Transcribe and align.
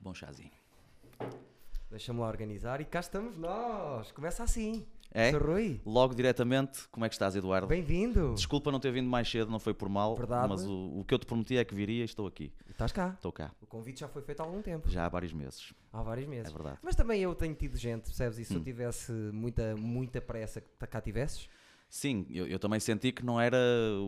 Bom 0.00 0.14
chazinho. 0.14 0.50
Deixa-me 1.90 2.20
lá 2.20 2.28
organizar 2.28 2.80
e 2.80 2.84
cá 2.84 3.00
estamos 3.00 3.36
nós. 3.36 4.10
Começa 4.12 4.42
assim. 4.42 4.84
É? 5.12 5.30
Sr. 5.30 5.42
Rui, 5.42 5.80
Logo 5.86 6.14
diretamente, 6.14 6.88
como 6.88 7.06
é 7.06 7.08
que 7.08 7.14
estás, 7.14 7.36
Eduardo? 7.36 7.68
bem-vindo. 7.68 8.34
Desculpa 8.34 8.72
não 8.72 8.80
ter 8.80 8.90
vindo 8.90 9.08
mais 9.08 9.30
cedo, 9.30 9.50
não 9.50 9.60
foi 9.60 9.72
por 9.72 9.88
mal, 9.88 10.16
Verdade. 10.16 10.48
mas 10.48 10.66
o, 10.66 10.98
o 10.98 11.04
que 11.04 11.14
eu 11.14 11.18
te 11.18 11.24
prometi 11.24 11.56
é 11.56 11.64
que 11.64 11.74
viria 11.74 12.02
e 12.02 12.04
estou 12.04 12.26
aqui. 12.26 12.52
Estás 12.68 12.90
cá. 12.92 13.12
Estou 13.14 13.30
cá, 13.32 13.52
O 13.62 13.66
convite 13.66 14.00
já 14.00 14.08
foi 14.08 14.20
feito 14.20 14.40
há 14.40 14.44
algum 14.44 14.60
tempo. 14.60 14.88
já 14.90 15.06
há 15.06 15.08
vários 15.08 15.32
meses. 15.32 15.72
Há 15.92 16.02
vários 16.02 16.26
É 16.26 16.30
meses. 16.30 16.52
verdade. 16.52 16.78
Mas 16.82 16.96
também 16.96 17.22
eu 17.22 17.34
tenho 17.36 17.54
tido 17.54 17.76
gente, 17.78 18.02
percebes? 18.06 18.38
E 18.38 18.44
se 18.44 18.54
eu 18.54 18.60
Hum. 18.60 18.64
tivesse 18.64 19.12
muita, 19.12 19.76
muita 19.76 20.20
pressa 20.20 20.60
que 20.60 20.68
cá 20.86 21.00
tivesses? 21.00 21.48
Sim, 21.88 22.26
eu, 22.30 22.46
eu 22.46 22.58
também 22.58 22.80
senti 22.80 23.12
que 23.12 23.24
não 23.24 23.40
era 23.40 23.56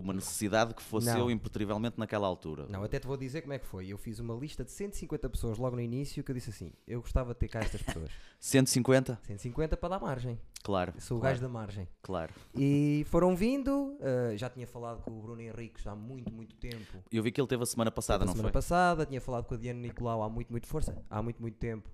uma 0.02 0.12
necessidade 0.12 0.74
que 0.74 0.82
fosse 0.82 1.06
Não. 1.06 1.18
eu 1.18 1.30
impertrivelmente 1.30 1.98
naquela 1.98 2.26
altura. 2.26 2.66
Não, 2.68 2.82
até 2.82 2.98
te 2.98 3.06
vou 3.06 3.16
dizer 3.16 3.42
como 3.42 3.52
é 3.54 3.58
que 3.58 3.66
foi. 3.66 3.86
Eu 3.88 3.96
fiz 3.96 4.18
uma 4.18 4.34
lista 4.34 4.64
de 4.64 4.70
150 4.72 5.28
pessoas 5.30 5.58
logo 5.58 5.76
no 5.76 5.82
início 5.82 6.22
que 6.24 6.30
eu 6.30 6.34
disse 6.34 6.50
assim: 6.50 6.72
eu 6.86 7.00
gostava 7.00 7.32
de 7.32 7.40
ter 7.40 7.48
cá 7.48 7.60
estas 7.60 7.80
pessoas. 7.82 8.10
150? 8.40 9.20
150 9.22 9.76
para 9.76 9.88
dar 9.90 10.00
margem. 10.00 10.38
Claro. 10.62 10.92
Eu 10.94 11.00
sou 11.00 11.18
o 11.18 11.20
claro, 11.20 11.34
gajo 11.36 11.42
da 11.42 11.48
margem. 11.48 11.88
Claro. 12.02 12.34
E 12.54 13.06
foram 13.08 13.34
vindo. 13.36 13.96
uh, 14.00 14.36
já 14.36 14.50
tinha 14.50 14.66
falado 14.66 15.00
com 15.02 15.12
o 15.12 15.22
Bruno 15.22 15.40
Henriques 15.40 15.86
há 15.86 15.94
muito, 15.94 16.32
muito 16.32 16.56
tempo. 16.56 17.02
Eu 17.10 17.22
vi 17.22 17.30
que 17.32 17.40
ele 17.40 17.48
teve 17.48 17.62
a 17.62 17.66
semana 17.66 17.90
passada, 17.90 18.20
na 18.20 18.26
não 18.26 18.32
semana 18.32 18.48
foi? 18.48 18.52
passada, 18.52 19.06
tinha 19.06 19.20
falado 19.20 19.46
com 19.46 19.54
a 19.54 19.56
Diana 19.56 19.80
Nicolau 19.80 20.22
há 20.22 20.28
muito, 20.28 20.50
muito 20.50 20.66
força, 20.66 21.00
há 21.08 21.22
muito, 21.22 21.40
muito 21.40 21.56
tempo. 21.56 21.88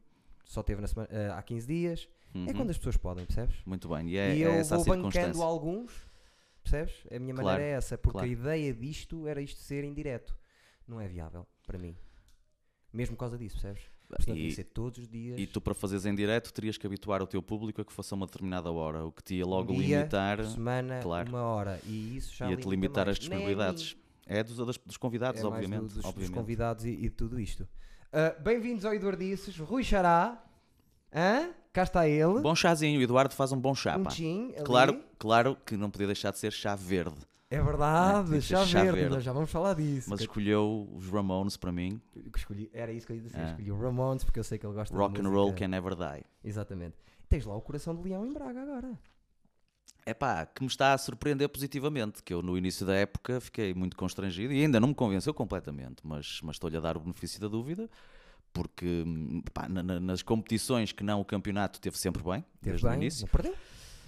Só 0.44 0.62
teve 0.62 0.80
na 0.80 0.86
semana, 0.86 1.08
eh, 1.10 1.30
há 1.30 1.42
15 1.42 1.66
dias. 1.66 2.08
É 2.34 2.38
Uhum. 2.38 2.52
quando 2.54 2.70
as 2.70 2.76
pessoas 2.78 2.96
podem, 2.96 3.24
percebes? 3.24 3.56
Muito 3.64 3.88
bem, 3.88 4.08
e 4.10 4.16
é, 4.16 4.36
e 4.36 4.42
é 4.42 4.46
eu 4.46 4.52
essa 4.52 4.74
a 4.74 4.78
vou 4.78 4.86
bancando 4.96 5.40
alguns, 5.42 5.92
percebes? 6.62 6.94
A 7.14 7.18
minha 7.18 7.32
Claro, 7.34 7.46
maneira 7.46 7.62
é 7.72 7.76
essa, 7.76 7.96
porque 7.96 8.18
claro. 8.18 8.28
a 8.28 8.30
ideia 8.32 8.74
disto 8.74 9.26
era 9.28 9.40
isto 9.40 9.60
ser 9.60 9.84
indireto. 9.84 10.36
Não 10.86 11.00
é 11.00 11.06
viável 11.08 11.46
para 11.66 11.78
mim. 11.78 11.96
Mesmo 12.92 13.14
por 13.16 13.20
causa 13.20 13.38
disso, 13.38 13.54
percebes? 13.60 13.82
Portanto, 14.08 14.36
E- 14.36 14.52
ser 14.52 14.64
todos 14.64 14.98
os 14.98 15.08
dias. 15.08 15.38
E 15.40 15.46
tu, 15.46 15.60
para 15.60 15.74
fazeres 15.74 16.04
em 16.06 16.14
direto, 16.14 16.52
terias 16.52 16.76
que 16.76 16.86
habituar 16.86 17.22
o 17.22 17.26
teu 17.26 17.42
público 17.42 17.80
a 17.80 17.84
que 17.84 17.92
fosse 17.92 18.12
a 18.12 18.16
uma 18.16 18.26
determinada 18.26 18.70
hora, 18.70 19.04
o 19.04 19.10
que 19.12 19.22
te 19.22 19.34
ia 19.36 19.46
logo 19.46 19.72
um 19.72 19.78
dia, 19.78 19.98
limitar, 19.98 20.44
semana, 20.44 21.00
claro. 21.02 21.28
uma 21.30 21.42
hora. 21.42 21.80
E 21.86 22.16
isso 22.16 22.34
já 22.34 22.46
ia-te 22.50 22.58
limita 22.68 22.70
limitar 22.70 23.06
mais. 23.06 23.16
as 23.16 23.16
é 23.16 23.20
disponibilidades. 23.20 23.96
É 24.26 24.42
dos, 24.42 24.56
dos 24.78 24.96
convidados, 24.96 25.40
É 25.40 25.46
obviamente. 25.46 25.80
dos, 25.82 25.94
dos 25.94 26.04
obviamente. 26.04 26.34
convidados 26.34 26.84
e, 26.84 26.90
e 26.90 27.10
tudo 27.10 27.40
isto. 27.40 27.66
Ah, 28.16 28.32
Bem-vindos 28.40 28.84
ao 28.84 28.94
Eduardices, 28.94 29.58
Rui 29.58 29.82
Xará. 29.82 30.40
Hã? 31.12 31.50
Cá 31.72 31.82
está 31.82 32.08
ele. 32.08 32.40
Bom 32.40 32.54
chazinho, 32.54 33.00
o 33.00 33.02
Eduardo 33.02 33.34
faz 33.34 33.50
um 33.50 33.58
bom 33.60 33.74
chá. 33.74 33.96
um 33.96 34.04
pá. 34.04 34.10
ali. 34.12 34.54
Claro, 34.64 35.00
claro 35.18 35.56
que 35.66 35.76
não 35.76 35.90
podia 35.90 36.06
deixar 36.06 36.30
de 36.30 36.38
ser 36.38 36.52
chá 36.52 36.76
verde, 36.76 37.16
É 37.50 37.60
verdade, 37.60 38.36
É, 38.36 38.40
chá, 38.40 38.64
chá 38.64 38.82
verde, 38.84 39.00
verde. 39.00 39.20
já 39.20 39.32
vamos 39.32 39.50
falar 39.50 39.74
disso. 39.74 40.08
mas 40.08 40.20
escolheu 40.20 40.88
os 40.94 41.08
Ramones 41.08 41.56
para 41.56 41.72
mim. 41.72 42.00
escolhi, 42.36 42.70
era 42.72 42.92
isso 42.92 43.04
que 43.06 43.12
eu 43.12 43.16
ia 43.16 43.22
dizer, 43.22 43.38
É. 43.40 43.46
escolhi 43.50 43.72
o 43.72 43.80
Ramones 43.80 44.22
porque 44.22 44.38
eu 44.38 44.44
sei 44.44 44.58
que 44.58 44.64
ele 44.66 44.74
gosta 44.74 44.96
Rock 44.96 45.14
de 45.14 45.20
and 45.20 45.24
música. 45.24 45.40
roll 45.40 45.52
can 45.52 45.68
never 45.68 45.96
die. 45.96 46.24
Exatamente. 46.44 46.96
Tens 47.28 47.44
lá 47.44 47.56
o 47.56 47.60
coração 47.60 47.96
de 47.96 48.02
leão 48.08 48.24
em 48.24 48.32
Braga 48.32 48.62
agora. 48.62 48.92
É 50.06 50.12
pá, 50.12 50.44
que 50.44 50.60
me 50.62 50.66
está 50.68 50.92
a 50.92 50.98
surpreender 50.98 51.48
positivamente, 51.48 52.22
que 52.22 52.34
eu 52.34 52.42
no 52.42 52.58
início 52.58 52.84
da 52.84 52.94
época 52.94 53.40
fiquei 53.40 53.72
muito 53.72 53.96
constrangido 53.96 54.52
e 54.52 54.60
ainda 54.60 54.78
não 54.78 54.88
me 54.88 54.94
convenceu 54.94 55.32
completamente, 55.32 55.96
mas, 56.04 56.40
mas 56.42 56.56
estou-lhe 56.56 56.76
a 56.76 56.80
dar 56.80 56.96
o 56.96 57.00
benefício 57.00 57.40
da 57.40 57.48
dúvida, 57.48 57.88
porque 58.52 59.02
hum, 59.06 59.42
pá, 59.54 59.66
na- 59.66 59.82
na- 59.82 60.00
nas 60.00 60.20
competições 60.22 60.92
que 60.92 61.02
não 61.02 61.20
o 61.20 61.24
campeonato 61.24 61.80
teve 61.80 61.96
sempre 61.98 62.22
bem, 62.22 62.42
Teve 62.60 62.72
desde 62.72 62.86
o 62.86 62.90
bem, 62.90 62.98
início. 62.98 63.22
não 63.22 63.28
perdeu? 63.28 63.54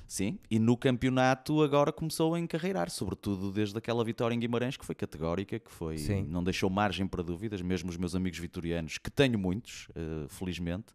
Sim, 0.06 0.38
e 0.50 0.58
no 0.58 0.76
campeonato 0.76 1.62
agora 1.62 1.92
começou 1.92 2.34
a 2.34 2.38
encarreirar, 2.40 2.90
sobretudo 2.90 3.50
desde 3.50 3.76
aquela 3.76 4.04
vitória 4.04 4.34
em 4.34 4.38
Guimarães 4.38 4.76
que 4.76 4.84
foi 4.84 4.94
categórica, 4.94 5.58
que 5.58 5.70
foi 5.70 5.98
Sim. 5.98 6.24
não 6.28 6.44
deixou 6.44 6.70
margem 6.70 7.06
para 7.06 7.22
dúvidas, 7.22 7.60
mesmo 7.60 7.90
os 7.90 7.96
meus 7.96 8.14
amigos 8.14 8.38
vitorianos, 8.38 8.98
que 8.98 9.10
tenho 9.10 9.38
muitos, 9.38 9.88
eh, 9.96 10.26
felizmente, 10.28 10.86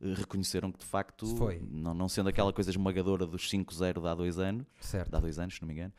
eh, 0.00 0.14
reconheceram 0.14 0.72
que 0.72 0.78
de 0.78 0.86
facto, 0.86 1.26
Foi. 1.36 1.60
não, 1.70 1.92
não 1.92 2.08
sendo 2.08 2.28
aquela 2.30 2.52
coisa 2.52 2.70
esmagadora 2.70 3.26
dos 3.26 3.48
5-0 3.50 4.00
de 4.00 4.08
há 4.08 4.14
dois 4.14 4.38
anos, 4.38 4.64
Certo. 4.80 5.10
de 5.10 5.16
há 5.16 5.20
dois 5.20 5.38
anos, 5.38 5.54
se 5.54 5.60
não 5.62 5.66
me 5.68 5.74
engano, 5.74 5.92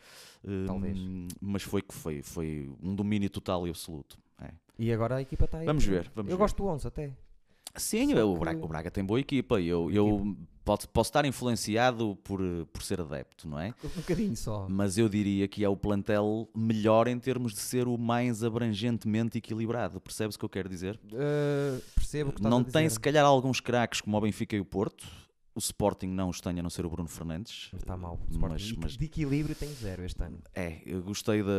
eh, 0.43 0.65
Talvez. 0.65 0.97
mas 1.39 1.61
foi 1.61 1.81
que 1.83 1.93
foi, 1.93 2.21
foi 2.23 2.69
um 2.81 2.95
domínio 2.95 3.29
total 3.29 3.67
e 3.67 3.69
absoluto. 3.69 4.17
é. 4.41 4.51
E 4.79 4.91
agora 4.91 5.15
a 5.15 5.21
equipa 5.21 5.45
está 5.45 5.57
aí. 5.59 5.65
Vamos 5.65 5.85
ver, 5.85 6.11
vamos 6.15 6.31
eu 6.31 6.37
ver. 6.37 6.41
gosto 6.41 6.57
do 6.57 6.65
11 6.69 6.87
até. 6.87 7.11
Sim, 7.75 8.13
o 8.15 8.37
Braga, 8.37 8.63
o 8.63 8.67
Braga 8.67 8.89
tem 8.91 9.03
boa 9.03 9.19
equipa. 9.19 9.59
Eu, 9.61 9.91
eu 9.91 10.35
posso, 10.67 10.89
posso 10.89 11.07
estar 11.07 11.23
influenciado 11.25 12.17
por, 12.23 12.41
por 12.73 12.83
ser 12.83 12.99
adepto, 12.99 13.47
não 13.47 13.57
é? 13.59 13.73
Um 13.83 14.01
bocadinho 14.01 14.35
só. 14.35 14.67
Mas 14.69 14.97
eu 14.97 15.07
diria 15.07 15.47
que 15.47 15.63
é 15.63 15.69
o 15.69 15.77
plantel 15.77 16.49
melhor 16.53 17.07
em 17.07 17.17
termos 17.17 17.53
de 17.53 17.59
ser 17.59 17.87
o 17.87 17.97
mais 17.97 18.43
abrangentemente 18.43 19.37
equilibrado. 19.37 20.01
Percebes 20.01 20.35
o 20.35 20.39
que 20.39 20.45
eu 20.45 20.49
quero 20.49 20.67
dizer? 20.67 20.99
Uh, 21.05 21.81
percebo 21.95 22.31
o 22.31 22.33
que 22.33 22.39
estás 22.39 22.51
Não 22.51 22.59
a 22.59 22.63
tem, 22.65 22.83
dizer. 22.83 22.89
se 22.95 22.99
calhar, 22.99 23.25
alguns 23.25 23.61
craques 23.61 24.01
como 24.01 24.17
o 24.17 24.21
Benfica 24.21 24.55
e 24.55 24.59
o 24.59 24.65
Porto. 24.65 25.07
O 25.57 25.59
Sporting 25.59 26.05
não 26.05 26.29
os 26.29 26.39
tem, 26.39 26.59
a 26.59 26.61
não 26.61 26.69
ser 26.69 26.85
o 26.85 26.89
Bruno 26.89 27.09
Fernandes. 27.09 27.69
Mas 27.73 27.81
Está 27.81 27.97
mal. 27.97 28.19
Mas- 28.39 28.71
mas- 28.73 28.95
De 28.95 29.05
equilíbrio 29.05 29.55
tem 29.55 29.67
zero 29.73 30.03
este 30.05 30.21
ano. 30.21 30.37
É, 30.53 30.83
eu 30.85 31.01
gostei 31.01 31.41
da, 31.41 31.49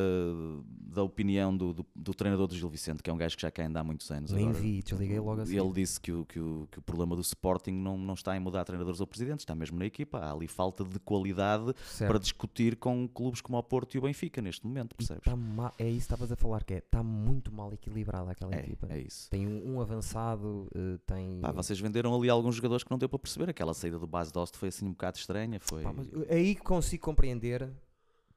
da 0.71 1.03
opinião 1.03 1.57
do, 1.57 1.73
do, 1.75 1.87
do 1.97 2.15
treinador 2.15 2.47
do 2.47 2.55
Gil 2.55 2.69
Vicente, 2.69 3.03
que 3.03 3.11
é 3.11 3.13
um 3.13 3.17
gajo 3.17 3.35
que 3.35 3.43
já 3.43 3.51
cá 3.51 3.67
anda 3.67 3.81
há 3.81 3.85
muitos 3.85 4.09
anos. 4.13 4.31
Nem 4.31 4.45
agora. 4.51 4.63
vi, 4.63 4.83
desliguei 4.83 5.19
logo 5.19 5.41
assim. 5.41 5.59
Ele 5.59 5.73
disse 5.73 6.01
que 6.01 6.13
o, 6.13 6.25
que, 6.25 6.39
o, 6.39 6.69
que 6.71 6.79
o 6.79 6.83
problema 6.83 7.17
do 7.17 7.23
Sporting 7.23 7.73
não, 7.73 7.99
não 7.99 8.15
está 8.15 8.37
em 8.37 8.41
mudar 8.41 8.65
treinadores 8.65 9.01
ou 9.01 9.07
presidentes, 9.07 9.43
está 9.43 9.55
mesmo 9.55 9.77
na 9.79 9.87
equipa. 9.87 10.19
Há 10.21 10.31
ali 10.33 10.47
falta 10.47 10.85
de 10.85 11.01
qualidade 11.01 11.75
Certo. 11.87 12.09
para 12.11 12.19
discutir 12.21 12.77
com 12.77 13.09
clubes 13.09 13.41
como 13.41 13.59
o 13.59 13.63
Porto 13.65 13.97
e 13.97 13.99
o 13.99 14.03
Benfica 14.03 14.41
neste 14.41 14.65
momento, 14.67 14.95
percebes? 14.95 15.25
tá 15.25 15.33
É 15.77 15.85
isso 15.89 15.93
que 15.93 15.97
estavas 16.15 16.31
a 16.31 16.37
falar, 16.37 16.63
que 16.63 16.75
é. 16.75 16.79
Está 16.79 17.03
muito 17.03 17.51
mal 17.53 17.73
equilibrada 17.73 18.31
aquela 18.31 18.55
É, 18.55 18.61
equipa. 18.61 18.87
é 18.91 19.01
isso. 19.01 19.29
Tem 19.29 19.45
um, 19.47 19.75
um 19.75 19.81
avançado, 19.81 20.69
uh, 20.75 20.99
tem. 21.07 21.41
Pá, 21.41 21.51
vocês 21.51 21.81
venderam 21.81 22.15
ali 22.15 22.29
alguns 22.31 22.55
jogadores 22.55 22.85
que 22.85 22.91
não 22.93 22.99
deu 22.99 23.09
para 23.09 23.19
perceber. 23.19 23.49
Aquela 23.51 23.75
saída 23.75 23.88
do 23.97 24.07
Base 24.07 24.33
Dost 24.33 24.57
foi 24.57 24.69
assim 24.69 24.87
um 24.87 24.91
bocado 24.91 25.17
estranha. 25.17 25.59
Foi... 25.61 25.83
Pá, 25.83 25.95
aí 26.29 26.57
consigo 26.57 27.05
compreender, 27.05 27.71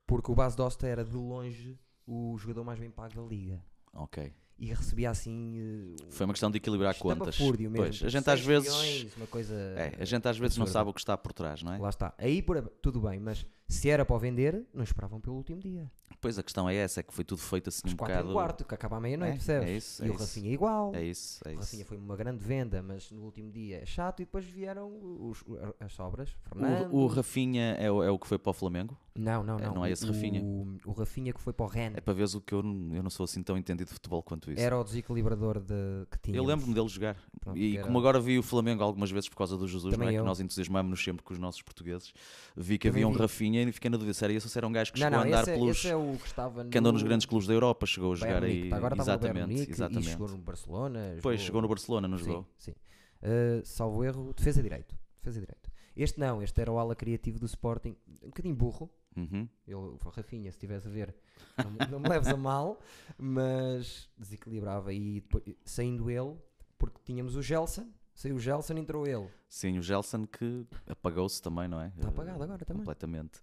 porque 0.05 0.31
o 0.31 0.35
Bas 0.35 0.55
Dosta 0.55 0.87
era 0.87 1.03
de 1.03 1.15
longe 1.15 1.79
o 2.05 2.37
jogador 2.37 2.63
mais 2.63 2.79
bem 2.79 2.89
pago 2.89 3.15
da 3.15 3.21
liga. 3.21 3.63
Ok. 3.93 4.33
E 4.57 4.67
recebia 4.67 5.09
assim. 5.09 5.59
uh, 5.59 6.11
Foi 6.11 6.25
uma 6.25 6.33
questão 6.33 6.51
de 6.51 6.57
equilibrar 6.57 6.95
contas. 6.95 7.39
mesmo. 7.39 7.75
Pois, 7.75 8.03
a 8.03 8.09
gente 8.09 8.29
às 8.29 8.41
vezes. 8.41 8.69
milhões, 8.69 9.17
uma 9.17 9.25
coisa. 9.25 9.55
É, 9.55 9.97
a 9.99 10.05
gente 10.05 10.27
às 10.27 10.37
vezes 10.37 10.55
não 10.55 10.65
absurda. 10.65 10.79
sabe 10.79 10.89
o 10.91 10.93
que 10.93 10.99
está 10.99 11.17
por 11.17 11.33
trás, 11.33 11.63
não 11.63 11.73
é? 11.73 11.79
Lá 11.79 11.89
está. 11.89 12.13
Aí 12.15 12.43
por, 12.43 12.61
tudo 12.79 13.01
bem, 13.01 13.19
mas 13.19 13.43
se 13.71 13.89
era 13.89 14.03
para 14.05 14.15
o 14.15 14.19
vender, 14.19 14.65
não 14.73 14.83
esperavam 14.83 15.19
pelo 15.19 15.35
último 15.37 15.59
dia. 15.59 15.89
Pois 16.19 16.37
a 16.37 16.43
questão 16.43 16.69
é 16.69 16.75
essa, 16.75 16.99
é 16.99 17.03
que 17.03 17.11
foi 17.11 17.23
tudo 17.25 17.41
feito 17.41 17.69
assim 17.69 17.81
Às 17.83 17.93
um 17.93 17.95
quatro 17.97 18.15
bocado. 18.17 18.33
quarto, 18.33 18.65
que 18.65 18.75
acaba 18.75 18.97
à 18.97 18.99
meia-noite, 19.01 19.31
É, 19.33 19.37
percebes? 19.37 19.67
é 19.69 19.73
isso, 19.77 20.03
e 20.03 20.07
é 20.07 20.11
o 20.11 20.13
isso. 20.13 20.23
Rafinha 20.23 20.49
é 20.49 20.53
igual. 20.53 20.91
É 20.95 21.03
isso, 21.03 21.41
é 21.45 21.49
O 21.49 21.51
isso. 21.53 21.59
Rafinha 21.61 21.85
foi 21.85 21.97
uma 21.97 22.15
grande 22.15 22.43
venda, 22.43 22.83
mas 22.83 23.09
no 23.09 23.23
último 23.23 23.49
dia 23.51 23.81
é 23.81 23.85
chato 23.87 24.21
e 24.21 24.25
depois 24.25 24.45
vieram 24.45 24.87
os, 25.29 25.43
as 25.79 25.93
sobras. 25.93 26.29
Fernando. 26.47 26.93
O, 26.93 26.97
o 27.05 27.07
Rafinha 27.07 27.75
é 27.79 27.89
o, 27.91 28.03
é 28.03 28.11
o 28.11 28.19
que 28.19 28.27
foi 28.27 28.37
para 28.37 28.51
o 28.51 28.53
Flamengo? 28.53 28.95
Não, 29.15 29.43
não, 29.43 29.57
É, 29.59 29.65
não. 29.65 29.73
não 29.75 29.85
é 29.85 29.91
esse 29.91 30.05
Rafinha? 30.05 30.41
O, 30.43 30.77
o 30.85 30.91
Rafinha 30.91 31.33
que 31.33 31.41
foi 31.41 31.51
para 31.53 31.65
o 31.65 31.67
Ren. 31.67 31.93
É 31.95 32.01
para 32.01 32.13
veres 32.13 32.35
o 32.35 32.39
que 32.39 32.53
eu, 32.53 32.61
não- 32.61 32.95
eu 32.95 33.01
não 33.01 33.09
sou 33.09 33.23
assim 33.23 33.41
tão 33.41 33.57
entendido 33.57 33.87
de 33.87 33.93
futebol 33.93 34.21
quanto 34.21 34.51
isso. 34.51 34.61
Era 34.61 34.79
o 34.79 34.83
desequilibrador 34.83 35.59
de, 35.59 35.73
que 36.11 36.19
tinha. 36.19 36.37
Eu 36.37 36.45
lembro-me 36.45 36.73
dele 36.73 36.87
jogar. 36.87 37.17
Pronto, 37.39 37.57
e 37.57 37.77
era- 37.77 37.85
como 37.87 37.97
agora 37.97 38.19
vi 38.19 38.37
o 38.37 38.43
Flamengo 38.43 38.83
algumas 38.83 39.09
vezes 39.09 39.27
por 39.27 39.37
causa 39.37 39.57
do 39.57 39.67
Jesus, 39.67 39.91
Também 39.93 40.09
não 40.09 40.13
é? 40.13 40.17
eu. 40.17 40.21
Que 40.21 40.27
nós 40.27 40.39
entusiasmamos-nos 40.39 41.03
sempre 41.03 41.23
com 41.23 41.33
os 41.33 41.39
nossos 41.39 41.61
portugueses. 41.63 42.13
Vi 42.55 42.77
que 42.77 42.87
Também 42.89 43.03
havia 43.03 43.07
um 43.09 43.13
vi. 43.13 43.19
Rafinha 43.19 43.60
e 43.69 43.71
fiquei 43.73 43.89
na 43.89 43.97
dúvida 43.97 44.13
se 44.13 44.23
era 44.23 44.33
esse 44.33 44.45
ou 44.45 44.49
se 44.49 44.57
era 44.57 44.67
um 44.67 44.71
gajo 44.71 44.91
que 44.93 44.99
Não, 44.99 45.07
chegou 45.07 45.17
não, 45.19 45.23
a 45.25 45.27
andar 45.27 45.41
esse, 45.43 45.51
é- 45.51 45.53
pelos. 45.53 45.77
esse 45.77 45.87
é 45.89 45.95
o 45.95 46.17
que 46.17 46.27
estava 46.27 46.65
que 46.65 46.77
andou 46.77 46.91
nos 46.91 47.01
no 47.03 47.07
grandes 47.07 47.25
clubes 47.25 47.47
da 47.47 47.53
Europa, 47.53 47.85
chegou 47.85 48.13
a 48.13 48.15
jogar 48.15 48.43
aí. 48.43 48.71
Agora 48.73 48.95
estava 48.95 48.95
no 48.95 49.01
exatamente, 49.01 49.53
Munique 49.53 49.71
exatamente. 49.71 50.07
E 50.07 50.11
chegou 50.11 50.27
no 50.29 50.37
Barcelona. 50.37 51.13
Depois 51.15 51.41
chegou 51.41 51.61
no 51.61 51.67
Barcelona, 51.67 52.07
não 52.07 52.17
jogou? 52.17 52.45
Sim, 52.57 52.71
sim. 52.71 52.75
Uh, 53.23 53.65
salvo 53.65 54.03
erro, 54.03 54.33
defesa 54.35 54.61
direito. 54.63 54.95
Defesa 55.21 55.39
direito. 55.39 55.69
Este 55.95 56.19
não, 56.19 56.41
este 56.41 56.59
era 56.61 56.71
o 56.71 56.79
ala 56.79 56.95
criativo 56.95 57.37
do 57.39 57.45
Sporting. 57.45 57.95
Um 58.23 58.27
bocadinho 58.27 58.55
burro. 58.55 58.89
Uhum. 59.15 59.47
O 59.67 60.09
Rafinha, 60.09 60.49
se 60.51 60.55
estivesse 60.57 60.87
a 60.87 60.89
ver, 60.91 61.13
não, 61.57 61.69
me- 61.71 61.91
não 61.91 61.99
me 61.99 62.07
leves 62.07 62.29
a 62.29 62.37
mal, 62.37 62.79
mas 63.17 64.09
desequilibrava. 64.17 64.93
E 64.93 65.21
depois, 65.21 65.43
saindo 65.65 66.09
ele, 66.09 66.35
porque 66.77 66.99
tínhamos 67.03 67.35
o 67.35 67.41
Gelson, 67.41 67.87
saiu 68.13 68.35
o 68.35 68.39
Gelson, 68.39 68.73
entrou 68.77 69.07
ele. 69.07 69.27
Sim, 69.49 69.77
o 69.77 69.81
Gelson 69.81 70.25
que 70.25 70.65
apagou-se 70.87 71.41
também, 71.41 71.67
não 71.67 71.81
é? 71.81 71.87
Está 71.95 72.07
apagado 72.09 72.43
agora 72.43 72.65
também. 72.65 72.79
Completamente. 72.81 73.39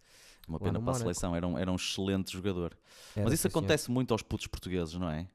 Uma 0.46 0.58
Lá 0.58 0.64
pena 0.64 0.80
para 0.80 0.92
a 0.92 0.94
seleção, 0.94 1.36
era 1.36 1.46
um, 1.46 1.58
era 1.58 1.70
um 1.70 1.76
excelente 1.76 2.32
jogador. 2.32 2.76
Era, 3.14 3.24
Mas 3.24 3.34
isso 3.34 3.42
sim, 3.42 3.50
senhor. 3.50 3.58
acontece 3.58 3.90
muito 3.90 4.12
aos 4.12 4.22
putos 4.22 4.46
portugueses, 4.46 4.94
não 4.94 5.10
é? 5.10 5.28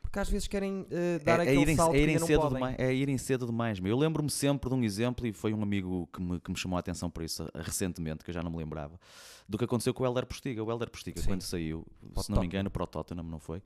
Porque 0.00 0.20
às 0.20 0.28
vezes 0.28 0.46
querem 0.46 0.82
uh, 0.82 1.24
dar 1.24 1.40
é, 1.40 1.42
é 1.42 1.48
aquele 1.48 1.60
irem, 1.62 1.76
salto 1.76 1.94
é 1.94 1.98
irem 1.98 2.06
que 2.06 2.10
ainda 2.12 2.20
não 2.20 2.26
cedo 2.28 2.40
podem. 2.42 2.54
demais, 2.54 2.76
é 2.78 2.94
irem 2.94 3.18
cedo 3.18 3.46
demais. 3.46 3.80
meu. 3.80 3.90
Eu 3.90 3.98
lembro-me 3.98 4.30
sempre 4.30 4.70
de 4.70 4.76
um 4.76 4.84
exemplo, 4.84 5.26
e 5.26 5.32
foi 5.32 5.52
um 5.52 5.60
amigo 5.62 6.08
que 6.12 6.22
me, 6.22 6.38
que 6.40 6.50
me 6.50 6.56
chamou 6.56 6.76
a 6.76 6.80
atenção 6.80 7.10
para 7.10 7.24
isso 7.24 7.42
eh, 7.42 7.62
recentemente, 7.62 8.22
que 8.24 8.30
eu 8.30 8.34
já 8.34 8.42
não 8.42 8.50
me 8.50 8.56
lembrava, 8.56 9.00
do 9.48 9.58
que 9.58 9.64
aconteceu 9.64 9.92
com 9.92 10.04
o 10.04 10.06
Helder 10.06 10.24
Postiga. 10.24 10.62
O 10.62 10.70
Helder 10.70 10.88
Postiga, 10.88 11.20
Sim. 11.20 11.26
quando 11.26 11.42
saiu, 11.42 11.84
se 12.18 12.30
não 12.30 12.40
me 12.40 12.46
engano, 12.46 12.70
para 12.70 12.84
o 12.84 12.86
Tottenham, 12.86 13.24
não 13.24 13.40
foi? 13.40 13.60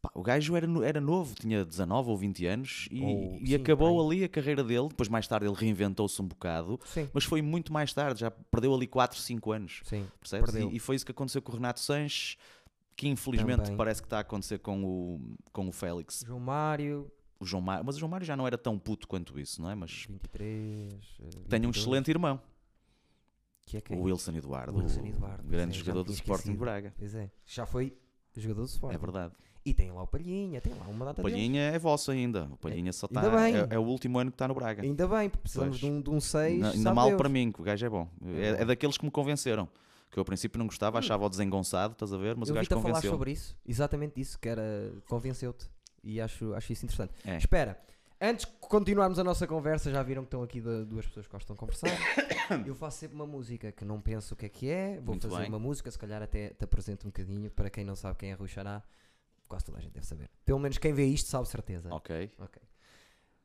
Pá, 0.00 0.10
o 0.14 0.22
gajo 0.22 0.54
era, 0.54 0.66
era 0.86 1.00
novo, 1.00 1.34
tinha 1.34 1.64
19 1.64 2.10
ou 2.10 2.16
20 2.16 2.46
anos 2.46 2.88
e, 2.90 3.02
Ou- 3.02 3.38
e 3.40 3.48
sim, 3.48 3.54
acabou 3.56 3.96
por 3.96 4.06
ali 4.12 4.22
a 4.22 4.28
carreira 4.28 4.62
dele. 4.62 4.88
Depois, 4.88 5.08
mais 5.08 5.26
tarde, 5.26 5.46
ele 5.46 5.56
reinventou-se 5.56 6.22
um 6.22 6.26
bocado, 6.28 6.78
Sim, 6.84 7.08
mas 7.12 7.24
foi 7.24 7.42
muito 7.42 7.72
mais 7.72 7.92
tarde, 7.92 8.20
já 8.20 8.30
perdeu 8.30 8.72
ali 8.74 8.86
4, 8.86 9.18
5 9.18 9.50
anos. 9.50 9.80
sim. 9.84 10.06
Percebes? 10.20 10.54
E, 10.54 10.76
e 10.76 10.78
foi 10.78 10.94
isso 10.94 11.04
que 11.04 11.10
aconteceu 11.10 11.42
com 11.42 11.50
o 11.50 11.54
Renato 11.56 11.80
Sanches, 11.80 12.36
que 12.94 13.08
infelizmente 13.08 13.62
Também. 13.62 13.76
parece 13.76 14.00
que 14.00 14.06
está 14.06 14.18
a 14.18 14.20
acontecer 14.20 14.58
com 14.60 14.84
o, 14.84 15.20
com 15.52 15.66
o 15.68 15.72
Félix. 15.72 16.22
João 16.24 16.38
Mário, 16.40 17.10
o 17.40 17.44
João 17.44 17.60
Mário, 17.60 17.84
mas 17.84 17.96
o 17.96 17.98
João 17.98 18.10
Mário 18.10 18.24
já 18.26 18.36
não 18.36 18.46
era 18.46 18.56
tão 18.58 18.78
puto 18.78 19.08
quanto 19.08 19.38
isso, 19.38 19.60
não 19.60 19.68
é? 19.70 19.74
Mas 19.74 20.06
23. 20.08 20.92
eh, 21.20 21.28
tenho 21.48 21.64
um 21.64 21.72
22, 21.72 21.76
excelente 21.76 22.08
irmão, 22.10 22.40
Que 23.66 23.78
é 23.78 23.80
quem? 23.80 23.98
o 23.98 24.02
Wilson 24.02 24.32
Eduardo, 24.36 24.76
O 24.78 24.80
Wilson 24.80 25.04
Eduardo, 25.06 25.42
grande 25.48 25.74
é, 25.74 25.78
jogador 25.78 26.04
do 26.04 26.12
Sporting. 26.12 26.54
Braga. 26.54 26.94
Pois 26.96 27.14
é. 27.16 27.30
Já 27.44 27.66
foi 27.66 27.96
jogador 28.36 28.62
do 28.62 28.68
Sporting. 28.68 28.94
É 28.94 28.98
verdade. 28.98 29.34
E 29.68 29.74
tem 29.74 29.90
lá 29.90 30.02
o 30.02 30.06
Palhinha, 30.06 30.60
tem 30.60 30.72
lá 30.74 30.86
uma 30.86 31.04
data 31.04 31.20
O 31.20 31.24
deles. 31.24 31.38
Palhinha 31.38 31.62
é 31.62 31.78
vosso 31.78 32.10
ainda. 32.10 32.44
O 32.52 32.56
Palhinha 32.56 32.92
só 32.92 33.06
está. 33.06 33.20
É, 33.48 33.74
é 33.74 33.78
o 33.78 33.82
último 33.82 34.18
ano 34.18 34.30
que 34.30 34.34
está 34.36 34.48
no 34.48 34.54
Braga. 34.54 34.82
Ainda 34.82 35.06
bem, 35.06 35.28
porque 35.28 35.42
precisamos 35.42 35.78
Pois. 35.78 35.80
de 35.80 35.98
um, 35.98 36.00
de 36.00 36.10
um 36.10 36.20
6. 36.20 36.64
Ainda, 36.64 36.94
mal 36.94 37.16
para 37.16 37.28
mim, 37.28 37.52
que 37.52 37.60
o 37.60 37.64
gajo 37.64 37.84
é 37.84 37.88
bom. 37.88 38.08
É, 38.24 38.62
é 38.62 38.64
daqueles 38.64 38.96
que 38.96 39.04
me 39.04 39.10
convenceram. 39.10 39.68
Que 40.10 40.18
eu, 40.18 40.22
a 40.22 40.24
princípio, 40.24 40.58
não 40.58 40.66
gostava, 40.66 40.98
achava-o 40.98 41.28
desengonçado, 41.28 41.92
estás 41.92 42.12
a 42.14 42.16
ver? 42.16 42.34
Mas 42.34 42.48
Hum. 42.48 42.52
Eu 42.52 42.54
o 42.54 42.56
gajo 42.56 42.64
vi-te 42.64 42.72
a 42.72 42.76
falar 42.80 42.94
convenceu. 42.94 43.10
sobre 43.10 43.30
isso, 43.32 43.54
exatamente 43.66 44.18
isso, 44.20 44.38
que 44.38 44.48
era 44.48 44.90
convenceu-te. 45.06 45.68
E 46.02 46.18
acho, 46.20 46.54
acho 46.54 46.72
isso 46.72 46.86
interessante. 46.86 47.12
É. 47.26 47.36
Espera, 47.36 47.78
antes 48.18 48.46
de 48.46 48.52
continuarmos 48.58 49.18
a 49.18 49.24
nossa 49.24 49.46
conversa, 49.46 49.90
já 49.90 50.02
viram 50.02 50.22
que 50.22 50.28
estão 50.28 50.42
aqui 50.42 50.62
duas 50.62 51.04
pessoas 51.06 51.26
que 51.26 51.32
gostam 51.32 51.54
de 51.54 51.60
conversar. 51.60 51.90
Eu 52.66 52.74
faço 52.74 52.96
sempre 53.00 53.16
uma 53.16 53.26
música 53.26 53.70
que 53.70 53.84
não 53.84 54.00
penso 54.00 54.32
o 54.32 54.36
que 54.36 54.46
é 54.46 54.48
que 54.48 54.70
é. 54.70 54.94
Vou 54.96 55.08
Muito 55.14 55.28
fazer 55.28 55.42
bem. 55.42 55.50
uma 55.50 55.58
música, 55.58 55.90
se 55.90 55.98
calhar 55.98 56.22
até 56.22 56.48
te 56.50 56.64
apresento 56.64 57.06
um 57.06 57.10
bocadinho. 57.10 57.50
Para 57.50 57.68
quem 57.68 57.84
não 57.84 57.94
sabe 57.94 58.16
quem 58.16 58.30
é 58.30 58.34
Rui 58.34 58.48
Xará, 58.48 58.82
quase 59.48 59.64
toda 59.64 59.78
a 59.78 59.80
gente 59.80 59.92
deve 59.92 60.06
saber. 60.06 60.30
Pelo 60.44 60.58
menos 60.58 60.78
quem 60.78 60.92
vê 60.92 61.04
isto 61.06 61.28
sabe 61.28 61.48
certeza. 61.48 61.88
Ok, 61.92 62.30
Ok. 62.38 62.62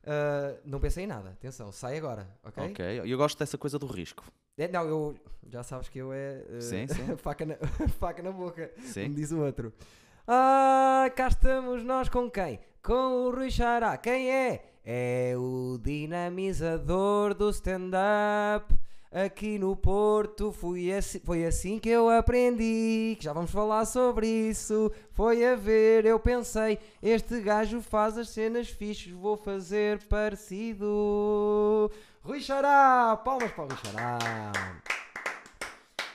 Ah, 0.06 0.56
não 0.64 0.78
pensei 0.80 1.04
em 1.04 1.06
nada, 1.06 1.30
atenção, 1.30 1.72
sai 1.72 1.96
agora, 1.96 2.28
ok? 2.42 2.62
ok. 2.70 3.00
Eu 3.04 3.16
gosto 3.16 3.38
dessa 3.38 3.56
coisa 3.56 3.78
do 3.78 3.86
risco. 3.86 4.24
É, 4.56 4.68
não, 4.68 4.84
eu 4.86 5.16
já 5.48 5.62
sabes 5.62 5.88
que 5.88 5.98
eu 5.98 6.12
é 6.12 6.44
eh, 6.48 6.60
Sim, 6.60 6.86
sim. 6.86 7.16
faca, 7.18 7.44
na, 7.44 7.56
faca 7.98 8.22
na 8.22 8.30
boca, 8.30 8.68
como 8.68 8.86
Sim. 8.86 9.10
diz 9.12 9.32
o 9.32 9.40
outro. 9.40 9.72
Ah, 10.28 11.10
cá 11.16 11.28
estamos 11.28 11.82
nós 11.82 12.08
com 12.08 12.30
quem? 12.30 12.60
Com 12.82 12.92
o 13.26 13.30
Rui 13.30 13.50
Xará. 13.50 13.96
Quem 13.96 14.30
é? 14.30 14.64
É 14.84 15.34
o 15.36 15.78
dinamizador 15.82 17.34
do 17.34 17.48
stand-up. 17.50 18.74
Aqui 19.14 19.60
no 19.60 19.76
Porto 19.76 20.50
fui 20.50 20.92
assim, 20.92 21.20
foi 21.20 21.44
assim 21.46 21.78
que 21.78 21.88
eu 21.88 22.10
aprendi. 22.10 23.14
Que 23.16 23.22
já 23.24 23.32
vamos 23.32 23.52
falar 23.52 23.84
sobre 23.84 24.26
isso. 24.26 24.90
Foi 25.12 25.46
a 25.46 25.54
ver, 25.54 26.04
eu 26.04 26.18
pensei: 26.18 26.80
este 27.00 27.40
gajo 27.40 27.80
faz 27.80 28.18
as 28.18 28.30
cenas 28.30 28.68
fixes, 28.68 29.12
vou 29.12 29.36
fazer 29.36 30.02
parecido. 30.08 31.88
Rui 32.22 32.40
Xará! 32.40 33.16
Palmas 33.24 33.52
para 33.52 33.64
o 33.64 33.68
Rui 33.68 33.76
Xará! 33.84 34.82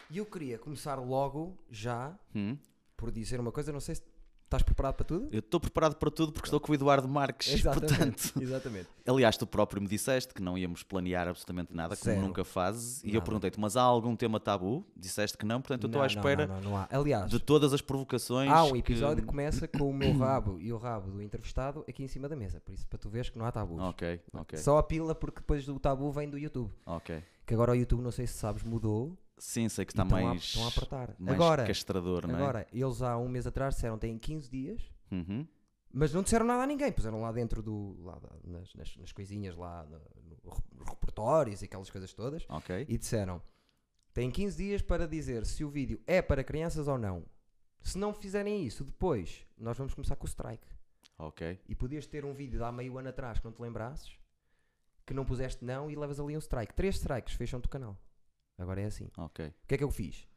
E 0.10 0.18
eu 0.18 0.26
queria 0.26 0.58
começar 0.58 0.96
logo, 0.96 1.58
já, 1.72 2.14
Hum. 2.36 2.58
por 2.98 3.12
dizer 3.12 3.40
uma 3.40 3.52
coisa. 3.52 3.72
Não 3.72 3.80
sei 3.80 3.96
se 3.96 4.02
estás 4.50 4.64
preparado 4.64 4.96
para 4.96 5.06
tudo? 5.06 5.30
Eu 5.32 5.40
estou 5.40 5.60
preparado 5.60 5.96
para 5.96 6.10
tudo 6.12 6.32
porque 6.32 6.48
estou 6.48 6.60
com 6.60 6.72
o 6.72 6.76
Eduardo 6.76 7.08
Marques. 7.08 7.62
Portanto, 7.64 8.34
Exatamente. 8.42 8.88
aliás, 9.08 9.38
tu 9.38 9.46
próprio 9.48 9.82
me 9.82 9.88
disseste 9.88 10.34
que 10.34 10.42
não 10.42 10.58
íamos 10.58 10.84
planear 10.84 11.28
absolutamente 11.28 11.74
nada, 11.74 11.96
como 11.96 12.14
Zero. 12.16 12.26
nunca 12.28 12.44
fazes. 12.44 13.04
E 13.04 13.14
eu 13.16 13.22
perguntei-te, 13.22 13.60
mas 13.60 13.78
há 13.78 13.82
algum 13.82 14.16
tema 14.16 14.40
tabu? 14.40 14.84
Disseste 14.98 15.38
que 15.38 15.46
não, 15.46 15.62
portanto 15.62 15.84
eu 15.84 15.88
estou 15.88 16.02
à 16.02 16.08
espera 16.08 16.48
Não, 16.48 16.56
não, 16.62 16.70
não, 16.72 16.78
há. 16.78 16.88
Aliás, 16.92 17.30
de 17.30 17.40
todas 17.40 17.74
as 17.74 17.82
provocações. 17.82 18.50
há 18.52 18.64
um 18.64 18.72
que- 18.74 18.80
episódio 18.80 19.22
que 19.24 19.28
começa 19.30 19.68
com 19.68 19.90
o 19.90 19.94
meu 19.94 20.16
rabo 20.18 20.60
e 20.60 20.74
o 20.74 20.78
rabo 20.78 21.12
do 21.12 21.22
entrevistado 21.22 21.86
aqui 21.88 22.04
em 22.04 22.08
cima 22.08 22.28
da 22.28 22.36
mesa. 22.36 22.60
Por 22.60 22.74
isso, 22.74 22.88
para 22.88 22.98
tu 22.98 23.10
veres 23.10 23.30
que 23.30 23.38
não 23.38 23.46
há 23.46 23.52
tabus. 23.52 23.80
Ok, 23.82 24.20
ok, 24.34 24.58
Só 24.60 24.78
a 24.80 24.84
pila, 24.84 25.14
porque 25.14 25.40
depois 25.42 25.66
do 25.66 25.80
tabu 25.80 26.12
vem 26.12 26.28
do 26.30 26.38
YouTube. 26.38 26.72
ok. 26.86 27.24
Que 27.50 27.56
agora 27.56 27.72
o 27.72 27.76
YouTube, 27.76 28.04
não 28.04 28.12
sei 28.12 28.28
se 28.28 28.34
sabes, 28.36 28.62
mudou. 28.62 29.18
Sim, 29.40 29.68
sei 29.70 29.84
que 29.84 29.92
está 29.92 30.04
estão 30.04 30.20
a- 30.20 30.22
mais, 30.22 30.44
estão 30.44 30.66
a 30.66 30.68
apertar. 30.68 31.16
mais 31.18 31.34
Agora, 31.36 31.66
castrador, 31.66 32.28
não 32.28 32.36
é? 32.36 32.38
agora, 32.44 32.68
eles 32.72 33.02
há 33.02 33.18
um 33.18 33.28
mês 33.28 33.48
atrás 33.48 33.74
disseram 33.74 33.96
que 33.96 34.02
têm 34.02 34.20
15 34.20 34.48
dias. 34.52 34.82
Uhum. 35.12 35.48
Mas 35.92 36.14
não 36.14 36.22
disseram 36.22 36.46
nada 36.46 36.62
a 36.62 36.68
ninguém, 36.68 36.92
puseram 36.92 37.22
lá 37.22 37.32
dentro 37.32 37.64
do. 37.64 37.96
Lá 38.04 38.22
nas, 38.44 38.72
nas, 38.76 38.96
nas 38.98 39.12
coisinhas 39.12 39.56
lá, 39.56 39.84
no, 39.86 39.98
no 39.98 40.52
re- 40.52 40.90
repertórios 40.92 41.64
e 41.64 41.66
aquelas 41.66 41.90
coisas 41.90 42.14
todas, 42.14 42.46
Ok, 42.48 42.86
e 42.88 42.98
disseram: 43.00 43.42
têm 44.14 44.30
15 44.30 44.56
dias 44.56 44.82
para 44.84 45.08
dizer 45.08 45.44
se 45.48 45.64
o 45.64 45.70
vídeo 45.72 46.00
é 46.06 46.22
para 46.22 46.44
crianças 46.44 46.88
ou 46.88 47.00
não. 47.00 47.26
Se 47.82 47.98
não 47.98 48.14
fizerem 48.14 48.64
isso, 48.64 48.84
depois 48.84 49.44
nós 49.58 49.76
vamos 49.76 49.96
começar 49.96 50.16
com 50.18 50.26
o 50.26 50.30
strike. 50.30 50.68
ok. 51.18 51.60
E 51.68 51.74
podias 51.74 52.06
ter 52.06 52.24
um 52.26 52.34
vídeo 52.34 52.60
de 52.60 52.64
há 52.64 52.72
meio 52.72 52.96
ano 53.00 53.10
atrás 53.10 53.40
que 53.40 53.46
não 53.46 53.52
te 53.52 53.60
lembrasses, 53.62 54.12
que 55.10 55.14
não 55.16 55.26
puseste 55.26 55.66
não 55.66 55.90
e 55.90 55.96
levas 55.96 56.20
ali 56.20 56.36
um 56.36 56.40
strike. 56.40 56.72
Três 56.76 56.96
strikes, 56.98 57.34
fecham-te 57.34 57.66
o 57.66 57.70
canal. 57.70 57.98
Agora 58.60 58.80
é 58.80 58.86
assim. 58.86 59.08
Ok, 59.18 59.48
O 59.48 59.68
que 59.68 59.74
é 59.74 59.78
que 59.80 59.84
eu 59.84 59.90
fiz? 59.90 60.28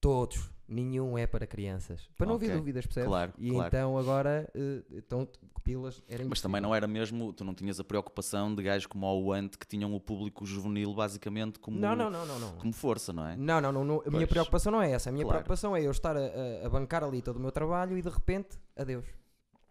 Todos. 0.00 0.50
Nenhum 0.68 1.16
é 1.18 1.26
para 1.26 1.46
crianças. 1.46 2.08
Para 2.16 2.26
não 2.26 2.34
haver 2.34 2.46
Ok. 2.46 2.56
dúvidas, 2.58 2.86
percebes? 2.86 3.08
Claro, 3.08 3.32
e 3.38 3.50
claro. 3.50 3.66
então 3.68 3.98
agora, 3.98 4.50
eh, 4.54 4.82
então, 4.90 5.28
pilas 5.62 6.02
era 6.08 6.24
Mas 6.24 6.40
também 6.40 6.60
não 6.60 6.74
era 6.74 6.86
mesmo, 6.88 7.32
tu 7.32 7.44
não 7.44 7.54
tinhas 7.54 7.78
a 7.78 7.84
preocupação 7.84 8.52
de 8.54 8.62
gajos 8.62 8.86
como 8.86 9.06
o 9.06 9.32
Ant 9.32 9.50
que 9.58 9.66
tinham 9.66 9.94
o 9.94 10.00
público 10.00 10.44
juvenil 10.46 10.92
basicamente 10.94 11.58
como, 11.60 11.78
Não, 11.78 11.94
não, 11.94 12.10
não, 12.10 12.26
não, 12.26 12.38
não. 12.40 12.56
como 12.58 12.72
força, 12.72 13.12
não 13.12 13.26
é? 13.26 13.36
Não, 13.36 13.60
não, 13.60 13.70
não, 13.70 13.84
não. 13.84 14.02
A 14.06 14.10
minha 14.10 14.26
preocupação 14.26 14.72
não 14.72 14.82
é 14.82 14.90
essa. 14.90 15.10
A 15.10 15.12
minha 15.12 15.24
Claro. 15.24 15.38
preocupação 15.38 15.76
é 15.76 15.82
eu 15.86 15.90
estar 15.90 16.16
a, 16.16 16.20
a- 16.64 16.68
bancar 16.70 17.04
ali 17.04 17.20
todo 17.22 17.36
o 17.36 17.40
meu 17.40 17.52
trabalho 17.52 17.96
e 17.98 18.02
de 18.02 18.08
repente, 18.08 18.58
adeus. 18.74 19.06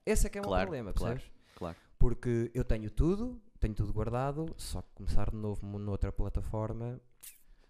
Esse 0.06 0.28
é 0.28 0.30
que 0.30 0.38
é 0.38 0.42
o 0.42 0.44
meu 0.44 0.50
Claro, 0.50 0.68
problema, 0.68 0.94
claro, 0.94 1.16
percebes? 1.16 1.36
claro. 1.56 1.76
Porque 2.00 2.52
eu 2.54 2.64
tenho 2.64 2.90
tudo, 2.90 3.42
tenho 3.60 3.76
tudo 3.76 3.94
guardado, 3.94 4.54
só 4.58 4.82
que 4.82 4.90
começar 4.96 5.30
de 5.32 5.38
novo 5.38 5.66
noutra 5.80 6.12
plataforma, 6.12 7.00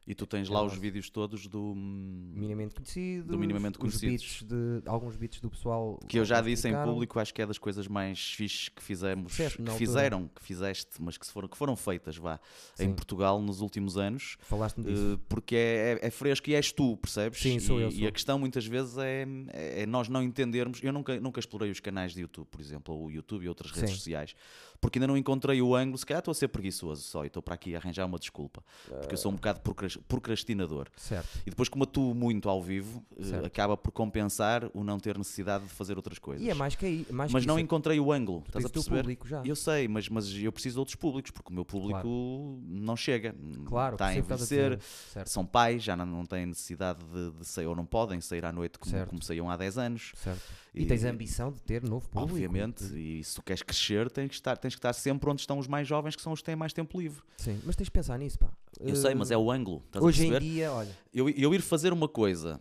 E 0.07 0.13
tu 0.13 0.27
tens 0.27 0.47
lá 0.49 0.61
os 0.63 0.75
vídeos 0.77 1.09
todos 1.09 1.47
do. 1.47 1.59
hum, 1.75 2.31
minimamente 2.35 2.75
conhecido, 2.75 3.27
Do 3.29 3.39
minimamente 3.39 3.73
os 3.77 3.77
conhecidos. 3.81 4.23
beats 4.23 4.43
de 4.43 4.87
alguns 4.87 5.15
beats 5.15 5.39
do 5.41 5.49
pessoal 5.49 5.99
Que 6.07 6.19
eu 6.19 6.25
já 6.25 6.39
disse 6.41 6.67
em 6.69 6.75
público, 6.83 7.19
acho 7.19 7.33
que 7.33 7.41
é 7.41 7.45
das 7.47 7.57
coisas 7.57 7.87
mais 7.87 8.19
fixes 8.33 8.69
que 8.69 8.83
fizemos, 8.83 9.31
na 9.39 9.49
que 9.49 9.61
altura. 9.61 9.73
fizeram, 9.77 10.27
que 10.27 10.43
fizeste, 10.43 10.89
mas 11.01 11.17
que, 11.17 11.25
foram, 11.25 11.47
que 11.47 11.57
foram 11.57 11.75
feitas, 11.75 12.17
vá, 12.17 12.39
em 12.79 12.89
Sim. 12.89 12.93
Portugal 12.93 13.41
nos 13.41 13.61
últimos 13.61 13.97
anos. 13.97 14.37
Falaste-me 14.41 14.85
disso. 14.85 15.13
eh, 15.15 15.25
porque 15.27 15.55
é, 15.55 15.99
é- 16.03 16.07
é 16.07 16.11
fresco 16.11 16.51
e 16.51 16.53
és 16.53 16.71
tu, 16.71 16.95
percebes? 16.97 17.39
Sim, 17.39 17.57
sou 17.57 17.79
e, 17.79 17.83
eu, 17.83 17.89
e 17.89 17.99
sou. 17.99 18.07
a 18.07 18.11
questão 18.11 18.37
muitas 18.37 18.65
vezes 18.67 18.95
é, 18.99 19.25
é 19.53 19.85
nós 19.87 20.07
não 20.07 20.21
entendermos. 20.21 20.83
Eu 20.83 20.93
nunca, 20.93 21.19
nunca 21.19 21.39
explorei 21.39 21.71
os 21.71 21.79
canais 21.79 22.13
de 22.13 22.21
YouTube, 22.21 22.45
por 22.51 22.61
exemplo, 22.61 22.93
ou 22.93 23.05
o 23.07 23.11
YouTube 23.11 23.43
e 23.43 23.49
outras 23.49 23.71
redes 23.71 23.89
Sim. 23.89 23.95
sociais, 23.95 24.35
porque 24.79 24.99
ainda 24.99 25.07
não 25.07 25.17
encontrei 25.17 25.59
o 25.63 25.73
ângulo. 25.75 25.97
Se 25.97 26.05
calhar 26.05 26.19
estou 26.19 26.31
a 26.31 26.35
ser 26.35 26.49
preguiçoso 26.49 27.01
só 27.01 27.23
e 27.23 27.27
estou 27.27 27.41
para 27.41 27.55
aqui 27.55 27.75
arranjar 27.75 28.05
uma 28.05 28.19
desculpa, 28.19 28.63
porque 28.87 29.15
eu 29.15 29.17
sou 29.17 29.31
um 29.31 29.35
bocado 29.35 29.61
procras- 29.61 29.94
procrastinador. 30.07 30.87
Certo. 30.95 31.27
E 31.45 31.49
depois, 31.49 31.69
como 31.69 31.83
atuo 31.83 32.13
muito 32.13 32.49
ao 32.49 32.61
vivo, 32.61 33.03
eh, 33.17 33.23
Certo. 33.23 33.45
acaba 33.45 33.75
por 33.77 33.91
compensar 33.91 34.69
o 34.73 34.83
não 34.83 34.99
ter 34.99 35.17
necessidade 35.17 35.65
de 35.65 35.69
fazer 35.71 35.97
outras 35.97 36.19
coisas. 36.19 36.45
E 36.45 36.49
é 36.49 36.53
mais 36.53 36.75
que 36.75 36.85
aí. 36.85 37.07
Mais 37.11 37.31
mas 37.31 37.43
que 37.43 37.47
não 37.47 37.55
isso. 37.55 37.63
encontrei 37.63 37.99
o 37.99 38.11
ângulo, 38.11 38.41
Tu 38.41 38.47
estás 38.47 38.65
a 38.65 38.69
perceber? 38.69 38.97
público 39.01 39.27
já. 39.27 39.41
Eu 39.45 39.55
sei, 39.55 39.87
mas, 39.87 40.09
mas 40.09 40.31
eu 40.33 40.51
preciso 40.51 40.75
de 40.75 40.79
outros 40.79 40.95
públicos, 40.95 41.31
porque 41.31 41.51
o 41.51 41.53
meu 41.53 41.65
público 41.65 42.59
não 42.65 42.95
chega. 42.95 43.35
Claro, 43.65 43.95
está 43.95 44.07
a 44.07 44.15
envelhecer, 44.17 44.79
são 45.25 45.45
pais, 45.45 45.83
já 45.83 45.95
não, 45.95 46.05
não 46.05 46.25
têm 46.25 46.45
necessidade 46.45 46.99
de, 47.05 47.31
de 47.31 47.45
sair, 47.45 47.65
ou 47.65 47.75
não 47.75 47.85
podem 47.85 48.19
sair 48.21 48.45
à 48.45 48.51
noite 48.51 48.77
como, 48.79 48.91
Certo. 48.91 49.09
como 49.09 49.21
saíam 49.23 49.49
há 49.49 49.57
10 49.57 49.77
anos. 49.77 50.11
certo. 50.15 50.41
E, 50.77 50.85
tens 50.85 51.05
a 51.05 51.09
ambição 51.09 51.53
de 51.53 51.61
ter 51.61 51.81
novo 51.81 52.09
público. 52.09 52.33
Obviamente, 52.33 52.83
e 52.99 53.23
se 53.23 53.35
tu 53.35 53.41
queres 53.41 53.63
crescer, 53.63 54.11
tens 54.11 54.27
que, 54.27 54.33
estar, 54.35 54.57
tens 54.57 54.75
que 54.75 54.79
estar 54.79 54.91
sempre 54.91 55.29
onde 55.29 55.39
estão 55.39 55.57
os 55.57 55.67
mais 55.67 55.87
jovens, 55.87 56.17
que 56.17 56.21
são 56.21 56.33
os 56.33 56.39
que 56.41 56.45
têm 56.45 56.55
mais 56.55 56.73
tempo 56.73 56.99
livre. 56.99 57.21
Sim, 57.37 57.61
mas 57.65 57.77
tens 57.77 57.85
de 57.85 57.91
pensar 57.91 58.19
nisso, 58.19 58.37
pá. 58.37 58.49
Eu 58.79 58.95
sei, 58.95 59.15
mas 59.15 59.31
é 59.31 59.37
o 59.37 59.51
ângulo. 59.51 59.83
Hoje 59.99 60.27
em 60.27 60.39
dia, 60.39 60.71
olha, 60.71 60.89
Eu, 61.13 61.29
eu 61.29 61.53
ir 61.53 61.61
fazer 61.61 61.93
uma 61.93 62.07
coisa 62.07 62.59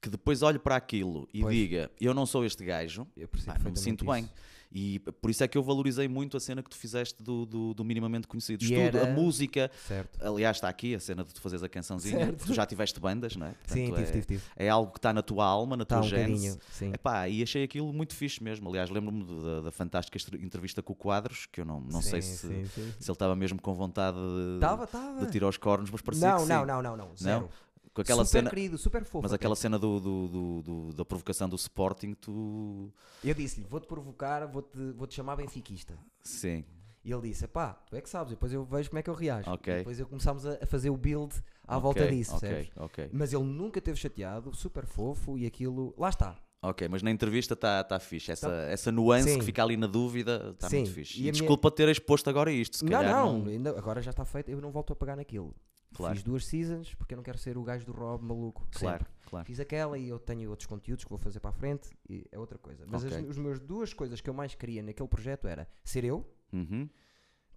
que 0.00 0.08
depois 0.08 0.42
olhe 0.42 0.58
para 0.58 0.76
aquilo 0.76 1.28
e 1.34 1.40
Pois. 1.40 1.54
diga 1.54 1.90
eu 2.00 2.14
não 2.14 2.24
sou 2.26 2.44
este 2.44 2.64
gajo, 2.64 3.06
eu 3.16 3.26
pá, 3.28 3.58
não 3.64 3.70
me 3.72 3.76
sinto 3.78 4.04
bem. 4.04 4.28
E 4.72 4.98
por 5.20 5.30
isso 5.30 5.42
é 5.44 5.48
que 5.48 5.56
eu 5.56 5.62
valorizei 5.62 6.08
muito 6.08 6.36
a 6.36 6.40
cena 6.40 6.62
que 6.62 6.68
tu 6.68 6.76
fizeste 6.76 7.22
do, 7.22 7.46
do, 7.46 7.74
do 7.74 7.84
minimamente 7.84 8.26
conhecido. 8.26 8.64
E 8.64 8.68
Tudo, 8.68 8.98
a 8.98 9.00
era- 9.02 9.12
música. 9.12 9.70
Certo. 9.86 10.18
Aliás, 10.24 10.56
está 10.56 10.68
aqui 10.68 10.94
a 10.94 11.00
cena 11.00 11.24
de 11.24 11.32
tu 11.32 11.40
fazeres 11.40 11.62
a 11.62 11.68
cançãozinha. 11.68 12.26
Certo. 12.26 12.46
Tu 12.46 12.54
já 12.54 12.66
tiveste 12.66 12.98
bandas, 13.00 13.36
não 13.36 13.46
é? 13.46 13.50
Portanto, 13.50 13.72
sim, 13.74 13.92
é, 13.92 13.96
tive, 13.96 14.12
tive, 14.12 14.26
tive. 14.26 14.42
é 14.56 14.68
algo 14.68 14.92
que 14.92 14.98
está 14.98 15.12
na 15.12 15.22
tua 15.22 15.44
alma, 15.46 15.76
na 15.76 15.84
Tá 15.84 15.96
tua 15.98 16.04
um 16.06 16.08
gênese. 16.08 16.58
sim. 16.72 16.92
Epá, 16.92 17.28
e 17.28 17.42
achei 17.42 17.62
aquilo 17.64 17.92
muito 17.92 18.14
fixe 18.14 18.42
mesmo. 18.42 18.68
Aliás, 18.68 18.90
lembro-me 18.90 19.24
da, 19.44 19.60
da 19.62 19.70
fantástica 19.70 20.18
entrevista 20.36 20.82
com 20.82 20.92
o 20.92 20.96
Quadros, 20.96 21.46
que 21.46 21.60
eu 21.60 21.64
não, 21.64 21.80
não 21.80 22.02
sei 22.02 22.20
Sim, 22.20 22.34
se, 22.36 22.46
sim, 22.66 22.92
se 22.98 23.10
ele 23.10 23.12
estava 23.12 23.34
mesmo 23.36 23.60
com 23.60 23.72
vontade 23.74 24.16
de, 24.18 24.60
Tava, 24.60 24.86
tava. 24.86 25.24
de 25.24 25.30
tirar 25.32 25.48
os 25.48 25.56
cornos, 25.56 25.90
mas 25.90 26.00
parecia 26.02 26.28
Não, 26.28 26.36
que 26.38 26.42
sim. 26.42 26.48
não, 26.48 26.66
não, 26.66 26.82
não, 26.82 26.96
não. 26.96 27.16
Zero. 27.16 27.48
Com 27.96 28.02
aquela 28.02 28.24
super 28.24 28.38
cena, 28.40 28.50
querido, 28.50 28.76
super 28.78 29.02
fofo. 29.04 29.22
mas 29.22 29.32
até. 29.32 29.36
aquela 29.36 29.56
cena 29.56 29.78
do, 29.78 29.98
do- 29.98 30.62
do- 30.62 30.92
da 30.92 31.04
provocação 31.04 31.48
do 31.48 31.56
Sporting, 31.56 32.12
tu. 32.14 32.92
Eu 33.24 33.34
disse-lhe, 33.34 33.66
vou-te 33.66 33.86
provocar, 33.86 34.46
vou-te 34.46 34.76
vou 34.92 35.06
-te 35.06 35.14
chamar 35.14 35.36
benfiquista. 35.36 35.98
Sim, 36.22 36.62
E 37.02 37.10
ele 37.12 37.22
disse, 37.28 37.46
pá, 37.48 37.72
tu 37.88 37.96
é 37.96 38.00
que 38.02 38.08
sabes, 38.10 38.30
depois 38.32 38.52
eu 38.52 38.64
vejo 38.64 38.90
como 38.90 38.98
é 38.98 39.02
que 39.02 39.08
eu 39.08 39.14
reajo. 39.14 39.50
Ok. 39.50 39.72
E 39.72 39.76
depois 39.78 39.98
eu 39.98 40.06
começámos 40.06 40.44
a, 40.44 40.58
fazer 40.66 40.90
o 40.90 40.96
build 40.96 41.34
à 41.66 41.76
Ok, 41.78 41.82
volta 41.82 42.08
disso, 42.08 42.34
ok, 42.36 42.48
percebes? 42.48 42.72
ok. 42.76 43.10
Mas 43.12 43.32
ele 43.32 43.44
nunca 43.44 43.80
teve 43.80 43.96
chateado, 43.98 44.54
super 44.54 44.84
fofo 44.84 45.38
e 45.38 45.46
aquilo... 45.46 45.94
Lá 45.96 46.08
está. 46.10 46.36
Ok, 46.62 46.88
mas 46.88 47.02
na 47.02 47.10
entrevista 47.12 47.54
está 47.54 47.84
tá 47.84 48.00
fixe. 48.00 48.32
Essa, 48.32 48.50
essa 48.70 48.90
nuance 48.90 49.30
Sim. 49.30 49.38
que 49.38 49.44
fica 49.44 49.62
ali 49.62 49.76
na 49.76 49.86
dúvida 49.86 50.50
está 50.52 50.68
muito 50.68 50.90
fixe. 50.90 51.14
e 51.14 51.16
E, 51.16 51.20
a 51.20 51.22
minha- 51.22 51.32
desculpa 51.32 51.70
ter 51.70 51.88
exposto 51.88 52.28
agora 52.28 52.50
isto. 52.50 52.78
Se 52.78 52.84
não, 52.84 52.90
calhar 52.90 53.14
não, 53.14 53.46
ainda- 53.46 53.70
agora 53.78 54.02
já 54.02 54.10
está 54.10 54.24
feito, 54.24 54.50
eu 54.50 54.60
não 54.60 54.72
volto 54.72 54.92
a 54.92 54.96
pegar 54.96 55.14
naquilo. 55.14 55.54
Claro. 55.94 56.14
Fiz 56.14 56.22
duas 56.22 56.44
seasons 56.44 56.94
porque 56.94 57.14
eu 57.14 57.16
não 57.16 57.22
quero 57.22 57.38
ser 57.38 57.56
o 57.56 57.62
gajo 57.62 57.86
do 57.86 57.92
Rob 57.92 58.22
maluco. 58.24 58.66
Claro, 58.72 59.04
sempre. 59.04 59.12
claro. 59.26 59.46
Fiz 59.46 59.58
aquela 59.60 59.96
e 59.98 60.08
eu 60.08 60.18
tenho 60.18 60.50
outros 60.50 60.66
conteúdos 60.66 61.04
que 61.04 61.10
vou 61.10 61.18
fazer 61.18 61.40
para 61.40 61.50
a 61.50 61.52
frente 61.54 61.88
e 62.08 62.24
é 62.30 62.38
outra 62.38 62.58
coisa. 62.58 62.84
Mas 62.86 63.04
as, 63.04 63.12
Ok. 63.12 63.26
os 63.28 63.38
meus 63.38 63.58
duas 63.60 63.92
coisas 63.94 64.20
que 64.20 64.28
eu 64.28 64.34
mais 64.34 64.54
queria 64.54 64.82
naquele 64.82 65.08
projeto 65.08 65.46
era 65.48 65.66
ser 65.84 66.04
eu, 66.04 66.26
Uhum. 66.52 66.88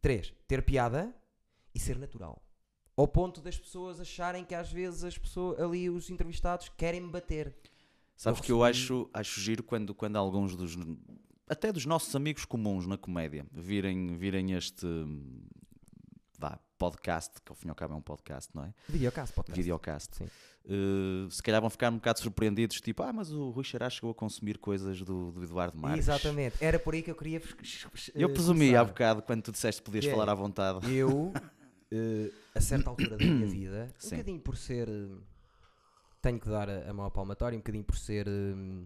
Três, 0.01 0.33
ter 0.47 0.63
piada 0.63 1.13
e 1.75 1.79
ser 1.79 1.97
natural. 1.99 2.41
Ao 2.95 3.07
ponto 3.07 3.39
das 3.41 3.57
pessoas 3.57 3.99
acharem 3.99 4.43
que 4.45 4.55
às 4.55 4.71
vezes 4.71 5.03
as 5.03 5.17
pessoas 5.17 5.59
ali, 5.59 5.89
os 5.89 6.09
entrevistados, 6.09 6.69
querem 6.69 7.01
me 7.01 7.09
bater. 7.09 7.55
Sabes 8.15 8.39
Eu 8.39 8.45
que 8.45 8.51
eu 8.51 8.63
acho, 8.63 9.09
acho 9.13 9.39
giro 9.41 9.61
quando, 9.63 9.93
quando 9.93 10.15
alguns 10.17 10.55
dos. 10.55 10.77
Até 11.47 11.71
dos 11.71 11.85
nossos 11.85 12.15
amigos 12.15 12.45
comuns 12.45 12.85
na 12.87 12.97
comédia 12.97 13.45
virem, 13.51 14.15
virem 14.17 14.53
este. 14.53 14.85
Podcast, 16.79 17.41
que 17.45 17.51
ao 17.51 17.55
fim 17.55 17.67
e 17.67 17.69
ao 17.69 17.75
cabo 17.75 17.93
é 17.93 17.97
um 17.97 18.01
podcast, 18.01 18.49
não 18.55 18.63
é? 18.63 18.73
Videocast, 18.87 19.33
podcast. 19.33 19.61
Videocast. 19.61 20.15
Sim. 20.15 20.29
Uh, 20.65 21.29
se 21.29 21.43
calhar 21.43 21.59
vão 21.59 21.69
ficar 21.69 21.89
um 21.91 21.95
bocado 21.95 22.19
surpreendidos, 22.19 22.79
tipo, 22.79 23.03
ah, 23.03 23.11
mas 23.11 23.31
o 23.31 23.49
Rui 23.49 23.63
Xará 23.63 23.89
chegou 23.89 24.11
a 24.11 24.15
consumir 24.15 24.57
coisas 24.57 25.01
do, 25.01 25.31
do 25.31 25.43
Eduardo 25.43 25.77
Marques. 25.77 26.07
Exatamente. 26.07 26.55
Era 26.63 26.79
por 26.79 26.93
aí 26.93 27.01
que 27.01 27.11
eu 27.11 27.15
queria. 27.15 27.41
Eu 28.15 28.29
eh, 28.29 28.31
presumi 28.31 28.75
há 28.75 28.83
bocado 28.83 29.21
quando 29.21 29.43
tu 29.43 29.51
disseste 29.51 29.81
que 29.81 29.85
podias 29.85 30.05
é, 30.05 30.11
falar 30.11 30.29
à 30.29 30.33
vontade. 30.33 30.91
Eu, 30.95 31.33
eh, 31.91 32.31
a 32.55 32.61
certa 32.61 32.89
altura 32.89 33.17
da 33.17 33.25
minha 33.25 33.45
vida, 33.51 33.93
um 33.97 33.99
Sim. 33.99 34.09
bocadinho 34.15 34.39
por 34.39 34.55
ser. 34.55 34.87
tenho 36.21 36.39
que 36.39 36.47
dar 36.49 36.69
a, 36.69 36.93
mão 36.93 37.05
à 37.05 37.11
palmatória, 37.11 37.57
um 37.57 37.61
bocadinho 37.61 37.83
por 37.83 37.97
ser 37.97 38.27
eh, 38.27 38.85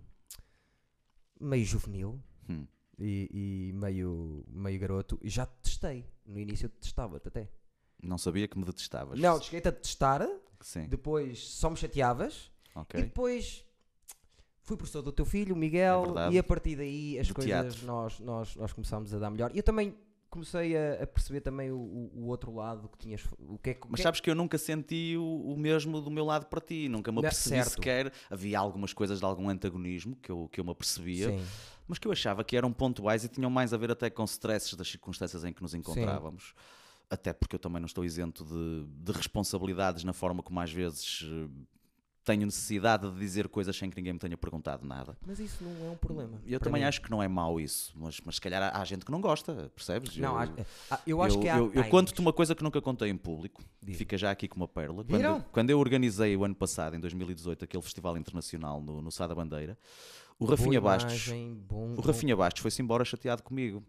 meio 1.40 1.66
juvenil 1.66 2.20
Hum. 2.50 2.66
e, 3.00 3.70
e 3.70 3.74
meio, 3.74 4.44
meio 4.50 4.80
garoto, 4.80 5.20
e 5.22 5.30
já 5.30 5.46
te 5.46 5.54
testei. 5.64 6.06
No 6.26 6.40
início 6.40 6.66
eu 6.66 6.70
te 6.70 6.80
testava-te 6.80 7.28
até. 7.28 7.50
Não 8.04 8.18
sabia 8.18 8.48
que 8.48 8.58
me 8.58 8.66
detestavas. 8.66 9.20
Não, 9.20 9.42
cheguei-te 9.42 9.68
a 9.68 9.72
testar, 9.72 10.28
Sim, 10.62 10.88
depois 10.88 11.40
só 11.48 11.70
me 11.70 11.76
chateavas, 11.78 12.52
e 12.76 12.80
ok. 12.80 13.02
depois 13.04 13.66
fui 14.62 14.78
professor 14.78 15.02
do 15.02 15.12
teu 15.12 15.26
filho, 15.26 15.54
o 15.56 15.58
Miguel, 15.58 16.16
É 16.18 16.32
e 16.32 16.38
a 16.40 16.44
partir 16.44 16.76
daí 16.76 17.20
as 17.20 17.28
Do 17.28 17.34
coisas 17.34 17.52
teatro. 17.76 17.86
nós, 17.86 18.20
nós, 18.20 18.56
nós 18.56 18.72
começámos 18.74 19.14
a 19.14 19.20
dar 19.20 19.30
melhor. 19.30 19.52
E 19.54 19.58
eu 19.58 19.64
também 19.64 19.96
comecei 20.30 20.76
a, 20.76 21.04
a 21.04 21.06
perceber 21.08 21.42
também 21.42 21.70
o, 21.72 21.76
o- 21.78 22.26
outro 22.28 22.52
lado 22.56 22.88
que 22.90 22.98
tinhas. 22.98 23.22
O 23.38 23.58
que 23.60 23.72
é 23.72 23.80
Mas 23.88 24.00
é 24.00 24.04
sabes 24.04 24.20
que 24.20 24.30
eu 24.30 24.34
nunca 24.36 24.58
senti 24.58 25.16
o, 25.18 25.24
o 25.54 25.58
mesmo 25.58 26.02
do 26.02 26.10
meu 26.10 26.26
lado 26.26 26.46
para 26.48 26.60
ti, 26.62 26.88
nunca 26.90 27.12
me 27.12 27.18
Não, 27.22 27.28
apercebi 27.28 27.58
certo. 27.58 27.70
sequer. 27.72 28.12
Havia 28.32 28.58
algumas 28.58 28.94
coisas 28.94 29.20
de 29.20 29.26
algum 29.26 29.48
antagonismo 29.50 30.16
que 30.16 30.32
eu, 30.32 30.50
que 30.52 30.60
eu 30.60 30.64
me 30.64 30.72
apercebia, 30.72 31.30
Sim. 31.30 31.46
mas 31.88 32.00
que 32.00 32.08
eu 32.08 32.12
achava 32.12 32.44
que 32.44 32.56
eram 32.58 32.72
pontuais 32.74 33.24
e 33.24 33.28
tinham 33.30 33.52
mais 33.52 33.74
a 33.74 33.78
ver 33.78 33.92
até 33.92 34.10
com 34.10 34.24
stresses 34.24 34.74
das 34.76 34.88
circunstâncias 34.88 35.44
em 35.44 35.54
que 35.54 35.62
nos 35.62 35.74
encontrávamos. 35.76 36.56
Até 37.14 37.32
porque 37.32 37.56
eu 37.56 37.60
também 37.60 37.80
não 37.80 37.86
estou 37.86 38.04
isento 38.04 38.44
de, 38.44 38.86
de 39.04 39.12
responsabilidades 39.12 40.04
na 40.04 40.14
forma 40.14 40.42
como 40.42 40.60
às 40.60 40.72
vezes 40.72 41.22
eh, 41.24 41.48
tenho 42.24 42.46
necessidade 42.46 43.10
de 43.12 43.20
dizer 43.20 43.48
coisas 43.50 43.76
sem 43.76 43.90
que 43.90 43.98
ninguém 43.98 44.14
me 44.14 44.20
tenha 44.20 44.36
perguntado 44.38 44.86
nada. 44.86 45.16
Mas 45.28 45.40
isso 45.40 45.64
não 45.64 45.88
é 45.88 45.92
um 45.92 45.98
problema. 45.98 46.42
Eu 46.46 46.60
também 46.60 46.82
mim. 46.82 46.88
acho 46.88 47.02
que 47.02 47.12
não 47.12 47.22
é 47.22 47.28
mau 47.28 47.60
isso, 47.60 47.94
mas, 47.96 48.20
mas 48.26 48.36
se 48.36 48.42
calhar 48.42 48.64
há, 48.64 48.82
há 48.82 48.84
gente 48.86 49.06
que 49.06 49.12
não 49.12 49.22
gosta, 49.22 49.72
percebes? 49.76 50.16
Não, 50.18 50.42
eu, 50.42 50.66
há- 50.90 51.00
eu 51.06 51.22
acho 51.22 51.36
eu, 51.36 51.42
que 51.42 51.50
há. 51.50 51.58
eu, 51.58 51.72
eu 51.74 51.90
conto-te 51.90 52.20
uma 52.20 52.34
coisa 52.34 52.56
que 52.56 52.64
nunca 52.64 52.82
contei 52.82 53.10
em 53.10 53.18
público, 53.18 53.62
fica 53.86 54.18
já 54.18 54.32
aqui 54.32 54.48
com 54.48 54.56
uma 54.56 54.68
pérola. 54.68 55.04
Quando, 55.04 55.44
quando 55.52 55.70
eu 55.70 55.80
organizei 55.80 56.36
o 56.36 56.44
ano 56.44 56.56
passado, 56.56 56.96
em 56.96 57.00
2018, 57.00 57.66
aquele 57.66 57.84
festival 57.84 58.18
internacional 58.18 58.82
no, 58.82 59.02
no 59.02 59.12
Sá 59.12 59.28
da 59.28 59.36
Bandeira, 59.36 59.78
o 60.40 60.46
Rafinha 60.46 60.82
Bastos, 60.82 61.28
imagem, 61.28 61.54
bom- 61.68 61.94
o 61.96 62.02
Rafinha 62.02 62.36
Bastos 62.36 62.62
foi-se 62.62 62.82
embora 62.82 63.06
chateado 63.06 63.44
comigo. 63.44 63.84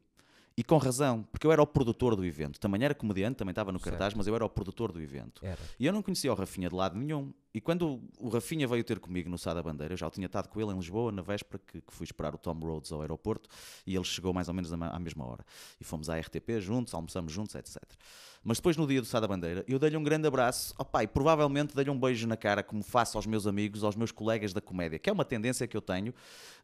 E 0.56 0.62
com 0.62 0.76
razão, 0.78 1.24
porque 1.32 1.46
eu 1.46 1.50
era 1.52 1.60
o 1.60 1.66
produtor 1.66 2.14
do 2.14 2.24
evento. 2.24 2.60
Também 2.60 2.82
era 2.84 2.94
comediante, 2.94 3.36
também 3.36 3.50
estava 3.50 3.72
no 3.72 3.80
cartaz, 3.80 4.12
Certo. 4.12 4.16
mas 4.18 4.26
eu 4.28 4.34
era 4.36 4.44
o 4.44 4.48
produtor 4.48 4.92
do 4.92 5.00
evento. 5.00 5.44
Era. 5.44 5.58
E 5.78 5.84
eu 5.84 5.92
não 5.92 6.00
conhecia 6.00 6.32
o 6.32 6.34
Rafinha 6.36 6.68
de 6.68 6.74
lado 6.74 6.96
nenhum. 6.96 7.32
E 7.54 7.60
quando 7.60 8.00
o 8.18 8.28
Rafinha 8.28 8.66
veio 8.66 8.82
ter 8.82 8.98
comigo 8.98 9.30
no 9.30 9.38
Sá 9.38 9.54
da 9.54 9.62
Bandeira, 9.62 9.94
eu 9.94 9.96
já 9.96 10.08
o 10.08 10.10
tinha 10.10 10.26
estado 10.26 10.48
com 10.48 10.60
ele 10.60 10.72
em 10.72 10.76
Lisboa, 10.76 11.12
na 11.12 11.22
véspera 11.22 11.62
que, 11.64 11.80
que 11.80 11.92
fui 11.94 12.04
esperar 12.04 12.34
o 12.34 12.38
Tom 12.38 12.54
Rhodes 12.58 12.90
ao 12.90 13.00
aeroporto, 13.00 13.48
e 13.86 13.94
ele 13.94 14.02
chegou 14.04 14.32
mais 14.34 14.48
ou 14.48 14.54
menos 14.54 14.72
à, 14.72 14.76
ma- 14.76 14.88
à 14.90 14.98
mesma 14.98 15.24
hora. 15.24 15.44
E 15.80 15.84
fomos 15.84 16.10
à 16.10 16.18
RTP 16.18 16.58
juntos, 16.60 16.92
almoçamos 16.94 17.32
juntos, 17.32 17.54
etc. 17.54 17.80
Mas 18.46 18.58
depois, 18.58 18.76
no 18.76 18.86
dia 18.86 19.00
do 19.00 19.06
Sá 19.06 19.20
da 19.20 19.28
Bandeira, 19.28 19.64
eu 19.68 19.78
dei-lhe 19.78 19.96
um 19.96 20.02
grande 20.02 20.26
abraço, 20.26 20.74
opa, 20.76 21.02
e 21.04 21.06
provavelmente 21.06 21.74
dei-lhe 21.76 21.88
um 21.90 21.98
beijo 21.98 22.26
na 22.26 22.36
cara, 22.36 22.62
como 22.62 22.82
faço 22.82 23.16
aos 23.16 23.24
meus 23.24 23.46
amigos, 23.46 23.84
aos 23.84 23.94
meus 23.96 24.10
colegas 24.10 24.52
da 24.52 24.60
comédia, 24.60 24.98
que 24.98 25.08
é 25.08 25.12
uma 25.12 25.24
tendência 25.24 25.66
que 25.66 25.76
eu 25.76 25.80
tenho 25.80 26.12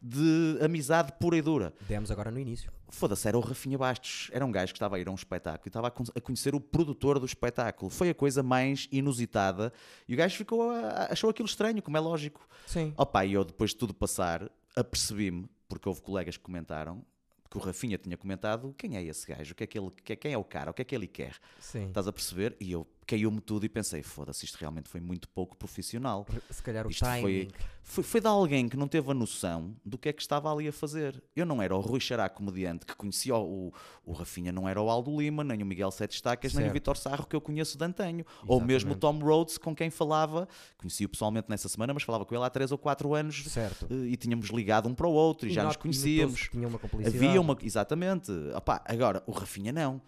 de 0.03 0.59
amizade 0.61 1.13
pura 1.21 1.37
e 1.37 1.43
dura. 1.43 1.73
Demos 1.89 2.11
agora 2.11 2.31
no 2.31 2.39
início. 2.39 2.71
Foda-se, 2.89 3.27
era 3.29 3.39
o 3.39 3.41
Rafinha 3.41 3.79
Bastos. 3.79 4.29
Era 4.33 4.45
um 4.45 4.51
gajo 4.51 4.73
que 4.73 4.77
estava 4.77 4.97
a 4.97 4.99
ir 4.99 5.07
a 5.09 5.11
um 5.11 5.15
espetáculo 5.15 5.63
e 5.67 5.69
estava 5.69 5.87
a 5.87 5.91
con- 5.91 6.05
a 6.15 6.21
conhecer 6.21 6.55
o 6.55 6.61
produtor 6.61 7.19
do 7.19 7.25
espetáculo. 7.25 7.89
Foi 7.91 8.11
a 8.11 8.15
coisa 8.15 8.43
mais 8.43 8.89
inusitada 8.91 9.73
e 10.09 10.13
o 10.15 10.17
gajo 10.17 10.37
ficou 10.37 10.71
a- 10.71 10.80
achou 11.11 11.31
aquilo 11.31 11.47
estranho, 11.49 11.81
como 11.83 11.97
é 11.97 12.01
lógico. 12.01 12.47
Sim. 12.67 12.93
Opa, 12.97 13.25
e 13.25 13.33
eu 13.33 13.45
depois 13.45 13.71
de 13.71 13.77
tudo 13.77 13.93
passar, 13.95 14.51
apercebi-me, 14.77 15.49
porque 15.69 15.89
houve 15.89 16.01
colegas 16.03 16.37
que 16.37 16.43
comentaram, 16.43 17.05
que 17.51 17.57
o 17.59 17.61
Rafinha 17.61 17.99
tinha 17.99 18.17
comentado, 18.17 18.73
quem 18.79 18.97
é 18.97 19.03
esse 19.03 19.27
gajo? 19.27 19.53
O 19.53 19.55
que 19.57 19.65
é 19.65 19.67
que 19.67 19.79
ele, 19.79 19.91
que- 20.05 20.17
quem 20.17 20.33
é 20.33 20.39
o 20.39 20.45
cara? 20.45 20.71
O 20.71 20.75
que 20.75 20.83
é 20.83 20.85
que 20.85 20.95
ele 20.95 21.07
quer? 21.09 21.35
Sim. 21.59 21.89
Estás 21.89 22.07
a 22.07 22.13
perceber? 22.13 22.57
E 22.61 22.71
eu 22.71 22.87
caiu-me 23.11 23.41
tudo 23.41 23.67
e 23.67 23.69
pensei, 23.69 24.05
foda-se, 24.05 24.45
isto 24.45 24.55
realmente 24.57 24.89
foi 24.89 25.01
muito 25.01 25.29
pouco 25.29 25.57
profissional. 25.57 26.25
Se 26.49 26.63
calhar 26.63 26.87
o 26.87 26.91
Isto 26.91 27.05
foi, 27.05 27.21
timing. 27.21 27.49
foi, 27.83 28.05
foi 28.05 28.21
de 28.21 28.29
alguém 28.29 28.69
que 28.69 28.77
não 28.77 28.87
teve 28.87 29.11
a 29.11 29.15
noção 29.15 29.75
do 29.85 29.99
que 29.99 30.09
é 30.09 30.13
que 30.13 30.23
estava 30.23 30.53
ali 30.53 30.69
a 30.69 30.73
fazer. 30.73 31.21
Eu 31.35 31.45
não 31.45 31.61
era 31.61 31.75
o 31.75 31.81
Rui 31.81 31.99
Xará 31.99 32.29
comediante 32.29 32.87
que 32.87 32.95
conhecia 32.95 33.35
o, 33.35 33.73
o 34.05 34.13
Rafinha, 34.13 34.53
não 34.53 34.69
era 34.69 34.81
o 34.81 34.89
Aldo 34.89 35.11
Lima, 35.21 35.43
nem 35.43 35.61
o 35.61 35.67
Miguel 35.67 35.91
Sete 35.91 36.15
Estacas, 36.15 36.55
nem 36.55 36.63
o 36.63 36.67
Certo. 36.67 36.73
Vitor 36.75 36.97
Sarro 36.97 37.27
que 37.27 37.35
eu 37.35 37.41
conheço 37.41 37.77
de 37.77 37.85
antanho. 37.85 38.25
Ou 38.47 38.61
mesmo 38.61 38.93
o 38.93 38.95
Tom 38.97 39.19
Rhodes, 39.19 39.59
com 39.59 39.75
quem 39.75 39.91
falava, 39.91 40.47
conheci-o 40.79 41.09
pessoalmente 41.09 41.51
nessa 41.51 41.69
semana, 41.69 41.93
mas 41.93 42.05
falava 42.05 42.25
com 42.25 42.33
ele 42.33 42.45
há 42.45 42.51
3 42.51 42.71
ou 42.71 42.79
4 42.79 43.13
anos 43.13 43.45
Certo. 43.49 43.89
eh, 43.91 43.95
e 44.11 44.17
tínhamos 44.17 44.51
ligado 44.51 44.89
um 44.89 44.95
para 44.95 45.09
o 45.09 45.13
outro 45.13 45.49
e, 45.49 45.53
já 45.53 45.65
nos 45.65 45.75
conhecíamos. 45.77 46.49
Tinha 46.49 46.69
uma 46.69 46.79
complicidade. 46.79 47.17
Havia 47.27 47.41
uma. 47.41 47.59
Exatamente. 47.61 48.31
Opá, 48.55 48.83
agora, 48.87 49.21
o 49.27 49.33
Rafinha 49.33 49.73
não. 49.73 50.01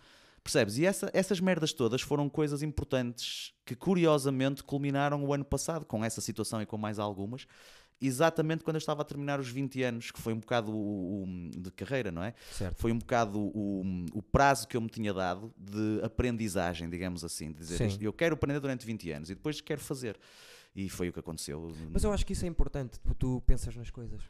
Percebes? 0.45 0.77
E 0.79 0.85
essa- 0.87 1.11
essas 1.13 1.39
merdas 1.41 1.73
todas 1.73 2.01
foram 2.03 2.29
coisas 2.29 2.63
importantes 2.63 3.53
que 3.65 3.77
curiosamente 3.77 4.63
culminaram 4.65 5.25
o 5.25 5.33
ano 5.33 5.45
passado 5.45 5.85
com 5.87 6.05
essa 6.05 6.21
situação 6.21 6.61
e 6.61 6.67
com 6.67 6.77
mais 6.77 6.99
algumas. 6.99 7.47
Exatamente 8.01 8.65
quando 8.65 8.75
eu 8.75 8.79
estava 8.81 9.03
a 9.03 9.05
terminar 9.05 9.39
os 9.39 9.49
20 9.49 9.81
anos, 9.85 10.11
que 10.11 10.21
foi 10.21 10.33
um 10.33 10.41
bocado 10.41 10.73
o, 10.73 11.23
o- 11.23 11.51
de 11.57 11.71
carreira, 11.71 12.11
não 12.11 12.25
é? 12.25 12.35
Certo. 12.51 12.77
Foi 12.81 12.91
um 12.91 12.99
bocado 12.99 13.39
o, 13.39 13.85
o 14.13 14.21
prazo 14.21 14.67
que 14.67 14.77
eu 14.77 14.81
me 14.81 14.89
tinha 14.89 15.15
dado 15.15 15.55
de 15.57 16.01
aprendizagem, 16.03 16.91
digamos 16.91 17.23
assim, 17.23 17.53
de 17.53 17.59
dizer 17.59 17.77
Sim. 17.79 17.87
isto, 17.87 18.03
eu 18.03 18.13
quero 18.13 18.35
aprender 18.35 18.59
durante 18.59 18.85
20 18.85 19.09
anos 19.13 19.31
e 19.31 19.37
depois 19.37 19.61
quero 19.61 19.81
fazer. 19.81 20.19
E 20.75 20.89
foi 20.89 21.11
o 21.11 21.13
que 21.13 21.21
aconteceu. 21.21 21.71
Mas 21.93 22.03
eu 22.03 22.13
acho 22.13 22.27
que 22.27 22.33
isso 22.33 22.45
é 22.45 22.49
importante. 22.49 22.99
Tu, 22.99 23.15
tu 23.15 23.43
pensas 23.47 23.77
nas 23.77 23.91
coisas. 23.91 24.21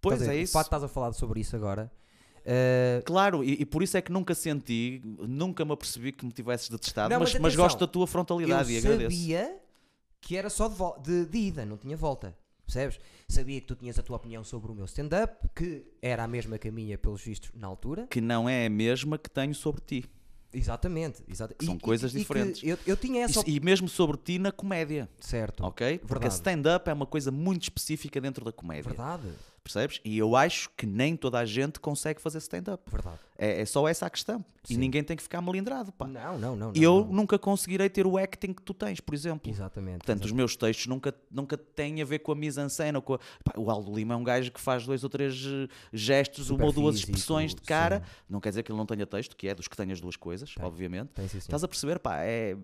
pois 0.00 0.22
a 0.22 0.32
é 0.34 0.38
isso. 0.38 0.52
O 0.52 0.54
facto 0.54 0.68
estás 0.68 0.84
a 0.84 0.88
falar 0.88 1.12
sobre 1.12 1.40
isso 1.40 1.54
agora. 1.54 1.92
Eh, 2.44 3.02
Claro, 3.04 3.42
e, 3.44 3.60
e 3.62 3.64
por 3.66 3.82
isso 3.82 3.96
é 3.96 4.02
que 4.02 4.10
nunca 4.12 4.34
senti, 4.34 5.00
nunca 5.04 5.64
me 5.64 5.72
apercebi 5.72 6.12
que 6.12 6.24
me 6.24 6.32
tivesses 6.32 6.68
detestado, 6.68 7.12
Não, 7.12 7.20
mas, 7.20 7.32
mas 7.34 7.42
mas 7.42 7.56
gosto 7.56 7.78
da 7.80 7.86
tua 7.86 8.06
frontalidade 8.06 8.70
eu 8.72 8.76
e 8.76 8.78
agradeço. 8.78 9.10
sabia 9.16 9.56
que 10.20 10.36
era 10.36 10.50
só 10.50 10.68
de, 10.68 11.02
de- 11.02 11.26
de 11.26 11.38
ida, 11.38 11.64
não 11.64 11.76
tinha 11.76 11.96
volta. 11.96 12.36
Percebes? 12.64 13.00
Sabia 13.28 13.60
que 13.60 13.66
tu 13.66 13.74
tinhas 13.74 13.98
a 13.98 14.02
tua 14.02 14.14
opinião 14.16 14.44
sobre 14.44 14.70
o 14.70 14.74
meu 14.74 14.84
stand-up, 14.84 15.34
que 15.56 15.84
era 16.00 16.22
a 16.22 16.28
mesma 16.28 16.56
que 16.56 16.68
a 16.68 16.72
minha, 16.72 16.96
pelos 16.96 17.20
vistos, 17.22 17.50
na 17.54 17.66
altura. 17.66 18.06
Que 18.08 18.20
não 18.20 18.48
é 18.48 18.66
a 18.66 18.70
mesma 18.70 19.18
que 19.18 19.28
tenho 19.28 19.52
sobre 19.54 19.80
ti. 19.80 20.04
Exatamente. 20.52 21.22
exata- 21.28 21.54
São 21.64 21.74
E- 21.76 21.78
coisas 21.80 22.12
e 22.14 22.18
diferentes. 22.18 22.62
Eu, 22.62 22.76
eu 22.86 22.96
tinha 22.96 23.22
essa 23.22 23.30
Isso- 23.32 23.40
opinião. 23.40 23.56
e 23.62 23.64
mesmo 23.64 23.88
sobre 23.88 24.16
ti 24.18 24.38
na 24.38 24.52
comédia, 24.52 25.08
Certo. 25.20 25.64
ok? 25.64 25.98
Porque 25.98 26.12
a 26.12 26.18
Verdade. 26.28 26.34
stand-up 26.34 26.88
é 26.90 26.92
uma 26.92 27.06
coisa 27.06 27.30
muito 27.30 27.62
específica 27.64 28.20
dentro 28.20 28.44
da 28.44 28.52
comédia, 28.52 28.84
Verdade. 28.84 29.28
Percebes? 29.62 30.00
E 30.04 30.16
eu 30.18 30.34
acho 30.36 30.70
que 30.76 30.86
nem 30.86 31.16
toda 31.16 31.38
a 31.38 31.44
gente 31.44 31.78
consegue 31.80 32.20
fazer 32.20 32.38
stand-up. 32.38 32.82
Verdade. 32.90 33.18
É, 33.38 33.62
é 33.62 33.64
só 33.64 33.88
essa 33.88 34.06
a 34.06 34.10
questão. 34.10 34.44
E 34.68 34.74
Sim. 34.74 34.80
ninguém 34.80 35.02
tem 35.02 35.16
que 35.16 35.22
ficar 35.22 35.40
melindrado, 35.40 35.90
pá. 35.92 36.06
Não, 36.06 36.38
não, 36.38 36.54
não. 36.54 36.72
eu 36.74 37.00
não. 37.06 37.12
nunca 37.12 37.38
conseguirei 37.38 37.88
ter 37.88 38.06
o 38.06 38.18
acting 38.18 38.52
que 38.52 38.60
tu 38.62 38.74
tens, 38.74 39.00
por 39.00 39.14
exemplo. 39.14 39.50
Exatamente. 39.50 39.98
Portanto, 39.98 40.24
os 40.26 40.32
meus 40.32 40.54
textos 40.54 40.86
nunca, 40.86 41.14
nunca 41.30 41.56
têm 41.56 42.02
a 42.02 42.04
ver 42.04 42.18
com 42.18 42.32
a 42.32 42.34
mise-en-scène. 42.34 42.96
ou 42.96 43.02
com 43.02 43.14
a- 43.14 43.18
Pá, 43.42 43.52
O 43.56 43.70
Aldo 43.70 43.94
Lima 43.94 44.12
é 44.12 44.16
um 44.18 44.22
gajo 44.24 44.52
que 44.52 44.60
faz 44.60 44.84
dois 44.84 45.02
ou 45.02 45.08
três 45.08 45.42
eh, 45.46 45.66
gestos, 45.92 46.48
Super 46.48 46.60
uma 46.60 46.66
ou 46.66 46.72
duas 46.72 46.96
físico, 46.96 47.12
expressões 47.12 47.54
de 47.54 47.62
cara. 47.62 48.00
sim. 48.00 48.04
Não 48.28 48.40
quer 48.40 48.50
dizer 48.50 48.62
que 48.62 48.70
ele 48.70 48.78
não 48.78 48.84
tenha 48.84 49.06
texto, 49.06 49.34
que 49.34 49.48
é 49.48 49.54
dos 49.54 49.66
que 49.66 49.76
tem 49.76 49.90
as 49.90 50.00
duas 50.00 50.16
coisas, 50.16 50.54
Tem. 50.54 50.62
obviamente. 50.64 51.08
Tem, 51.14 51.26
sim. 51.26 51.38
Estás 51.38 51.64
a 51.64 51.68
perceber? 51.68 51.98
Pá, 51.98 52.18
é. 52.22 52.54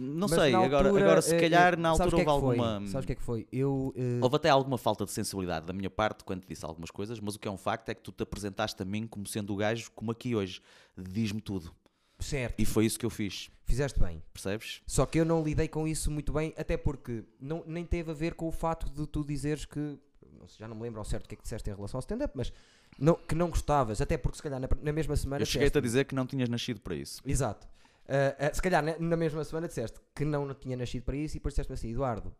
Não 0.00 0.28
Mas 0.28 0.38
sei, 0.40 0.52
na 0.52 0.60
agora, 0.60 0.86
altura, 0.88 1.04
agora 1.04 1.22
se 1.22 1.34
eh, 1.34 1.40
calhar 1.40 1.72
eh, 1.74 1.76
na 1.76 1.96
sabes 1.96 2.12
altura 2.12 2.14
o 2.14 2.16
que 2.18 2.20
é 2.20 2.24
que 2.24 2.30
houve 2.30 2.46
foi? 2.56 2.58
alguma. 2.68 2.86
Sabes 2.86 3.04
o 3.04 3.06
que 3.06 3.12
é 3.12 3.16
que 3.16 3.22
foi? 3.22 3.46
Eu. 3.50 3.92
eh, 3.96 4.20
Houve 4.22 4.36
até 4.36 4.48
alguma 4.48 4.78
falta 4.78 5.04
de 5.04 5.10
sensibilidade 5.10 5.66
da 5.66 5.72
minha 5.72 5.90
parte 5.90 6.22
quando 6.22 6.42
te 6.42 6.48
disse 6.48 6.64
algumas 6.64 6.90
coisas, 6.92 7.18
mas 7.18 7.34
o 7.34 7.38
que 7.40 7.48
é 7.48 7.50
um 7.50 7.56
facto 7.56 7.88
é 7.88 7.94
que 7.94 8.02
tu 8.02 8.12
te 8.12 8.22
apresentaste 8.22 8.80
a 8.80 8.84
mim 8.84 9.08
como 9.08 9.26
sendo 9.26 9.52
o 9.52 9.56
gajo 9.56 9.90
como 9.96 10.12
aqui 10.12 10.36
hoje. 10.36 10.60
Diz-me 10.96 11.40
tudo. 11.40 11.74
certo. 12.20 12.60
E 12.60 12.64
foi 12.64 12.86
isso 12.86 12.96
que 12.96 13.04
eu 13.06 13.10
fiz, 13.10 13.50
Fizeste 13.64 13.98
bem. 13.98 14.22
percebes? 14.32 14.80
Só 14.86 15.04
que 15.04 15.18
eu 15.18 15.24
não 15.24 15.42
lidei 15.42 15.66
com 15.66 15.86
isso 15.88 16.10
muito 16.12 16.32
bem, 16.32 16.54
até 16.56 16.76
porque 16.76 17.24
não, 17.40 17.64
nem 17.66 17.84
teve 17.84 18.10
a 18.12 18.14
ver 18.14 18.34
com 18.34 18.46
o 18.46 18.52
fato 18.52 18.88
de 18.88 19.04
tu 19.04 19.24
dizeres 19.24 19.64
que. 19.64 19.80
não 20.38 20.46
sei, 20.46 20.58
Já 20.60 20.68
não 20.68 20.76
me 20.76 20.82
lembro 20.82 21.00
ao 21.00 21.04
certo 21.04 21.24
o 21.24 21.28
que 21.28 21.34
é 21.34 21.36
que 21.36 21.42
disseste 21.42 21.68
em 21.70 21.74
relação 21.74 21.98
ao 21.98 22.02
stand-up, 22.02 22.32
mas 22.36 22.52
não- 22.98 23.14
que 23.16 23.34
não 23.34 23.50
gostavas, 23.50 24.00
até 24.00 24.16
porque 24.16 24.36
se 24.36 24.42
calhar 24.44 24.60
na, 24.60 24.68
na 24.80 24.92
mesma 24.92 25.16
semana. 25.16 25.42
Eu 25.42 25.46
cheguei-te 25.46 25.76
a 25.76 25.80
disseste- 25.80 25.88
dizer 25.98 26.04
que 26.04 26.14
não 26.14 26.24
tinhas 26.24 26.48
nascido 26.48 26.80
para 26.80 26.94
isso. 26.94 27.20
Exato. 27.26 27.66
Ah, 28.08 28.34
ah, 28.48 28.54
se 28.54 28.62
calhar 28.62 28.82
na, 28.82 28.98
na 28.98 29.16
mesma 29.16 29.44
semana 29.44 29.68
disseste 29.68 29.98
que 30.14 30.24
não, 30.24 30.46
não 30.46 30.54
tinha 30.54 30.76
nascido 30.76 31.02
para 31.04 31.16
isso 31.16 31.36
e 31.36 31.38
depois 31.38 31.52
disseste 31.52 31.72
assim: 31.72 31.90
Eduardo, 31.90 32.34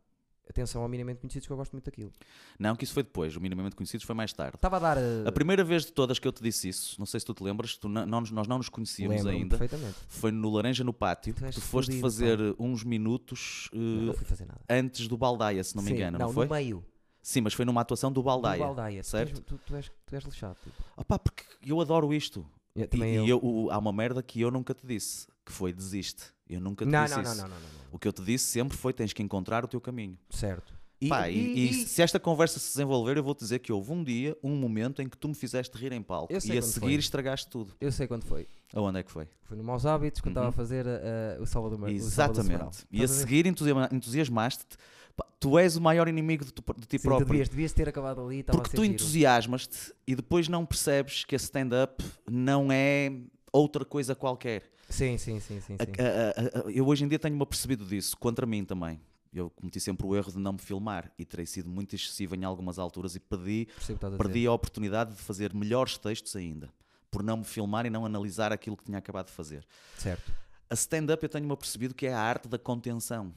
atenção 0.49 0.81
ao 0.81 0.89
minimamente 0.89 1.21
conhecidos 1.21 1.47
que 1.47 1.53
eu 1.53 1.57
gosto 1.59 1.73
muito 1.73 1.85
daquilo. 1.85 2.11
Não, 2.59 2.75
que 2.75 2.85
isso 2.85 2.95
foi 2.95 3.03
depois. 3.03 3.37
O 3.37 3.41
minimamente 3.41 3.77
conhecidos 3.77 4.07
foi 4.07 4.15
mais 4.15 4.33
tarde. 4.33 4.57
Estava 4.57 4.77
a 4.77 4.81
dar. 4.81 4.97
eh, 4.97 5.25
A 5.27 5.33
primeira 5.33 5.63
vez 5.63 5.85
de 5.85 5.93
todas 5.93 6.19
que 6.19 6.27
eu 6.27 6.33
te 6.33 6.43
disse 6.43 6.69
isso, 6.71 6.97
não 6.99 7.05
sei 7.05 7.21
se 7.21 7.27
tu 7.27 7.35
te 7.35 7.43
lembras, 7.43 7.77
tu 7.77 7.87
não- 7.89 8.07
nós 8.07 8.31
não 8.31 8.57
nos 8.57 8.69
conhecíamos 8.71 9.27
ainda. 9.27 9.59
perfeitamente. 9.59 9.99
Foi 10.09 10.33
no 10.33 10.49
Laranja 10.51 10.83
no 10.83 10.93
Pátio. 10.95 11.35
Tu 11.35 11.45
Tu 11.53 11.61
foste 11.61 11.91
fodido, 11.91 12.01
fazer 12.01 12.39
uns 12.59 12.83
minutos 12.83 13.69
Não, 13.73 13.81
não 14.07 14.15
fui 14.15 14.25
fazer 14.25 14.47
nada. 14.47 14.61
antes 14.71 15.07
do 15.07 15.19
Baldaia, 15.19 15.63
se 15.63 15.77
não 15.77 15.83
me 15.83 15.91
Sim, 15.91 15.97
engano, 15.97 16.19
não, 16.19 16.27
não 16.29 16.33
foi? 16.33 16.47
no 16.47 16.55
meio. 16.55 16.85
Sim, 17.21 17.43
mas 17.43 17.53
foi 17.53 17.67
numa 17.67 17.83
atuação 17.83 18.11
do 18.11 18.23
Baldaia. 18.23 18.59
Do 18.63 18.65
Baldaia. 18.65 19.03
Certo? 19.03 19.43
Tu, 19.43 19.59
tu 19.67 19.77
és, 19.77 19.91
tu 20.07 20.15
és 20.15 20.25
lixado. 20.25 20.57
Tipo. 20.65 20.83
Opá, 20.97 21.19
porque 21.19 21.45
eu 21.67 21.79
adoro 21.79 22.15
isto. 22.15 22.47
Eu, 22.75 22.89
E, 22.95 23.27
e 23.27 23.29
eu. 23.29 23.69
há 23.73 23.77
uma 23.79 23.93
merda 23.93 24.23
que 24.23 24.41
eu 24.41 24.51
nunca 24.53 24.73
te 24.73 24.87
disse, 24.87 25.27
que 25.49 25.53
foi 25.55 25.73
desiste. 25.73 26.25
Eu 26.49 26.61
nunca 26.61 26.85
te 26.85 26.91
Não, 26.91 27.05
disse 27.05 27.17
não, 27.17 27.23
não, 27.23 27.33
isso. 27.33 27.41
não, 27.43 27.49
não, 27.49 27.55
não, 27.57 27.63
não. 27.63 27.79
O 27.93 27.99
que 27.99 28.07
eu 28.07 28.13
te 28.13 28.23
disse 28.23 28.45
sempre 28.47 28.77
foi 28.77 28.93
tens 28.93 29.13
que 29.13 29.23
encontrar 29.23 29.65
o 29.65 29.69
teu 29.69 29.81
caminho. 29.81 30.17
Certo. 30.31 30.77
Pá, 31.09 31.29
e, 31.31 31.69
e 31.69 31.73
se 31.87 32.03
esta 32.03 32.19
conversa 32.19 32.59
se 32.59 32.71
desenvolver, 32.73 33.17
eu 33.17 33.23
vou 33.23 33.33
te 33.33 33.39
dizer 33.41 33.61
que 33.61 33.73
houve 33.73 33.93
um 33.93 34.03
dia, 34.03 34.37
um 34.43 34.57
momento 34.57 35.01
em 35.01 35.09
que 35.09 35.17
tu 35.17 35.29
me 35.29 35.35
fizeste 35.35 35.79
rir 35.79 35.93
em 35.93 36.03
palco 36.03 36.33
Eu 36.33 36.41
sei 36.41 36.57
e 36.57 36.59
a 36.59 36.61
quando 36.61 36.71
seguir 36.73 36.87
foi. 36.87 36.95
estragaste 36.97 37.49
tudo. 37.49 37.73
Eu 37.81 37.93
sei 37.93 38.09
quando 38.09 38.25
foi. 38.25 38.49
Aonde 38.75 38.99
é 38.99 39.03
que 39.05 39.11
foi? 39.13 39.29
Foi 39.45 39.57
no 39.57 39.63
Maus 39.63 39.87
Hábitos, 39.87 40.21
quando 40.21 40.33
estava 40.33 40.47
Uhum. 40.47 40.51
a 40.51 40.53
fazer 40.53 40.85
eh, 40.89 41.39
o 41.41 41.47
Salvador 41.47 41.79
Mar- 41.79 41.91
o 41.91 42.01
Salvador 42.01 42.43
Sobral. 42.43 42.59
Exatamente. 42.69 42.87
E 42.91 43.01
a 43.01 43.05
Estás 43.05 43.19
ver? 43.21 43.27
seguir 43.29 43.47
entusiasma- 43.47 43.89
entusiasmaste-te. 43.93 44.77
Pá, 45.17 45.25
Tu 45.39 45.57
és 45.59 45.77
o 45.77 45.81
maior 45.81 46.09
inimigo 46.09 46.45
de, 46.45 46.53
tu- 46.53 46.65
de 46.77 46.87
ti 46.87 46.99
Sim, 46.99 46.99
tu 46.99 47.03
próprio. 47.03 47.27
devias, 47.29 47.49
devias 47.49 47.73
ter 47.73 47.89
acabado 47.89 48.21
ali. 48.21 48.41
estava 48.41 48.59
a 48.59 48.61
Porque 48.61 48.71
ser 48.71 48.77
tu 48.77 48.83
giro. 48.83 48.95
entusiasmas-te 48.95 49.95
e 50.05 50.17
depois 50.17 50.49
não 50.49 50.67
percebes 50.67 51.25
que 51.25 51.35
a 51.35 51.39
stand-up 51.39 52.05
não 52.29 52.73
é 52.73 53.13
outra 53.53 53.85
coisa 53.85 54.17
qualquer. 54.17 54.65
Sim, 54.89 55.19
sim, 55.19 55.39
sim, 55.41 55.61
sim. 55.61 55.75
A- 55.79 55.85
sim. 55.85 55.93
a- 56.01 56.59
a- 56.63 56.69
a- 56.69 56.71
eu 56.73 56.87
hoje 56.87 57.05
em 57.05 57.09
dia 57.09 57.19
tenho-me 57.19 57.43
apercebido 57.43 57.85
disso, 57.85 58.17
contra 58.17 58.47
mim 58.47 58.65
também. 58.65 59.01
Eu 59.33 59.51
cometi 59.51 59.79
sempre 59.79 60.07
o 60.07 60.17
erro 60.17 60.33
de 60.33 60.39
não 60.39 60.55
me 60.55 60.59
filmar 60.59 61.13
e 61.19 61.25
terei 61.25 61.45
sido 61.45 61.69
muito 61.69 61.95
excessivo 61.95 62.35
em 62.35 62.45
algumas 62.45 62.79
alturas 62.79 63.15
e 63.15 63.21
perdi, 63.21 63.69
a 64.03 64.17
perdi 64.17 64.47
a 64.47 64.53
oportunidade 64.53 65.15
de 65.15 65.21
fazer 65.21 65.53
melhores 65.55 65.99
textos 65.99 66.35
ainda, 66.35 66.73
por 67.11 67.23
não 67.23 67.37
me 67.39 67.45
filmar 67.45 67.85
e 67.85 67.91
não 67.91 68.07
analisar 68.07 68.53
aquilo 68.53 68.77
que 68.77 68.85
tinha 68.85 68.97
acabado 68.99 69.27
de 69.27 69.33
fazer. 69.33 69.67
Certo. 69.99 70.33
A 70.71 70.75
stand-up 70.75 71.23
eu 71.23 71.29
tenho-me 71.29 71.53
apercebido 71.53 71.95
que 71.95 72.07
é 72.07 72.13
a 72.15 72.21
arte 72.21 72.49
da 72.49 72.59
contenção, 72.59 73.35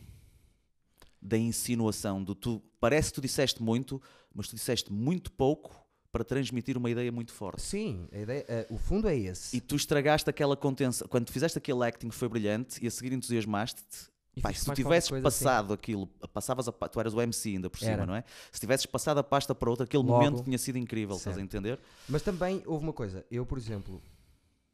da 1.21 1.37
insinuação, 1.37 2.23
do 2.23 2.33
tu. 2.33 2.61
Parece 2.79 3.09
que 3.09 3.15
tu 3.15 3.21
disseste 3.21 3.61
muito, 3.61 4.01
mas 4.33 4.47
tu 4.47 4.55
disseste 4.55 4.91
muito 4.91 5.29
pouco 5.31 5.80
para 6.11 6.23
transmitir 6.23 6.77
uma 6.77 6.89
ideia 6.89 7.11
muito 7.11 7.31
forte. 7.31 7.61
Sim, 7.61 8.07
a 8.11 8.17
ideia, 8.17 8.45
eh, 8.47 8.67
o 8.69 8.77
fundo 8.77 9.07
é 9.07 9.15
esse. 9.17 9.55
E 9.55 9.61
tu 9.61 9.75
estragaste 9.75 10.29
aquela 10.29 10.57
contenção. 10.57 11.07
Quando 11.07 11.29
fizeste 11.31 11.57
aquele 11.57 11.83
acting 11.85 12.11
foi 12.11 12.27
brilhante 12.27 12.83
e 12.83 12.87
a 12.87 12.91
seguir 12.91 13.13
entusiasmaste-te. 13.13 14.11
Fiz 14.47 14.59
se 14.59 14.65
tu 14.65 14.73
tivesses 14.73 15.09
coisa 15.09 15.27
assim. 15.27 15.43
passado 15.43 15.73
aquilo, 15.73 16.07
passavas 16.33 16.65
a, 16.67 16.71
tu 16.71 16.99
eras 17.01 17.13
o 17.13 17.21
MC 17.21 17.49
ainda 17.49 17.69
por 17.69 17.79
cima, 17.79 17.91
Era. 17.91 18.05
não 18.05 18.15
é? 18.15 18.23
Se 18.49 18.61
tivesses 18.61 18.85
passado 18.85 19.17
a 19.17 19.23
pasta 19.23 19.53
para 19.53 19.69
outra, 19.69 19.83
aquele 19.83 20.03
Logo. 20.03 20.23
momento 20.23 20.43
tinha 20.43 20.57
sido 20.57 20.77
incrível, 20.77 21.17
estás 21.17 21.35
a 21.35 21.39
Certo. 21.39 21.45
entender? 21.45 21.77
Mas 22.07 22.21
também 22.21 22.63
houve 22.65 22.83
uma 22.85 22.93
coisa. 22.93 23.25
Eu, 23.29 23.45
por 23.45 23.57
exemplo, 23.57 24.01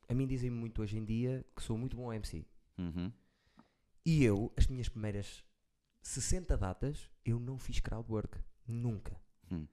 a 0.08 0.13
mim 0.13 0.27
dizem-me 0.27 0.56
muito 0.56 0.79
hoje 0.82 0.96
em 0.98 1.03
dia 1.03 1.44
que 1.56 1.63
sou 1.63 1.75
muito 1.75 1.98
bom 1.98 2.13
MC. 2.13 2.46
Uhum. 2.77 3.12
E 4.06 4.24
eu, 4.24 4.51
as 4.56 4.67
minhas 4.67 4.89
primeiras 4.89 5.44
60 6.03 6.56
datas, 6.56 7.10
eu 7.25 7.39
não 7.39 7.58
fiz 7.58 7.79
crowdwork. 7.79 8.38
Nunca. 8.67 9.20
Hum. 9.51 9.65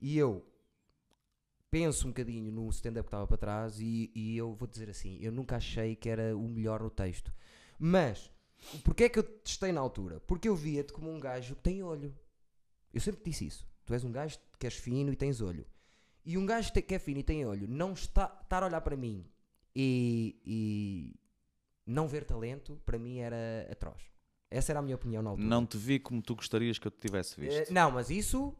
E 0.00 0.18
eu 0.18 0.44
penso 1.72 2.06
um 2.06 2.10
bocadinho 2.10 2.52
no 2.52 2.68
stand-up 2.68 3.04
que 3.04 3.08
estava 3.08 3.26
para 3.26 3.38
trás 3.38 3.80
e, 3.80 4.10
e 4.14 4.36
eu 4.36 4.52
vou 4.54 4.68
dizer 4.68 4.90
assim, 4.90 5.18
eu 5.22 5.32
nunca 5.32 5.56
achei 5.56 5.96
que 5.96 6.06
era 6.08 6.36
o 6.36 6.46
melhor 6.46 6.82
no 6.82 6.90
texto. 6.90 7.32
Mas, 7.78 8.30
porquê 8.84 9.04
é 9.04 9.08
que 9.08 9.18
eu 9.18 9.22
te 9.22 9.32
testei 9.42 9.72
na 9.72 9.80
altura? 9.80 10.20
Porque 10.20 10.46
eu 10.48 10.54
via-te 10.54 10.92
como 10.92 11.10
um 11.10 11.18
gajo 11.18 11.56
que 11.56 11.62
tem 11.62 11.82
olho. 11.82 12.14
Eu 12.92 13.00
sempre 13.00 13.22
disse 13.24 13.46
isso. 13.46 13.66
Tu 13.86 13.94
és 13.94 14.04
um 14.04 14.12
gajo 14.12 14.38
que 14.58 14.66
és 14.66 14.74
fino 14.76 15.10
e 15.10 15.16
tens 15.16 15.40
olho. 15.40 15.66
E 16.26 16.36
um 16.36 16.44
gajo 16.44 16.70
que 16.72 16.94
é 16.94 16.98
fino 16.98 17.20
e 17.20 17.22
tem 17.24 17.44
olho, 17.46 17.66
não 17.66 17.94
está, 17.94 18.26
estar 18.42 18.62
a 18.62 18.66
olhar 18.66 18.80
para 18.82 18.94
mim 18.96 19.24
e, 19.74 20.36
e 20.44 21.16
não 21.86 22.06
ver 22.06 22.24
talento, 22.24 22.80
para 22.84 22.98
mim 22.98 23.18
era 23.18 23.66
atroz. 23.70 24.02
Essa 24.50 24.72
era 24.72 24.80
a 24.80 24.82
minha 24.82 24.94
opinião 24.94 25.22
na 25.22 25.30
altura. 25.30 25.48
Não 25.48 25.64
te 25.64 25.78
vi 25.78 25.98
como 25.98 26.20
tu 26.20 26.36
gostarias 26.36 26.78
que 26.78 26.86
eu 26.86 26.90
te 26.92 27.00
tivesse 27.00 27.40
Eh, 27.40 27.48
visto. 27.60 27.72
não, 27.72 27.90
mas 27.90 28.10
isso 28.10 28.54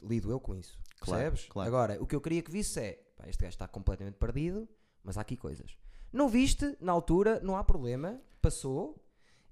lido 0.00 0.30
eu 0.30 0.38
com 0.38 0.54
isso. 0.54 0.78
Claro, 1.02 1.22
Percebes? 1.22 1.48
claro. 1.50 1.68
Agora, 1.68 2.02
o 2.02 2.06
que 2.06 2.14
eu 2.14 2.20
queria 2.20 2.42
que 2.42 2.50
visse 2.50 2.80
é 2.80 2.92
pá, 3.16 3.28
este 3.28 3.42
gajo 3.42 3.54
está 3.54 3.68
completamente 3.68 4.14
perdido, 4.16 4.68
mas 5.04 5.18
há 5.18 5.20
aqui 5.22 5.36
coisas. 5.36 5.76
Não 6.12 6.28
viste 6.28 6.76
na 6.80 6.92
altura, 6.92 7.40
não 7.40 7.56
há 7.56 7.64
problema, 7.64 8.20
passou. 8.40 8.98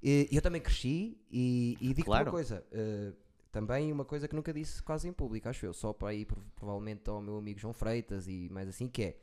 E 0.03 0.29
eu 0.33 0.41
também 0.41 0.61
cresci 0.63 1.19
e, 1.31 1.77
e 1.81 1.89
digo-te 1.89 2.05
Claro. 2.05 2.27
uma 2.27 2.31
coisa. 2.31 2.65
eh, 2.73 3.13
também 3.53 3.91
uma 3.93 4.05
coisa 4.05 4.29
que 4.29 4.35
nunca 4.37 4.53
disse 4.53 4.83
quase 4.83 5.09
em 5.09 5.13
público, 5.13 5.49
acho 5.49 5.67
eu, 5.67 5.75
só 5.75 5.93
para 5.93 6.15
ir 6.15 6.25
prov- 6.25 6.45
provavelmente 6.55 7.11
ao 7.11 7.21
meu 7.21 7.37
amigo 7.37 7.59
João 7.59 7.75
Freitas 7.75 8.29
e 8.29 8.49
mais 8.51 8.69
assim, 8.69 8.89
que 8.89 9.03
é. 9.03 9.17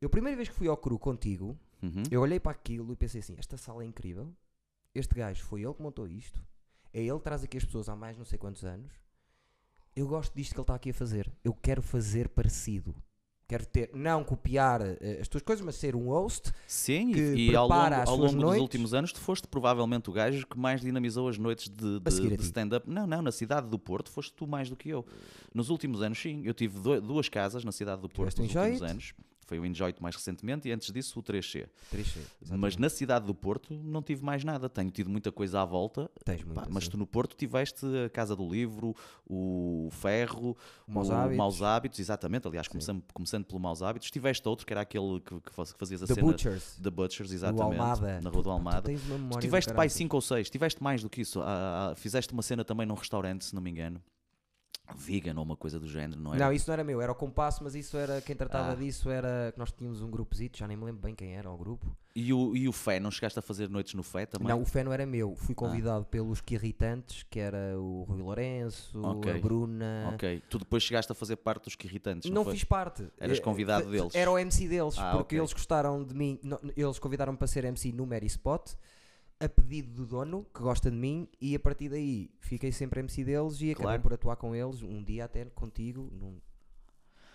Eu, 0.00 0.06
a 0.08 0.10
primeira 0.10 0.36
vez 0.36 0.48
que 0.48 0.54
fui 0.54 0.66
ao 0.68 0.76
cru 0.76 0.98
contigo, 0.98 1.56
Uhum. 1.82 2.02
eu 2.10 2.20
olhei 2.20 2.38
para 2.40 2.52
aquilo 2.52 2.92
e 2.92 2.96
pensei 2.96 3.20
assim: 3.20 3.34
esta 3.38 3.56
sala 3.56 3.82
é 3.82 3.86
incrível. 3.86 4.34
Este 4.94 5.14
gajo 5.14 5.42
foi 5.44 5.62
ele 5.62 5.72
que 5.72 5.80
montou 5.82 6.06
isto. 6.08 6.44
É 6.92 7.00
ele 7.00 7.16
que 7.18 7.24
traz 7.24 7.42
aqui 7.44 7.56
as 7.56 7.64
pessoas 7.64 7.88
há 7.88 7.94
mais 7.96 8.18
não 8.18 8.24
sei 8.24 8.38
quantos 8.38 8.64
anos. 8.64 8.92
Eu 9.96 10.06
gosto 10.06 10.34
disto 10.34 10.52
que 10.54 10.58
ele 10.58 10.62
está 10.62 10.74
aqui 10.74 10.90
a 10.90 10.94
fazer. 10.94 11.30
Eu 11.44 11.52
quero 11.54 11.82
fazer 11.82 12.28
parecido. 12.28 12.94
Quero 13.48 13.66
ter, 13.66 13.90
não 13.92 14.22
copiar 14.22 14.80
eh, 14.80 15.18
as 15.20 15.26
tuas 15.26 15.42
coisas, 15.42 15.64
mas 15.64 15.74
ser 15.74 15.96
um 15.96 16.06
host. 16.10 16.52
Sim, 16.68 17.10
que 17.12 17.34
e, 17.34 17.56
ao 17.56 17.66
longo, 17.66 17.94
ao 17.94 18.16
longo 18.16 18.26
dos 18.26 18.34
noites. 18.34 18.62
últimos 18.62 18.94
anos 18.94 19.12
tu 19.12 19.18
foste 19.18 19.48
provavelmente 19.48 20.08
o 20.08 20.12
gajo 20.12 20.46
que 20.46 20.56
mais 20.56 20.80
dinamizou 20.80 21.26
as 21.28 21.36
noites 21.36 21.68
de, 21.68 21.98
de, 21.98 22.36
de 22.36 22.42
stand-up. 22.44 22.88
Não, 22.88 23.08
não, 23.08 23.20
na 23.20 23.32
cidade 23.32 23.66
do 23.66 23.76
Porto 23.76 24.08
foste 24.08 24.32
tu 24.34 24.46
mais 24.46 24.70
do 24.70 24.76
que 24.76 24.88
eu. 24.90 25.04
Nos 25.52 25.68
últimos 25.68 26.00
anos, 26.00 26.16
sim. 26.20 26.42
Eu 26.44 26.54
tive 26.54 26.78
do- 26.78 27.00
duas 27.00 27.28
casas 27.28 27.64
na 27.64 27.72
cidade 27.72 28.00
do 28.00 28.08
Porto 28.08 28.40
nos 28.40 28.54
últimos 28.54 28.82
anos. 28.82 29.14
Foi 29.50 29.58
o 29.58 29.66
Enjoy-te 29.66 30.00
mais 30.00 30.14
recentemente 30.14 30.68
e 30.68 30.72
antes 30.72 30.92
disso 30.92 31.18
o 31.18 31.22
3C. 31.24 31.66
Triste, 31.90 32.20
Mas 32.50 32.76
na 32.76 32.88
cidade 32.88 33.26
do 33.26 33.34
Porto 33.34 33.74
não 33.74 34.00
tive 34.00 34.22
mais 34.24 34.44
nada. 34.44 34.68
Tenho 34.68 34.92
tido 34.92 35.10
muita 35.10 35.32
coisa 35.32 35.60
à 35.60 35.64
volta. 35.64 36.08
Tens 36.24 36.44
Pá, 36.44 36.68
mas 36.70 36.86
tu 36.86 36.96
no 36.96 37.04
Porto 37.04 37.34
tiveste 37.36 37.84
a 38.06 38.08
Casa 38.10 38.36
do 38.36 38.48
Livro, 38.48 38.94
o 39.28 39.88
Ferro, 39.90 40.56
O 40.86 40.92
Maus 40.92 41.08
o 41.08 41.12
Hábitos. 41.12 41.36
Maus 41.36 41.62
Hábitos, 41.62 41.98
exatamente. 41.98 42.46
Aliás, 42.46 42.68
começando, 42.68 43.02
começando 43.12 43.44
pelo 43.44 43.58
Maus 43.58 43.82
Hábitos. 43.82 44.08
Tiveste 44.08 44.48
outro 44.48 44.64
que 44.64 44.72
era 44.72 44.82
aquele 44.82 45.18
que, 45.20 45.40
que 45.40 45.52
faz- 45.52 45.72
que 45.72 45.78
fazias 45.80 46.00
a 46.04 46.06
The 46.06 46.14
cena 46.14 46.26
Butchers. 46.28 46.76
The 46.80 46.90
Butchers, 46.90 47.32
exatamente. 47.32 47.80
Almada. 47.80 48.20
Na 48.20 48.30
Rua 48.30 48.30
do 48.30 48.38
Tu- 48.38 48.42
tu 48.44 48.50
Almada. 48.50 48.82
tens 48.82 49.02
uma 49.06 49.18
memória 49.18 49.30
Tu 49.32 49.38
do 49.38 49.40
tiveste 49.40 49.70
pai 49.70 49.76
caraças. 49.88 49.92
5 49.98 50.16
ou 50.16 50.20
6, 50.22 50.48
tiveste 50.48 50.80
mais 50.80 51.02
do 51.02 51.10
que 51.10 51.22
isso. 51.22 51.40
Ah, 51.40 51.90
ah, 51.90 51.94
fizeste 51.96 52.32
uma 52.32 52.42
cena 52.42 52.64
também 52.64 52.86
num 52.86 52.94
restaurante, 52.94 53.44
se 53.44 53.52
não 53.52 53.60
me 53.60 53.68
engano. 53.70 54.00
Vegan 54.96 55.34
ou 55.36 55.42
uma 55.44 55.56
coisa 55.56 55.78
do 55.78 55.86
género, 55.88 56.20
não 56.20 56.34
era? 56.34 56.44
Não, 56.46 56.52
isso 56.52 56.68
não 56.68 56.72
era 56.74 56.84
meu, 56.84 57.00
era 57.00 57.10
o 57.12 57.14
compasso, 57.14 57.62
mas 57.64 57.74
isso 57.74 57.96
era 57.96 58.20
quem 58.20 58.34
tratava 58.36 58.72
Ah. 58.72 58.74
disso 58.74 59.10
era 59.10 59.50
que 59.52 59.58
nós 59.58 59.70
tínhamos 59.72 60.02
um 60.02 60.10
grupozito, 60.10 60.58
já 60.58 60.66
nem 60.66 60.76
me 60.76 60.84
lembro 60.84 61.00
bem 61.02 61.14
quem 61.14 61.34
era 61.36 61.50
o 61.50 61.56
grupo. 61.56 61.86
E, 62.14 62.32
o, 62.32 62.56
e 62.56 62.68
o 62.68 62.72
Fé, 62.72 62.98
não 62.98 63.10
chegaste 63.10 63.38
a 63.38 63.42
fazer 63.42 63.68
noites 63.68 63.94
no 63.94 64.02
Fé 64.02 64.26
também? 64.26 64.48
Não, 64.48 64.60
o 64.60 64.64
fé 64.66 64.82
não 64.82 64.92
era 64.92 65.06
meu. 65.06 65.34
Ah. 65.38 65.44
Fui 65.44 65.54
convidado 65.54 66.04
pelos 66.06 66.40
que 66.40 66.54
irritantes, 66.54 67.24
que 67.30 67.38
era 67.38 67.78
o 67.78 68.02
Rui 68.02 68.20
Lourenço, 68.20 69.00
Ok. 69.00 69.30
a 69.32 69.38
Bruna. 69.38 70.10
Ok. 70.14 70.42
Tu 70.50 70.58
depois 70.58 70.82
chegaste 70.82 71.12
a 71.12 71.14
fazer 71.14 71.36
parte 71.36 71.64
dos 71.64 71.76
que 71.76 71.86
irritantes, 71.86 72.28
não, 72.28 72.36
Não 72.36 72.44
foi? 72.44 72.54
fiz 72.54 72.64
parte. 72.64 73.06
Eras 73.18 73.38
Eh, 73.38 73.40
convidado 73.40 73.88
deles. 73.90 74.14
Era 74.14 74.30
o 74.30 74.36
MC 74.38 74.66
deles, 74.66 74.98
Ah, 74.98 75.12
porque 75.12 75.36
ok. 75.36 75.38
eles 75.38 75.52
gostaram 75.52 76.02
de 76.04 76.14
mim. 76.14 76.38
eles 76.76 76.98
convidaram-me 76.98 77.38
para 77.38 77.46
ser 77.46 77.64
MC 77.64 77.92
no 77.92 78.04
Mary 78.06 78.26
Spot, 78.26 78.72
a 79.40 79.48
pedido 79.48 79.90
do 79.92 80.06
dono, 80.06 80.46
que 80.54 80.60
gosta 80.60 80.90
de 80.90 80.96
mim, 80.96 81.26
e 81.40 81.54
a 81.56 81.58
partir 81.60 81.88
daí 81.88 82.30
fiquei 82.40 82.70
sempre 82.70 83.00
MC 83.00 83.24
deles 83.24 83.60
e 83.62 83.70
acabei 83.70 83.84
Claro. 83.86 84.02
por 84.02 84.12
atuar 84.12 84.36
com 84.36 84.54
eles, 84.54 84.82
um 84.82 85.02
dia 85.02 85.24
até 85.24 85.46
contigo, 85.46 86.10
num 86.12 86.38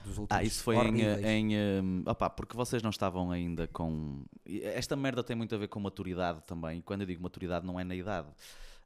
dos 0.03 0.19
últimos 0.19 0.39
Ah, 0.39 0.43
isso 0.43 0.61
foi 0.63 0.75
em, 0.75 0.79
horríveis. 0.79 1.25
em 1.25 1.57
hum, 1.81 2.03
opá, 2.05 2.29
porque 2.29 2.55
vocês 2.55 2.83
não 2.83 2.91
estavam 2.91 3.31
ainda 3.31 3.67
com. 3.67 4.23
Esta 4.45 4.95
merda 4.95 5.23
tem 5.23 5.35
muito 5.35 5.55
a 5.55 5.57
ver 5.57 5.67
com 5.67 5.79
maturidade 5.79 6.43
também. 6.45 6.77
E 6.77 6.81
quando 6.83 7.01
eu 7.01 7.07
digo 7.07 7.23
maturidade, 7.23 7.65
não 7.65 7.79
é 7.79 7.83
na 7.83 7.95
idade, 7.95 8.27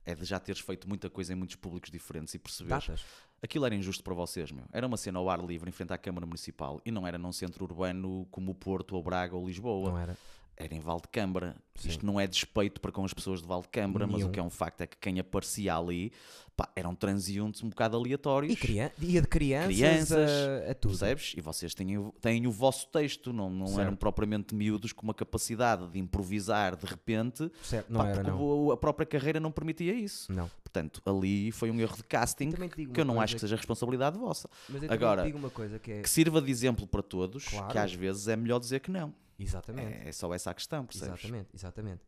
é 0.06 0.16
de 0.16 0.24
já 0.24 0.40
teres 0.40 0.62
feito 0.62 0.88
muita 0.88 1.10
coisa 1.10 1.34
em 1.34 1.36
muitos 1.36 1.58
públicos 1.58 1.92
diferentes 1.92 2.34
e 2.36 2.40
perceberes. 2.40 2.86
Datas. 2.88 3.06
Aquilo 3.44 3.66
era 3.66 3.76
injusto 3.76 4.02
para 4.02 4.14
vocês, 4.14 4.50
meu. 4.52 4.64
Era 4.72 4.88
uma 4.88 4.96
cena 4.96 5.20
ao 5.20 5.30
ar 5.30 5.44
livre 5.44 5.68
em 5.70 5.74
frente 5.74 5.92
à 5.92 5.98
Câmara 5.98 6.26
Municipal 6.26 6.82
e 6.86 6.92
não 6.92 7.06
era 7.06 7.18
num 7.18 7.34
centro 7.34 7.66
urbano 7.66 8.26
como 8.32 8.52
o 8.52 8.56
Porto, 8.56 8.96
ou 8.96 9.04
Braga 9.04 9.36
ou 9.36 9.46
Lisboa. 9.46 9.90
Não 9.92 9.98
era? 9.98 10.18
Era 10.62 10.76
em 10.76 10.80
Valdecâmara. 10.82 11.56
Sim. 11.76 11.88
Isto 11.88 12.06
não 12.06 12.20
é 12.20 12.28
despeito 12.28 12.82
para 12.82 12.92
com 12.92 13.06
as 13.06 13.14
pessoas 13.14 13.42
de 13.42 13.48
Valdecâmara, 13.48 14.06
mas 14.06 14.22
o 14.24 14.30
que 14.30 14.38
é 14.40 14.44
um 14.44 14.50
facto 14.50 14.82
é 14.82 14.88
que 14.88 14.98
quem 14.98 15.18
aparecia 15.18 15.74
ali 15.74 16.12
pá, 16.58 16.68
eram 16.76 16.94
transeuntes 16.94 17.64
um 17.64 17.70
bocado 17.70 17.96
aleatórios. 17.96 18.52
E 18.52 18.56
crian 18.58 18.92
ia 19.00 19.22
de 19.22 19.28
crianças, 19.30 19.74
Crianças, 19.78 20.30
a, 20.68 20.72
a 20.72 20.76
tudo. 20.76 20.92
Percebes? 21.00 21.34
E 21.38 21.40
vocês 21.40 21.74
têm, 21.74 21.98
o- 21.98 22.14
têm 22.20 22.46
o 22.46 22.52
vosso 22.52 22.88
texto, 22.90 23.32
não, 23.32 23.50
não 23.50 23.80
eram 23.80 23.96
propriamente 23.96 24.54
miúdos 24.54 24.92
com 24.92 25.04
uma 25.04 25.14
capacidade 25.14 25.88
de 25.88 25.98
improvisar 25.98 26.76
de 26.76 26.86
repente, 26.86 27.50
Certo, 27.64 27.90
Não 27.90 28.02
pá, 28.02 28.10
era, 28.10 28.24
não. 28.24 28.72
a 28.72 28.76
própria 28.76 29.06
carreira 29.06 29.40
não 29.40 29.54
permitia 29.54 29.94
isso. 29.94 30.30
Não. 30.30 30.52
Portanto, 30.62 31.02
ali 31.06 31.54
foi 31.54 31.72
um 31.72 31.80
erro 31.80 31.96
de 31.96 32.04
casting 32.04 32.52
que 32.94 33.00
eu 33.00 33.06
não 33.06 33.22
acho 33.22 33.36
que 33.36 33.40
seja 33.40 33.56
responsabilidade 33.56 34.20
vossa. 34.20 34.50
Mas 34.68 34.84
eu 34.84 34.92
Agora, 34.92 35.24
digo 35.24 35.38
uma 35.38 35.50
coisa 35.50 35.80
que 35.80 35.90
é. 35.94 36.02
Que 36.02 36.10
sirva 36.10 36.42
de 36.42 36.52
exemplo 36.52 36.86
para 36.86 37.02
todos, 37.02 37.48
Claro. 37.48 37.70
que 37.72 37.78
às 37.78 37.94
vezes 37.94 38.28
é 38.28 38.36
melhor 38.36 38.60
dizer 38.60 38.82
que 38.82 38.92
não. 38.92 39.14
Exatamente. 39.40 40.06
É, 40.06 40.10
é 40.10 40.12
só 40.12 40.34
essa 40.34 40.52
a 40.52 40.54
questão, 40.54 40.86
percebes? 40.86 41.20
Exatamente, 41.20 41.50
exatamente. 41.56 42.02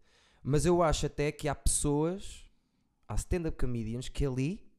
Mas 0.44 0.66
eu 0.66 0.84
acho 0.84 1.06
até 1.06 1.32
que 1.32 1.48
há 1.48 1.56
pessoas, 1.56 2.44
há 3.08 3.16
stand-up 3.16 3.58
comedians 3.58 4.10
que 4.10 4.26
ali 4.26 4.70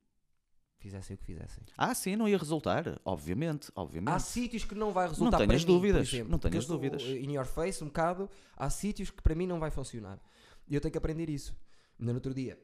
fizessem 0.79 1.15
o 1.15 1.19
que 1.19 1.25
fizessem. 1.25 1.65
Ah, 1.79 1.95
sim, 1.95 2.17
não 2.17 2.29
ia 2.29 2.37
resultar. 2.37 3.01
Obviamente, 3.05 3.71
obviamente. 3.75 4.12
Há 4.12 4.19
sítios 4.19 4.65
que 4.65 4.75
não 4.75 4.93
vai 4.93 5.07
resultar 5.07 5.31
Não 5.31 5.38
para 5.38 5.47
tenhas 5.47 5.62
mim, 5.62 5.67
por 5.67 5.73
dúvidas, 5.75 6.09
exemplo, 6.09 6.31
não 6.31 6.38
tenhas 6.38 6.67
dúvidas. 6.67 7.03
In 7.03 7.33
your 7.33 7.47
face, 7.47 7.83
um 7.83 7.87
bocado, 7.87 8.29
há 8.57 8.69
sítios 8.69 9.11
que 9.11 9.23
para 9.23 9.35
mim 9.35 9.47
não 9.47 9.61
vai 9.61 9.71
funcionar. 9.71 10.21
E 10.69 10.75
eu 10.75 10.81
tenho 10.81 10.91
que 10.93 10.99
aprender 10.99 11.31
isso. 11.31 11.57
No 11.99 12.12
outro 12.12 12.35
dia, 12.35 12.59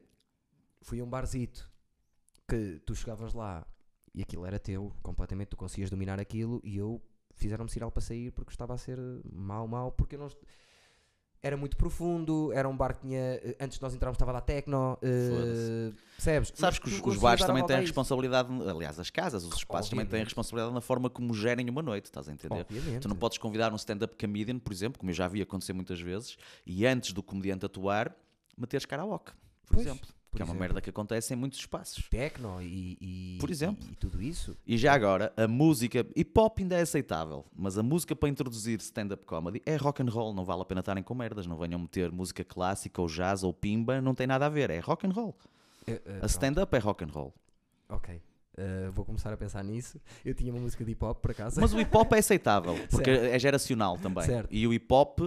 fui 0.81 0.99
a 0.99 1.03
um 1.03 1.09
barzito 1.09 1.71
que 2.47 2.81
tu 2.85 2.93
chegavas 2.93 3.33
lá 3.33 3.65
e 4.13 4.21
aquilo 4.21 4.45
era 4.45 4.59
teu, 4.59 4.93
completamente, 5.01 5.49
tu 5.49 5.57
conseguias 5.57 5.89
dominar 5.89 6.19
aquilo 6.19 6.59
e 6.63 6.75
eu 6.77 7.01
fizeram-me 7.39 7.69
sinal 7.71 7.89
para 7.91 8.01
sair 8.01 8.31
porque 8.31 8.51
estava 8.51 8.73
a 8.73 8.77
ser 8.77 8.99
mau, 9.31 9.67
mau, 9.67 9.91
porque 9.91 10.15
eu 10.15 10.19
não. 10.19 10.27
Era 11.41 11.55
muito 11.55 11.77
profundo, 11.77 12.51
era 12.51 12.67
um 12.67 12.75
bar 12.75 12.93
que 12.95 12.99
tinha. 12.99 13.17
eh, 13.41 13.55
Antes 13.61 13.77
de 13.77 13.81
nós 13.81 13.95
entrarmos 13.95 14.15
estava 14.17 14.33
lá 14.33 14.41
tecno. 14.41 14.97
eh, 15.01 15.29
Foda-se. 15.29 15.95
percebes? 16.17 16.51
Sabes 16.53 16.79
que 16.79 16.89
os, 16.89 16.99
os 17.01 17.17
bares 17.17 17.41
a 17.41 17.47
também 17.47 17.65
têm 17.65 17.77
a 17.77 17.79
responsabilidade, 17.79 18.49
aliás, 18.69 18.99
as 18.99 19.09
casas, 19.09 19.45
os 19.45 19.55
espaços 19.55 19.89
também 19.89 20.03
têm 20.03 20.07
Obviamente. 20.09 20.25
responsabilidade 20.27 20.73
na 20.73 20.81
forma 20.81 21.09
como 21.09 21.33
gerem 21.33 21.69
uma 21.69 21.81
noite, 21.81 22.05
estás 22.05 22.27
a 22.27 22.33
entender? 22.33 22.59
Obviamente. 22.59 23.03
Tu 23.03 23.07
não 23.07 23.15
podes 23.15 23.37
convidar 23.37 23.71
um 23.71 23.77
stand-up 23.77 24.17
comedian, 24.17 24.59
por 24.59 24.73
exemplo, 24.73 24.99
como 24.99 25.11
eu 25.11 25.15
já 25.15 25.29
vi 25.29 25.41
acontecer 25.41 25.71
muitas 25.71 26.01
vezes, 26.01 26.35
e 26.65 26.85
antes 26.85 27.13
do 27.13 27.23
comediante 27.23 27.65
atuar, 27.65 28.13
meteres 28.57 28.85
karaoke, 28.85 29.31
por 29.65 29.75
Pois, 29.75 29.87
exemplo. 29.87 30.09
Por 30.29 30.37
que 30.37 30.41
é 30.41 30.45
uma 30.45 30.51
exemplo. 30.51 30.59
merda 30.59 30.81
que 30.81 30.89
acontece 30.89 31.33
em 31.33 31.37
muitos 31.37 31.59
espaços. 31.59 32.07
Tecno 32.09 32.61
e, 32.61 32.97
e- 33.01 33.37
Por 33.39 33.49
exemplo. 33.49 33.83
e- 33.87 33.93
e 33.93 33.95
tudo 33.95 34.21
isso. 34.21 34.55
E 34.65 34.77
já 34.77 34.93
agora, 34.93 35.33
a 35.35 35.47
música, 35.47 36.05
hip 36.15 36.31
hop 36.39 36.59
ainda 36.59 36.77
é 36.77 36.81
aceitável, 36.81 37.45
mas 37.55 37.77
a 37.77 37.83
música 37.83 38.15
para 38.15 38.29
introduzir 38.29 38.79
stand-up 38.79 39.25
comedy 39.25 39.61
é 39.65 39.75
rock 39.75 40.01
and 40.03 40.09
roll, 40.09 40.33
não 40.33 40.45
vale 40.45 40.61
a 40.61 40.65
pena 40.65 40.79
estarem 40.81 41.03
com 41.03 41.13
merdas, 41.15 41.47
não 41.47 41.57
venham 41.57 41.79
meter 41.79 42.11
música 42.11 42.43
clássica 42.43 43.01
ou 43.01 43.07
jazz 43.07 43.43
ou 43.43 43.53
pimba, 43.53 43.99
não 44.01 44.13
tem 44.13 44.27
nada 44.27 44.45
a 44.45 44.49
ver, 44.49 44.69
é 44.69 44.79
rock 44.79 45.07
and 45.07 45.11
roll. 45.11 45.35
Eh, 45.87 46.01
eh, 46.05 46.19
A 46.21 46.25
stand-up 46.27 46.75
é 46.75 46.79
rock 46.79 47.03
and 47.03 47.07
roll. 47.11 47.33
Ok. 47.89 48.21
Uh, 48.57 48.91
vou 48.91 49.05
começar 49.05 49.31
a 49.33 49.37
pensar 49.37 49.63
nisso. 49.63 49.99
Eu 50.25 50.33
tinha 50.35 50.51
uma 50.51 50.59
música 50.61 50.83
de 50.83 50.91
hip 50.91 51.03
hop 51.05 51.17
por 51.21 51.31
acaso. 51.31 51.61
Mas 51.61 51.73
o 51.73 51.79
hip 51.79 51.95
hop 51.95 52.11
é 52.11 52.19
aceitável, 52.19 52.75
porque 52.91 53.15
Certo. 53.15 53.33
é 53.33 53.39
geracional 53.39 53.97
também. 53.97 54.25
Certo. 54.25 54.49
E 54.53 54.67
o 54.67 54.73
hip 54.73 54.85
hop, 54.93 55.19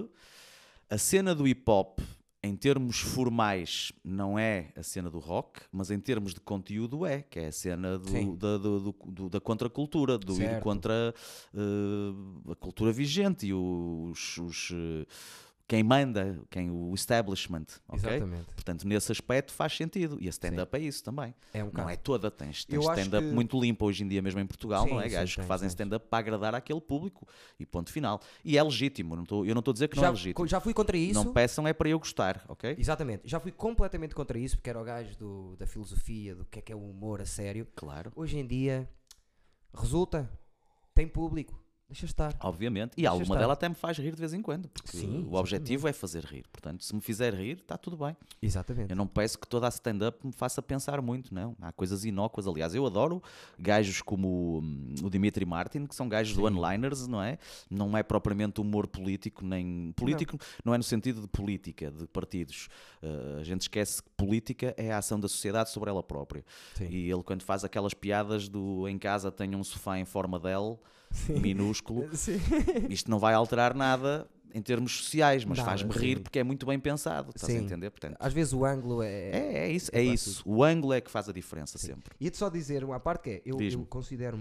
a 0.91 0.99
cena 0.99 1.35
do 1.35 1.49
hip 1.49 1.63
hop, 1.67 1.99
em 2.45 2.57
termos 2.57 2.99
formais, 2.99 3.93
não 4.03 4.37
é 4.37 4.73
a 4.77 4.83
cena 4.83 5.09
do 5.09 5.21
rock, 5.21 5.61
mas 5.71 5.91
em 5.93 6.01
termos 6.01 6.35
de 6.35 6.41
conteúdo 6.41 7.07
é, 7.07 7.23
que 7.23 7.39
é 7.39 7.47
a 7.47 7.53
cena 7.53 7.97
do- 7.99 8.37
da, 8.37 8.59
do- 8.59 8.93
do- 9.07 9.29
da 9.31 9.41
contracultura, 9.41 10.19
do 10.19 10.35
ir 10.59 10.61
contra 10.61 11.15
eh, 11.55 12.51
a 12.51 12.55
cultura 12.57 12.91
vigente 12.93 13.47
e 13.47 13.55
os, 13.55 14.39
os, 14.39 14.71
eh, 14.73 15.07
quem 15.73 15.83
manda, 15.83 16.39
quem 16.51 16.71
o 16.71 16.93
establishment, 16.93 17.65
ok? 17.89 18.11
Exatamente. 18.11 18.45
Portanto, 18.55 18.87
nesse 18.87 19.11
aspecto 19.11 19.55
faz 19.55 19.75
sentido. 19.75 20.19
E 20.21 20.27
a 20.27 20.31
stand-up 20.31 20.77
é 20.77 20.81
isso 20.81 21.03
também. 21.03 21.35
É 21.51 21.65
um 21.65 21.71
Não 21.73 21.89
é 21.89 21.97
toda, 21.97 22.31
tens, 22.31 22.67
tens 22.67 22.79
stand-up 22.85 23.27
que- 23.27 23.33
muito 23.35 23.59
limpo 23.59 23.87
hoje 23.87 24.05
em 24.05 24.09
dia, 24.09 24.21
mesmo 24.21 24.39
em 24.39 24.47
Portugal, 24.47 24.87
não 24.87 24.99
Sim, 24.99 25.05
é? 25.07 25.09
sim, 25.09 25.15
Gajos 25.15 25.37
que 25.37 25.43
fazem 25.45 25.67
stand-up 25.69 26.07
para 26.11 26.19
agradar 26.19 26.55
aquele 26.55 26.79
público 26.79 27.27
e 27.59 27.65
ponto 27.65 27.91
final. 27.91 28.21
E 28.45 28.59
é 28.59 28.63
legítimo, 28.63 29.17
não 29.17 29.25
tô- 29.25 29.47
eu 29.47 29.55
não 29.55 29.61
estou 29.61 29.73
a 29.73 29.75
dizer 29.75 29.89
que 29.89 29.97
não 29.97 30.03
já, 30.03 30.09
é 30.09 30.11
legítimo. 30.11 30.47
já 30.47 30.61
fui 30.61 30.75
contra 30.75 30.95
isso. 30.95 31.15
Não 31.25 31.33
peçam 31.33 31.67
é 31.67 31.73
para 31.73 31.89
eu 31.89 31.99
gostar, 31.99 32.45
ok? 32.51 32.77
Exatamente. 32.79 33.23
Já 33.25 33.41
fui 33.41 33.51
completamente 33.51 34.15
contra 34.15 34.39
isso, 34.39 34.57
porque 34.59 34.69
era 34.69 34.79
o 34.79 34.85
gajo 34.85 35.17
do- 35.17 35.57
da 35.57 35.67
filosofia, 35.67 36.35
do 36.35 36.45
que 36.45 36.59
é 36.59 36.63
que 36.63 36.71
é 36.71 36.77
o 36.77 36.87
humor 36.91 37.23
a 37.23 37.25
sério. 37.25 37.67
Claro, 37.75 38.13
Hoje 38.15 38.37
em 38.39 38.47
dia, 38.47 38.87
resulta. 39.75 40.29
Tem 40.95 41.09
público. 41.09 41.62
Deixa 41.93 42.07
estar. 42.07 42.35
obviamente. 42.41 42.93
E 42.93 43.03
Deixa 43.03 43.11
alguma 43.11 43.35
estar. 43.35 43.39
dela 43.39 43.53
até 43.53 43.69
me 43.69 43.75
faz 43.75 43.99
rir 43.99 44.15
de 44.15 44.21
vez 44.21 44.33
em 44.33 44.41
quando, 44.41 44.67
porque 44.69 44.97
Sim, 44.97 45.29
o 45.31 45.35
objetivo 45.35 45.87
é 45.87 45.93
fazer 45.93 46.25
rir. 46.25 46.47
Portanto, 46.51 46.83
se 46.83 46.95
me 46.95 47.03
fizer 47.03 47.35
rir, 47.35 47.59
está 47.59 47.77
tudo 47.77 47.99
bem. 47.99 48.17
Exatamente. 48.41 48.91
Eu 48.91 48.97
não 48.97 49.07
peço 49.07 49.39
que 49.39 49.47
toda 49.47 49.67
a 49.67 49.69
stand-up 49.69 50.27
me 50.27 50.33
faça 50.33 50.63
pensar 50.63 51.03
muito, 51.03 51.35
não. 51.35 51.55
Há 51.61 51.71
coisas 51.71 52.05
inócuas. 52.07 52.47
Aliás, 52.47 52.75
eu 52.75 52.87
adoro 52.87 53.23
gajos 53.59 54.01
como 54.01 54.61
hum, 54.63 54.95
o 55.03 55.11
Dimitri 55.11 55.45
Martin, 55.45 55.87
que 55.87 55.95
são 55.95 56.09
gajos 56.09 56.35
do 56.35 56.45
one-liners, 56.45 57.07
não 57.07 57.23
é? 57.23 57.39
Não 57.71 57.97
é 57.97 58.03
propriamente 58.03 58.61
humor 58.61 58.87
político, 58.87 59.45
nem. 59.45 59.93
Político 59.93 60.39
não, 60.65 60.75
é 60.75 60.79
no 60.79 60.85
sentido 60.85 61.21
de 61.21 61.29
política, 61.29 61.91
de 61.91 62.07
partidos. 62.07 62.69
Uh, 63.03 63.41
a 63.41 63.45
gente 63.45 63.63
esquece 63.63 64.03
que 64.03 64.09
política 64.17 64.75
é 64.79 64.93
a 64.93 64.99
ação 64.99 65.21
da 65.21 65.29
sociedade 65.29 65.69
sobre 65.71 65.91
ela 65.91 66.03
própria. 66.03 66.43
Sim. 66.75 66.89
E 66.89 67.11
ele, 67.11 67.23
quando 67.23 67.43
faz 67.43 67.65
aquelas 67.65 67.93
piadas 67.93 68.49
do 68.49 68.89
em 68.89 68.99
casa 68.99 69.31
tenho 69.31 69.59
um 69.59 69.65
sofá 69.65 69.99
em 69.99 70.05
forma 70.05 70.39
de 70.39 70.49
L, 70.49 70.79
Sim. 71.13 71.39
minúsculo, 71.41 72.09
Sim. 72.15 72.41
isto 72.89 73.11
não 73.11 73.19
vai 73.19 73.35
alterar 73.35 73.75
nada 73.75 74.29
em 74.55 74.61
termos 74.61 74.97
sociais, 74.99 75.45
mas 75.45 75.59
faz-me 75.59 75.91
rir 75.93 76.21
porque 76.21 76.39
é 76.39 76.45
muito 76.45 76.67
bem 76.67 76.79
pensado. 76.79 77.31
Estás 77.35 77.55
a 77.55 77.59
Sim. 77.59 77.65
entender? 77.65 77.91
Portanto, 77.91 78.17
Às 78.19 78.33
vezes 78.33 78.53
o 78.53 78.65
ângulo 78.65 79.03
é. 79.03 79.31
é, 79.31 79.59
é 79.65 79.71
isso, 79.71 79.91
é 79.93 80.05
quase 80.05 80.15
isso. 80.15 80.43
O 80.45 80.63
ângulo 80.63 80.93
é 80.93 81.01
que 81.01 81.11
faz 81.11 81.29
a 81.29 81.33
diferença 81.33 81.79
Sim. 81.79 81.89
sempre. 81.89 82.15
Ia-te 82.21 82.37
só 82.37 82.49
dizer 82.49 82.85
uma 82.85 83.01
parte 83.01 83.23
que 83.23 83.31
é, 83.31 83.43
eu, 83.47 83.61
eu 83.61 83.87
considero, 83.87 84.39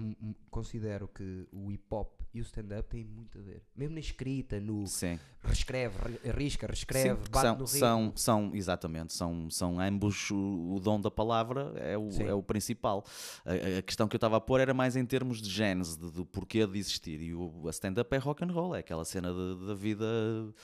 considero 0.49 1.07
que 1.07 1.47
o 1.51 1.71
hip 1.71 1.83
hop 1.89 2.20
e 2.33 2.39
o 2.39 2.43
stand-up 2.43 2.87
têm 2.89 3.03
muito 3.03 3.37
a 3.37 3.41
ver. 3.41 3.61
Mesmo 3.75 3.95
na 3.95 3.99
escrita, 3.99 4.59
no 4.59 4.87
Sim. 4.87 5.19
reescreve, 5.43 5.95
re- 6.23 6.31
risca, 6.31 6.65
Sim, 6.67 6.71
reescreve, 6.71 7.15
porque 7.15 7.31
bate 7.31 7.45
são, 7.45 7.55
no 7.57 7.65
ritmo. 7.65 7.79
são, 7.79 8.13
são, 8.15 8.51
exatamente, 8.55 9.13
são, 9.13 9.49
são 9.49 9.79
ambos 9.79 10.31
o, 10.31 10.75
o 10.75 10.79
dom 10.79 11.01
da 11.01 11.11
palavra 11.11 11.73
é 11.77 11.97
o, 11.97 12.09
Sim. 12.11 12.23
é 12.23 12.33
o 12.33 12.41
principal. 12.41 13.03
A, 13.45 13.79
a 13.79 13.81
questão 13.81 14.07
que 14.07 14.15
eu 14.15 14.17
estava 14.17 14.37
a 14.37 14.41
pôr 14.41 14.59
era 14.61 14.73
mais 14.73 14.95
em 14.95 15.05
termos 15.05 15.41
de 15.41 15.49
gênese, 15.49 15.97
de- 15.99 16.11
do 16.11 16.25
porquê 16.25 16.65
de 16.65 16.77
existir. 16.79 17.19
E 17.21 17.33
o 17.33 17.67
a 17.67 17.69
stand-up 17.71 18.15
é 18.15 18.17
rock 18.17 18.43
and 18.45 18.51
roll, 18.51 18.75
é 18.75 18.79
aquela 18.79 19.03
cena 19.03 19.33
da 19.65 19.73
vida 19.73 20.05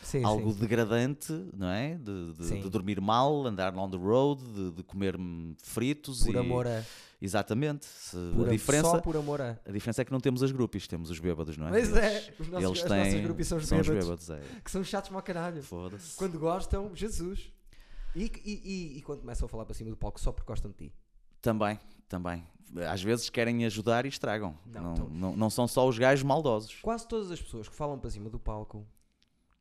Sim, 0.04 0.24
algo 0.24 0.54
sim. 0.54 0.60
degradante, 0.60 1.34
não 1.54 1.68
é? 1.70 1.96
De, 1.96 2.34
de- 2.34 2.46
Sim. 2.46 2.62
de 2.62 2.70
dormir 2.70 3.02
mal, 3.02 3.46
andar 3.46 3.76
on 3.76 3.90
the 3.90 3.98
road, 3.98 4.42
de, 4.54 4.72
de 4.72 4.84
comer 4.84 5.16
fritos. 5.62 6.24
Por 6.24 6.36
e, 6.36 6.38
amor 6.38 6.66
a. 6.68 6.84
Exatamente. 7.22 7.86
Se- 7.86 8.16
Por 8.36 8.48
a, 8.48 8.52
diferença, 8.52 8.90
Só 8.92 9.02
por 9.02 9.18
amor 9.18 9.42
a. 9.42 9.60
a 9.66 9.72
diferença 9.72 10.02
é 10.02 10.06
que 10.06 10.12
não 10.12 10.20
temos 10.20 10.44
as 10.44 10.52
grupos, 10.52 10.88
temos 10.88 11.10
os 11.10 11.20
bêbados, 11.20 11.58
não 11.58 11.68
é? 11.68 11.72
Pois 11.72 11.96
é, 11.96 12.34
os 12.40 12.48
nossos, 12.48 12.70
eles 12.70 12.84
as 12.84 12.90
nossas 12.90 13.14
têm. 13.14 13.24
grupos 13.24 13.48
são 13.48 13.58
os 13.58 13.66
são 13.68 13.80
os 13.80 13.88
bêbados, 13.88 14.28
bêbados, 14.28 14.30
é. 14.56 14.60
que 14.62 14.70
são 14.72 14.84
chatos 14.84 15.12
ao 15.14 15.22
caralho. 15.24 15.64
Foda-se. 15.64 16.16
Quando 16.16 16.38
gostam, 16.40 16.96
Jesus. 16.96 17.52
E, 18.16 18.26
e, 18.44 18.62
e, 18.96 18.98
e 18.98 19.02
quando 19.02 19.22
começam 19.22 19.46
a 19.46 19.50
falar 19.50 19.66
para 19.66 19.74
cima 19.74 19.90
do 19.90 19.98
palco 19.98 20.20
só 20.20 20.32
porque 20.32 20.48
gostam 20.48 20.70
de 20.72 20.78
ti. 20.78 20.94
Também, 21.42 21.80
também. 22.08 22.46
Às 22.90 23.02
vezes 23.02 23.30
querem 23.30 23.66
ajudar 23.66 24.06
e 24.06 24.10
estragam. 24.10 24.58
Não, 24.66 24.82
Não, 24.82 24.94
então- 24.94 25.10
não, 25.10 25.36
não 25.36 25.50
são 25.50 25.68
só 25.68 25.88
os 25.88 25.98
gajos 25.98 26.24
maldosos. 26.24 26.76
Quase 26.82 27.08
todas 27.08 27.32
as 27.32 27.42
pessoas 27.42 27.68
que 27.70 27.76
falam 27.76 27.98
para 27.98 28.10
cima 28.10 28.30
do 28.30 28.40
palco 28.40 28.86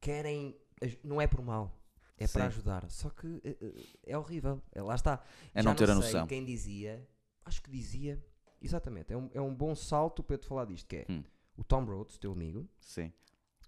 querem. 0.00 0.56
Não 1.02 1.20
é 1.20 1.26
por 1.26 1.42
mal. 1.42 1.72
É 2.18 2.26
para 2.26 2.42
Sim. 2.42 2.46
ajudar. 2.48 2.90
Só 2.90 3.10
que 3.10 3.40
eh, 3.44 3.56
é 4.06 4.16
horrível. 4.18 4.62
É, 4.72 4.80
lá 4.82 4.94
está. 4.94 5.22
É 5.54 5.62
Já 5.62 5.68
não 5.68 5.76
ter 5.76 5.84
a 5.84 5.86
sei 5.88 5.94
noção. 5.96 6.26
Quem 6.26 6.44
dizia. 6.44 7.06
Acho 7.46 7.62
que 7.62 7.70
dizia. 7.70 8.22
Exatamente. 8.60 9.12
É 9.12 9.16
um, 9.16 9.30
é 9.32 9.40
um 9.40 9.54
bom 9.54 9.74
salto 9.74 10.22
para 10.22 10.34
eu 10.34 10.38
te 10.38 10.46
falar 10.46 10.64
disto. 10.66 10.86
Que 10.86 10.96
é 10.96 11.06
Hum. 11.08 11.22
o 11.56 11.64
Tom 11.64 11.84
Rhodes, 11.84 12.18
teu 12.18 12.32
amigo, 12.32 12.68
Sim. 12.80 13.10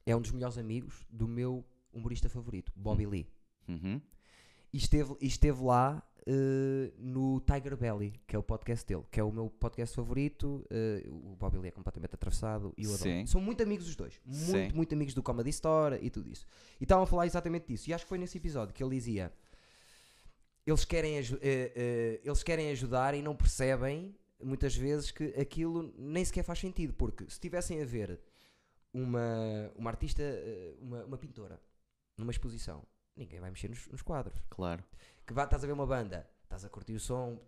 é 0.04 0.14
um 0.14 0.20
dos 0.20 0.32
melhores 0.32 0.58
amigos 0.58 1.06
do 1.08 1.26
meu 1.26 1.64
humorista 1.92 2.28
favorito, 2.28 2.70
Bobby 2.76 3.06
Hum. 3.06 3.10
Lee. 3.10 3.26
Uhum. 3.68 4.00
E 4.72 4.76
esteve, 4.76 5.16
e 5.20 5.26
esteve 5.26 5.62
lá 5.62 6.02
eh, 6.26 6.92
no 6.98 7.40
Tiger 7.40 7.74
Belly, 7.76 8.20
que 8.26 8.36
é 8.36 8.38
o 8.38 8.42
podcast 8.42 8.86
dele, 8.86 9.02
que 9.10 9.18
é 9.18 9.24
o 9.24 9.32
meu 9.32 9.48
podcast 9.48 9.94
favorito. 9.96 10.62
eh, 10.70 11.02
o 11.08 11.34
Bobby 11.36 11.56
Lee 11.58 11.68
é 11.68 11.70
completamente 11.70 12.14
atravessado 12.14 12.74
e 12.76 12.84
eu 12.84 12.90
adoro. 12.90 13.02
Sim. 13.10 13.26
São 13.26 13.40
muito 13.40 13.62
amigos 13.62 13.88
os 13.88 13.96
dois. 13.96 14.20
Muito, 14.26 14.38
Sim. 14.50 14.68
muito 14.74 14.94
amigos 14.94 15.14
do 15.14 15.22
Comedy 15.22 15.48
Store 15.50 15.98
e 16.02 16.10
tudo 16.10 16.28
isso. 16.30 16.46
E 16.78 16.84
estavam 16.84 17.04
a 17.04 17.06
falar 17.06 17.24
exatamente 17.26 17.66
disso. 17.68 17.88
E 17.88 17.94
acho 17.94 18.04
que 18.04 18.08
foi 18.10 18.18
nesse 18.18 18.36
episódio 18.36 18.74
que 18.74 18.82
ele 18.82 18.94
dizia: 18.94 19.32
eles 20.68 20.84
querem, 20.84 21.16
eh, 21.18 21.24
eh, 21.42 22.20
eles 22.22 22.42
querem 22.42 22.70
ajudar 22.70 23.14
e 23.14 23.22
não 23.22 23.34
percebem 23.34 24.14
muitas 24.42 24.76
vezes 24.76 25.10
que 25.10 25.24
aquilo 25.40 25.92
nem 25.96 26.24
sequer 26.24 26.42
faz 26.44 26.58
sentido. 26.58 26.92
Porque 26.92 27.24
se 27.24 27.30
estivessem 27.32 27.80
a 27.80 27.84
ver 27.84 28.20
uma, 28.92 29.72
uma 29.76 29.90
artista, 29.90 30.22
eh, 30.22 30.74
uma, 30.80 31.04
uma 31.04 31.18
pintora, 31.18 31.60
numa 32.16 32.30
exposição, 32.30 32.84
ninguém 33.16 33.40
vai 33.40 33.50
mexer 33.50 33.68
nos, 33.68 33.86
nos 33.88 34.02
quadros 34.02 34.38
Claro. 34.50 34.84
que 35.26 35.32
vá, 35.32 35.44
estás 35.44 35.64
a 35.64 35.66
ver 35.66 35.72
uma 35.72 35.86
banda, 35.86 36.28
estás 36.44 36.64
a 36.64 36.68
curtir 36.68 36.94
o 36.94 37.00
som, 37.00 37.38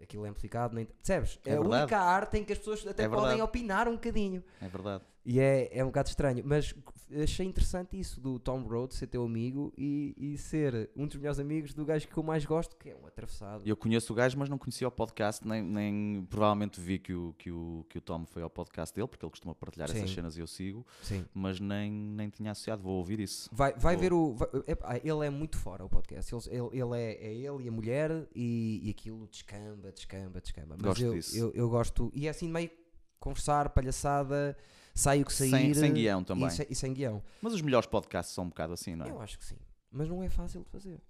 aquilo 0.00 0.24
é 0.26 0.28
amplificado, 0.28 0.74
nem, 0.74 0.84
percebes? 0.86 1.38
É 1.44 1.50
É, 1.50 1.52
a 1.54 1.60
verdade. 1.60 1.82
única 1.82 1.98
arte 1.98 2.38
em 2.38 2.44
que 2.44 2.52
as 2.52 2.58
pessoas 2.58 2.86
até 2.86 3.04
É 3.04 3.08
podem 3.08 3.40
opinar 3.42 3.88
um 3.88 3.92
bocadinho. 3.94 4.42
É 4.60 4.68
verdade. 4.68 5.04
E 5.24 5.40
é, 5.40 5.76
é 5.78 5.82
um 5.82 5.88
bocado 5.88 6.08
estranho, 6.08 6.40
mas 6.46 6.72
achei 7.20 7.44
interessante 7.44 7.98
isso 7.98 8.20
do 8.20 8.38
Tom 8.38 8.62
Rhodes 8.62 8.96
ser 8.96 9.08
teu 9.08 9.24
amigo 9.24 9.72
e, 9.76 10.14
e 10.16 10.38
ser 10.38 10.88
um 10.94 11.04
dos 11.04 11.16
melhores 11.16 11.40
amigos 11.40 11.74
do 11.74 11.84
gajo 11.84 12.06
que 12.06 12.16
eu 12.16 12.22
mais 12.22 12.44
gosto, 12.44 12.76
que 12.76 12.90
é 12.90 12.94
um 12.96 13.04
atravessado. 13.08 13.62
Eu 13.66 13.76
conheço 13.76 14.12
o 14.12 14.16
gajo, 14.16 14.38
mas 14.38 14.48
não 14.48 14.56
conhecia 14.56 14.86
o 14.86 14.90
podcast, 14.90 15.44
nem, 15.44 15.60
nem 15.64 16.24
provavelmente 16.30 16.80
vi 16.80 17.00
que 17.00 17.12
o, 17.12 17.34
que, 17.36 17.50
o, 17.50 17.84
que 17.88 17.98
o 17.98 18.00
Tom 18.00 18.24
foi 18.24 18.40
ao 18.42 18.48
podcast 18.50 18.94
dele, 18.94 19.08
porque 19.08 19.24
ele 19.26 19.30
costuma 19.30 19.52
partilhar 19.52 19.90
essas 19.90 20.08
Sim. 20.08 20.14
cenas 20.14 20.36
e 20.36 20.40
eu 20.40 20.46
sigo, 20.46 20.86
Sim. 21.02 21.24
mas 21.34 21.58
nem, 21.58 21.90
nem 21.90 22.28
tinha 22.30 22.52
associado. 22.52 22.80
Vou 22.80 22.94
ouvir 22.94 23.18
isso. 23.18 23.50
Vai, 23.52 23.72
vai 23.72 23.96
Boa. 23.96 24.00
ver 24.00 24.12
o. 24.12 24.32
vai- 24.34 25.00
ele 25.02 25.26
é 25.26 25.30
muito 25.30 25.56
fora 25.58 25.84
o 25.84 25.88
podcast. 25.88 26.32
Ele, 26.32 26.42
ele, 26.56 26.80
ele 26.80 27.00
é, 27.02 27.12
é 27.26 27.34
ele 27.34 27.64
e 27.64 27.68
a 27.68 27.72
mulher 27.72 28.28
e, 28.32 28.80
e 28.84 28.90
aquilo 28.90 29.26
descamba, 29.26 29.85
descamba, 29.92 30.40
descamba. 30.40 30.74
Mas 30.76 30.82
Gosto 30.82 31.02
eu, 31.04 31.14
disso. 31.14 31.36
Eu, 31.36 31.52
eu 31.52 31.68
gosto. 31.68 32.10
E 32.14 32.26
é 32.26 32.30
assim 32.30 32.48
meio 32.48 32.70
conversar, 33.18 33.70
palhaçada, 33.70 34.56
sai 34.94 35.22
o 35.22 35.24
que 35.26 35.32
sair. 35.32 35.50
Sem, 35.50 35.74
sem 35.74 35.92
guião 35.92 36.22
também. 36.22 36.46
E 36.46 36.50
sem, 36.50 36.66
e 36.70 36.74
sem 36.74 36.92
guião. 36.92 37.22
Mas 37.42 37.52
os 37.54 37.62
melhores 37.62 37.86
podcasts 37.86 38.34
são 38.34 38.44
um 38.44 38.48
bocado 38.48 38.72
assim, 38.72 38.94
não 38.94 39.06
é? 39.06 39.10
Eu 39.10 39.20
acho 39.20 39.38
que 39.38 39.44
sim. 39.44 39.58
Mas 39.90 40.08
não 40.08 40.22
é 40.22 40.28
fácil 40.28 40.62
de 40.62 40.70
fazer. 40.70 41.00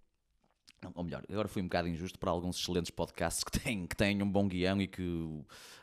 Não, 0.82 0.92
Ou 0.94 1.04
melhor, 1.04 1.24
agora 1.30 1.48
fui 1.48 1.62
um 1.62 1.64
bocado 1.64 1.88
injusto 1.88 2.18
para 2.18 2.30
alguns 2.30 2.58
excelentes 2.58 2.90
podcasts 2.90 3.42
que 3.42 3.50
têm, 3.58 3.86
que 3.86 3.96
têm 3.96 4.22
um 4.22 4.30
bom 4.30 4.46
guião 4.46 4.80
e 4.80 4.86
que 4.86 5.02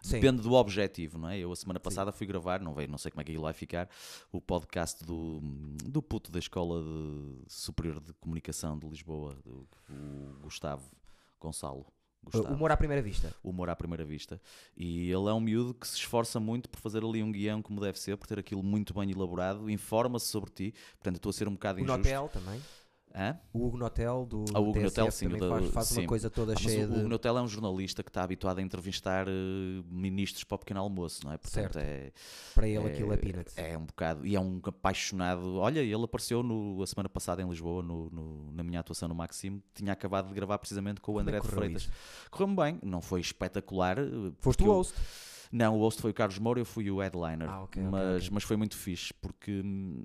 Sim. 0.04 0.20
depende 0.20 0.44
do 0.44 0.54
objetivo, 0.54 1.18
não 1.18 1.30
é? 1.30 1.40
Eu 1.40 1.52
a 1.52 1.56
semana 1.56 1.80
passada 1.80 2.12
fui 2.12 2.28
gravar, 2.28 2.62
não, 2.62 2.74
veio, 2.74 2.88
não 2.88 2.98
sei 3.00 3.12
como 3.12 3.22
é 3.22 3.24
que 3.24 3.32
aquilo 3.32 3.44
vai 3.44 3.54
ficar, 3.54 3.90
o 4.32 4.40
podcast 4.40 5.04
do, 5.04 5.40
do 5.84 6.02
puto 6.02 6.32
da 6.32 6.38
Escola 6.40 6.82
de- 6.84 7.44
Superior 7.48 8.00
de 8.00 8.14
Comunicação 8.14 8.78
de 8.78 8.88
Lisboa, 8.88 9.36
do, 9.44 9.68
o 9.90 10.40
Gustavo 10.44 10.90
Gonçalo. 11.42 11.86
Gustavo. 12.24 12.54
Humor 12.54 12.72
à 12.72 12.78
primeira 12.78 13.02
vista. 13.02 13.34
humor 13.44 13.70
à 13.70 13.76
primeira 13.76 14.06
vista. 14.06 14.42
E 14.76 15.12
ele 15.12 15.30
é 15.30 15.34
um 15.34 15.40
miúdo 15.40 15.74
que 15.74 15.88
se 15.88 15.98
esforça 15.98 16.40
muito 16.40 16.70
por 16.70 16.80
fazer 16.80 17.04
ali 17.04 17.22
um 17.22 17.32
guião 17.32 17.62
como 17.62 17.80
deve 17.82 18.00
ser, 18.00 18.18
por 18.18 18.28
ter 18.28 18.40
aquilo 18.40 18.64
muito 18.64 18.94
bem 18.94 19.12
elaborado, 19.12 19.70
informa-se 19.70 20.28
sobre 20.28 20.52
ti. 20.52 20.74
Portanto, 20.96 21.18
estou 21.18 21.30
a 21.30 21.34
ser 21.34 21.48
um 21.48 21.54
bocado 21.54 21.80
O 21.80 21.84
injusto. 21.84 21.98
Notel 21.98 22.30
também. 22.30 22.62
Hã? 23.16 23.38
O 23.54 23.68
Hugo 23.68 23.78
Notel 23.78 24.26
do 24.26 24.44
Ah, 24.56 24.60
o 24.60 24.64
Hugo 24.70 24.74
TSF 24.74 24.86
Notel, 24.88 25.12
sim, 25.12 25.30
também 25.30 25.50
faz, 25.50 25.70
faz 25.70 25.88
sim. 25.90 26.00
uma 26.02 26.08
coisa 26.08 26.30
toda 26.32 26.54
Ah, 26.54 26.56
cheia 26.58 26.88
de... 26.88 27.00
o 27.00 27.08
Neutel 27.08 27.38
é 27.38 27.42
um 27.44 27.48
jornalista 27.48 28.02
que 28.02 28.10
está 28.10 28.24
habituado 28.24 28.58
a 28.58 28.62
entrevistar 28.64 29.28
eh, 29.28 29.32
ministros 29.88 30.44
para 30.44 30.56
o 30.56 30.58
pequeno 30.60 30.80
almoço, 30.80 31.22
não 31.24 31.32
é? 31.32 31.38
Portanto, 31.38 31.74
Certo. 31.74 31.78
é, 31.78 32.12
Para 32.56 32.68
ele 32.68 32.88
aquilo 32.88 33.14
é 33.14 33.18
peanuts. 33.18 33.56
é 33.56 33.78
um 33.78 33.86
bocado. 33.86 34.26
E 34.26 34.36
é 34.36 34.40
um 34.40 34.60
apaixonado. 34.64 35.58
Olha, 35.58 35.80
ele 35.82 36.04
apareceu 36.04 36.42
no, 36.42 36.82
a 36.82 36.88
semana 36.88 37.08
passada 37.08 37.42
em 37.44 37.48
Lisboa, 37.48 37.84
no, 37.84 38.10
no- 38.10 38.52
na 38.52 38.64
minha 38.64 38.80
atuação 38.80 39.08
no 39.08 39.14
Maxime. 39.14 39.62
Tinha 39.76 39.94
acabado 39.94 40.30
de 40.30 40.34
gravar 40.34 40.58
precisamente 40.58 41.00
com 41.00 41.14
o 41.14 41.20
é 41.20 41.22
André 41.22 41.40
de 41.40 41.48
Freitas. 41.48 41.90
Correu-me 42.32 42.56
bem, 42.56 42.80
não 42.82 43.00
foi 43.00 43.22
espetacular. 43.22 44.00
eh, 44.00 44.32
Foste 44.40 44.64
o 44.64 44.66
eu- 44.66 44.74
host. 44.74 44.96
Não, 45.54 45.76
o 45.76 45.80
host 45.80 46.02
foi 46.02 46.10
o 46.10 46.14
Carlos 46.16 46.40
Moura, 46.40 46.60
eu 46.60 46.66
fui 46.66 46.90
o 46.90 47.00
headliner. 47.00 47.48
Ah, 47.48 47.62
ok, 47.62 47.80
ok, 47.80 47.92
mas, 47.92 48.24
ok. 48.24 48.30
mas 48.34 48.44
foi 48.44 48.58
muito 48.58 48.76
fixe, 48.76 49.14
porque 49.14 49.62
hum, 49.64 50.04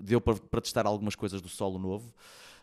deu 0.00 0.20
para, 0.20 0.36
para 0.36 0.60
testar 0.60 0.86
algumas 0.86 1.16
coisas 1.16 1.42
do 1.42 1.48
solo 1.48 1.76
novo. 1.76 2.14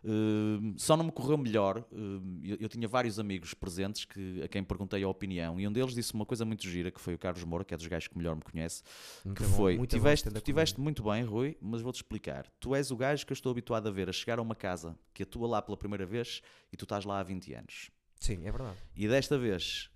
Hum, 0.05 0.73
só 0.77 0.95
não 0.95 1.03
me 1.03 1.11
correu 1.11 1.37
melhor. 1.37 1.83
hum, 1.91 2.39
eu, 2.41 2.57
eu 2.61 2.69
tinha 2.69 2.87
vários 2.87 3.19
amigos 3.19 3.53
presentes 3.53 4.05
que, 4.05 4.41
a 4.41 4.47
quem 4.47 4.63
perguntei 4.63 5.03
a 5.03 5.07
opinião, 5.09 5.59
e 5.59 5.67
um 5.67 5.71
deles 5.71 5.93
disse 5.93 6.13
uma 6.13 6.25
coisa 6.25 6.45
muito 6.45 6.63
gira, 6.63 6.89
que 6.91 7.01
foi 7.01 7.13
o 7.13 7.17
Carlos 7.17 7.43
Moura, 7.43 7.65
que 7.65 7.73
é 7.73 7.77
dos 7.77 7.87
gajos 7.87 8.07
que 8.07 8.17
melhor 8.17 8.37
me 8.37 8.41
conhece, 8.41 8.83
Muito 9.25 9.43
que 9.43 9.49
bom, 9.49 9.55
foi, 9.57 9.77
muito 9.77 9.89
tiveste, 9.89 10.31
tu 10.31 10.39
tiveste 10.39 10.79
muito 10.79 11.03
bem, 11.03 11.23
Rui, 11.25 11.57
mas 11.61 11.81
vou-te 11.81 11.97
explicar. 11.97 12.49
Tu 12.57 12.73
és 12.73 12.89
o 12.89 12.95
gajo 12.95 13.25
que 13.25 13.33
eu 13.33 13.35
estou 13.35 13.51
habituado 13.51 13.87
a 13.87 13.91
ver 13.91 14.07
a 14.07 14.13
chegar 14.13 14.39
a 14.39 14.41
uma 14.41 14.55
casa 14.55 14.97
que 15.13 15.23
atua 15.23 15.45
lá 15.45 15.61
pela 15.61 15.75
primeira 15.75 16.05
vez 16.05 16.41
e 16.71 16.77
tu 16.77 16.85
estás 16.85 17.03
lá 17.03 17.19
há 17.19 17.23
20 17.23 17.53
anos. 17.53 17.91
Sim, 18.17 18.45
é 18.45 18.51
verdade. 18.51 18.77
E 18.95 19.07
desta 19.09 19.37
vez 19.37 19.89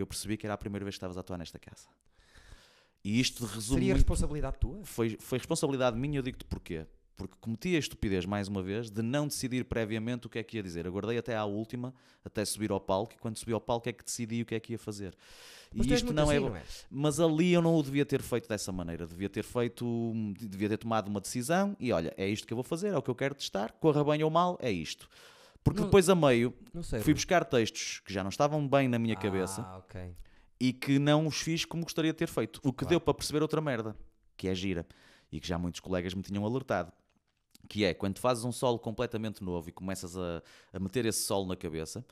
eu 0.00 0.06
percebi 0.06 0.36
que 0.36 0.46
era 0.46 0.54
a 0.54 0.58
primeira 0.58 0.84
vez 0.84 0.94
que 0.94 0.98
estavas 0.98 1.16
a 1.16 1.20
atuar 1.20 1.38
nesta 1.38 1.58
casa. 1.58 1.88
E 3.04 3.20
isto 3.20 3.44
resume 3.44 3.80
Seria 3.80 3.94
responsabilidade 3.94 4.58
tua? 4.58 4.84
foi, 4.84 5.16
foi 5.18 5.38
responsabilidade 5.38 5.96
minha, 5.96 6.18
eu 6.18 6.22
digo-te 6.22 6.44
porquê. 6.44 6.86
Porque 7.16 7.34
cometi 7.40 7.74
a 7.74 7.78
estupidez, 7.80 8.24
mais 8.24 8.46
uma 8.46 8.62
vez, 8.62 8.90
de 8.90 9.02
não 9.02 9.26
decidir 9.26 9.64
previamente 9.64 10.28
o 10.28 10.30
que 10.30 10.38
é 10.38 10.42
que 10.42 10.56
ia 10.56 10.62
dizer. 10.62 10.86
Aguardei 10.86 11.18
até 11.18 11.34
à 11.34 11.44
última, 11.44 11.92
até 12.24 12.44
subir 12.44 12.70
ao 12.70 12.78
palco, 12.78 13.14
e 13.14 13.18
quando 13.18 13.36
subi 13.36 13.52
ao 13.52 13.60
palco 13.60 13.88
é 13.88 13.92
que 13.92 14.04
decidi 14.04 14.40
o 14.42 14.46
que 14.46 14.54
é 14.54 14.60
que 14.60 14.74
ia 14.74 14.78
fazer. 14.78 15.16
Mas 15.74 15.88
e 15.88 15.94
isto 15.94 16.12
não 16.12 16.30
é. 16.30 16.36
assim, 16.36 16.46
não 16.46 16.56
é? 16.56 16.62
Mas 16.88 17.18
ali 17.18 17.52
eu 17.52 17.60
não 17.60 17.74
o 17.74 17.82
devia 17.82 18.06
ter 18.06 18.22
feito 18.22 18.48
dessa 18.48 18.70
maneira. 18.70 19.04
Devia 19.04 19.28
ter 19.28 19.42
feito. 19.42 20.12
Devia 20.38 20.68
ter 20.68 20.78
tomado 20.78 21.08
uma 21.08 21.20
decisão 21.20 21.76
e 21.80 21.90
olha, 21.92 22.14
é 22.16 22.28
isto 22.28 22.46
que 22.46 22.52
eu 22.52 22.56
vou 22.56 22.64
fazer, 22.64 22.94
é 22.94 22.96
o 22.96 23.02
que 23.02 23.10
eu 23.10 23.16
quero 23.16 23.34
testar, 23.34 23.72
corra 23.72 24.04
bem 24.04 24.22
ou 24.22 24.30
mal, 24.30 24.56
é 24.60 24.70
isto. 24.70 25.08
Porque 25.68 25.80
Não- 25.80 25.86
depois 25.88 26.08
a 26.08 26.14
meio 26.14 26.54
fui 27.02 27.12
buscar 27.14 27.44
textos 27.44 28.00
que 28.00 28.12
já 28.12 28.22
não 28.22 28.30
estavam 28.30 28.66
bem 28.66 28.88
na 28.88 28.98
minha 28.98 29.14
cabeça 29.16 29.60
Ah, 29.62 29.78
ok. 29.78 30.16
e 30.58 30.72
que 30.72 30.98
não 30.98 31.26
os 31.26 31.36
fiz 31.40 31.64
como 31.64 31.82
gostaria 31.82 32.12
de 32.12 32.16
ter 32.18 32.26
feito. 32.28 32.58
O 32.64 32.72
que 32.72 32.78
Claro. 32.78 32.88
deu 32.90 33.00
para 33.00 33.12
perceber 33.14 33.42
outra 33.42 33.60
merda, 33.60 33.94
que 34.36 34.48
é 34.48 34.54
gira, 34.54 34.86
e 35.30 35.38
que 35.40 35.46
já 35.46 35.58
muitos 35.58 35.80
colegas 35.80 36.14
me 36.14 36.22
tinham 36.22 36.44
alertado. 36.44 36.90
Que 37.68 37.84
é 37.84 37.92
quando 37.92 38.18
fazes 38.18 38.44
um 38.44 38.52
solo 38.52 38.78
completamente 38.78 39.42
novo 39.44 39.68
e 39.68 39.72
começas 39.72 40.16
a, 40.16 40.42
a 40.72 40.78
meter 40.78 41.04
esse 41.04 41.22
solo 41.24 41.46
na 41.46 41.56
cabeça, 41.56 42.04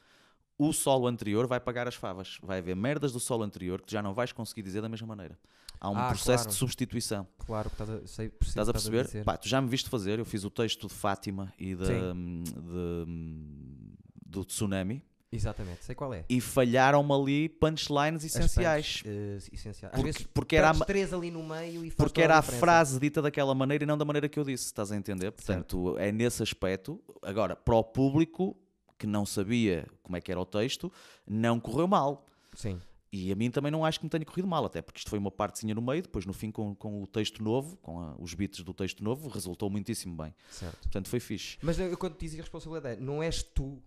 o 0.59 0.73
solo 0.73 1.07
anterior 1.07 1.47
vai 1.47 1.59
pagar 1.61 1.88
as 1.88 1.95
favas. 1.95 2.38
Vai 2.42 2.59
haver 2.59 2.77
merdas 2.77 3.12
do 3.12 3.21
solo 3.21 3.42
anterior 3.42 3.81
que 3.81 3.90
já 3.90 4.03
não 4.03 4.12
vais 4.12 4.33
conseguir 4.33 4.62
dizer 4.62 4.83
da 4.83 4.88
mesma 4.88 5.07
maneira. 5.07 5.38
Há 5.81 5.91
um 5.91 5.97
Ah, 5.97 6.09
processo 6.09 6.45
claro. 6.45 6.49
de 6.51 6.55
substituição. 6.57 7.27
Claro 7.47 7.71
que 7.71 7.75
estás 7.83 7.91
a, 7.91 8.07
sei, 8.07 8.29
percebo 8.31 8.49
Estás 8.49 8.69
a 8.69 8.71
o 8.71 8.73
que 8.75 8.79
perceber? 8.79 9.05
dizer. 9.05 9.25
Pá, 9.25 9.37
tu 9.37 9.49
já 9.49 9.61
me 9.61 9.69
viste 9.69 9.89
fazer, 9.91 10.19
eu 10.19 10.25
fiz 10.25 10.43
o 10.45 10.51
texto 10.51 10.89
de 10.89 10.95
Fátima 10.95 11.53
e 11.59 11.75
da, 11.75 11.87
Sim. 11.87 12.43
de- 12.45 13.97
do 14.27 14.45
tsunami 14.45 15.05
Exatamente, 15.31 15.85
sei 15.85 15.95
qual 15.95 16.15
é. 16.15 16.25
e 16.29 16.41
falharam-me 16.41 17.12
ali 17.12 17.49
punchlines 17.49 18.25
essenciais. 18.25 19.03
punches, 19.03 19.05
eh, 19.07 19.55
essenciais. 19.55 19.93
Às 19.95 20.01
Porque, 20.01 20.03
vezes 20.12 20.27
porque 20.33 20.57
era 20.57 20.71
a, 20.71 20.75
três 20.85 21.12
ali 21.12 21.31
no 21.31 21.43
meio 21.47 21.85
e 21.85 21.91
Porque 21.91 22.23
era 22.23 22.39
a 22.39 22.41
diferença. 22.41 22.61
frase 22.61 22.99
dita 23.01 23.21
daquela 23.21 23.55
maneira 23.55 23.85
e 23.85 23.87
não 23.87 23.99
da 23.99 24.05
maneira 24.05 24.29
que 24.29 24.39
eu 24.39 24.45
disse, 24.45 24.65
estás 24.67 24.91
a 24.93 24.97
entender? 24.97 25.31
Portanto, 25.33 25.97
é 25.99 26.11
nesse 26.11 26.43
aspecto. 26.43 27.01
Agora, 27.23 27.55
para 27.57 27.75
o 27.75 27.85
público 27.85 28.57
que 28.99 29.07
não 29.07 29.27
sabia 29.27 29.87
como 30.03 30.17
é 30.17 30.21
que 30.23 30.31
era 30.31 30.41
o 30.41 30.47
texto, 30.47 30.91
não 31.27 31.61
correu 31.61 31.87
mal. 31.87 32.25
Sim. 32.55 32.81
E 33.12 33.31
a 33.33 33.37
mim 33.37 33.51
também 33.51 33.71
não 33.71 33.85
acho 33.85 33.99
que 34.01 34.05
me 34.07 34.11
tenha 34.11 34.25
corrido 34.25 34.49
mal, 34.49 34.64
até 34.64 34.83
porque 34.83 34.99
isto 34.99 35.09
foi 35.09 35.19
uma 35.19 35.31
partezinha 35.31 35.75
no 35.75 35.81
meio, 35.81 36.03
depois 36.03 36.27
no 36.27 36.33
fim 36.33 36.51
com, 36.51 36.75
com 36.75 37.03
o 37.03 37.07
texto 37.07 37.42
novo, 37.42 37.77
com 37.79 38.01
a- 38.01 38.14
os 38.19 38.35
beats 38.35 38.62
do 38.64 38.75
texto 38.75 39.03
novo, 39.05 39.29
resultou 39.29 39.71
muitíssimo 39.71 40.16
bem. 40.16 40.35
Certo. 40.51 40.77
Portanto, 40.83 41.09
foi 41.09 41.21
fixe. 41.21 41.57
Mas 41.62 41.79
eu 41.79 41.97
quando 41.97 42.19
dizia 42.19 42.40
responsabilidade, 42.40 43.01
não 43.01 43.23
és 43.23 43.42
tu, 43.42 43.81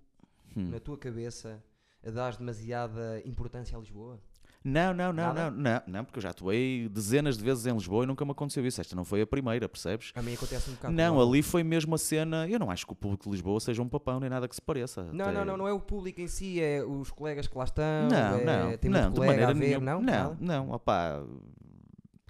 Hum. 0.55 0.69
na 0.69 0.79
tua 0.79 0.97
cabeça, 0.97 1.63
a 2.03 2.10
dar 2.10 2.36
demasiada 2.38 3.21
importância 3.25 3.77
a 3.77 3.79
Lisboa? 3.79 4.19
Não, 4.63 4.93
não, 4.93 5.13
não, 5.13 5.33
Nada? 5.33 5.51
não, 5.51 5.57
não, 5.57 5.81
não, 5.87 6.03
porque 6.05 6.19
eu 6.19 6.21
já 6.23 6.31
atuei 6.31 6.89
dezenas 6.89 7.37
de 7.37 7.43
vezes 7.43 7.65
em 7.65 7.71
Lisboa 7.73 8.03
e 8.03 8.07
nunca 8.07 8.25
me 8.25 8.31
aconteceu 8.31 8.65
isso. 8.65 8.81
Esta 8.81 8.93
não 8.95 9.05
foi 9.05 9.21
a 9.21 9.27
primeira, 9.27 9.69
percebes? 9.69 10.11
A 10.15 10.21
mim 10.21 10.33
acontece 10.33 10.69
um 10.69 10.73
bocado. 10.73 10.93
Não, 10.93 11.21
ali 11.21 11.41
foi 11.41 11.63
mesmo 11.63 11.95
a 11.95 11.97
cena. 11.97 12.45
Eu 12.47 12.59
não 12.59 12.69
acho 12.69 12.85
que 12.85 12.91
o 12.91 12.95
público 12.95 13.23
de 13.23 13.29
Lisboa 13.31 13.59
seja 13.61 13.81
um 13.81 13.87
papão 13.87 14.19
nem 14.19 14.29
nada 14.29 14.47
que 14.49 14.55
se 14.55 14.61
pareça. 14.61 15.03
Não, 15.13 15.25
Até- 15.25 15.33
não, 15.33 15.45
não, 15.45 15.57
não 15.57 15.67
é 15.67 15.71
o 15.73 15.79
público 15.79 16.19
em 16.19 16.27
si, 16.27 16.59
é 16.61 16.83
os 16.83 17.09
colegas 17.09 17.47
que 17.47 17.57
lá 17.57 17.63
estão. 17.63 17.83
Não, 18.11 18.17
é, 18.37 18.43
não, 18.43 18.77
tem 18.77 18.91
não, 18.91 19.11
de 19.11 19.19
maneira 19.19 19.49
a 19.49 19.53
ver, 19.53 19.59
nenhuma. 19.79 19.85
não? 19.93 20.01
Não, 20.01 20.37
não, 20.39 20.71
opá, 20.71 21.23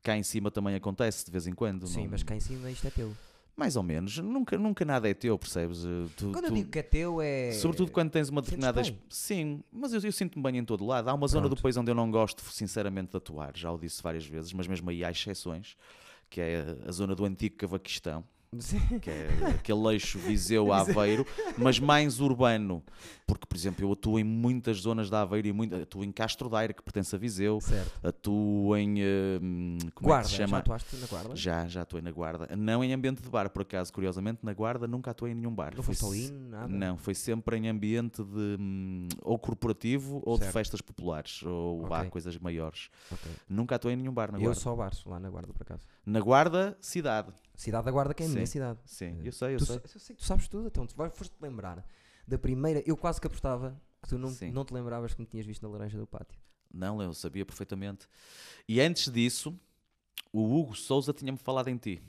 cá 0.04 0.16
em 0.16 0.24
cima 0.24 0.52
também 0.52 0.76
acontece 0.76 1.26
de 1.26 1.32
vez 1.32 1.48
em 1.48 1.54
quando. 1.54 1.88
Sim, 1.88 2.04
não- 2.04 2.12
mas 2.12 2.22
cá 2.24 2.36
em 2.36 2.40
cima 2.40 2.70
isto 2.70 2.86
é 2.88 2.92
teu. 2.92 3.12
Mais 3.60 3.76
ou 3.76 3.84
menos, 3.84 4.18
nunca, 4.20 4.58
nunca 4.58 4.86
nada 4.86 5.10
é 5.10 5.14
teu, 5.14 5.38
percebes? 5.38 5.84
Eh, 5.86 5.90
Tu, 6.16 6.32
Quando 6.32 6.46
eu 6.46 6.52
tu- 6.52 6.56
digo 6.56 6.70
que 6.72 6.80
é 6.80 6.84
teu, 6.84 7.22
é. 7.22 7.52
Sobretudo 7.52 7.92
quando 7.92 8.10
tens 8.10 8.30
uma 8.30 8.42
determinada. 8.42 8.82
Sim, 9.10 9.62
mas 9.72 9.94
eu, 9.94 10.00
eu 10.02 10.12
sinto-me 10.12 10.42
bem 10.42 10.58
em 10.60 10.64
todo 10.66 10.86
lado. 10.86 11.10
Há 11.10 11.14
uma 11.14 11.28
zona 11.28 11.44
do 11.44 11.50
Pronto. 11.50 11.64
país 11.64 11.76
onde 11.78 11.92
eu 11.92 11.96
não 11.96 12.10
gosto, 12.10 12.42
sinceramente, 12.52 13.12
de 13.12 13.18
atuar. 13.18 13.52
Já 13.56 13.70
o 13.72 13.78
disse 13.78 14.02
várias 14.02 14.26
vezes, 14.26 14.54
mas 14.54 14.66
mesmo 14.66 14.90
aí 14.90 15.04
há 15.04 15.12
exceções, 15.12 15.76
que 16.30 16.40
é 16.40 16.78
a 16.88 16.92
zona 16.92 17.14
do 17.14 17.26
antigo 17.26 17.58
Cavaquistão, 17.58 18.24
Sim. 18.58 18.80
que 19.00 19.12
é 19.12 19.28
aquele 19.60 19.94
eixo 19.94 20.18
Viseu-Aveiro, 20.18 21.24
mas 21.56 21.80
mais 21.80 22.20
urbano. 22.20 22.84
Porque, 23.28 23.46
por 23.46 23.56
exemplo, 23.56 23.86
eu 23.86 23.92
atuo 23.94 24.18
em 24.18 24.24
muitas 24.24 24.78
zonas 24.78 25.08
da 25.08 25.22
Aveiro 25.22 25.48
e 25.48 25.54
muito, 25.54 25.76
atuo 25.76 26.04
em 26.04 26.12
Castro 26.12 26.50
Daire, 26.50 26.74
que 26.74 26.82
pertence 26.82 27.16
a 27.16 27.20
Viseu, 27.20 27.62
Certo. 27.62 27.92
atuo 28.08 28.76
em. 28.76 28.96
hum, 29.40 29.78
como 29.94 30.08
Guarda, 30.10 30.24
é 30.24 30.26
que 30.26 30.32
se 30.32 30.38
já 30.38 30.48
chama? 30.48 30.58
atuaste 30.58 30.96
na 30.96 31.06
guarda? 31.06 31.36
Já, 31.36 31.68
já 31.68 31.82
atuei 31.84 32.02
na 32.02 32.10
Guarda. 32.12 32.56
Não 32.58 32.84
em 32.84 32.92
ambiente 32.92 33.22
de 33.22 33.30
bar, 33.30 33.52
por 33.52 33.62
acaso, 33.62 33.94
curiosamente, 33.94 34.40
na 34.42 34.52
Guarda 34.54 34.88
nunca 34.88 35.12
atuei 35.12 35.32
em 35.32 35.36
nenhum 35.36 35.54
bar. 35.54 35.74
Não 35.76 35.84
foste 35.84 36.04
ao 36.04 36.12
se- 36.12 36.32
nada? 36.32 36.68
Não, 36.68 36.98
foi 36.98 37.14
sempre 37.14 37.56
em 37.56 37.70
ambiente 37.70 38.24
de 38.24 38.58
hum, 38.60 39.08
ou 39.22 39.38
corporativo 39.38 40.24
ou 40.26 40.38
de 40.38 40.46
Certo. 40.46 40.54
festas 40.54 40.82
populares 40.82 41.44
ou 41.44 41.86
vá, 41.86 42.00
Ok. 42.00 42.10
coisas 42.10 42.36
maiores. 42.40 42.90
Ok. 43.12 43.32
Nunca 43.48 43.76
atuei 43.76 43.94
em 43.94 43.98
nenhum 43.98 44.12
bar 44.14 44.32
na 44.32 44.40
Eu 44.40 44.46
Guarda. 44.46 44.60
só 44.60 44.76
Barço, 44.76 45.08
lá 45.08 45.20
na 45.20 45.30
guarda, 45.30 45.54
por 45.54 45.62
acaso. 45.62 45.86
Na 46.04 46.20
Guarda, 46.20 46.76
cidade. 46.82 47.32
Cidade 47.60 47.86
da 47.86 47.92
Guarda, 47.92 48.14
que 48.14 48.24
é 48.24 48.26
a 48.26 48.30
minha 48.30 48.46
Sim. 48.46 48.52
cidade. 48.52 48.80
Sim, 48.86 49.20
Eh, 49.24 49.28
eu 49.28 49.32
sei, 49.34 49.56
eu 49.56 49.58
tu, 49.60 49.66
sei. 49.66 49.76
eu 49.76 50.00
sei 50.00 50.16
que 50.16 50.22
tu 50.22 50.26
sabes 50.26 50.48
tudo, 50.48 50.68
então 50.68 50.88
tu 50.88 50.96
vais- 50.96 51.12
foste-te 51.14 51.42
lembrar 51.42 51.86
da 52.28 52.38
primeira. 52.38 52.82
Eu 52.86 52.96
quase 52.96 53.20
que 53.20 53.28
apostava 53.28 53.80
que 54.02 54.08
tu 54.10 54.18
não, 54.18 54.30
Sim. 54.30 54.52
não 54.52 54.64
te 54.64 54.74
lembravas 54.74 55.14
que 55.14 55.20
me 55.20 55.28
tinhas 55.28 55.46
visto 55.46 55.62
na 55.64 55.70
Laranja 55.70 55.98
do 55.98 56.08
Pátio. 56.08 56.40
Não, 56.74 57.02
eu 57.02 57.14
sabia 57.14 57.46
perfeitamente. 57.46 58.08
E 58.68 58.80
antes 58.80 59.12
disso, 59.12 59.60
o 60.32 60.42
Hugo 60.58 60.74
Souza 60.76 61.12
tinha-me 61.12 61.38
falado 61.38 61.68
em 61.68 61.76
ti. 61.78 62.02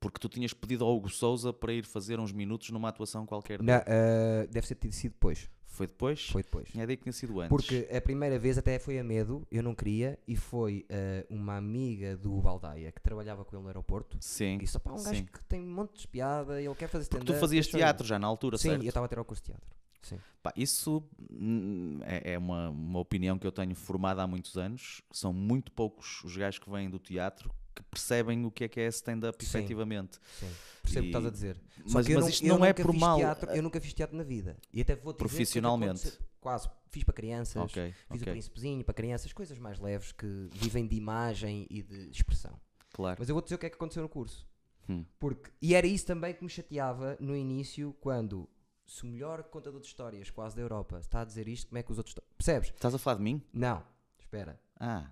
Porque 0.00 0.18
tu 0.18 0.28
tinhas 0.28 0.52
pedido 0.52 0.84
ao 0.84 0.96
Hugo 0.96 1.08
Souza 1.08 1.52
para 1.52 1.72
ir 1.72 1.84
fazer 1.84 2.18
uns 2.18 2.32
minutos 2.32 2.70
numa 2.70 2.88
atuação 2.88 3.24
qualquer. 3.24 3.62
Na- 3.62 3.78
dele. 3.78 3.84
eh, 3.88 4.46
deve 4.50 4.66
ser 4.66 4.74
tido 4.74 4.92
sido 4.92 5.12
depois. 5.12 5.48
Foi 5.72 5.86
depois? 5.86 6.28
Foi 6.28 6.42
depois. 6.42 6.68
Tinha 6.68 6.84
ideia 6.84 6.98
que 6.98 7.02
tinha 7.04 7.14
sido 7.14 7.40
antes. 7.40 7.48
Porque 7.48 7.88
a 7.90 7.98
primeira 7.98 8.38
vez 8.38 8.58
até 8.58 8.78
foi 8.78 8.98
a 8.98 9.04
medo, 9.04 9.46
eu 9.50 9.62
não 9.62 9.74
queria, 9.74 10.18
e 10.28 10.36
foi 10.36 10.84
eh, 10.86 11.26
uma 11.30 11.56
amiga 11.56 12.14
do 12.14 12.42
Baldaia 12.42 12.92
que 12.92 13.00
trabalhava 13.00 13.42
com 13.42 13.56
ele 13.56 13.62
no 13.62 13.68
aeroporto. 13.68 14.18
Sim. 14.20 14.58
Que 14.58 14.66
disse: 14.66 14.76
"Opá, 14.76 14.92
um 14.92 15.02
gajo 15.02 15.16
sim. 15.16 15.24
que 15.24 15.42
tem 15.44 15.62
um 15.62 15.74
monte 15.74 15.94
de 15.94 16.00
espiada, 16.00 16.60
ele 16.60 16.74
quer 16.74 16.88
fazer 16.88 17.04
stand-up. 17.04 17.32
tu 17.32 17.40
fazias 17.40 17.64
deixa 17.64 17.78
eu 17.78 17.80
ir." 17.80 17.84
teatro 17.84 18.06
já 18.06 18.18
na 18.18 18.26
altura, 18.26 18.58
Sim, 18.58 18.68
certo? 18.68 18.82
eu 18.82 18.88
estava 18.88 19.06
a 19.06 19.08
ter 19.08 19.18
ao 19.18 19.24
curso 19.24 19.42
de 19.42 19.46
teatro. 19.52 19.70
Sim. 20.02 20.18
Pá, 20.42 20.52
isso 20.54 21.02
hum, 21.30 22.00
é, 22.02 22.34
é 22.34 22.38
uma, 22.38 22.68
uma 22.68 22.98
opinião 22.98 23.38
que 23.38 23.46
eu 23.46 23.52
tenho 23.52 23.74
formada 23.74 24.22
há 24.22 24.26
muitos 24.26 24.58
anos. 24.58 25.00
São 25.10 25.32
muito 25.32 25.72
poucos 25.72 26.22
os 26.22 26.36
gajos 26.36 26.58
que 26.58 26.70
vêm 26.70 26.90
do 26.90 26.98
teatro 26.98 27.50
que 27.74 27.82
percebem 27.84 28.44
o 28.44 28.50
que 28.50 28.64
é 28.64 28.68
que 28.68 28.80
é 28.80 28.86
stand-up 28.88 29.42
efetivamente. 29.44 30.18
Sim, 30.38 30.48
percebo 30.82 31.00
o 31.00 31.02
que 31.02 31.08
estás 31.08 31.26
a 31.26 31.30
dizer. 31.30 31.56
Só 31.86 31.94
Mas, 31.94 32.08
mas 32.08 32.08
não- 32.08 32.28
isto 32.28 32.46
não 32.46 32.64
é 32.64 32.72
por 32.72 32.92
mal. 32.94 33.18
teatro- 33.18 33.50
eu 33.50 33.62
nunca 33.62 33.80
fiz 33.80 33.92
teatro 33.94 34.16
na 34.16 34.22
vida. 34.24 34.56
E 34.72 34.80
até 34.80 34.94
vou 34.94 35.12
dizer 35.12 35.18
Profissionalmente. 35.18 36.06
aconteceu- 36.08 36.26
Quase. 36.40 36.68
Fiz 36.90 37.04
para 37.04 37.14
crianças. 37.14 37.56
Ok, 37.62 37.92
Fiz 38.10 38.20
o 38.20 38.22
ok, 38.22 38.32
príncipezinho 38.32 38.84
para 38.84 38.92
crianças, 38.94 39.32
coisas 39.32 39.58
mais 39.58 39.78
leves 39.78 40.12
que 40.12 40.48
vivem 40.52 40.86
de 40.86 40.96
imagem 40.96 41.66
e 41.70 41.82
de 41.82 42.10
expressão. 42.10 42.60
claro. 42.92 43.16
Mas 43.18 43.28
eu 43.28 43.34
vou 43.34 43.42
dizer 43.42 43.54
o 43.54 43.58
que 43.58 43.66
é 43.66 43.70
que 43.70 43.76
aconteceu 43.76 44.02
no 44.02 44.08
curso. 44.08 44.46
Hum. 44.88 45.04
Porque, 45.18 45.50
e 45.62 45.74
era 45.74 45.86
isso 45.86 46.04
também 46.04 46.34
que 46.34 46.42
me 46.42 46.50
chateava 46.50 47.16
no 47.20 47.34
início, 47.36 47.96
quando 48.00 48.48
se 48.84 49.04
o 49.04 49.06
melhor 49.06 49.44
contador 49.44 49.80
de 49.80 49.86
histórias 49.86 50.28
quase 50.28 50.56
da 50.56 50.60
Europa 50.62 50.98
está 50.98 51.20
a 51.22 51.24
dizer 51.24 51.46
isto, 51.48 51.68
como 51.68 51.78
é 51.78 51.82
que 51.82 51.92
os 51.92 51.96
outros. 51.98 52.14
Percebes? 52.36 52.70
Estás 52.70 52.92
a 52.94 52.98
falar 52.98 53.16
de 53.16 53.22
mim? 53.22 53.40
Não, 53.52 53.82
espera. 54.18 54.60
Ah. 54.78 55.08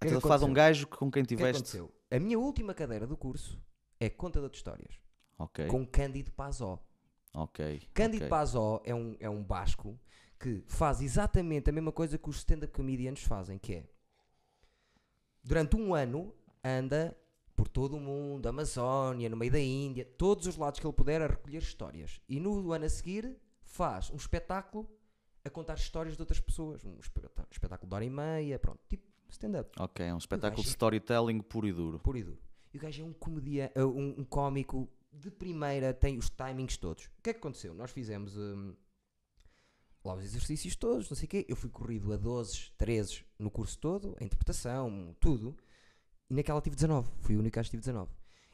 Que 0.00 0.06
Estás 0.06 0.18
a 0.18 0.20
falar 0.20 0.38
de 0.38 0.44
um 0.44 0.52
gajo 0.54 0.86
com 0.88 1.10
quem 1.10 1.22
que 1.22 1.28
que 1.28 1.36
tiveste. 1.36 1.58
aconteceu? 1.78 1.92
A 2.10 2.18
minha 2.18 2.38
última 2.38 2.72
cadeira 2.74 3.06
do 3.06 3.16
curso 3.16 3.60
é 3.98 4.08
contador 4.08 4.48
de 4.50 4.56
histórias, 4.56 4.94
ok. 5.38 5.66
com 5.68 5.86
Cândido 5.86 6.32
Pazó. 6.32 6.78
Ok. 7.34 7.82
Cândido 7.94 8.24
ok. 8.24 8.28
Pazó 8.28 8.80
é 8.84 8.94
um, 8.94 9.16
é 9.20 9.28
um 9.30 9.42
basco 9.44 9.98
que 10.38 10.64
faz 10.66 11.00
exatamente 11.00 11.68
a 11.70 11.72
mesma 11.72 11.92
coisa 11.92 12.16
que 12.18 12.28
os 12.28 12.38
stand-up 12.38 12.72
comedians 12.72 13.22
fazem, 13.22 13.58
que 13.58 13.74
é 13.74 13.84
durante 15.42 15.76
um 15.76 15.94
ano 15.94 16.34
anda 16.64 17.16
por 17.54 17.68
todo 17.68 17.96
o 17.96 18.00
mundo, 18.00 18.46
Amazónia, 18.48 19.28
no 19.28 19.36
meio 19.36 19.52
da 19.52 19.60
Índia, 19.60 20.04
todos 20.16 20.46
os 20.46 20.56
lados 20.56 20.80
que 20.80 20.86
ele 20.86 20.94
puder 20.94 21.20
a 21.20 21.26
recolher 21.26 21.58
histórias. 21.58 22.18
E 22.26 22.40
no 22.40 22.72
ano 22.72 22.86
a 22.86 22.88
seguir 22.88 23.36
faz 23.62 24.10
um 24.10 24.16
espetáculo 24.16 24.88
a 25.44 25.50
contar 25.50 25.74
histórias 25.74 26.16
de 26.16 26.22
outras 26.22 26.40
pessoas. 26.40 26.82
Um 26.84 26.98
espetá- 26.98 27.46
espetáculo 27.50 27.88
de 27.90 27.94
hora 27.94 28.04
e 28.04 28.10
meia, 28.10 28.58
pronto, 28.58 28.80
tipo 28.88 29.06
stand-up, 29.30 29.70
Ok, 29.78 30.04
é 30.04 30.14
um 30.14 30.18
espetáculo 30.18 30.56
de 30.62 30.68
gajo- 30.68 30.70
storytelling 30.74 31.40
puro 31.40 31.66
e 31.66 31.72
duro. 31.72 31.98
puro 32.00 32.18
e 32.18 32.22
duro. 32.24 32.38
E 32.72 32.78
o 32.78 32.80
gajo 32.80 33.02
é 33.02 33.04
um 33.04 33.12
comediante, 33.12 33.78
um, 33.80 34.20
um 34.20 34.24
cómico 34.24 34.88
de 35.12 35.30
primeira, 35.30 35.92
tem 35.92 36.16
os 36.18 36.30
timings 36.30 36.76
todos. 36.76 37.06
O 37.18 37.22
que 37.22 37.30
é 37.30 37.32
que 37.32 37.38
aconteceu? 37.40 37.74
Nós 37.74 37.90
fizemos 37.90 38.36
hum, 38.36 38.74
lá 40.04 40.14
os 40.14 40.24
exercícios 40.24 40.76
todos, 40.76 41.08
não 41.10 41.16
sei 41.16 41.26
o 41.26 41.28
quê. 41.28 41.46
Eu 41.48 41.56
fui 41.56 41.68
corrido 41.68 42.12
a 42.12 42.16
12, 42.16 42.70
13 42.78 43.24
no 43.38 43.50
curso 43.50 43.78
todo, 43.78 44.16
a 44.20 44.24
interpretação, 44.24 45.16
tudo. 45.18 45.56
E 46.28 46.34
naquela 46.34 46.60
tive 46.60 46.76
19. 46.76 47.10
Fui 47.18 47.34
o 47.36 47.40
único 47.40 47.58
que 47.60 47.64
tive 47.70 47.80
19. 47.80 48.10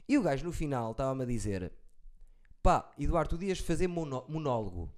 E 0.08 0.16
o 0.16 0.22
gajo 0.22 0.44
no 0.46 0.52
final 0.52 0.92
estava-me 0.92 1.24
a 1.24 1.26
dizer: 1.26 1.70
pá, 2.62 2.90
Eduardo, 2.98 3.36
tu 3.36 3.44
ias 3.44 3.58
fazer 3.58 3.86
mono- 3.86 4.24
monólogo. 4.28 4.90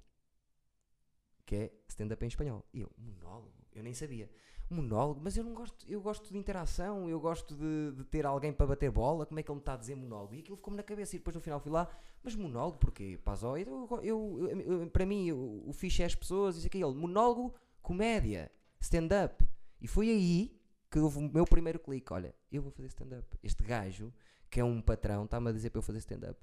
Que 1.44 1.54
é 1.56 1.72
stand-up 1.88 2.24
em 2.24 2.28
espanhol. 2.28 2.64
E 2.72 2.80
eu, 2.82 2.90
monólogo? 2.96 3.52
Eu 3.72 3.82
nem 3.82 3.94
sabia. 3.94 4.30
Monólogo? 4.70 5.20
Mas 5.22 5.36
eu 5.36 5.44
não 5.44 5.54
gosto, 5.54 5.86
eu 5.88 6.00
gosto 6.00 6.30
de 6.30 6.36
interação, 6.38 7.08
eu 7.08 7.18
gosto 7.18 7.54
de, 7.56 7.92
de 7.96 8.04
ter 8.04 8.26
alguém 8.26 8.52
para 8.52 8.66
bater 8.66 8.90
bola. 8.90 9.24
Como 9.24 9.40
é 9.40 9.42
que 9.42 9.50
ele 9.50 9.56
me 9.56 9.60
está 9.62 9.74
a 9.74 9.76
dizer 9.76 9.94
monólogo? 9.94 10.34
E 10.34 10.40
aquilo 10.40 10.56
ficou-me 10.56 10.76
na 10.76 10.82
cabeça. 10.82 11.16
E 11.16 11.18
depois 11.18 11.34
no 11.34 11.40
final 11.40 11.58
fui 11.60 11.72
lá, 11.72 11.88
mas 12.22 12.34
monólogo 12.34 12.78
porquê? 12.78 13.18
Pazó, 13.24 13.56
eu, 13.56 13.88
eu, 14.02 14.38
eu- 14.50 14.80
eu- 14.82 14.90
para 14.90 15.06
mim, 15.06 15.30
o, 15.32 15.64
o 15.68 15.72
fixe 15.72 16.02
é 16.02 16.06
as 16.06 16.14
pessoas. 16.14 16.56
Isso 16.56 16.66
aqui, 16.66 16.82
ele, 16.82 16.94
monólogo, 16.94 17.54
comédia, 17.82 18.50
stand-up. 18.80 19.42
E 19.80 19.88
foi 19.88 20.10
aí 20.10 20.60
que 20.90 20.98
houve 20.98 21.18
o 21.18 21.22
meu 21.32 21.44
primeiro 21.46 21.78
clique. 21.78 22.12
Olha, 22.12 22.34
eu 22.52 22.60
vou 22.62 22.70
fazer 22.70 22.88
stand-up. 22.88 23.26
Este 23.42 23.62
gajo, 23.62 24.12
que 24.50 24.60
é 24.60 24.64
um 24.64 24.82
patrão, 24.82 25.24
está-me 25.24 25.48
a 25.48 25.52
dizer 25.52 25.70
para 25.70 25.78
eu 25.78 25.82
fazer 25.82 25.98
stand-up. 26.00 26.38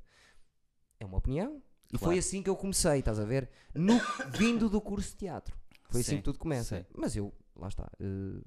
É 1.00 1.06
uma 1.06 1.18
opinião. 1.18 1.62
E 1.94 1.98
Claro. 1.98 2.06
foi 2.14 2.18
assim 2.18 2.42
que 2.42 2.50
eu 2.50 2.56
comecei, 2.56 3.00
estás 3.00 3.20
a 3.20 3.26
ver? 3.26 3.50
No, 3.74 3.94
vindo 4.32 4.68
do 4.70 4.82
curso 4.82 5.12
de 5.12 5.18
teatro. 5.18 5.56
Foi 5.90 6.02
assim 6.02 6.12
Sim, 6.12 6.18
que 6.18 6.24
tudo 6.24 6.40
começa. 6.40 6.80
sim. 6.80 6.86
Mas 6.96 7.16
eu, 7.16 7.32
lá 7.56 7.68
está. 7.68 7.89
eh, 8.00 8.41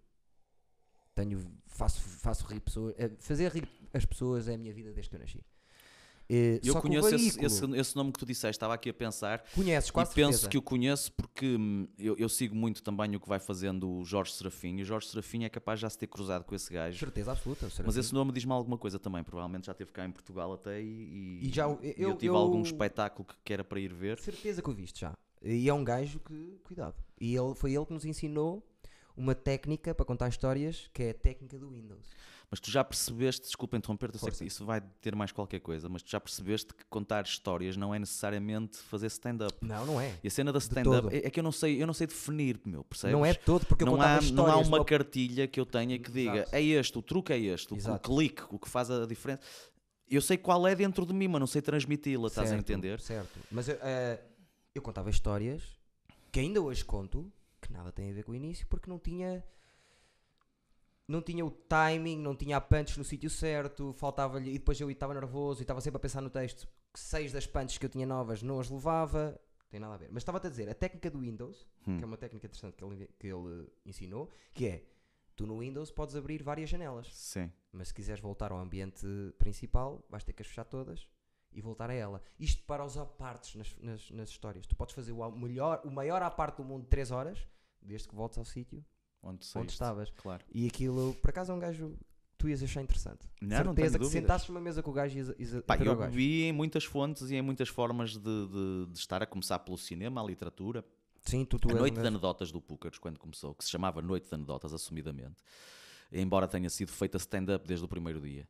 tenho, 1.15 1.41
faço, 1.67 2.01
faço 2.01 2.47
rir 2.47 2.61
pessoas. 2.61 2.95
eh, 2.99 3.11
fazer 3.19 3.51
rir 3.53 3.69
as 3.93 4.05
pessoas 4.05 4.49
é 4.49 4.55
a 4.55 4.59
minha 4.59 4.73
vida 4.73 4.93
desde 4.93 5.11
que 5.11 5.17
eu 5.17 5.21
nasci. 5.21 5.41
Eh, 6.31 6.61
Eu 6.63 6.79
conheço 6.83 7.09
esse, 7.15 7.39
veículo- 7.41 7.47
esse, 7.47 7.81
esse 7.81 7.97
nome 7.97 8.13
que 8.13 8.19
tu 8.19 8.27
disseste, 8.27 8.51
estava 8.57 8.75
aqui 8.75 8.91
a 8.91 8.95
pensar 8.95 9.43
Conheces, 9.55 9.91
quase 9.91 10.13
e 10.13 10.15
penso 10.15 10.33
certeza. 10.41 10.49
que 10.51 10.59
o 10.59 10.63
conheço 10.63 11.11
porque 11.15 11.57
hum, 11.57 11.89
eu, 11.99 12.15
eu 12.19 12.29
sigo 12.29 12.55
muito 12.55 12.83
também 12.83 13.17
o 13.17 13.21
que 13.21 13.27
vai 13.27 13.39
fazendo 13.41 13.89
o 13.91 14.05
Jorge 14.05 14.35
Serafim 14.35 14.77
e 14.77 14.83
o 14.83 14.85
Jorge 14.85 15.07
Serafim 15.09 15.45
é 15.45 15.49
capaz 15.49 15.79
de 15.79 15.83
já 15.85 15.91
se 15.91 15.97
ter 15.97 16.07
cruzado 16.07 16.45
com 16.45 16.55
esse 16.55 16.71
gajo. 16.71 16.99
Certeza 16.99 17.33
absoluta. 17.33 17.67
Mas 17.83 17.97
esse 17.97 18.13
nome 18.13 18.31
diz-me 18.31 18.53
alguma 18.53 18.77
coisa 18.77 18.99
também, 18.99 19.25
provavelmente 19.25 19.65
já 19.67 19.73
esteve 19.73 19.91
cá 19.91 20.05
em 20.05 20.11
Portugal 20.13 20.53
até 20.53 20.83
e, 20.83 21.47
E 21.47 21.51
já 21.51 21.67
o- 21.67 21.79
e 21.83 21.95
eu- 21.97 22.13
tive 22.15 22.27
eu- 22.27 22.37
algum 22.37 22.61
espetáculo 22.61 23.25
que, 23.27 23.35
que 23.43 23.53
era 23.55 23.65
para 23.65 23.81
ir 23.81 23.95
ver. 23.95 24.19
Certeza 24.19 24.61
que 24.61 24.69
o 24.69 24.75
viste 24.75 25.01
já. 25.01 25.15
E 25.43 25.67
é 25.67 25.73
um 25.73 25.83
gajo 25.83 26.21
que, 26.21 26.59
cuidado. 26.63 26.95
E 27.19 27.35
ele, 27.35 27.55
foi 27.55 27.73
ele 27.75 27.87
que 27.87 27.95
nos 27.95 28.05
ensinou 28.05 28.63
uma 29.19 29.35
técnica 29.35 29.95
para 29.95 30.07
contar 30.07 30.29
histórias 30.29 30.89
que 30.95 31.03
é 31.03 31.11
a 31.11 31.15
técnica 31.15 31.59
do 31.59 31.71
Windows. 31.71 32.07
Mas 32.51 32.61
tu 32.61 32.71
já 32.71 32.83
percebeste, 32.83 33.43
desculpa 33.43 33.77
interromper-te, 33.77 34.15
eu 34.15 34.21
sei 34.21 34.31
que 34.33 34.45
isso 34.45 34.65
vai 34.65 34.81
ter 35.03 35.15
mais 35.15 35.31
qualquer 35.31 35.61
coisa, 35.61 35.87
mas 35.87 36.03
tu 36.03 36.11
já 36.11 36.19
percebeste 36.19 36.73
que 36.73 36.83
contar 36.87 37.23
histórias 37.25 37.77
não 37.77 37.95
é 37.95 37.99
necessariamente 37.99 38.79
fazer 38.79 39.09
stand-up. 39.09 39.55
Não, 39.61 39.85
não 39.85 40.01
é. 40.01 40.15
E 40.25 40.29
a 40.29 40.31
cena 40.31 40.51
da 40.51 40.59
stand-up 40.59 41.15
é, 41.15 41.27
é 41.27 41.31
que 41.31 41.41
eu 41.41 41.45
não 41.45 41.53
sei, 41.53 41.83
eu 41.83 41.87
não 41.87 41.93
sei 41.93 42.07
definir, 42.07 42.59
meu, 42.65 42.83
percebes? 42.85 43.13
Não 43.13 43.27
é 43.27 43.35
todo, 43.35 43.67
porque 43.67 43.83
eu 43.83 43.87
não 43.87 43.95
contava 43.95 44.13
há, 44.13 44.17
não 44.17 44.23
histórias. 44.23 44.57
há 44.57 44.63
de 44.63 44.69
uma 44.69 44.85
cartilha 44.85 45.47
que 45.47 45.61
eu 45.61 45.67
tenha 45.67 45.99
que 45.99 46.11
diga 46.11 46.39
Exato. 46.39 46.57
é 46.57 46.63
este, 46.63 46.99
o 46.99 47.03
truque 47.03 47.33
é 47.35 47.39
este, 47.39 47.73
o, 47.73 47.77
o 47.77 47.79
Exato. 47.79 48.09
clique, 48.09 48.43
o 48.49 48.59
que 48.59 48.69
faz 48.69 48.91
a 48.91 49.05
diferença. 49.05 49.43
Eu 50.09 50.23
sei 50.23 50.39
qual 50.39 50.67
é 50.67 50.75
dentro 50.75 51.05
de 51.05 51.13
mim, 51.13 51.29
mas 51.29 51.41
não 51.41 51.47
sei 51.47 51.61
transmiti-la, 51.61 52.29
estás 52.29 52.51
a 52.51 52.57
entender? 52.57 52.99
Certo. 52.99 53.41
Mas 53.51 53.69
eu, 53.69 53.77
eh, 53.83 54.19
eu 54.75 54.81
contava 54.81 55.11
histórias 55.11 55.63
que 56.33 56.41
ainda 56.41 56.63
hoje 56.63 56.83
conto 56.83 57.31
que 57.61 57.73
nada 57.73 57.91
tem 57.93 58.11
a 58.11 58.15
ver 58.15 58.23
com 58.25 58.33
o 58.33 58.35
início 58.35 58.67
porque 58.69 58.89
não 58.91 58.99
tinha 58.99 59.45
não 61.07 61.23
tinha 61.23 61.45
o 61.45 61.51
timing, 61.51 62.19
não 62.19 62.37
tinha 62.37 62.57
a 62.59 62.61
punch 62.61 62.99
no 62.99 63.05
sítio 63.05 63.31
certo, 63.31 63.93
faltava-lhe 63.95 64.51
e 64.51 64.59
depois 64.59 64.79
eu 64.79 64.91
estava 64.91 65.15
nervoso 65.15 65.61
e 65.61 65.63
estava 65.63 65.81
sempre 65.81 65.97
a 65.97 66.01
pensar 66.01 66.21
no 66.21 66.29
texto 66.29 66.69
que 66.93 67.01
seis 67.01 67.33
das 67.33 67.47
punches 67.47 67.79
que 67.79 67.87
eu 67.87 67.91
tinha 67.91 68.07
novas 68.07 68.43
não 68.43 68.61
as 68.61 68.69
levava. 68.69 69.41
Tem 69.71 69.81
nada 69.81 69.95
a 69.95 69.97
ver. 69.99 70.09
Mas 70.11 70.23
estava-te 70.23 70.47
a 70.47 70.51
dizer, 70.51 70.69
a 70.69 70.75
técnica 70.75 71.11
do 71.11 71.21
Windows, 71.21 71.67
Hum. 71.87 71.97
que 71.99 72.05
é 72.05 72.07
uma 72.07 72.17
técnica 72.19 72.47
interessante 72.47 72.77
que 72.77 72.85
ele, 72.85 73.09
que 73.19 73.27
ele 73.27 73.67
ensinou, 73.87 74.31
que 74.53 74.67
é 74.67 74.85
tu 75.35 75.47
no 75.47 75.59
Windows 75.61 75.91
podes 75.91 76.15
abrir 76.17 76.43
várias 76.43 76.69
janelas. 76.69 77.09
Sim. 77.15 77.51
Mas 77.73 77.89
se 77.89 77.95
quiseres 77.95 78.21
voltar 78.21 78.51
ao 78.53 78.59
ambiente 78.59 79.07
principal, 79.39 80.05
vais 80.11 80.25
ter 80.25 80.33
que 80.35 80.43
as 80.43 80.49
fechar 80.49 80.65
todas 80.65 81.07
e 81.53 81.61
voltar 81.61 81.91
a 81.91 81.95
ela. 81.95 82.23
Isto 82.39 82.63
para 82.65 82.85
os 82.85 82.97
apartes 82.97 83.55
nas, 83.57 83.77
nas, 83.81 84.11
nas 84.11 84.29
histórias. 84.29 84.67
Tu 84.67 84.77
podes 84.77 84.95
fazer 84.95 85.13
o, 85.13 85.31
melhor, 85.33 85.81
o 85.85 85.91
maior 85.91 86.23
aparte 86.23 86.57
do 86.59 86.65
mundo 86.65 86.83
de 86.83 86.89
3 86.89 87.11
horas, 87.11 87.39
desde 87.83 88.09
que 88.09 88.15
voltes 88.15 88.39
ao 88.39 88.45
sítio 88.45 88.85
Onde, 89.23 89.45
onde 89.57 89.73
estavas. 89.73 90.11
Claro. 90.17 90.45
E 90.53 90.67
aquilo, 90.67 91.15
por 91.15 91.31
acaso, 91.31 91.51
é 91.51 91.55
um 91.55 91.59
gajo 91.59 91.91
que 91.91 92.37
tu 92.39 92.49
ias 92.49 92.63
achar 92.63 92.83
interessante. 92.83 93.27
Não, 93.43 93.65
não 93.65 93.75
tenho 93.75 93.89
que 93.91 93.99
dúvidas. 93.99 94.13
sentasses 94.13 94.49
numa 94.49 94.61
mesa 94.61 94.81
com 94.83 94.91
o 94.91 94.95
gajo 94.95 95.17
e 95.17 95.19
ias, 95.19 95.29
ias 95.41 95.55
a- 95.57 95.63
Pá, 95.63 95.77
eu 95.77 95.97
gajo. 95.97 96.13
vi 96.15 96.45
em 96.45 96.53
muitas 96.53 96.85
fontes 96.85 97.29
e 97.31 97.35
em 97.35 97.43
muitas 97.43 97.69
formas 97.69 98.13
de, 98.13 98.21
de- 98.21 98.87
de 98.93 98.99
estar 98.99 99.21
a 99.23 99.27
começar 99.27 99.59
pelo 99.59 99.77
cinema, 99.77 100.23
a 100.23 100.25
literatura. 100.25 100.85
Sim, 101.25 101.45
tu, 101.45 101.59
tu 101.59 101.69
a 101.69 101.73
és 101.73 101.77
um 101.77 101.81
Noite 101.81 101.95
de 101.95 101.97
gajo- 102.01 102.09
Anedotas 102.09 102.53
do 102.53 102.61
Púcaros, 102.61 102.99
quando 102.99 103.19
começou, 103.19 103.55
que 103.55 103.65
se 103.65 103.71
chamava 103.71 104.01
Noite 104.01 104.29
de 104.29 104.35
Anedotas, 104.37 104.73
assumidamente. 104.73 105.43
Embora 106.13 106.47
tenha 106.47 106.71
sido 106.71 106.93
feita 106.93 107.17
stand-up 107.19 107.67
desde 107.67 107.85
o 107.85 107.89
primeiro 107.89 108.21
dia. 108.21 108.49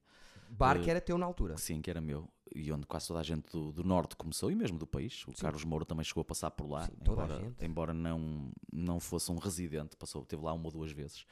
Bar 0.51 0.81
que 0.81 0.91
era 0.91 1.01
teu 1.01 1.17
na 1.19 1.27
altura. 1.27 1.57
Sim, 1.57 1.81
que 1.81 1.91
era 1.91 2.01
meu. 2.01 2.29
E 2.55 2.73
onde 2.73 2.87
quase 2.87 3.09
toda 3.09 3.21
a 3.21 3.23
gente 3.23 3.51
do, 3.51 3.73
do 3.73 3.85
Norte 3.85 4.17
começou, 4.17 4.51
e 4.51 4.55
mesmo 4.55 4.79
do 4.79 4.87
país. 4.87 5.25
O 5.27 5.33
Carlos 5.33 5.65
Moura 5.65 5.85
também 5.85 6.05
chegou 6.05 6.23
a 6.23 6.25
passar 6.25 6.51
por 6.51 6.69
lá, 6.69 6.87
Sim, 6.87 6.93
embora, 7.01 7.55
embora 7.61 7.95
não, 7.95 8.51
não 8.73 9.01
fosse 9.01 9.31
um 9.31 9.37
residente, 9.37 9.97
passou, 9.97 10.25
teve 10.25 10.43
lá 10.43 10.53
uma 10.53 10.67
ou 10.67 10.73
duas 10.73 10.93
vezes. 10.93 11.25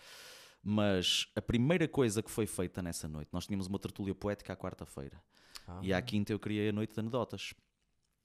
Mas 0.62 1.28
a 1.36 1.40
primeira 1.40 1.86
coisa 1.86 2.22
que 2.22 2.30
foi 2.30 2.46
feita 2.46 2.82
nessa 2.82 3.06
noite, 3.06 3.28
nós 3.32 3.46
tínhamos 3.46 3.66
uma 3.66 3.78
tertúlia 3.78 4.14
poética 4.14 4.52
à 4.52 4.56
quarta-feira. 4.56 5.22
Ah. 5.66 5.80
E 5.82 5.92
à 5.92 6.02
quinta 6.02 6.32
eu 6.32 6.38
criei 6.38 6.68
a 6.68 6.72
Noite 6.72 6.94
de 6.94 7.00
Anedotas. 7.00 7.54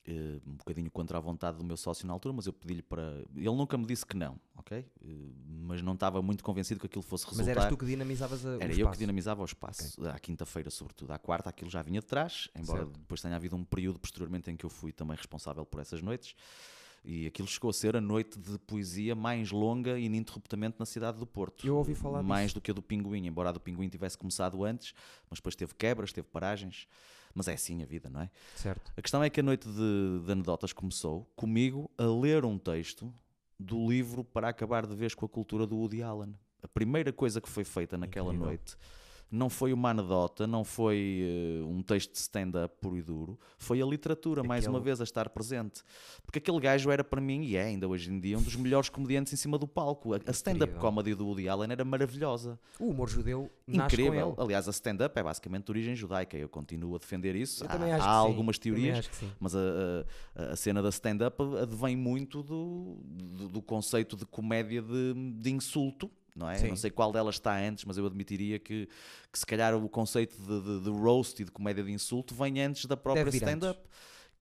Eh, 0.08 0.40
um 0.48 0.54
bocadinho 0.56 0.90
contra 0.90 1.20
a 1.20 1.22
vontade 1.22 1.60
do 1.60 1.64
meu 1.64 1.78
sócio 1.78 2.08
na 2.08 2.14
altura, 2.14 2.34
mas 2.34 2.48
eu 2.48 2.54
pedi-lhe 2.54 2.82
para. 2.82 3.24
Ele 3.36 3.46
nunca 3.56 3.78
me 3.78 3.86
disse 3.86 4.04
que 4.04 4.18
não, 4.18 4.40
ok? 4.58 4.80
Eh, 4.80 5.08
mas 5.46 5.82
não 5.84 5.94
estava 5.94 6.24
muito 6.24 6.44
convencido 6.44 6.80
que 6.80 6.88
aquilo 6.88 7.04
fosse 7.04 7.26
Mas 7.28 7.38
resultar. 7.38 7.52
eras 7.62 7.70
tu 7.70 7.78
que 7.78 7.86
dinamizavas 7.86 8.44
a, 8.44 8.50
o 8.50 8.54
Era 8.56 8.66
eu 8.66 8.78
espaço. 8.78 8.92
que 8.94 8.98
dinamizava 8.98 9.42
o 9.44 9.46
espaço, 9.46 10.08
à 10.08 10.18
quinta-feira, 10.18 10.72
sobretudo. 10.72 11.12
À 11.12 11.20
quarta, 11.20 11.50
aquilo 11.52 11.70
já 11.70 11.84
vinha 11.84 12.00
de 12.00 12.08
trás, 12.08 12.50
embora 12.56 12.80
Certo. 12.86 13.00
depois 13.00 13.22
tenha 13.22 13.36
havido 13.36 13.56
um 13.56 13.64
período 13.64 14.00
posteriormente 14.00 14.50
em 14.50 14.56
que 14.58 14.66
eu 14.66 14.72
fui 14.72 14.92
também 14.92 15.16
responsável 15.16 15.64
por 15.68 15.80
essas 15.80 16.02
noites. 16.02 16.34
E 17.06 17.28
aquilo 17.28 17.48
chegou 17.48 17.70
a 17.70 17.74
ser 17.74 17.96
a 17.96 18.02
noite 18.02 18.40
de 18.40 18.58
poesia 18.60 19.14
mais 19.16 19.52
longa 19.52 20.00
ininterruptamente 20.00 20.78
na 20.80 20.86
cidade 20.86 21.20
do 21.20 21.28
Porto. 21.28 21.66
Eu 21.66 21.76
ouvi 21.78 21.94
falar 21.96 22.24
Mais 22.24 22.46
disso. 22.46 22.56
do 22.56 22.62
que 22.62 22.72
a 22.72 22.74
do 22.74 22.82
Pinguim, 22.82 23.26
embora 23.28 23.50
a 23.50 23.52
do 23.52 23.60
Pinguim 23.60 23.88
tivesse 23.90 24.18
começado 24.18 24.64
antes, 24.64 24.94
mas 25.30 25.38
depois 25.40 25.56
teve 25.56 25.74
quebras, 25.76 26.12
teve 26.12 26.28
paragens. 26.28 26.88
Mas 27.34 27.48
é 27.48 27.54
assim 27.54 27.82
a 27.82 27.86
vida, 27.86 28.10
não 28.10 28.22
é? 28.22 28.30
Certo. 28.56 28.92
A 28.96 29.02
questão 29.02 29.24
é 29.24 29.30
que 29.30 29.40
a 29.40 29.44
noite 29.44 29.68
de, 29.68 30.26
de 30.26 30.32
anedotas 30.32 30.74
começou 30.74 31.30
comigo 31.36 31.90
a 31.98 32.04
ler 32.04 32.46
um 32.46 32.58
texto 32.58 33.14
do 33.60 33.90
livro 33.90 34.24
Para 34.24 34.50
Acabar 34.50 34.86
de 34.86 34.96
Vez 34.96 35.14
com 35.14 35.26
a 35.26 35.30
Cultura 35.30 35.68
do 35.68 35.78
Woody 35.78 36.02
Allen. 36.02 36.36
A 36.64 36.68
primeira 36.68 37.12
coisa 37.12 37.40
que 37.40 37.50
foi 37.50 37.64
feita 37.64 37.98
naquela 37.98 38.30
Incrível. 38.30 38.48
noite 38.48 38.78
não 39.32 39.50
foi 39.50 39.72
uma 39.72 39.92
anedota, 39.92 40.46
não 40.46 40.64
foi 40.64 41.22
eh, 41.62 41.64
um 41.64 41.82
texto 41.82 42.12
de 42.12 42.18
stand-up 42.18 42.76
puro 42.82 42.98
e 42.98 43.02
duro, 43.02 43.40
foi 43.58 43.82
a 43.82 43.86
literatura, 43.86 44.44
mais 44.44 44.66
uma 44.68 44.74
Aquele- 44.80 44.86
vez, 44.86 45.00
a 45.00 45.04
estar 45.06 45.30
presente. 45.30 45.82
Porque 46.26 46.40
aquele 46.40 46.60
gajo 46.60 46.92
era 46.92 47.04
para 47.04 47.22
mim, 47.22 47.44
e 47.44 47.56
é 47.56 47.64
ainda 47.64 47.88
hoje 47.88 48.12
em 48.12 48.20
dia, 48.20 48.38
um 48.38 48.42
dos 48.42 48.56
melhores 48.58 48.90
comediantes 48.90 49.32
em 49.32 49.38
cima 49.38 49.58
do 49.58 49.68
palco. 49.68 50.14
A, 50.14 50.18
a 50.28 50.32
stand-up 50.32 50.74
comedy 50.80 51.16
do 51.16 51.26
Woody 51.26 51.48
Allen 51.48 51.72
era 51.72 51.86
maravilhosa. 51.86 52.60
O 52.80 52.90
humor 52.90 53.08
judeu 53.10 53.50
Incrível. 53.68 54.36
Aliás, 54.38 54.68
a 54.68 54.72
stand-up 54.72 55.18
é 55.18 55.24
basicamente 55.24 55.66
de 55.66 55.72
origem 55.72 55.96
judaica. 55.96 56.36
Eu 56.38 56.50
continuo 56.50 56.96
a 56.96 57.00
defender 57.00 57.36
isso. 57.36 57.64
Há, 57.66 57.74
há 57.76 57.78
sim. 58.02 58.06
algumas 58.08 58.60
Também 58.60 58.82
teorias, 58.84 59.10
sim. 59.14 59.32
mas 59.40 59.56
a, 59.56 59.60
a- 60.36 60.44
a 60.52 60.56
cena 60.58 60.82
da 60.82 60.90
stand-up 60.90 61.42
advém 61.62 61.96
muito 61.96 62.44
do, 62.44 62.98
do, 63.06 63.48
do 63.48 63.62
conceito 63.62 64.18
de 64.18 64.26
comédia 64.26 64.82
de, 64.82 65.14
de 65.40 65.52
insulto. 65.52 66.12
Não 66.36 66.50
é? 66.50 66.58
Não 66.70 66.76
sei 66.76 66.90
qual 66.90 67.12
delas 67.12 67.36
está 67.36 67.58
antes, 67.58 67.84
mas 67.86 67.98
eu 67.98 68.06
admitiria 68.06 68.58
que, 68.58 68.88
que 69.32 69.40
se 69.40 69.46
calhar 69.46 69.76
o 69.76 69.90
conceito 69.90 70.36
de, 70.38 70.62
de, 70.62 70.84
de 70.86 70.90
roast 70.90 71.42
e 71.42 71.46
de 71.46 71.52
comédia 71.52 71.84
de 71.84 71.92
insulto 71.92 72.34
vem 72.34 72.62
antes 72.62 72.86
da 72.86 72.96
própria 72.96 73.24
stand-up. 73.50 73.80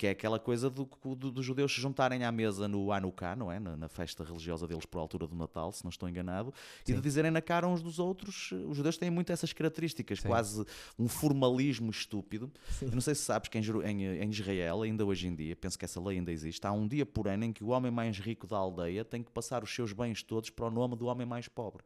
Que 0.00 0.06
é 0.06 0.10
aquela 0.12 0.38
coisa 0.38 0.70
do- 0.70 0.88
do- 1.14 1.30
dos 1.30 1.44
judeus 1.44 1.74
se 1.74 1.78
juntarem 1.78 2.24
à 2.24 2.32
mesa 2.32 2.66
no 2.66 2.90
Hanukkah, 2.90 3.36
não 3.36 3.52
é? 3.52 3.60
Na, 3.60 3.76
na 3.76 3.86
festa 3.86 4.24
religiosa 4.24 4.66
deles 4.66 4.86
por 4.86 4.98
altura 4.98 5.26
do 5.26 5.34
Natal, 5.36 5.70
se 5.72 5.84
não 5.84 5.90
estou 5.90 6.08
enganado, 6.08 6.54
e 6.84 6.92
de 6.92 6.94
Sim. 6.94 7.00
dizerem 7.02 7.30
na 7.30 7.42
cara 7.42 7.68
uns 7.68 7.82
dos 7.82 7.98
outros. 7.98 8.50
Os 8.66 8.78
judeus 8.78 8.96
têm 8.96 9.10
muito 9.10 9.30
essas 9.30 9.52
características, 9.52 10.20
Sim. 10.20 10.28
quase 10.28 10.64
um 10.98 11.06
formalismo 11.06 11.90
estúpido. 11.90 12.50
Sim. 12.70 12.86
Não 12.86 13.00
sei 13.02 13.14
se 13.14 13.20
sabes 13.24 13.50
que 13.50 13.58
em, 13.58 13.62
em, 13.84 14.22
em 14.22 14.30
Israel, 14.30 14.80
ainda 14.80 15.04
hoje 15.04 15.26
em 15.28 15.34
dia, 15.34 15.54
penso 15.54 15.78
que 15.78 15.84
essa 15.84 16.00
lei 16.00 16.16
ainda 16.16 16.32
existe, 16.32 16.66
há 16.66 16.72
um 16.72 16.88
dia 16.88 17.04
por 17.04 17.28
ano 17.28 17.44
em 17.44 17.52
que 17.52 17.62
o 17.62 17.68
homem 17.68 17.90
mais 17.90 18.18
rico 18.18 18.46
da 18.46 18.56
aldeia 18.56 19.04
tem 19.04 19.22
que 19.22 19.30
passar 19.30 19.62
os 19.62 19.68
seus 19.74 19.92
bens 19.92 20.22
todos 20.22 20.48
para 20.48 20.64
o 20.64 20.70
nome 20.70 20.96
do 20.96 21.04
homem 21.08 21.26
mais 21.26 21.46
pobre. 21.46 21.84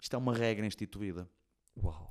Isto 0.00 0.16
é 0.16 0.18
uma 0.18 0.32
regra 0.32 0.64
instituída. 0.66 1.28
Uau. 1.84 2.10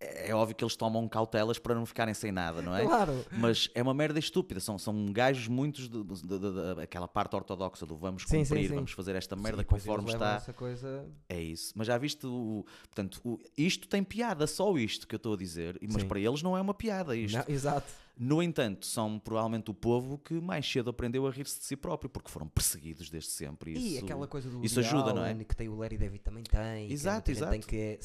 É, 0.00 0.30
é 0.30 0.34
óbvio 0.34 0.54
que 0.54 0.62
eles 0.62 0.76
tomam 0.76 1.08
cautelas 1.08 1.58
para 1.58 1.74
não 1.74 1.84
ficarem 1.84 2.14
sem 2.14 2.30
nada, 2.30 2.62
não 2.62 2.74
é? 2.76 2.84
Claro. 2.84 3.24
Mas 3.32 3.68
é 3.74 3.82
uma 3.82 3.92
merda 3.92 4.18
estúpida. 4.18 4.60
São, 4.60 4.78
são 4.78 5.06
gajos 5.12 5.48
muitos 5.48 5.88
de, 5.88 6.02
de- 6.04 6.22
de- 6.22 6.38
de- 6.74 6.82
aquela 6.82 7.08
parte 7.08 7.34
ortodoxa 7.34 7.84
do 7.84 7.96
vamos 7.96 8.22
Sim, 8.22 8.44
sim, 8.44 8.50
cumprir, 8.50 8.68
sim. 8.68 8.74
vamos 8.76 8.92
fazer 8.92 9.16
esta 9.16 9.34
merda 9.34 9.62
Sim, 9.62 9.68
conforme 9.68 10.12
está. 10.12 10.36
Essa 10.36 10.52
coisa... 10.52 11.04
É 11.28 11.40
isso. 11.40 11.72
Mas 11.76 11.86
já 11.88 11.98
viste 11.98 12.26
o. 12.26 12.64
Portanto, 12.82 13.20
o- 13.24 13.38
isto 13.56 13.88
tem 13.88 14.04
piada, 14.04 14.46
só 14.46 14.76
isto 14.78 15.06
que 15.06 15.14
eu 15.14 15.18
estou 15.18 15.34
a 15.34 15.36
dizer. 15.36 15.76
e- 15.82 15.88
Mas 15.88 16.02
Sim. 16.02 16.08
para 16.08 16.20
eles 16.20 16.42
não 16.42 16.56
é 16.56 16.60
uma 16.60 16.74
piada 16.74 17.16
isto. 17.16 17.36
Não, 17.36 17.44
exato. 17.48 17.90
No 18.20 18.42
entanto, 18.42 18.84
são 18.86 19.18
provavelmente 19.18 19.70
o 19.70 19.74
povo 19.74 20.18
que 20.18 20.34
mais 20.40 20.68
cedo 20.70 20.90
aprendeu 20.90 21.24
a 21.26 21.30
rir-se 21.30 21.58
de 21.60 21.64
si 21.64 21.76
próprio, 21.76 22.10
porque 22.10 22.28
foram 22.30 22.48
perseguidos 22.48 23.08
desde 23.10 23.30
sempre. 23.30 23.72
E 23.76 23.94
Isso, 23.96 24.04
aquela 24.04 24.26
coisa 24.26 24.50
do 24.50 24.64
isso 24.64 24.80
ajuda, 24.80 25.12
não 25.12 25.24
é? 25.24 25.34
Que 25.34 25.54
tem 25.54 25.68
o 25.68 25.76
Larry 25.76 25.96
David 25.96 26.22
também 26.24 26.42
tem. 26.42 26.88
que 26.88 26.92
Exato, 26.94 27.30
gente 27.32 27.40
Tem 27.40 27.58
exato. 27.60 27.66
que 27.68 27.98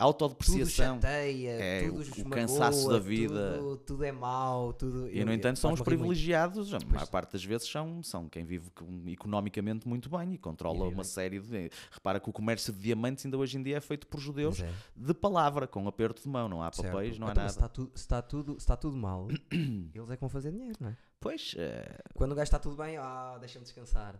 é, 0.00 0.02
A 0.02 0.12
tudo 0.12 0.24
autodepreciação. 0.24 0.94
chateia, 0.96 1.50
é, 1.50 1.88
tudo 1.88 2.00
o- 2.00 2.20
o 2.26 2.30
cansaço 2.30 2.88
da 2.88 2.98
vida. 2.98 3.58
Tudo, 3.58 3.76
tudo 3.78 4.04
é 4.04 4.12
mau, 4.12 4.72
tudo... 4.72 5.08
E, 5.10 5.24
no 5.24 5.30
eu- 5.30 5.34
entanto, 5.34 5.58
são 5.58 5.72
os 5.72 5.80
rir 5.80 5.84
muito. 5.84 5.98
privilegiados, 5.98 6.72
a 6.72 6.78
maior 6.86 7.06
parte 7.08 7.32
das 7.32 7.44
vezes 7.44 7.68
são, 7.68 8.02
são 8.02 8.28
quem 8.28 8.44
vive 8.44 8.70
economicamente 9.06 9.86
muito 9.86 10.08
bem 10.08 10.34
e 10.34 10.38
controla 10.38 10.88
uma 10.88 11.04
série 11.04 11.38
de. 11.40 11.70
Repara 11.90 12.18
que 12.20 12.28
o 12.30 12.32
comércio 12.32 12.72
de 12.72 12.80
diamantes 12.80 13.24
ainda 13.24 13.36
hoje 13.36 13.58
em 13.58 13.62
dia 13.62 13.76
é 13.76 13.80
feito 13.80 14.06
por 14.06 14.18
judeus 14.20 14.60
é, 14.60 14.72
de 14.96 15.12
palavra, 15.14 15.66
com 15.66 15.86
aperto 15.86 16.22
de 16.22 16.28
mão, 16.28 16.48
não 16.48 16.62
há 16.62 16.72
certo. 16.72 16.92
papéis, 16.92 17.18
não 17.18 17.26
há 17.28 17.32
Então, 17.32 17.42
nada. 17.42 17.52
Se 17.52 17.58
está, 17.58 17.68
tudo, 17.68 17.90
se, 17.94 18.00
está 18.00 18.22
tudo, 18.22 18.56
está 18.56 18.76
tudo 18.76 18.96
mal, 18.96 19.28
eles 19.52 20.10
é 20.10 20.14
que 20.16 20.20
vão 20.20 20.28
fazer 20.28 20.50
dinheiro, 20.52 20.76
não 20.80 20.88
é? 20.88 20.96
Pois, 21.18 21.54
é, 21.58 21.98
Quando 22.14 22.32
o 22.32 22.34
gajo 22.34 22.44
está 22.44 22.58
tudo 22.58 22.76
bem, 22.76 22.96
ah, 22.96 23.36
deixa-me 23.38 23.64
descansar. 23.64 24.18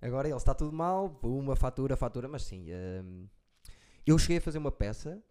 Agora 0.00 0.28
ele 0.28 0.36
está 0.36 0.52
tudo 0.52 0.72
mal, 0.72 1.18
uma 1.22 1.54
fatura, 1.56 1.96
fatura, 1.96 2.28
mas 2.28 2.42
sim. 2.42 2.66
hum, 3.02 3.26
eu 4.06 4.18
cheguei 4.18 4.38
a 4.38 4.40
fazer 4.40 4.58
uma 4.58 4.72
peça, 4.72 5.22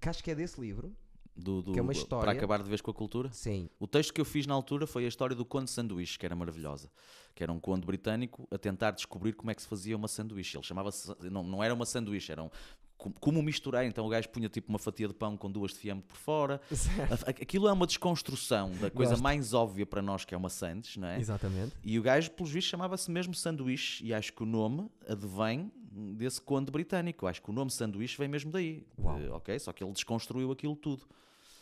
que 0.00 0.08
acho 0.08 0.22
que 0.22 0.30
é 0.30 0.34
desse 0.34 0.60
livro. 0.60 0.92
do, 1.36 1.62
do- 1.62 1.72
Que 1.72 1.78
é 1.78 1.82
uma 1.82 1.92
para 1.92 1.98
história. 2.00 2.32
acabar 2.32 2.62
de 2.62 2.68
vez 2.68 2.80
com 2.80 2.90
a 2.90 2.94
cultura. 2.94 3.30
Sim, 3.32 3.70
O 3.78 3.86
texto 3.86 4.12
que 4.12 4.20
eu 4.20 4.24
fiz 4.24 4.46
na 4.46 4.52
altura 4.54 4.86
foi 4.86 5.04
a 5.04 5.08
história 5.08 5.34
do 5.34 5.44
Conde 5.44 5.70
Sanduíche, 5.70 6.18
que 6.18 6.26
era 6.26 6.34
maravilhosa. 6.36 6.90
Que 7.34 7.42
era 7.42 7.50
um 7.52 7.58
conde 7.60 7.86
britânico 7.86 8.46
a 8.50 8.58
tentar 8.58 8.90
descobrir 8.90 9.32
como 9.32 9.50
é 9.50 9.54
que 9.54 9.62
se 9.62 9.68
fazia 9.68 9.96
uma 9.96 10.08
sanduíche. 10.08 10.56
Ele 10.58 10.64
chamava-se. 10.66 11.14
Não, 11.30 11.42
não 11.42 11.62
era 11.64 11.72
uma 11.72 11.86
sanduíche, 11.86 12.30
era 12.32 12.42
um. 12.42 12.50
com- 12.98 13.12
Como 13.12 13.40
misturar, 13.42 13.86
então 13.86 14.04
o 14.04 14.08
gajo 14.10 14.28
punha 14.28 14.48
tipo 14.48 14.68
uma 14.68 14.78
fatia 14.78 15.06
de 15.08 15.14
pão 15.14 15.34
com 15.36 15.50
duas 15.50 15.70
de 15.72 15.78
fiambre 15.78 16.04
por 16.06 16.16
fora. 16.16 16.60
certo. 16.74 17.30
Aquilo 17.30 17.68
é 17.68 17.72
uma 17.72 17.86
desconstrução 17.86 18.72
da 18.72 18.90
coisa 18.90 19.12
Gosto. 19.12 19.22
mais 19.22 19.54
óbvia 19.54 19.86
para 19.86 20.02
nós, 20.02 20.24
que 20.26 20.34
é 20.34 20.36
uma 20.36 20.50
sandes, 20.50 20.96
não 20.98 21.08
é? 21.08 21.18
Exatamente. 21.18 21.72
E 21.82 21.98
o 21.98 22.02
gajo, 22.02 22.32
pelos 22.32 22.50
vistos, 22.50 22.68
chamava-se 22.70 23.10
mesmo 23.10 23.32
sanduíche, 23.34 24.04
e 24.04 24.12
acho 24.12 24.32
que 24.34 24.42
o 24.42 24.46
nome 24.46 24.90
advém 25.08 25.72
desse 25.90 26.40
conde 26.40 26.70
britânico. 26.70 27.26
Acho 27.26 27.42
que 27.42 27.50
o 27.50 27.52
nome 27.52 27.70
sanduíche 27.70 28.16
vem 28.16 28.28
mesmo 28.28 28.50
daí. 28.50 28.86
Eh, 28.98 29.30
ok? 29.30 29.58
Só 29.58 29.72
que 29.72 29.82
ele 29.82 29.92
desconstruiu 29.92 30.52
aquilo 30.52 30.76
tudo. 30.76 31.04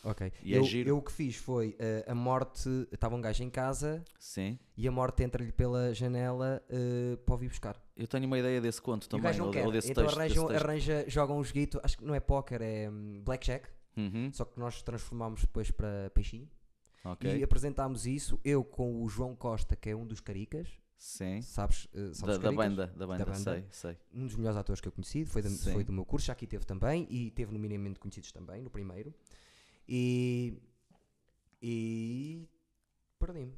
Ok. 0.03 0.31
E 0.43 0.53
é 0.53 0.57
eu, 0.57 0.63
giro. 0.63 0.89
eu 0.89 0.97
o 0.97 1.01
que 1.01 1.11
fiz 1.11 1.35
foi 1.35 1.75
eh, 1.77 2.05
a 2.07 2.15
morte. 2.15 2.69
Estava 2.91 3.15
um 3.15 3.21
gajo 3.21 3.43
em 3.43 3.49
casa 3.49 4.03
Sim. 4.19 4.57
e 4.77 4.87
a 4.87 4.91
morte 4.91 5.23
entra-lhe 5.23 5.51
pela 5.51 5.93
janela 5.93 6.63
eh, 6.69 7.17
para 7.25 7.35
vir 7.35 7.49
buscar. 7.49 7.81
Eu 7.97 8.07
tenho 8.07 8.25
uma 8.25 8.39
ideia 8.39 8.61
desse 8.61 8.81
conto 8.81 9.03
e 9.03 9.07
o 9.07 9.09
também, 9.09 9.41
ou, 9.41 9.65
ou 9.65 9.71
desse 9.71 9.91
então 9.91 10.05
texto. 10.05 10.17
arranjam, 10.17 10.47
desse 10.47 10.63
arranja, 10.63 11.05
jogam 11.07 11.37
um 11.37 11.43
joguito, 11.43 11.81
acho 11.83 11.97
que 11.97 12.05
não 12.05 12.15
é 12.15 12.19
póquer, 12.19 12.61
é 12.61 12.89
hum, 12.89 13.21
blackjack. 13.23 13.67
Uhum, 13.97 14.31
Só 14.31 14.45
que 14.45 14.57
nós 14.57 14.81
transformámos 14.81 15.41
depois 15.41 15.69
para 15.71 16.09
peixinho. 16.13 16.47
ok. 17.03 17.37
E 17.37 17.43
apresentámos 17.43 18.05
isso, 18.05 18.39
eu 18.45 18.63
com 18.63 19.03
o 19.03 19.09
João 19.09 19.35
Costa, 19.35 19.75
que 19.75 19.89
é 19.89 19.95
um 19.95 20.05
dos 20.05 20.21
caricas, 20.21 20.69
Sim. 21.01 21.41
sabes? 21.41 21.87
eh, 21.93 22.13
sabes 22.13 22.37
Da, 22.37 22.49
da 22.49 22.51
banda, 22.51 22.87
da 22.87 23.07
banda, 23.07 23.25
banda. 23.25 23.37
sei, 23.39 23.65
sei. 23.71 23.97
Um 24.13 24.25
dos 24.27 24.35
melhores 24.35 24.57
atores 24.57 24.81
que 24.81 24.87
eu 24.89 24.91
conheci, 24.91 25.23
foi, 25.25 25.41
da- 25.41 25.49
foi 25.49 25.81
do 25.83 25.93
meu 25.93 26.03
curso, 26.03 26.27
já 26.27 26.33
aqui 26.33 26.45
teve 26.45 26.65
também, 26.65 27.07
e 27.09 27.31
teve 27.31 27.53
no 27.53 27.57
Minimamente 27.59 27.99
Conhecidos 27.99 28.31
também, 28.33 28.61
no 28.61 28.69
primeiro. 28.69 29.13
E. 29.87 30.53
E. 31.61 32.47
Perdi-me. 33.17 33.53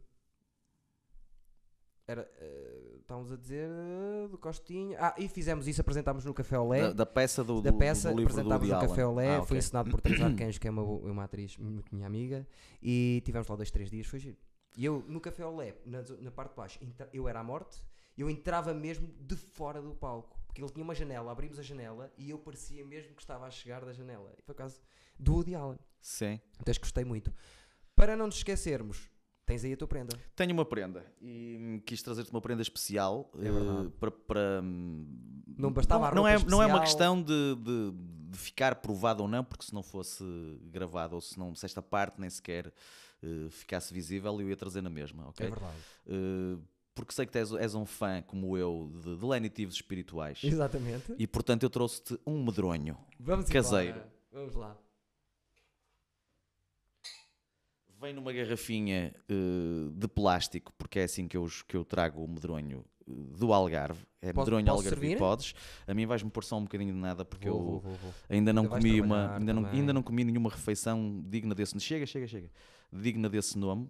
Era. 2.08 2.30
eh, 2.40 2.98
estávamos 3.00 3.32
a 3.32 3.38
dizer 3.38 3.70
eh, 3.70 4.28
do 4.28 4.38
Costinha. 4.38 4.98
Ah, 5.00 5.16
e 5.18 5.28
fizemos 5.28 5.68
isso, 5.68 5.82
apresentámos 5.82 6.26
no 6.26 6.34
Café 6.34 6.60
Olé. 6.60 6.82
Da, 6.88 6.94
da 6.94 7.06
peça 7.06 7.44
do, 7.44 7.62
da 7.62 7.72
do- 7.72 7.78
peça, 7.78 8.10
do 8.12 8.18
livro 8.18 8.34
do 8.34 8.40
apresentámos 8.40 8.70
Woody 8.70 8.84
no 8.84 8.90
Café. 8.90 9.06
Olé, 9.06 9.28
Ah, 9.38 9.42
foi 9.44 9.44
ok. 9.44 9.58
ensinado 9.58 9.90
por 9.90 10.02
Teresa 10.02 10.26
Arcanjo, 10.28 10.60
que 10.60 10.68
é 10.68 10.72
uma, 10.72 10.84
uma 10.84 11.24
atriz 11.24 11.58
muito 11.58 11.94
minha 11.94 12.06
amiga, 12.08 12.46
e 12.82 13.22
tivemos 13.26 13.48
lá 13.48 13.56
dois, 13.56 13.72
três 13.72 13.90
dias, 13.90 14.06
foi 14.08 14.20
giro. 14.20 14.38
E 14.78 14.86
eu, 14.86 15.04
no 15.08 15.20
Café 15.20 15.46
Olé, 15.46 15.76
na, 15.86 16.02
na 16.20 16.32
parte 16.32 16.52
de 16.52 16.56
baixo, 16.58 16.80
eu 17.14 17.28
era 17.28 17.40
à 17.40 17.44
morte, 17.44 17.82
eu 18.18 18.30
entrava 18.30 18.74
mesmo 18.74 19.08
de 19.20 19.36
fora 19.36 19.82
do 19.82 19.94
palco, 19.94 20.40
porque 20.48 20.62
ele 20.62 20.70
tinha 20.72 20.84
uma 20.84 20.96
janela, 20.96 21.32
abrimos 21.32 21.60
a 21.60 21.64
janela, 21.64 22.12
e 22.18 22.30
eu 22.30 22.38
parecia 22.40 22.84
mesmo 22.86 23.14
que 23.16 23.22
estava 23.22 23.46
a 23.46 23.52
chegar 23.52 23.84
da 23.84 23.92
janela. 23.94 24.34
E 24.38 24.42
foi 24.42 24.56
caso 24.56 24.80
do 25.20 25.34
Woody 25.34 25.56
Allen. 25.56 25.80
Sim. 26.02 26.40
Então 26.60 26.74
gostei 26.80 27.04
muito. 27.04 27.34
Para 27.96 28.16
não 28.16 28.26
nos 28.28 28.38
esquecermos, 28.38 29.10
tens 29.46 29.64
aí 29.64 29.74
a 29.74 29.78
tua 29.78 29.88
prenda. 29.88 30.18
Tenho 30.36 30.54
uma 30.54 30.66
prenda 30.66 31.06
e 31.22 31.58
hum, 31.60 31.80
quis 31.86 32.02
trazer-te 32.02 32.32
uma 32.32 32.42
prenda 32.42 32.62
especial 32.62 33.30
É 33.36 33.52
verdade. 33.52 33.90
para. 34.00 34.12
para, 34.12 34.62
hum, 34.64 35.06
Não 35.58 35.72
bastava 35.72 36.08
a 36.08 36.16
não, 36.16 36.28
é, 36.28 36.36
roupa 36.36 36.50
não 36.50 36.64
é 36.64 36.66
uma 36.66 36.84
especial. 36.84 37.16
questão 37.16 37.22
de, 37.24 37.56
de, 37.56 37.92
de 38.32 38.38
ficar 38.38 38.76
provado 38.76 39.22
ou 39.24 39.30
não, 39.30 39.44
porque 39.44 39.66
se 39.66 39.74
não 39.74 39.84
fosse 39.84 40.24
gravado 40.64 41.16
ou 41.16 41.22
se, 41.22 41.38
não, 41.38 41.54
se 41.54 41.66
esta 41.66 41.82
parte 41.82 42.20
nem 42.20 42.30
sequer 42.30 42.74
eh, 43.24 43.50
ficasse 43.50 43.94
visível, 43.94 44.40
eu 44.42 44.50
ia 44.50 44.56
trazer 44.56 44.82
na 44.82 44.90
mesma, 44.90 45.30
ok? 45.30 45.46
É 45.46 45.50
verdade. 45.50 45.78
Eh, 46.08 46.58
porque 46.94 47.14
sei 47.14 47.26
que 47.26 47.38
és, 47.38 47.52
és 47.54 47.74
um 47.74 47.86
fã, 47.86 48.22
como 48.22 48.58
eu, 48.58 48.92
de, 49.04 49.16
de 49.16 49.26
lenitivos 49.26 49.76
espirituais. 49.76 50.40
Exatamente. 50.44 51.16
E 51.18 51.26
portanto 51.26 51.64
eu 51.64 51.70
trouxe-te 51.70 52.20
um 52.26 52.44
medronho. 52.44 52.98
Vamos 53.20 53.50
Caseiro. 53.50 53.98
embora. 53.98 54.14
Vamos 54.32 54.56
lá. 54.56 54.78
Vem 58.00 58.14
numa 58.14 58.34
garrafinha 58.34 59.14
eh, 59.30 59.92
de 59.94 60.08
plástico, 60.08 60.74
porque 60.78 61.00
é 61.00 61.04
assim 61.04 61.28
que 61.28 61.38
eu, 61.38 61.48
que 61.68 61.78
eu 61.78 61.86
trago 61.86 62.24
o 62.24 62.28
medronho 62.28 62.84
do 63.08 63.54
Algarve. 63.54 64.00
É 64.22 64.32
Posso- 64.32 64.46
medronho 64.52 64.70
Algarve. 64.70 64.90
servir? 64.90 65.18
Podes. 65.18 65.54
A 65.88 65.94
mim 65.94 66.06
vais-me 66.06 66.30
pôr 66.30 66.44
só 66.44 66.58
um 66.58 66.64
bocadinho 66.64 66.94
de 66.94 67.00
nada, 67.00 67.26
porque 67.26 67.50
Vou, 67.50 67.58
eu 67.58 67.64
vou, 67.64 67.80
vou, 67.80 68.14
ainda 68.30 68.54
não 68.54 68.64
Ainda 68.64 68.76
comi 68.76 69.02
uma. 69.02 69.36
Ainda 69.38 69.54
não, 69.54 69.66
ainda 69.66 69.94
não 69.94 70.04
comi 70.04 70.24
nenhuma 70.24 70.50
refeição 70.50 71.24
digna 71.28 71.56
desse. 71.56 71.80
Chega, 71.80 72.06
chega, 72.06 72.28
chega. 72.28 72.50
Digna 72.94 73.30
desse 73.30 73.58
nome. 73.58 73.90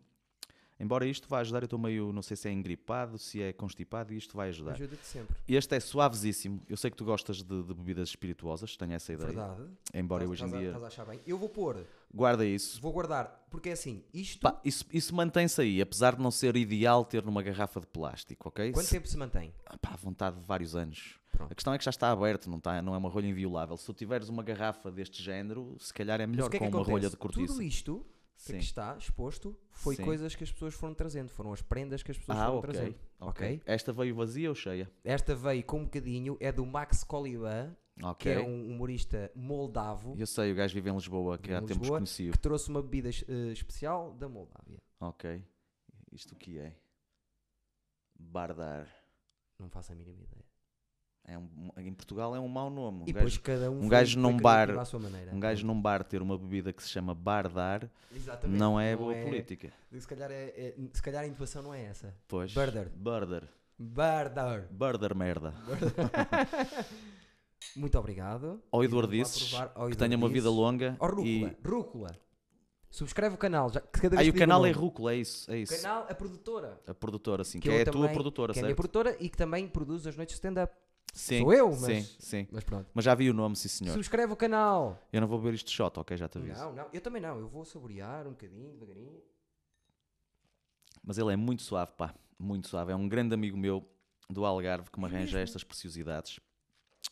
Embora 0.82 1.06
isto 1.06 1.28
vá 1.30 1.40
ajudar, 1.40 1.62
eu 1.62 1.66
estou 1.66 1.78
meio, 1.78 2.12
não 2.12 2.22
sei 2.22 2.36
se 2.36 2.48
é 2.48 2.52
engripado, 2.52 3.18
se 3.18 3.42
é 3.42 3.54
constipado, 3.54 4.14
e 4.14 4.18
isto 4.18 4.36
vai 4.36 4.50
ajudar. 4.50 4.72
Ajuda-te 4.72 5.06
sempre. 5.06 5.36
Este 5.48 5.76
é 5.76 5.80
suavesíssimo. 5.80 6.62
Eu 6.68 6.76
sei 6.76 6.90
que 6.90 6.98
tu 6.98 7.06
gostas 7.06 7.38
de, 7.44 7.64
de 7.64 7.74
bebidas 7.74 8.10
espirituosas, 8.10 8.76
tenho 8.76 8.94
essa 8.94 9.14
ideia. 9.14 9.28
Verdade. 9.28 9.64
Embora 9.94 10.24
eu 10.24 10.34
Estás- 10.34 10.50
hoje 10.52 10.58
em 10.58 10.60
dia 10.60 10.68
Estás 10.70 10.84
a 10.84 10.88
achar 10.88 11.06
bem. 11.06 11.20
Eu 11.28 11.38
vou 11.38 11.48
pôr, 11.50 11.86
guarda 12.14 12.44
isso. 12.46 12.82
vou 12.82 12.92
guardar, 12.92 13.46
porque 13.52 13.70
é 13.70 13.74
assim, 13.74 14.04
isto. 14.14 14.42
Pá, 14.42 14.60
isso 14.66 14.84
isso 14.92 15.14
mantém-se 15.16 15.62
aí, 15.62 15.82
apesar 15.82 16.16
de 16.16 16.22
não 16.22 16.32
ser 16.32 16.56
ideal 16.58 17.06
ter 17.06 17.24
numa 17.24 17.44
garrafa 17.44 17.80
de 17.80 17.86
plástico, 17.88 18.50
ok? 18.50 18.72
quanto 18.72 18.86
Se- 18.86 18.92
tempo 18.96 19.08
se 19.08 19.18
mantém? 19.18 19.54
Ah, 19.68 19.78
pá, 19.78 19.92
à 19.94 19.98
vontade 19.98 20.38
de 20.40 20.46
vários 20.46 20.76
anos. 20.76 21.20
Pronto. 21.32 21.52
A 21.52 21.56
questão 21.56 21.74
é 21.74 21.78
que 21.78 21.86
já 21.86 21.90
está 21.92 22.12
aberto, 22.12 22.50
não, 22.50 22.58
está, 22.58 22.82
não 22.82 22.94
é 22.94 22.98
uma 22.98 23.08
rolha 23.10 23.28
inviolável. 23.28 23.78
Se 23.78 23.86
tu 23.86 23.94
tiveres 23.94 24.28
uma 24.30 24.44
garrafa 24.44 24.92
deste 24.92 25.24
género, 25.24 25.76
se 25.80 25.94
calhar 25.94 26.20
é 26.20 26.28
melhor 26.28 26.50
que 26.50 26.58
é 26.58 26.60
com 26.60 26.66
que 26.66 26.70
uma 26.72 26.82
acontece? 26.82 26.92
rolha 26.92 27.10
de 27.10 27.16
cortiça. 27.18 27.54
Tudo 27.54 27.62
isto 27.64 28.06
Sim. 28.42 28.54
aqui 28.56 28.64
está 28.64 28.98
exposto 28.98 29.56
foi 29.70 29.96
Sim. 29.96 30.04
coisas 30.04 30.36
que 30.36 30.44
as 30.44 30.52
pessoas 30.52 30.74
foram 30.74 30.94
trazendo, 30.96 31.30
foram 31.30 31.54
as 31.54 31.62
prendas 31.62 32.02
que 32.02 32.12
as 32.12 32.18
pessoas 32.18 32.38
Ah, 32.40 32.46
foram 32.46 32.58
ok. 32.60 32.72
trazendo. 32.72 33.00
ok. 33.20 33.62
Esta 33.66 33.94
veio 33.94 34.16
vazia 34.16 34.50
ou 34.50 34.56
cheia? 34.56 34.92
Esta 35.04 35.36
veio 35.36 35.64
com 35.64 35.80
um 35.82 35.84
bocadinho, 35.86 36.38
é 36.40 36.52
do 36.52 36.66
Max 36.66 37.04
Coliban, 37.04 37.76
Ok. 38.02 38.34
que 38.34 38.40
é 38.40 38.42
um 38.42 38.72
humorista 38.72 39.32
moldavo, 39.36 40.16
Eu 40.18 40.26
sei, 40.26 40.52
o 40.52 40.56
gajo 40.56 40.74
vive 40.74 40.90
em 40.90 40.94
Lisboa, 40.94 41.38
que 41.38 41.52
há 41.54 41.58
em 41.60 41.66
tempos 41.66 41.78
Lisboa, 41.78 42.00
conheci-o. 42.00 42.32
que 42.32 42.40
trouxe 42.40 42.70
uma 42.70 42.82
bebida 42.82 43.10
eh, 43.10 43.52
especial 43.52 44.14
da 44.14 44.28
Moldávia. 44.28 44.80
Ok. 45.00 45.44
Isto 46.12 46.34
o 46.34 46.38
que 46.38 46.58
é? 46.58 46.76
Bardar. 48.20 48.88
Não 49.60 49.70
faço 49.70 49.92
a 49.92 49.96
mínima 49.96 50.22
ideia. 50.22 50.46
É 51.24 51.38
um- 51.38 51.48
em 51.78 51.94
Portugal 51.94 52.36
é 52.36 52.40
um 52.40 52.48
mau 52.48 52.70
nome. 52.70 53.04
Um 53.04 53.08
e 53.08 53.14
gajo, 53.14 53.42
cada 53.42 53.72
um, 53.72 53.84
um 53.84 53.88
gajo 53.88 54.20
num 54.20 54.38
bar- 54.38 54.74
maneira. 55.00 55.32
um 55.34 55.40
gajo 55.40 55.66
num 55.66 55.80
bar 55.80 56.04
ter 56.04 56.22
uma 56.22 56.38
bebida 56.38 56.74
que 56.74 56.82
se 56.84 56.90
chama 56.90 57.14
Bardar 57.16 57.90
Exatamente. 58.14 58.60
não 58.60 58.80
é 58.80 58.96
boa 58.96 59.14
política. 59.14 59.72
Se 59.98 60.08
calhar, 60.08 60.32
é, 60.32 60.54
é- 60.58 60.76
se 60.94 61.02
calhar 61.02 61.24
a 61.24 61.28
intuação 61.28 61.62
não 61.62 61.74
é 61.74 61.84
essa. 61.86 62.14
Pois. 62.28 62.54
Barder. 62.54 62.90
Barder. 62.96 63.44
Bardar. 63.78 64.68
Barder 64.72 65.16
merda. 65.16 65.54
Muito 67.76 67.98
obrigado. 67.98 68.62
Ao 68.72 68.84
E 68.84 68.88
ao 69.76 69.90
que 69.90 69.96
tenha 69.96 70.18
uma 70.18 70.28
vida 70.28 70.40
Eduardices. 70.40 70.46
longa 70.46 70.98
Ó, 71.00 71.08
rúcula. 71.08 71.28
e 71.28 71.58
Rúcula. 71.68 72.18
Subscreve 72.90 73.36
o 73.36 73.38
canal. 73.38 73.72
Já, 73.72 73.80
que 73.80 74.02
cada 74.02 74.18
vez 74.18 74.28
Aí 74.28 74.30
o 74.30 74.34
canal 74.38 74.66
é. 74.66 74.72
Rúcula, 74.72 75.14
é 75.14 75.18
isso. 75.18 75.50
É 75.50 75.54
O 75.54 75.58
isso. 75.58 75.82
canal, 75.82 76.06
a 76.10 76.14
produtora. 76.16 76.82
A 76.86 76.94
produtora, 76.94 77.44
sim. 77.44 77.60
Que 77.60 77.70
Que, 77.70 77.76
é 77.76 77.82
a 77.82 77.86
tua 77.86 77.94
também- 78.02 78.14
produtora, 78.14 78.54
Que 78.54 78.60
é 78.60 78.62
a 78.62 78.66
minha 78.66 78.76
certo? 78.76 78.92
produtora 78.92 79.16
e 79.24 79.30
que 79.30 79.38
também 79.38 79.68
produz 79.68 80.06
as 80.06 80.16
noites 80.18 80.34
de 80.34 80.38
stand-up. 80.40 80.74
Sim, 81.14 81.40
Sou 81.42 81.54
eu, 81.54 81.72
Sim, 81.74 81.82
mas- 81.82 82.16
sim. 82.20 82.48
Mas 82.52 82.64
pronto. 82.64 82.90
Mas 82.94 83.04
já 83.04 83.14
vi 83.14 83.30
o 83.30 83.34
nome, 83.34 83.56
sim 83.56 83.68
senhor. 83.68 83.92
Subscreve 83.94 84.32
o 84.32 84.36
canal. 84.36 84.98
Eu 85.12 85.20
não 85.22 85.28
vou 85.28 85.38
beber 85.40 85.56
isto 85.56 85.68
de 85.68 85.74
shot, 85.74 86.00
ok? 86.00 86.16
Já 86.16 86.30
te 86.30 86.38
aviso. 86.38 86.60
Não, 86.60 86.74
não. 86.74 86.90
Eu 86.94 87.02
também 87.02 87.22
não. 87.22 87.38
Eu 87.38 87.48
vou 87.50 87.66
saborear 87.66 88.26
um 88.28 88.32
bocadinho, 88.32 88.72
devagarinho. 88.72 89.22
Mas 91.04 91.18
ele 91.18 91.34
é 91.34 91.36
muito 91.36 91.64
suave, 91.64 91.92
pá. 91.98 92.14
Muito 92.40 92.68
suave. 92.68 92.92
É 92.92 92.96
um 92.96 93.08
grande 93.10 93.34
amigo 93.34 93.58
meu 93.58 93.86
do 94.30 94.46
Algarve 94.46 94.90
que 94.90 95.00
me 95.00 95.06
arranja 95.06 95.40
estas 95.40 95.64
preciosidades. 95.64 96.40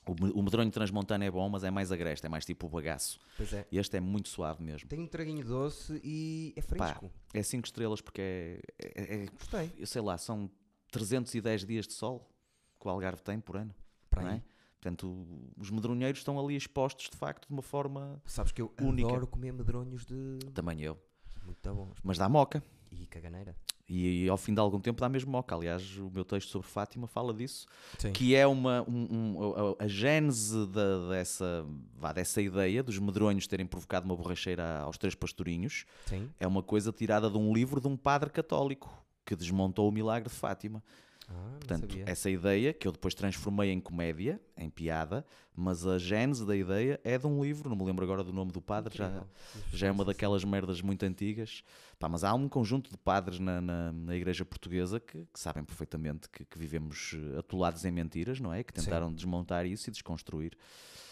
O, 0.07 0.13
me- 0.23 0.31
o 0.31 0.41
medronho 0.41 0.71
transmontano 0.71 1.23
é 1.23 1.29
bom, 1.31 1.49
mas 1.49 1.63
é 1.63 1.69
mais 1.71 1.91
agreste, 1.91 2.25
é 2.25 2.29
mais 2.29 2.45
tipo 2.45 2.67
o 2.67 2.69
bagaço. 2.69 3.19
Pois 3.35 3.51
é. 3.51 3.67
E 3.71 3.77
este 3.77 3.97
é 3.97 3.99
muito 3.99 4.29
suave 4.29 4.63
mesmo. 4.63 4.87
Tem 4.87 4.99
um 4.99 5.07
traguinho 5.07 5.43
doce 5.45 5.99
e 6.03 6.53
é 6.55 6.61
Pá, 6.61 6.87
fresco. 6.87 7.11
é 7.33 7.43
5 7.43 7.65
estrelas 7.65 7.99
porque 8.01 8.21
é, 8.21 8.61
é- 8.79 9.23
é- 9.23 9.25
Gostei. 9.25 9.71
eu 9.77 9.85
sei 9.85 10.01
lá, 10.01 10.17
são 10.17 10.49
310 10.91 11.65
dias 11.65 11.85
de 11.85 11.93
sol 11.93 12.31
que 12.79 12.87
o 12.87 12.89
Algarve 12.89 13.21
tem 13.21 13.39
por 13.39 13.57
ano. 13.57 13.75
Para 14.19 14.29
não 14.29 14.35
é? 14.37 14.41
Portanto, 14.81 15.25
os 15.57 15.69
medronheiros 15.69 16.19
estão 16.21 16.39
ali 16.39 16.55
expostos 16.55 17.09
de 17.09 17.17
facto 17.17 17.47
de 17.47 17.53
uma 17.53 17.61
forma. 17.61 18.21
Sabes 18.25 18.51
que 18.53 18.61
eu 18.61 18.71
Única. 18.81 19.09
adoro 19.09 19.27
comer 19.27 19.51
medronhos 19.51 20.05
de... 20.05 20.39
Também 20.53 20.81
eu. 20.81 20.97
Muito 21.45 21.73
bons. 21.73 21.97
Mas 22.03 22.17
dá 22.17 22.29
moca. 22.29 22.63
E 22.91 23.05
caganeira. 23.05 23.55
E, 23.91 24.29
ao 24.29 24.37
fim 24.37 24.53
de 24.53 24.59
algum 24.59 24.79
tempo 24.79 25.01
dá 25.01 25.09
mesmo 25.09 25.31
moca. 25.31 25.53
Aliás, 25.53 25.97
o 25.97 26.09
meu 26.11 26.23
texto 26.23 26.49
sobre 26.49 26.67
Fátima 26.67 27.07
fala 27.07 27.33
disso. 27.33 27.65
Sim. 27.97 28.13
que 28.13 28.35
é 28.35 28.45
uma 28.47 28.83
um- 28.87 29.35
um- 29.37 29.75
a, 29.79 29.83
a 29.83 29.87
gênese 29.87 30.65
da- 30.67 31.09
dessa, 31.09 31.65
vá, 31.97 32.13
dessa 32.13 32.39
ideia 32.41 32.81
dos 32.83 32.97
medronhos 32.99 33.47
terem 33.47 33.65
provocado 33.65 34.05
uma 34.05 34.15
borracheira 34.15 34.79
aos 34.81 34.97
três 34.97 35.13
pastorinhos 35.15 35.85
Sim. 36.05 36.29
é 36.39 36.47
uma 36.47 36.61
coisa 36.63 36.91
tirada 36.93 37.29
de 37.29 37.37
um 37.37 37.51
livro 37.51 37.81
de 37.81 37.87
um 37.87 37.97
padre 37.97 38.29
católico 38.29 38.89
que 39.25 39.35
desmontou 39.35 39.89
o 39.89 39.91
milagre 39.91 40.29
de 40.29 40.35
Fátima. 40.35 40.81
Ah, 41.29 41.49
Portanto, 41.59 41.95
essa 42.05 42.29
ideia 42.29 42.73
que 42.73 42.87
eu 42.87 42.91
depois 42.91 43.13
transformei 43.13 43.71
em 43.71 43.79
comédia, 43.79 44.41
em 44.57 44.69
piada, 44.69 45.23
mas 45.55 45.85
a 45.85 45.99
gênese 45.99 46.45
da 46.45 46.55
ideia 46.55 46.99
é 47.03 47.17
de 47.17 47.27
um 47.27 47.43
livro, 47.43 47.69
não 47.69 47.75
me 47.75 47.83
lembro 47.83 48.03
agora 48.03 48.23
do 48.23 48.33
nome 48.33 48.51
do 48.51 48.59
padre, 48.59 48.97
já, 48.97 49.23
já 49.71 49.87
é 49.87 49.91
uma 49.91 50.03
daquelas 50.03 50.43
merdas 50.43 50.81
muito 50.81 51.03
antigas. 51.03 51.63
Pá, 51.99 52.09
mas 52.09 52.23
há 52.23 52.33
um 52.33 52.49
conjunto 52.49 52.89
de 52.89 52.97
padres 52.97 53.39
na, 53.39 53.61
na, 53.61 53.91
na 53.91 54.15
igreja 54.15 54.43
portuguesa 54.43 54.99
que, 54.99 55.27
que 55.31 55.39
sabem 55.39 55.63
perfeitamente 55.63 56.27
que, 56.29 56.43
que 56.43 56.57
vivemos 56.57 57.15
atolados 57.37 57.85
em 57.85 57.91
mentiras, 57.91 58.39
não 58.39 58.51
é? 58.51 58.63
Que 58.63 58.73
Sim. 58.73 58.85
tentaram 58.85 59.13
desmontar 59.13 59.65
isso 59.65 59.89
e 59.89 59.91
desconstruir. 59.91 60.57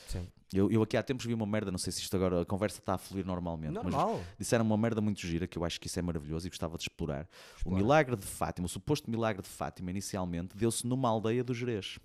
Sim. 0.07 0.27
Eu, 0.53 0.71
eu 0.71 0.81
aqui 0.81 0.95
há 0.95 1.03
tempos 1.03 1.25
vi 1.25 1.33
uma 1.33 1.45
merda, 1.45 1.71
não 1.71 1.77
sei 1.77 1.91
se 1.91 1.99
isto 1.99 2.15
agora, 2.15 2.41
a 2.41 2.45
conversa 2.45 2.79
está 2.79 2.93
a 2.93 2.97
fluir 2.97 3.25
normalmente, 3.25 3.73
mas 3.73 3.83
Normal. 3.83 4.21
disseram 4.39 4.63
uma 4.63 4.77
merda 4.77 5.01
muito 5.01 5.19
gira 5.19 5.45
que 5.45 5.57
eu 5.57 5.65
acho 5.65 5.79
que 5.79 5.87
isso 5.87 5.99
é 5.99 6.01
maravilhoso 6.01 6.47
e 6.47 6.49
gostava 6.49 6.77
de 6.77 6.83
explorar. 6.83 7.27
O 7.65 7.75
milagre 7.75 8.15
de 8.15 8.25
Fátima, 8.25 8.65
o 8.65 8.69
suposto 8.69 9.11
milagre 9.11 9.41
de 9.41 9.49
Fátima, 9.49 9.91
inicialmente, 9.91 10.55
deu-se 10.55 10.87
numa 10.87 11.09
aldeia 11.09 11.43
do 11.43 11.53
Jerez. 11.53 11.99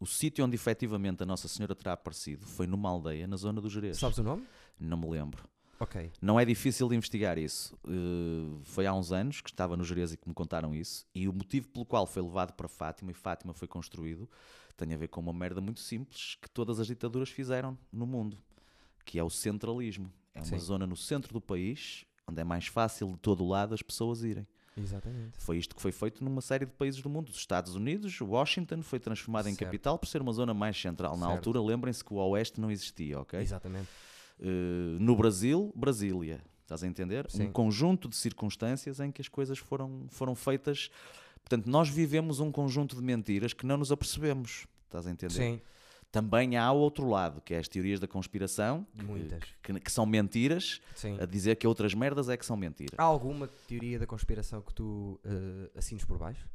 O 0.00 0.06
sítio 0.06 0.44
onde 0.44 0.56
efetivamente 0.56 1.22
a 1.22 1.26
Nossa 1.26 1.46
Senhora 1.46 1.74
terá 1.74 1.92
aparecido 1.92 2.46
foi 2.46 2.66
numa 2.66 2.88
aldeia 2.88 3.28
na 3.28 3.36
zona 3.36 3.60
do 3.60 3.68
Jerez. 3.68 3.98
Sabes 3.98 4.18
o 4.18 4.22
nome? 4.22 4.44
Não 4.78 4.96
me 4.96 5.08
lembro. 5.08 5.44
Não 6.20 6.38
é 6.38 6.44
difícil 6.44 6.88
de 6.88 6.96
investigar 6.96 7.38
isso. 7.38 7.74
Uh, 7.84 8.60
foi 8.64 8.86
há 8.86 8.92
uns 8.92 9.12
anos 9.12 9.40
que 9.40 9.50
estava 9.50 9.76
no 9.76 9.84
Jerez 9.84 10.12
e 10.12 10.16
que 10.16 10.28
me 10.28 10.34
contaram 10.34 10.74
isso. 10.74 11.06
E 11.14 11.28
o 11.28 11.32
motivo 11.32 11.68
pelo 11.68 11.86
qual 11.86 12.06
foi 12.06 12.22
levado 12.22 12.52
para 12.52 12.68
Fátima 12.68 13.10
e 13.10 13.14
Fátima 13.14 13.54
foi 13.54 13.68
construído 13.68 14.28
tem 14.84 14.94
a 14.94 14.96
ver 14.96 15.08
com 15.08 15.20
uma 15.20 15.32
merda 15.32 15.60
muito 15.60 15.80
simples 15.80 16.36
que 16.40 16.48
todas 16.50 16.80
as 16.80 16.86
ditaduras 16.86 17.28
fizeram 17.28 17.78
no 17.92 18.06
mundo, 18.06 18.38
que 19.04 19.18
é 19.18 19.24
o 19.24 19.30
centralismo. 19.30 20.12
É 20.34 20.40
uma 20.40 20.46
Sim. 20.46 20.58
zona 20.58 20.86
no 20.86 20.96
centro 20.96 21.32
do 21.32 21.40
país 21.40 22.06
onde 22.30 22.40
é 22.40 22.44
mais 22.44 22.66
fácil 22.66 23.08
de 23.08 23.18
todo 23.18 23.46
lado 23.46 23.74
as 23.74 23.82
pessoas 23.82 24.22
irem. 24.22 24.46
Exatamente. 24.76 25.36
Foi 25.38 25.58
isto 25.58 25.74
que 25.74 25.82
foi 25.82 25.92
feito 25.92 26.24
numa 26.24 26.40
série 26.40 26.64
de 26.64 26.72
países 26.72 27.02
do 27.02 27.10
mundo. 27.10 27.28
Os 27.28 27.36
Estados 27.36 27.74
Unidos, 27.74 28.18
Washington 28.20 28.82
foi 28.82 28.98
transformado 28.98 29.48
em 29.48 29.54
capital 29.54 29.98
por 29.98 30.06
ser 30.06 30.22
uma 30.22 30.32
zona 30.32 30.54
mais 30.54 30.80
central. 30.80 31.16
Na 31.16 31.26
Certo. 31.26 31.38
altura, 31.38 31.60
lembrem-se 31.60 32.04
que 32.04 32.14
o 32.14 32.16
Oeste 32.16 32.60
não 32.60 32.70
existia, 32.70 33.20
ok? 33.20 33.40
Exatamente. 33.40 33.88
Uh, 34.38 34.96
no 34.98 35.14
Brasil, 35.16 35.72
Brasília. 35.76 36.40
Estás 36.62 36.84
a 36.84 36.86
entender? 36.86 37.28
Sim. 37.28 37.48
Um 37.48 37.52
conjunto 37.52 38.08
de 38.08 38.14
circunstâncias 38.14 39.00
em 39.00 39.10
que 39.10 39.20
as 39.20 39.28
coisas 39.28 39.58
foram, 39.58 40.06
foram 40.08 40.36
feitas. 40.36 40.88
Portanto, 41.42 41.66
nós 41.66 41.88
vivemos 41.88 42.38
um 42.38 42.52
conjunto 42.52 42.94
de 42.94 43.02
mentiras 43.02 43.52
que 43.52 43.66
não 43.66 43.76
nos 43.76 43.90
apercebemos. 43.90 44.66
Estás 44.90 45.06
a 45.06 45.10
entender? 45.10 45.32
Sim. 45.34 45.60
Também 46.10 46.56
há 46.56 46.72
o 46.72 46.76
outro 46.78 47.08
lado, 47.08 47.40
que 47.40 47.54
é 47.54 47.58
as 47.58 47.68
teorias 47.68 48.00
da 48.00 48.08
conspiração, 48.08 48.84
que- 48.98 49.04
Muitas. 49.04 49.44
Que, 49.62 49.78
que 49.78 49.92
são 49.92 50.04
mentiras, 50.04 50.80
Sim. 50.96 51.16
a 51.20 51.24
dizer 51.24 51.54
que 51.54 51.64
outras 51.68 51.94
merdas 51.94 52.28
é 52.28 52.36
que 52.36 52.44
são 52.44 52.56
mentiras. 52.56 52.98
Há 52.98 53.04
alguma 53.04 53.46
teoria 53.46 53.96
da 54.00 54.06
conspiração 54.08 54.60
que 54.60 54.74
tu 54.74 55.20
eh, 55.24 55.70
assines 55.78 56.04
por 56.04 56.18
baixo? 56.18 56.48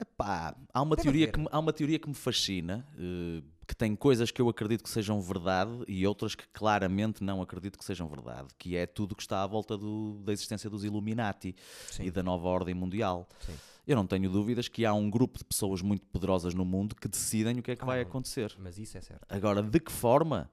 Epá, 0.00 0.56
há 0.74 0.82
uma 0.82 0.96
Deve 0.96 1.02
teoria 1.04 1.30
que 1.30 1.38
me, 1.38 1.46
há 1.52 1.58
uma 1.60 1.72
teoria 1.72 1.96
que 2.00 2.08
me 2.08 2.14
fascina, 2.14 2.84
eh, 2.98 3.40
que 3.68 3.76
tem 3.76 3.94
coisas 3.94 4.32
que 4.32 4.42
eu 4.42 4.48
acredito 4.48 4.82
que 4.82 4.90
sejam 4.90 5.20
verdade 5.20 5.70
e 5.86 6.04
outras 6.04 6.34
que 6.34 6.44
claramente 6.52 7.22
não 7.22 7.40
acredito 7.40 7.78
que 7.78 7.84
sejam 7.84 8.08
verdade, 8.08 8.48
que 8.58 8.74
é 8.76 8.84
tudo 8.84 9.14
que 9.14 9.22
está 9.22 9.44
à 9.44 9.46
volta 9.46 9.78
do- 9.78 10.20
da 10.24 10.32
existência 10.32 10.68
dos 10.68 10.82
Illuminati 10.82 11.54
Sim. 11.88 12.02
e 12.06 12.10
da 12.10 12.20
nova 12.24 12.48
ordem 12.48 12.74
mundial. 12.74 13.28
Sim. 13.46 13.54
Eu 13.86 13.96
não 13.96 14.06
tenho 14.06 14.30
dúvidas 14.30 14.68
que 14.68 14.84
há 14.84 14.94
um 14.94 15.10
grupo 15.10 15.38
de 15.38 15.44
pessoas 15.44 15.82
muito 15.82 16.06
poderosas 16.06 16.54
no 16.54 16.64
mundo 16.64 16.94
que 16.94 17.08
decidem 17.08 17.58
o 17.58 17.62
que 17.62 17.72
é 17.72 17.76
que 17.76 17.82
Ah, 17.82 17.86
vai 17.86 18.00
acontecer. 18.00 18.54
Mas 18.58 18.78
isso 18.78 18.96
é 18.96 19.00
certo. 19.00 19.26
Agora, 19.28 19.62
de 19.62 19.80
que 19.80 19.90
forma? 19.90 20.50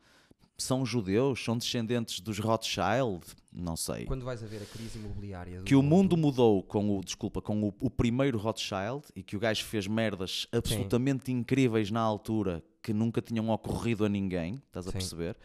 São 0.57 0.85
judeus? 0.85 1.41
São 1.43 1.57
descendentes 1.57 2.19
dos 2.19 2.37
Rothschild? 2.39 3.21
Não 3.53 3.77
sei. 3.77 4.05
Quando 4.05 4.25
vais 4.25 4.43
a 4.43 4.47
ver 4.47 4.61
a 4.61 4.65
crise 4.65 4.97
imobiliária 4.99 5.59
do 5.59 5.63
Que 5.63 5.75
o 5.75 5.81
mundo 5.81 6.17
mudou 6.17 6.61
com 6.63 6.97
o, 6.97 7.01
desculpa, 7.03 7.41
com 7.41 7.63
o, 7.63 7.73
o 7.79 7.89
primeiro 7.89 8.37
Rothschild 8.37 9.03
e 9.15 9.23
que 9.23 9.37
o 9.37 9.39
gajo 9.39 9.63
fez 9.63 9.87
merdas 9.87 10.47
absolutamente 10.51 11.31
incríveis 11.31 11.89
na 11.91 12.01
altura 12.01 12.61
que 12.81 12.91
nunca 12.91 13.21
tinham 13.21 13.49
ocorrido 13.49 14.03
a 14.05 14.09
ninguém, 14.09 14.55
estás 14.67 14.87
a 14.87 14.91
Sim. 14.91 14.97
perceber? 14.97 15.37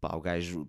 Pá, 0.00 0.16
o 0.16 0.20
gajo. 0.20 0.68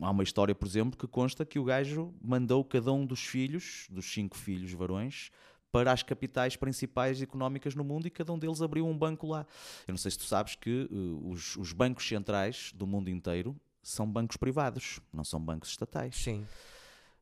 Há 0.00 0.10
uma 0.10 0.22
história, 0.22 0.54
por 0.54 0.66
exemplo, 0.66 0.98
que 0.98 1.06
consta 1.06 1.46
que 1.46 1.58
o 1.58 1.64
gajo 1.64 2.14
mandou 2.20 2.64
cada 2.64 2.92
um 2.92 3.06
dos 3.06 3.24
filhos, 3.24 3.86
dos 3.90 4.12
cinco 4.12 4.36
filhos 4.36 4.72
varões, 4.72 5.30
para 5.72 5.92
as 5.92 6.02
capitais 6.02 6.56
principais 6.56 7.20
económicas 7.20 7.74
no 7.74 7.84
mundo 7.84 8.06
e 8.06 8.10
cada 8.10 8.32
um 8.32 8.38
deles 8.38 8.62
abriu 8.62 8.86
um 8.86 8.96
banco 8.96 9.26
lá. 9.26 9.46
Eu 9.86 9.92
não 9.92 9.98
sei 9.98 10.10
se 10.10 10.18
tu 10.18 10.24
sabes 10.24 10.54
que 10.54 10.88
uh, 10.90 11.30
os, 11.30 11.56
os 11.56 11.72
bancos 11.72 12.06
centrais 12.06 12.72
do 12.74 12.86
mundo 12.86 13.10
inteiro 13.10 13.58
são 13.82 14.10
bancos 14.10 14.36
privados, 14.36 15.00
não 15.12 15.24
são 15.24 15.40
bancos 15.40 15.70
estatais 15.70 16.16
Sim. 16.16 16.46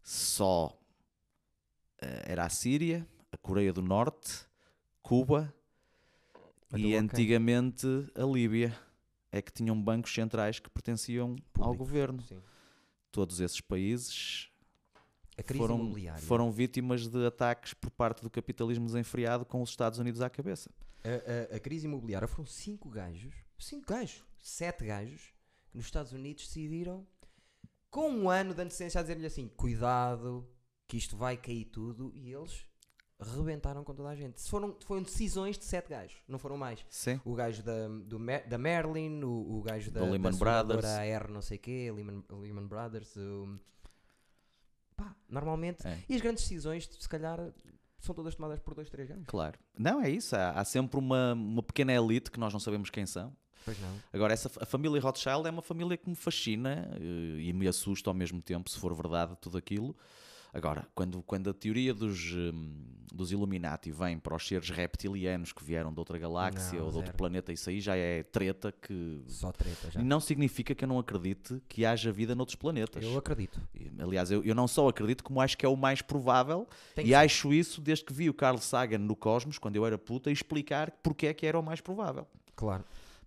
só 0.02 0.76
eh, 2.00 2.24
era 2.26 2.44
a 2.44 2.48
Síria, 2.48 3.06
a 3.30 3.36
Coreia 3.36 3.72
do 3.72 3.82
Norte, 3.82 4.46
Cuba 5.02 5.54
e 6.74 6.96
antigamente 6.96 7.86
a 8.14 8.24
Líbia 8.24 8.76
é 9.30 9.40
que 9.40 9.52
tinham 9.52 9.80
bancos 9.80 10.12
centrais 10.12 10.58
que 10.58 10.68
pertenciam 10.68 11.36
ao 11.58 11.66
Públicos. 11.66 11.76
governo. 11.76 12.22
Sim. 12.22 12.40
Todos 13.16 13.40
esses 13.40 13.60
países 13.62 14.50
foram, 15.58 15.78
foram 16.26 16.52
vítimas 16.52 17.08
de 17.08 17.26
ataques 17.26 17.72
por 17.72 17.90
parte 17.90 18.22
do 18.22 18.28
capitalismo 18.28 18.84
desenfreado 18.86 19.44
com 19.46 19.62
os 19.62 19.70
Estados 19.70 19.98
Unidos 19.98 20.20
à 20.20 20.28
cabeça. 20.28 20.70
A, 21.02 21.52
a- 21.54 21.56
a 21.56 21.60
crise 21.60 21.86
imobiliária 21.86 22.28
foram 22.28 22.44
cinco 22.46 22.90
gajos, 22.90 23.34
cinco 23.58 23.86
gajos, 23.86 24.22
sete 24.38 24.84
gajos, 24.84 25.32
que 25.70 25.76
nos 25.78 25.86
Estados 25.86 26.12
Unidos 26.12 26.46
decidiram, 26.46 27.06
com 27.90 28.10
um 28.10 28.28
ano 28.28 28.52
de 28.54 28.60
antecedência, 28.60 28.98
a 29.00 29.02
dizer-lhe 29.02 29.24
assim: 29.26 29.48
cuidado, 29.48 30.46
que 30.86 30.96
isto 30.98 31.16
vai 31.16 31.38
cair 31.38 31.64
tudo, 31.64 32.12
e 32.14 32.32
eles 32.32 32.66
rebentaram 33.18 33.82
com 33.82 33.94
toda 33.94 34.08
a 34.10 34.14
gente. 34.14 34.40
Se 34.40 34.48
Foram, 34.50 34.76
foram 34.84 35.02
decisões 35.02 35.58
de 35.58 35.64
sete 35.64 35.88
gajos, 35.88 36.16
não 36.28 36.38
foram 36.38 36.56
mais. 36.56 36.84
Sim. 36.90 37.20
O 37.24 37.34
gajo 37.34 37.62
da, 37.62 37.88
do 37.88 38.18
da 38.48 38.58
Merlin, 38.58 39.22
o, 39.22 39.58
o 39.58 39.62
gajo 39.62 39.90
da, 39.90 40.00
Do 40.00 40.10
Lehman 40.10 40.32
da 40.32 40.38
Brothers. 40.38 40.84
AR 40.84 41.30
não 41.30 41.40
sei 41.42 41.58
quê, 41.58 41.90
Lehman, 41.94 42.22
Lehman 42.30 42.66
Brothers. 42.66 43.16
o- 43.16 43.58
Pá, 44.96 45.14
normalmente. 45.28 45.86
É. 45.86 45.98
E 46.08 46.14
as 46.14 46.20
grandes 46.20 46.42
decisões, 46.44 46.88
se 46.98 47.08
calhar, 47.08 47.38
são 47.98 48.14
todas 48.14 48.34
tomadas 48.34 48.60
por 48.60 48.74
dois, 48.74 48.88
três 48.88 49.08
gajos. 49.08 49.24
Claro. 49.26 49.58
Não, 49.78 50.00
é 50.00 50.08
isso. 50.08 50.34
Há, 50.36 50.50
há 50.52 50.64
sempre 50.64 50.98
uma, 50.98 51.34
uma 51.34 51.62
pequena 51.62 51.92
elite 51.92 52.30
que 52.30 52.40
nós 52.40 52.52
não 52.52 52.60
sabemos 52.60 52.88
quem 52.90 53.04
são. 53.06 53.34
Pois 53.64 53.78
não. 53.80 53.98
Agora, 54.12 54.32
essa, 54.32 54.48
a 54.60 54.64
família 54.64 55.00
Rothschild 55.00 55.46
é 55.46 55.50
uma 55.50 55.60
família 55.60 55.96
que 55.96 56.08
me 56.08 56.14
fascina 56.14 56.88
eh, 56.94 57.40
e 57.40 57.52
me 57.52 57.66
assusta 57.66 58.08
ao 58.08 58.14
mesmo 58.14 58.40
tempo, 58.40 58.70
se 58.70 58.78
for 58.78 58.94
verdade 58.94 59.36
tudo 59.40 59.58
aquilo. 59.58 59.94
Agora, 60.56 60.88
quando, 60.94 61.22
quando 61.22 61.50
a 61.50 61.54
teoria 61.54 61.92
dos, 61.92 62.32
hum, 62.32 62.72
dos 63.12 63.30
Illuminati 63.30 63.90
vem 63.90 64.18
para 64.18 64.34
os 64.34 64.46
seres 64.46 64.70
reptilianos 64.70 65.52
que 65.52 65.62
vieram 65.62 65.92
de 65.92 65.98
outra 65.98 66.18
galáxia 66.18 66.78
Não, 66.78 66.86
ou 66.86 66.90
de 66.90 66.96
outro 66.96 67.14
planeta, 67.14 67.52
isso 67.52 67.68
aí 67.68 67.78
já 67.78 67.94
é 67.94 68.22
treta 68.22 68.72
que 68.72 69.22
Só 69.26 69.52
treta 69.52 69.90
já. 69.90 70.02
não 70.02 70.18
significa 70.18 70.74
que 70.74 70.82
eu 70.82 70.88
não 70.88 70.98
acredite 70.98 71.62
que 71.68 71.84
haja 71.84 72.10
vida 72.10 72.34
noutros 72.34 72.54
planetas. 72.56 73.04
Eu 73.04 73.18
acredito. 73.18 73.60
Aliás, 73.98 74.30
eu, 74.30 74.42
eu 74.44 74.54
não 74.54 74.66
só 74.66 74.88
acredito, 74.88 75.22
como 75.22 75.42
acho 75.42 75.58
que 75.58 75.66
é 75.66 75.68
o 75.68 75.76
mais 75.76 76.00
provável, 76.00 76.66
Tem 76.94 77.06
e 77.06 77.14
acho 77.14 77.52
isso 77.52 77.80
desde 77.80 78.04
que 78.04 78.12
vi 78.14 78.30
o 78.30 78.34
Carl 78.34 78.58
Sagan 78.58 78.98
no 78.98 79.14
Cosmos, 79.14 79.58
quando 79.58 79.76
eu 79.76 79.84
era 79.84 79.98
puta, 79.98 80.30
explicar 80.30 80.90
porque 81.02 81.26
é 81.26 81.34
que 81.34 81.46
era 81.46 81.58
o 81.58 81.62
mais 81.62 81.82
provável. 81.82 82.26
Claro. 82.54 82.84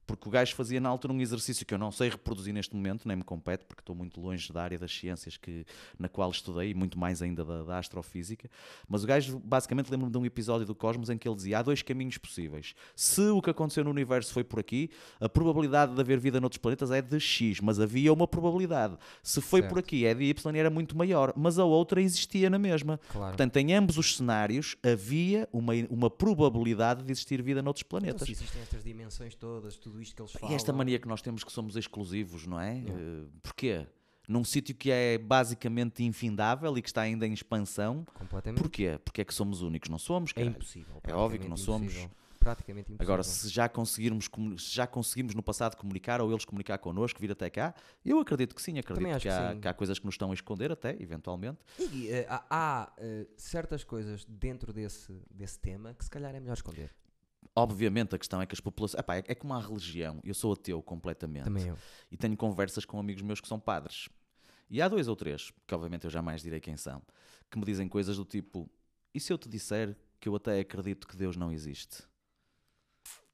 Porque 0.10 0.28
o 0.28 0.32
gajo 0.32 0.56
fazia 0.56 0.80
na 0.82 0.90
altura 0.90 1.14
um 1.14 1.22
exercício 1.22 1.64
que 1.64 1.72
eu 1.72 1.78
não 1.78 1.92
sei 1.92 2.10
reproduzir 2.10 2.52
neste 2.52 2.76
momento, 2.76 3.08
nem 3.08 3.16
me 3.18 3.24
compete, 3.24 3.64
porque 3.66 3.82
estou 3.82 3.96
muito 3.96 4.20
longe 4.20 4.52
da 4.52 4.64
área 4.64 4.80
das 4.80 4.92
ciências 4.92 5.38
que, 5.38 5.64
na 6.00 6.10
qual 6.10 6.32
estudei, 6.32 6.72
e 6.72 6.74
muito 6.74 6.98
mais 6.98 7.22
ainda 7.22 7.46
da, 7.46 7.64
da 7.64 7.78
astrofísica. 7.78 8.50
Mas 8.88 9.04
o 9.04 9.08
gajo, 9.08 9.38
basicamente, 9.38 9.92
lembro-me 9.92 10.12
de 10.12 10.18
um 10.18 10.26
episódio 10.26 10.66
do 10.66 10.74
Cosmos 10.74 11.12
em 11.12 11.18
que 11.18 11.28
ele 11.28 11.36
dizia: 11.36 11.60
há 11.60 11.62
dois 11.62 11.84
caminhos 11.84 12.18
possíveis. 12.18 12.74
Se 12.96 13.22
o 13.22 13.40
que 13.40 13.52
aconteceu 13.52 13.84
no 13.84 13.92
universo 13.92 14.34
foi 14.34 14.44
por 14.44 14.60
aqui, 14.60 14.90
a 15.20 15.30
probabilidade 15.30 15.94
de 15.94 16.02
haver 16.02 16.20
vida 16.20 16.42
noutros 16.42 16.58
planetas 16.58 16.90
é 16.90 17.04
de 17.04 17.20
X, 17.20 17.60
mas 17.62 17.80
havia 17.80 18.12
uma 18.12 18.28
probabilidade. 18.28 18.98
Se 19.22 19.40
foi 19.42 19.62
por 19.62 19.76
Certo. 19.76 19.80
aqui, 19.86 20.06
é 20.08 20.16
de 20.16 20.24
Y 20.24 20.56
e 20.56 20.60
era 20.60 20.72
muito 20.72 20.98
maior, 20.98 21.34
mas 21.38 21.60
a 21.60 21.66
outra 21.66 22.02
existia 22.02 22.50
na 22.50 22.58
mesma. 22.58 23.00
Claro. 23.10 23.28
Portanto, 23.28 23.58
em 23.58 23.76
ambos 23.76 23.98
os 24.00 24.18
cenários 24.18 24.76
havia 24.82 25.48
uma, 25.54 25.74
uma 25.90 26.10
probabilidade 26.10 27.04
de 27.04 27.12
existir 27.12 27.42
vida 27.44 27.62
noutros 27.62 27.84
Então, 27.86 28.00
planetas. 28.00 28.26
se 28.26 28.32
existem 28.32 28.62
estas 28.62 28.84
dimensões 28.84 29.36
todas, 29.36 29.76
tudo 29.78 29.99
isto 30.02 30.16
que 30.16 30.22
eles 30.22 30.32
falam. 30.32 30.52
E 30.52 30.56
esta 30.56 30.72
mania 30.74 31.00
que 31.00 31.08
nós 31.08 31.22
temos 31.22 31.44
que 31.44 31.52
somos 31.52 31.76
exclusivos, 31.76 32.46
não 32.46 32.60
é? 32.60 32.76
Yeah. 32.76 32.94
Eh, 33.02 33.26
Porquê? 33.42 33.88
Num 34.28 34.44
sítio 34.44 34.76
que 34.76 34.92
é 34.92 35.18
basicamente 35.18 36.04
infindável 36.04 36.78
e 36.78 36.82
que 36.82 36.90
está 36.90 37.02
ainda 37.02 37.26
em 37.26 37.34
expansão. 37.34 38.06
Completamente. 38.14 38.62
Porquê? 38.62 39.00
Porque 39.04 39.22
é 39.22 39.26
que 39.26 39.34
somos 39.34 39.62
únicos. 39.64 39.90
Não 39.90 39.98
somos, 39.98 40.32
É 40.36 40.44
impossível. 40.44 41.02
É 41.04 41.14
óbvio 41.14 41.40
que 41.40 41.48
não 41.48 41.56
praticamente 41.56 41.62
somos. 41.66 41.92
impossível. 41.94 42.20
Praticamente 42.40 42.92
impossível. 42.94 43.14
Agora, 43.14 43.24
se 43.24 43.50
já, 43.50 43.68
conseguirmos, 43.68 44.30
se 44.58 44.76
já 44.76 44.88
conseguimos 44.88 45.34
no 45.36 45.44
passado 45.44 45.76
comunicar 45.76 46.22
ou 46.22 46.32
eles 46.32 46.46
comunicar 46.46 46.78
connosco, 46.78 47.20
vir 47.20 47.32
até 47.32 47.50
cá, 47.50 47.74
eu 48.06 48.20
acredito 48.20 48.56
que 48.56 48.62
sim, 48.62 48.78
acredito 48.80 49.14
que, 49.16 49.20
que 49.20 49.30
há, 49.30 49.54
sim. 49.54 49.60
que 49.60 49.68
há 49.68 49.74
coisas 49.74 50.00
que 50.00 50.06
nos 50.06 50.14
estão 50.14 50.32
a 50.32 50.34
esconder 50.34 50.72
até, 50.72 50.92
eventualmente. 51.02 51.58
E, 51.80 52.10
eh, 52.10 52.26
há, 52.30 52.46
há, 52.50 52.94
eh, 52.98 53.28
certas 53.36 53.84
coisas 53.84 54.26
dentro 54.26 54.72
desse, 54.72 55.12
desse 55.30 55.60
tema 55.60 55.94
que 55.94 56.04
se 56.04 56.10
calhar 56.10 56.34
é 56.34 56.40
melhor 56.40 56.54
esconder. 56.54 56.96
Obviamente, 57.56 58.16
a 58.16 58.18
questão 58.18 58.42
é 58.42 58.46
que 58.46 58.54
as 58.54 58.60
populações. 58.60 59.00
Epá, 59.00 59.18
é, 59.18 59.24
é 59.28 59.36
como 59.36 59.54
a 59.54 59.60
religião. 59.60 60.20
Eu 60.24 60.34
sou 60.34 60.54
ateu 60.54 60.82
completamente. 60.82 61.46
Também 61.46 61.68
eu. 61.68 61.78
e 62.12 62.16
tenho 62.18 62.38
conversas 62.38 62.86
com 62.86 63.00
amigos 63.00 63.22
meus 63.22 63.42
que 63.42 63.48
são 63.48 63.60
padres. 63.60 64.08
E 64.70 64.82
há 64.82 64.88
dois 64.88 65.08
ou 65.08 65.16
três, 65.16 65.52
que 65.68 65.74
obviamente 65.74 66.06
eu 66.06 66.12
jamais 66.12 66.42
direi 66.42 66.60
quem 66.60 66.78
são, 66.78 67.02
que 67.50 67.58
me 67.58 67.66
dizem 67.66 67.88
coisas 67.88 68.16
do 68.18 68.24
tipo: 68.24 68.70
e 69.14 69.20
se 69.20 69.34
eu 69.34 69.38
te 69.38 69.50
disser 69.50 69.98
que 70.20 70.30
eu 70.30 70.36
até 70.36 70.60
acredito 70.60 71.08
que 71.08 71.18
Deus 71.18 71.36
não 71.36 71.52
existe? 71.52 72.04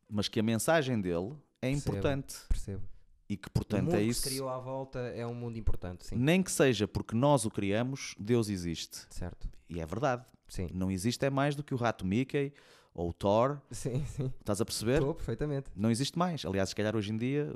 Mas 0.10 0.28
que 0.28 0.40
a 0.40 0.44
mensagem 0.44 1.00
dele 1.02 1.36
é 1.62 1.70
Percebo. 1.72 1.78
importante 1.78 2.36
Percebo. 2.48 2.84
e 3.28 3.36
que, 3.36 3.48
o 3.48 3.52
portanto, 3.52 3.86
mundo 3.86 3.96
é 3.96 4.00
que 4.00 4.04
isso. 4.06 4.22
se 4.22 4.30
criou 4.30 4.50
à 4.50 4.60
volta 4.60 5.00
é 5.00 5.26
um 5.26 5.34
mundo 5.34 5.58
importante, 5.58 6.06
sim. 6.06 6.16
Nem 6.16 6.42
que 6.42 6.52
seja 6.52 6.88
porque 6.88 7.16
nós 7.16 7.44
o 7.44 7.52
criamos, 7.52 8.16
Deus 8.20 8.48
existe. 8.50 9.06
Certo. 9.10 9.50
E 9.68 9.80
é 9.82 9.86
verdade. 9.86 10.26
Sim. 10.48 10.70
Não 10.74 10.92
existe 10.92 11.26
é 11.26 11.30
mais 11.30 11.56
do 11.56 11.64
que 11.64 11.74
o 11.74 11.78
rato 11.78 12.06
Mickey 12.06 12.54
ou 12.96 13.10
o 13.10 13.14
Thor. 13.14 13.60
Sim, 13.72 14.04
sim. 14.06 14.32
Estás 14.40 14.62
a 14.62 14.66
perceber? 14.66 14.94
Estou 15.00 15.14
perfeitamente. 15.14 15.70
Não 15.76 15.92
existe 15.92 16.18
mais. 16.18 16.46
Aliás, 16.46 16.70
se 16.70 16.76
calhar 16.76 16.96
hoje 16.96 17.12
em 17.12 17.18
dia, 17.18 17.54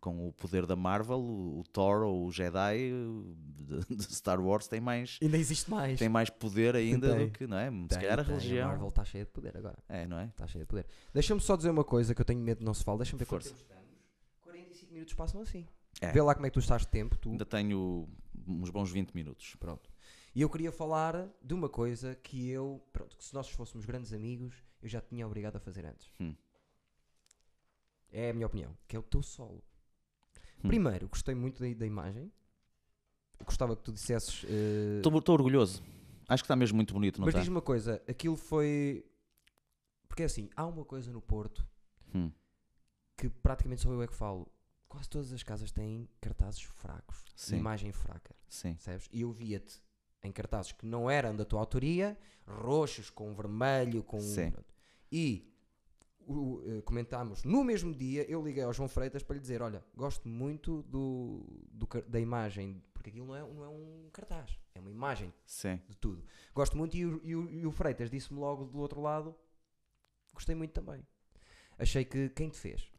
com 0.00 0.26
o 0.28 0.32
poder 0.32 0.64
da 0.66 0.74
Marvel, 0.74 1.20
o 1.20 1.62
Thor 1.70 2.02
ou 2.02 2.26
o 2.26 2.32
Jedi 2.32 2.90
de, 3.54 3.96
de 3.96 4.02
Star 4.14 4.40
Wars 4.40 4.66
tem 4.66 4.80
mais, 4.80 5.18
Ainda 5.22 5.36
existe 5.36 5.70
mais. 5.70 5.98
tem 5.98 6.08
mais 6.08 6.30
poder 6.30 6.74
ainda 6.74 7.14
Tem. 7.14 7.26
do 7.26 7.32
que, 7.32 7.46
não 7.46 7.58
é? 7.58 7.70
se 7.70 7.88
Tem, 7.88 7.98
calhar 8.00 8.18
a 8.20 8.24
tem. 8.24 8.34
religião. 8.34 8.68
Marvel 8.70 8.88
está 8.88 9.04
cheia 9.04 9.24
de 9.24 9.30
poder 9.30 9.56
agora. 9.56 9.78
É, 9.88 10.06
não 10.06 10.18
é? 10.18 10.24
Está 10.24 10.46
cheia 10.46 10.64
de 10.64 10.68
poder. 10.68 10.86
Deixa-me 11.12 11.40
só 11.40 11.54
dizer 11.54 11.70
uma 11.70 11.84
coisa 11.84 12.14
que 12.14 12.20
eu 12.20 12.24
tenho 12.24 12.40
medo 12.40 12.58
de 12.60 12.64
não 12.64 12.72
se 12.72 12.82
fale. 12.82 12.98
Deixa-me 12.98 13.18
ver 13.18 13.26
quanto 13.26 13.42
Força. 13.42 13.54
tempo 13.54 13.62
estamos. 13.70 13.88
45 14.42 14.92
minutos 14.94 15.14
passam 15.14 15.40
assim. 15.42 15.66
É. 16.00 16.10
Vê 16.12 16.22
lá 16.22 16.34
como 16.34 16.46
é 16.46 16.50
que 16.50 16.54
tu 16.54 16.60
estás 16.60 16.82
de 16.82 16.88
tempo, 16.88 17.18
tu. 17.18 17.30
Ainda 17.30 17.44
tenho 17.44 18.08
uns 18.46 18.70
bons 18.70 18.90
20 18.90 19.12
minutos. 19.12 19.54
Pronto. 19.60 19.90
E 20.34 20.40
eu 20.40 20.48
queria 20.48 20.70
falar 20.72 21.28
de 21.42 21.52
uma 21.52 21.68
coisa 21.68 22.14
que 22.14 22.48
eu, 22.48 22.80
pronto, 22.92 23.16
que 23.16 23.24
se 23.24 23.34
nós 23.34 23.48
fôssemos 23.50 23.84
grandes 23.84 24.12
amigos, 24.12 24.54
eu 24.82 24.88
já 24.88 25.00
te 25.00 25.08
tinha 25.08 25.26
obrigado 25.26 25.56
a 25.56 25.60
fazer 25.60 25.84
antes. 25.86 26.10
Hum. 26.20 26.34
É 28.10 28.30
a 28.30 28.34
minha 28.34 28.46
opinião, 28.46 28.76
que 28.86 28.96
é 28.96 28.98
o 28.98 29.02
teu 29.02 29.22
solo. 29.22 29.62
Hum. 30.64 30.68
Primeiro, 30.68 31.08
gostei 31.08 31.34
muito 31.34 31.60
da, 31.62 31.72
da 31.74 31.86
imagem. 31.86 32.32
Gostava 33.44 33.76
que 33.76 33.82
tu 33.82 33.92
dissesses. 33.92 34.44
Estou 34.96 35.12
orgulhoso. 35.34 35.82
Acho 36.28 36.42
que 36.42 36.46
está 36.46 36.56
mesmo 36.56 36.76
muito 36.76 36.92
bonito, 36.92 37.18
não 37.20 37.26
mas 37.26 37.32
está? 37.32 37.40
diz-me 37.40 37.54
uma 37.56 37.62
coisa, 37.62 38.02
aquilo 38.08 38.36
foi. 38.36 39.04
Porque 40.08 40.22
assim, 40.24 40.50
há 40.56 40.66
uma 40.66 40.84
coisa 40.84 41.12
no 41.12 41.22
Porto 41.22 41.66
Hum. 42.14 42.30
que 43.16 43.28
praticamente 43.28 43.82
só 43.82 43.90
eu 43.92 44.02
é 44.02 44.06
que 44.06 44.14
falo. 44.14 44.50
Quase 44.88 45.08
todas 45.08 45.32
as 45.34 45.42
casas 45.42 45.70
têm 45.70 46.08
cartazes 46.18 46.62
fracos, 46.62 47.22
Sim. 47.36 47.58
imagem 47.58 47.92
fraca. 47.92 48.34
Sim. 48.48 48.72
percebes? 48.72 49.06
E 49.12 49.20
eu 49.20 49.30
via-te 49.30 49.82
em 50.22 50.32
cartazes 50.32 50.72
que 50.72 50.84
não 50.86 51.10
eram 51.10 51.34
da 51.36 51.44
tua 51.44 51.60
autoria, 51.60 52.18
roxos 52.46 53.10
com 53.10 53.32
vermelho, 53.34 54.02
com. 54.02 54.20
Sim. 54.20 54.52
E 55.10 55.44
o- 56.26 56.62
eh, 56.66 56.82
comentámos 56.82 57.42
no 57.44 57.64
mesmo 57.64 57.94
dia, 57.94 58.28
eu 58.30 58.44
liguei 58.44 58.62
ao 58.62 58.72
João 58.72 58.88
Freitas 58.88 59.22
para 59.22 59.34
lhe 59.34 59.40
dizer: 59.40 59.62
Olha, 59.62 59.82
gosto 59.96 60.28
muito 60.28 60.82
do, 60.82 61.44
do 61.70 61.86
da 62.08 62.20
imagem, 62.20 62.82
porque 62.92 63.10
aquilo 63.10 63.26
não 63.26 63.36
é, 63.36 63.40
não 63.40 63.64
é 63.64 63.68
um 63.68 64.08
cartaz, 64.12 64.58
é 64.74 64.80
uma 64.80 64.90
imagem 64.90 65.32
Sim. 65.46 65.80
de 65.88 65.96
tudo. 65.96 66.22
Gosto 66.54 66.76
muito 66.76 66.96
e 66.96 67.06
o, 67.06 67.20
e 67.24 67.34
o- 67.36 67.50
e 67.50 67.66
o 67.66 67.70
Freitas 67.70 68.10
disse-me 68.10 68.38
logo 68.40 68.64
do 68.66 68.78
outro 68.78 69.00
lado: 69.00 69.34
Gostei 70.34 70.54
muito 70.54 70.72
também. 70.72 71.06
Achei 71.78 72.04
que 72.04 72.28
quem 72.30 72.48
te 72.50 72.58
fez? 72.58 72.90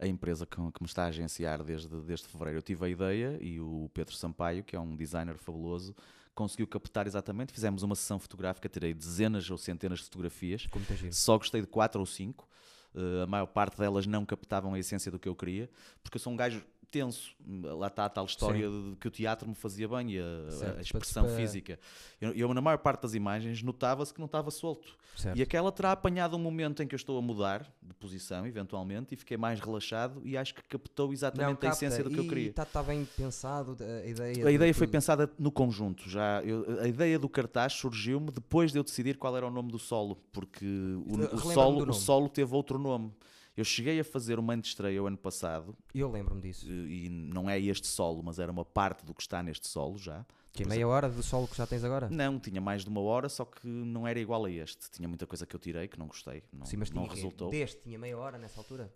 A 0.00 0.06
empresa 0.06 0.46
que, 0.46 0.54
que 0.56 0.80
me 0.82 0.86
está 0.86 1.04
a 1.04 1.08
agenciar 1.08 1.62
desde, 1.64 1.88
desde 2.02 2.28
fevereiro, 2.28 2.58
eu 2.58 2.62
tive 2.62 2.84
a 2.84 2.88
ideia 2.88 3.36
e 3.42 3.58
o 3.60 3.90
Pedro 3.92 4.14
Sampaio, 4.14 4.62
que 4.62 4.76
é 4.76 4.80
um 4.80 4.94
designer 4.94 5.36
fabuloso, 5.36 5.92
conseguiu 6.38 6.68
captar 6.68 7.08
exatamente. 7.08 7.52
Fizemos 7.52 7.82
uma 7.82 7.96
sessão 7.96 8.16
fotográfica, 8.20 8.68
tirei 8.68 8.94
dezenas 8.94 9.50
ou 9.50 9.58
centenas 9.58 9.98
de 9.98 10.04
fotografias. 10.04 10.68
Só 11.12 11.36
gostei 11.36 11.60
de 11.60 11.66
quatro 11.66 11.98
ou 11.98 12.06
cinco. 12.06 12.48
Uh, 12.94 13.24
a 13.24 13.26
maior 13.26 13.46
parte 13.46 13.76
delas 13.76 14.06
não 14.06 14.24
captavam 14.24 14.72
a 14.74 14.78
essência 14.78 15.10
do 15.10 15.18
que 15.18 15.28
eu 15.28 15.34
queria, 15.34 15.68
porque 16.02 16.16
eu 16.16 16.20
sou 16.20 16.32
um 16.32 16.36
gajo 16.36 16.64
tenso. 16.90 17.34
Lá 17.46 17.86
está 17.88 18.04
a 18.04 18.08
tal 18.08 18.24
história 18.24 18.68
de 18.68 18.96
que 19.00 19.08
o 19.08 19.10
teatro 19.10 19.48
me 19.48 19.54
fazia 19.54 19.88
bem 19.88 20.12
e 20.12 20.18
a, 20.18 20.50
Certo, 20.50 20.78
a 20.78 20.80
expressão 20.80 21.24
para- 21.24 21.36
física. 21.36 21.78
Eu, 22.20 22.32
eu, 22.32 22.52
na 22.54 22.60
maior 22.60 22.78
parte 22.78 23.02
das 23.02 23.14
imagens, 23.14 23.62
notava-se 23.62 24.12
que 24.12 24.18
não 24.20 24.26
estava 24.26 24.50
solto. 24.50 24.96
Certo. 25.16 25.36
E 25.36 25.42
aquela 25.42 25.72
terá 25.72 25.92
apanhado 25.92 26.36
um 26.36 26.38
momento 26.38 26.82
em 26.82 26.86
que 26.86 26.94
eu 26.94 26.96
estou 26.96 27.18
a 27.18 27.22
mudar 27.22 27.62
de 27.82 27.92
posição, 27.94 28.46
eventualmente, 28.46 29.14
e 29.14 29.16
fiquei 29.16 29.36
mais 29.36 29.58
relaxado 29.60 30.20
e 30.24 30.36
acho 30.36 30.54
que 30.54 30.62
captou 30.62 31.12
exatamente 31.12 31.66
a 31.66 31.70
essência 31.70 32.04
do 32.04 32.10
que 32.10 32.18
eu 32.20 32.28
queria. 32.28 32.50
Está 32.50 32.64
tá 32.64 32.82
bem 32.82 33.04
pensado 33.16 33.76
a 33.80 34.06
ideia. 34.06 34.44
A 34.44 34.48
de 34.48 34.54
ideia 34.54 34.74
foi 34.74 34.86
tudo. 34.86 34.92
pensada 34.92 35.30
no 35.38 35.50
conjunto. 35.50 36.08
Já 36.08 36.42
eu- 36.42 36.80
a 36.80 36.86
ideia 36.88 37.18
do 37.18 37.28
cartaz 37.28 37.72
surgiu-me 37.72 38.30
depois 38.30 38.72
de 38.72 38.78
eu 38.78 38.84
decidir 38.84 39.16
qual 39.18 39.36
era 39.36 39.46
o 39.46 39.50
nome 39.50 39.70
do 39.72 39.78
solo, 39.78 40.16
porque 40.32 40.64
o, 40.64 41.34
o 41.34 41.38
solo, 41.52 41.88
o 41.90 41.92
solo 41.92 42.28
teve 42.28 42.54
outro 42.54 42.78
nome. 42.78 43.12
Eu 43.58 43.64
cheguei 43.64 43.98
a 43.98 44.04
fazer 44.04 44.38
uma 44.38 44.54
antestreia 44.54 45.02
o 45.02 45.08
ano 45.08 45.18
passado, 45.18 45.76
Eu 45.92 46.08
lembro-me 46.08 46.40
disso. 46.40 46.70
e 46.70 47.08
não 47.08 47.50
é 47.50 47.58
este 47.58 47.88
solo, 47.88 48.22
mas 48.22 48.38
era 48.38 48.52
uma 48.52 48.64
parte 48.64 49.04
do 49.04 49.12
que 49.12 49.20
está 49.20 49.42
neste 49.42 49.66
solo 49.66 49.98
já. 49.98 50.24
Que 50.52 50.62
é 50.62 50.66
meia 50.66 50.86
hora 50.86 51.08
do 51.10 51.24
solo 51.24 51.48
que 51.48 51.56
já 51.56 51.66
tens 51.66 51.82
agora? 51.82 52.08
Não, 52.08 52.38
tinha 52.38 52.60
mais 52.60 52.84
de 52.84 52.88
uma 52.88 53.00
hora, 53.00 53.28
só 53.28 53.44
que 53.44 53.66
não 53.66 54.06
era 54.06 54.20
igual 54.20 54.44
a 54.44 54.50
este. 54.50 54.88
Tinha 54.92 55.08
muita 55.08 55.26
coisa 55.26 55.44
que 55.44 55.56
eu 55.56 55.58
tirei 55.58 55.88
que 55.88 55.98
não 55.98 56.06
gostei, 56.06 56.44
não, 56.52 56.64
Sim, 56.64 56.76
mas 56.76 56.90
não 56.92 57.02
tinha 57.02 57.14
resultou. 57.16 57.50
Deste 57.50 57.80
tinha 57.82 57.98
meia 57.98 58.16
hora 58.16 58.38
nessa 58.38 58.60
altura? 58.60 58.94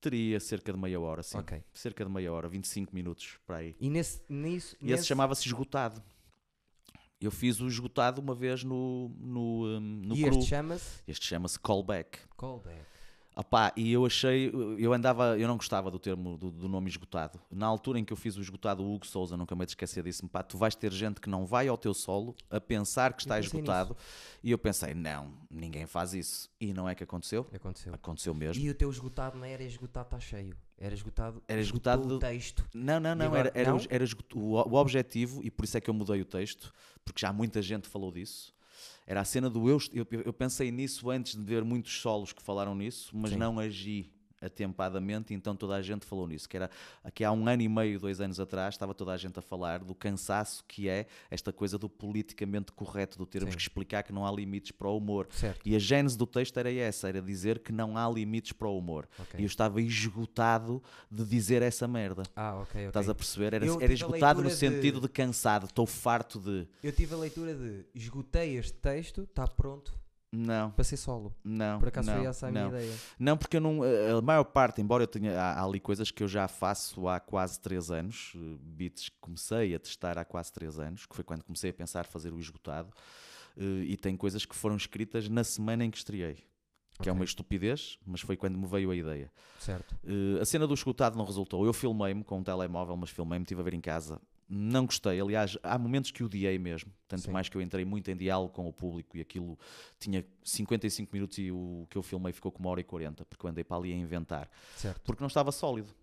Teria 0.00 0.40
cerca 0.40 0.72
de 0.72 0.78
meia 0.80 0.98
hora, 0.98 1.22
sim. 1.22 1.38
Ok. 1.38 1.62
Cerca 1.72 2.04
de 2.04 2.10
meia 2.10 2.32
hora, 2.32 2.48
25 2.48 2.92
minutos 2.92 3.38
para 3.46 3.58
aí. 3.58 3.76
E 3.78 3.88
nesse, 3.88 4.20
nisso. 4.28 4.74
E 4.80 4.86
esse 4.86 4.92
nesse... 4.92 5.06
chamava-se 5.06 5.46
Esgotado. 5.46 6.02
Eu 7.20 7.30
fiz 7.30 7.60
o 7.60 7.68
Esgotado 7.68 8.20
uma 8.20 8.34
vez 8.34 8.64
no, 8.64 9.08
no, 9.20 9.78
no 9.80 10.16
E 10.16 10.24
cru. 10.24 10.36
este 10.36 10.48
chama-se 10.48 11.00
Este 11.06 11.26
chama-se 11.26 11.60
Callback. 11.60 12.18
Callback. 12.36 12.90
Opá, 13.36 13.72
e 13.76 13.92
eu 13.92 14.04
achei, 14.04 14.50
eu 14.78 14.92
andava, 14.92 15.38
eu 15.38 15.46
não 15.46 15.56
gostava 15.56 15.90
do 15.90 15.98
termo, 15.98 16.36
do, 16.36 16.50
do 16.50 16.68
nome 16.68 16.88
esgotado. 16.90 17.40
Na 17.50 17.66
altura 17.66 17.98
em 17.98 18.04
que 18.04 18.12
eu 18.12 18.16
fiz 18.16 18.36
o 18.36 18.40
esgotado, 18.40 18.82
o 18.82 18.92
Hugo 18.94 19.06
Souza, 19.06 19.36
nunca 19.36 19.54
me 19.54 19.64
esquecer 19.64 20.02
disse-me, 20.02 20.28
pá, 20.28 20.42
tu 20.42 20.58
vais 20.58 20.74
ter 20.74 20.92
gente 20.92 21.20
que 21.20 21.30
não 21.30 21.46
vai 21.46 21.68
ao 21.68 21.78
teu 21.78 21.94
solo 21.94 22.34
a 22.50 22.60
pensar 22.60 23.12
que 23.14 23.22
está 23.22 23.38
esgotado. 23.38 23.96
E 24.42 24.50
eu 24.50 24.58
pensei, 24.58 24.94
não, 24.94 25.32
ninguém 25.50 25.86
faz 25.86 26.12
isso. 26.12 26.50
E 26.60 26.74
não 26.74 26.88
é 26.88 26.94
que 26.94 27.04
aconteceu? 27.04 27.46
Aconteceu. 27.54 27.94
Aconteceu 27.94 28.34
mesmo. 28.34 28.62
E 28.62 28.68
o 28.68 28.74
teu 28.74 28.90
esgotado 28.90 29.38
não 29.38 29.44
era 29.46 29.62
esgotado, 29.62 30.06
está 30.08 30.20
cheio. 30.20 30.56
Era 30.76 30.94
esgotado. 30.94 31.42
Era 31.46 31.60
esgotado 31.60 32.02
o 32.02 32.08
do- 32.08 32.18
texto. 32.18 32.66
Não, 32.74 32.98
não, 32.98 33.14
não, 33.14 33.26
agora- 33.26 33.50
era, 33.54 33.60
era, 33.60 33.70
não? 33.72 33.80
era 33.88 34.04
esgot- 34.04 34.34
o, 34.34 34.54
o 34.56 34.74
objetivo, 34.74 35.40
e 35.44 35.50
por 35.50 35.64
isso 35.64 35.78
é 35.78 35.80
que 35.80 35.88
eu 35.88 35.94
mudei 35.94 36.20
o 36.20 36.24
texto, 36.24 36.72
porque 37.04 37.20
já 37.20 37.32
muita 37.32 37.62
gente 37.62 37.86
falou 37.86 38.10
disso. 38.10 38.52
Era 39.10 39.22
a 39.22 39.24
cena 39.24 39.50
do 39.50 39.68
eu, 39.68 39.76
eu, 39.92 40.06
eu 40.24 40.32
pensei 40.32 40.70
nisso 40.70 41.10
antes 41.10 41.34
de 41.34 41.42
ver 41.42 41.64
muitos 41.64 42.00
solos 42.00 42.32
que 42.32 42.40
falaram 42.40 42.76
nisso, 42.76 43.10
mas 43.12 43.32
Sim. 43.32 43.38
não 43.38 43.58
agi 43.58 44.08
atempadamente, 44.40 45.34
então 45.34 45.54
toda 45.54 45.74
a 45.74 45.82
gente 45.82 46.06
falou 46.06 46.26
nisso. 46.26 46.48
Que 46.48 46.56
era 46.56 46.70
aqui 47.04 47.24
há 47.24 47.32
um 47.32 47.46
ano 47.48 47.62
e 47.62 47.68
meio, 47.68 47.98
dois 48.00 48.20
anos 48.20 48.40
atrás, 48.40 48.74
estava 48.74 48.94
toda 48.94 49.12
a 49.12 49.16
gente 49.16 49.38
a 49.38 49.42
falar 49.42 49.80
do 49.80 49.94
cansaço 49.94 50.64
que 50.66 50.88
é 50.88 51.06
esta 51.30 51.52
coisa 51.52 51.78
do 51.78 51.88
politicamente 51.88 52.72
correto, 52.72 53.18
do 53.18 53.26
termos 53.26 53.52
Sim. 53.52 53.56
que 53.56 53.62
explicar 53.62 54.02
que 54.02 54.12
não 54.12 54.26
há 54.26 54.32
limites 54.32 54.72
para 54.72 54.88
o 54.88 54.96
humor. 54.96 55.28
Certo. 55.30 55.60
E 55.66 55.76
a 55.76 55.78
gênese 55.78 56.16
do 56.16 56.26
texto 56.26 56.56
era 56.58 56.72
essa, 56.72 57.08
era 57.08 57.20
dizer 57.20 57.58
que 57.60 57.72
não 57.72 57.96
há 57.96 58.08
limites 58.08 58.52
para 58.52 58.68
o 58.68 58.78
humor. 58.78 59.08
Ok. 59.18 59.38
E 59.38 59.42
eu 59.42 59.46
estava 59.46 59.80
esgotado 59.80 60.82
de 61.10 61.24
dizer 61.24 61.62
essa 61.62 61.86
merda. 61.86 62.22
Ah, 62.34 62.54
ok, 62.56 62.64
ok. 62.64 62.86
Estás 62.88 63.08
a 63.08 63.14
perceber? 63.14 63.54
Era, 63.54 63.66
era 63.66 63.92
esgotado 63.92 64.42
no 64.42 64.48
leitura 64.48 64.70
de- 64.70 64.76
sentido 64.76 65.00
de... 65.00 65.08
cansado, 65.08 65.66
estou 65.66 65.86
farto 65.86 66.38
de. 66.38 66.66
Eu 66.82 66.92
tive 66.92 67.14
a 67.14 67.18
leitura 67.18 67.54
de 67.54 67.84
esgotei 67.94 68.56
este 68.56 68.72
texto, 68.74 69.22
está 69.22 69.46
pronto 69.46 69.99
Não, 70.32 70.70
para 70.70 70.84
ser 70.84 70.96
solo. 70.96 71.34
não. 71.42 71.80
Por 71.80 71.88
acaso 71.88 72.08
não, 72.08 72.18
foi 72.18 72.26
essa 72.26 72.46
a 72.46 72.50
não. 72.52 72.68
minha 72.70 72.82
ideia. 72.82 72.96
Não, 73.18 73.36
porque 73.36 73.56
eu 73.56 73.60
não. 73.60 73.80
A 73.82 74.18
a 74.18 74.22
maior 74.22 74.44
parte, 74.44 74.80
embora 74.80 75.02
eu 75.02 75.08
tenha. 75.08 75.32
Há, 75.40 75.54
há 75.60 75.64
ali 75.64 75.80
coisas 75.80 76.10
que 76.12 76.22
eu 76.22 76.28
já 76.28 76.46
faço 76.46 77.08
há 77.08 77.18
quase 77.18 77.60
3 77.60 77.90
anos, 77.90 78.32
eh, 78.36 78.38
beats 78.60 79.08
que 79.08 79.16
comecei 79.20 79.74
a 79.74 79.78
testar 79.80 80.18
há 80.18 80.24
quase 80.24 80.52
3 80.52 80.78
anos, 80.78 81.04
que 81.06 81.14
foi 81.16 81.24
quando 81.24 81.42
comecei 81.42 81.70
a 81.70 81.74
pensar 81.74 82.04
fazer 82.06 82.32
o 82.32 82.38
esgotado, 82.38 82.90
eh, 83.56 83.62
e 83.86 83.96
tem 83.96 84.16
coisas 84.16 84.44
que 84.46 84.54
foram 84.54 84.76
escritas 84.76 85.28
na 85.28 85.42
semana 85.42 85.84
em 85.84 85.90
que 85.90 85.98
estreiei. 85.98 86.36
Que 87.02 87.08
é 87.08 87.12
Ok. 87.12 87.14
uma 87.14 87.24
estupidez, 87.24 87.98
mas 88.06 88.20
foi 88.20 88.36
quando 88.36 88.56
me 88.58 88.66
veio 88.66 88.90
a 88.90 88.94
ideia. 88.94 89.32
Certo. 89.58 89.96
Eh, 90.04 90.40
a 90.40 90.44
cena 90.44 90.64
do 90.66 90.74
esgotado 90.74 91.16
não 91.18 91.24
resultou. 91.24 91.64
Eu 91.66 91.72
filmei-me 91.72 92.22
com 92.22 92.38
um 92.38 92.42
telemóvel, 92.44 92.96
mas 92.96 93.10
filmei-me, 93.10 93.42
estive 93.42 93.60
a 93.62 93.64
ver 93.64 93.74
em 93.74 93.80
casa. 93.80 94.20
Não 94.52 94.84
gostei. 94.84 95.20
Aliás, 95.20 95.56
há 95.62 95.78
momentos 95.78 96.10
que 96.10 96.24
odiei 96.24 96.58
mesmo. 96.58 96.92
Tanto 97.06 97.22
Sim. 97.22 97.30
mais 97.30 97.48
que 97.48 97.56
eu 97.56 97.62
entrei 97.62 97.84
muito 97.84 98.10
em 98.10 98.16
diálogo 98.16 98.52
com 98.52 98.68
o 98.68 98.72
público 98.72 99.16
e 99.16 99.20
aquilo 99.20 99.56
tinha 99.96 100.26
55 100.42 101.10
minutos 101.12 101.38
e 101.38 101.52
o 101.52 101.86
que 101.88 101.96
eu 101.96 102.02
filmei 102.02 102.32
ficou 102.32 102.50
com 102.50 102.58
uma 102.58 102.70
hora 102.70 102.80
e 102.80 102.84
40, 102.84 103.24
porque 103.26 103.46
eu 103.46 103.50
andei 103.50 103.62
para 103.62 103.76
ali 103.76 103.92
a 103.92 103.96
inventar. 103.96 104.50
Certo. 104.76 105.02
Porque 105.04 105.22
não 105.22 105.28
estava 105.28 105.52
sólido. 105.52 105.94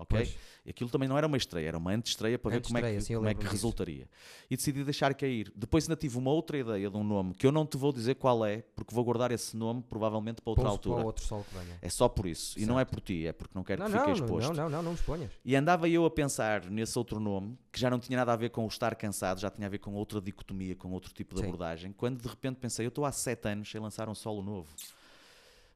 Ok? 0.00 0.18
Pois. 0.18 0.36
E 0.64 0.70
aquilo 0.70 0.88
também 0.88 1.08
não 1.08 1.16
era 1.16 1.26
uma 1.26 1.36
estreia, 1.36 1.68
era 1.68 1.78
uma 1.78 1.92
antestreia 1.92 2.38
para 2.38 2.52
ver 2.52 2.62
como 2.62 2.78
é 2.78 2.94
que, 2.94 3.00
sim, 3.02 3.14
como 3.14 3.28
é 3.28 3.34
que 3.34 3.46
resultaria. 3.46 4.08
E 4.50 4.56
decidi 4.56 4.82
deixar 4.82 5.14
cair. 5.14 5.52
Depois 5.54 5.84
ainda 5.84 5.96
tive 5.96 6.16
uma 6.16 6.30
outra 6.30 6.56
ideia 6.58 6.88
de 6.90 6.96
um 6.96 7.04
nome 7.04 7.34
que 7.34 7.46
eu 7.46 7.52
não 7.52 7.66
te 7.66 7.76
vou 7.76 7.92
dizer 7.92 8.14
qual 8.14 8.44
é, 8.44 8.62
porque 8.74 8.94
vou 8.94 9.04
guardar 9.04 9.30
esse 9.30 9.56
nome 9.56 9.82
provavelmente 9.82 10.40
para 10.40 10.50
outra 10.50 10.64
Pouso 10.64 10.74
altura. 10.76 10.94
para 10.96 11.04
outro 11.06 11.24
solo 11.24 11.44
que 11.44 11.54
venha. 11.58 11.78
É 11.82 11.88
só 11.90 12.08
por 12.08 12.26
isso. 12.26 12.58
E 12.58 12.64
não 12.64 12.80
é 12.80 12.84
por 12.84 13.00
ti, 13.00 13.26
é 13.26 13.32
porque 13.32 13.52
não 13.54 13.62
quero 13.62 13.82
Não, 13.82 13.90
que 13.90 13.96
fique 13.98 14.06
não, 14.06 14.14
exposto. 14.14 14.48
não, 14.48 14.54
não, 14.64 14.70
não, 14.70 14.82
não 14.82 14.90
me 14.92 14.96
exponhas. 14.96 15.30
E 15.44 15.54
andava 15.54 15.88
eu 15.88 16.04
a 16.06 16.10
pensar 16.10 16.64
nesse 16.64 16.98
outro 16.98 17.20
nome, 17.20 17.58
que 17.70 17.78
já 17.78 17.90
não 17.90 17.98
tinha 17.98 18.16
nada 18.16 18.32
a 18.32 18.36
ver 18.36 18.50
com 18.50 18.64
o 18.64 18.68
estar 18.68 18.94
cansado, 18.94 19.38
já 19.40 19.50
tinha 19.50 19.66
a 19.66 19.70
ver 19.70 19.78
com 19.78 19.92
outra 19.92 20.20
dicotomia, 20.20 20.74
com 20.74 20.90
outro 20.92 21.12
tipo 21.12 21.34
de 21.34 21.40
Sim. 21.42 21.46
abordagem, 21.46 21.92
quando 21.92 22.20
de 22.20 22.28
repente 22.28 22.56
pensei, 22.56 22.86
eu 22.86 22.88
estou 22.88 23.04
há 23.04 23.12
sete 23.12 23.48
anos 23.48 23.70
sem 23.70 23.80
lançar 23.80 24.08
um 24.08 24.14
solo 24.14 24.42
novo. 24.42 24.68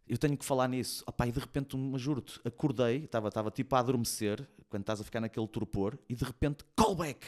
Eu 0.08 0.18
tenho 0.18 0.36
que 0.36 0.44
falar 0.44 0.68
nisso. 0.68 1.02
Opá, 1.06 1.26
e 1.26 1.32
de 1.32 1.40
repente, 1.40 1.76
me 1.76 1.98
juro-te, 1.98 2.38
acordei, 2.44 3.04
estava 3.04 3.28
estava 3.28 3.50
tipo 3.50 3.74
a 3.74 3.78
adormecer, 3.78 4.46
quando 4.68 4.82
estás 4.82 5.00
a 5.00 5.04
ficar 5.04 5.20
naquele 5.20 5.46
torpor, 5.48 5.98
e 6.08 6.14
de 6.14 6.24
repente, 6.24 6.64
callback! 6.76 7.26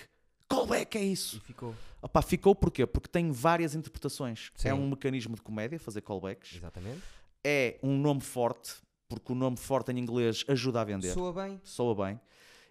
Callback 0.48 0.96
é 0.98 1.04
E 1.04 1.12
isso! 1.12 1.40
ficou. 1.40 1.74
Opá, 2.02 2.22
ficou 2.22 2.54
porquê? 2.54 2.86
Porque 2.86 3.08
tem 3.08 3.32
várias 3.32 3.74
interpretações. 3.74 4.52
Sim. 4.54 4.68
É 4.68 4.74
um 4.74 4.88
mecanismo 4.90 5.34
de 5.34 5.42
comédia, 5.42 5.78
fazer 5.80 6.02
callbacks. 6.02 6.54
Exatamente. 6.56 7.02
É 7.42 7.78
um 7.82 7.98
nome 7.98 8.20
forte, 8.20 8.74
porque 9.08 9.32
o 9.32 9.34
nome 9.34 9.56
forte 9.56 9.90
em 9.90 9.98
inglês 9.98 10.44
ajuda 10.46 10.80
a 10.82 10.84
vender 10.84 11.12
Soa 11.12 11.32
bem. 11.32 11.60
soa 11.64 11.94
bem. 12.06 12.20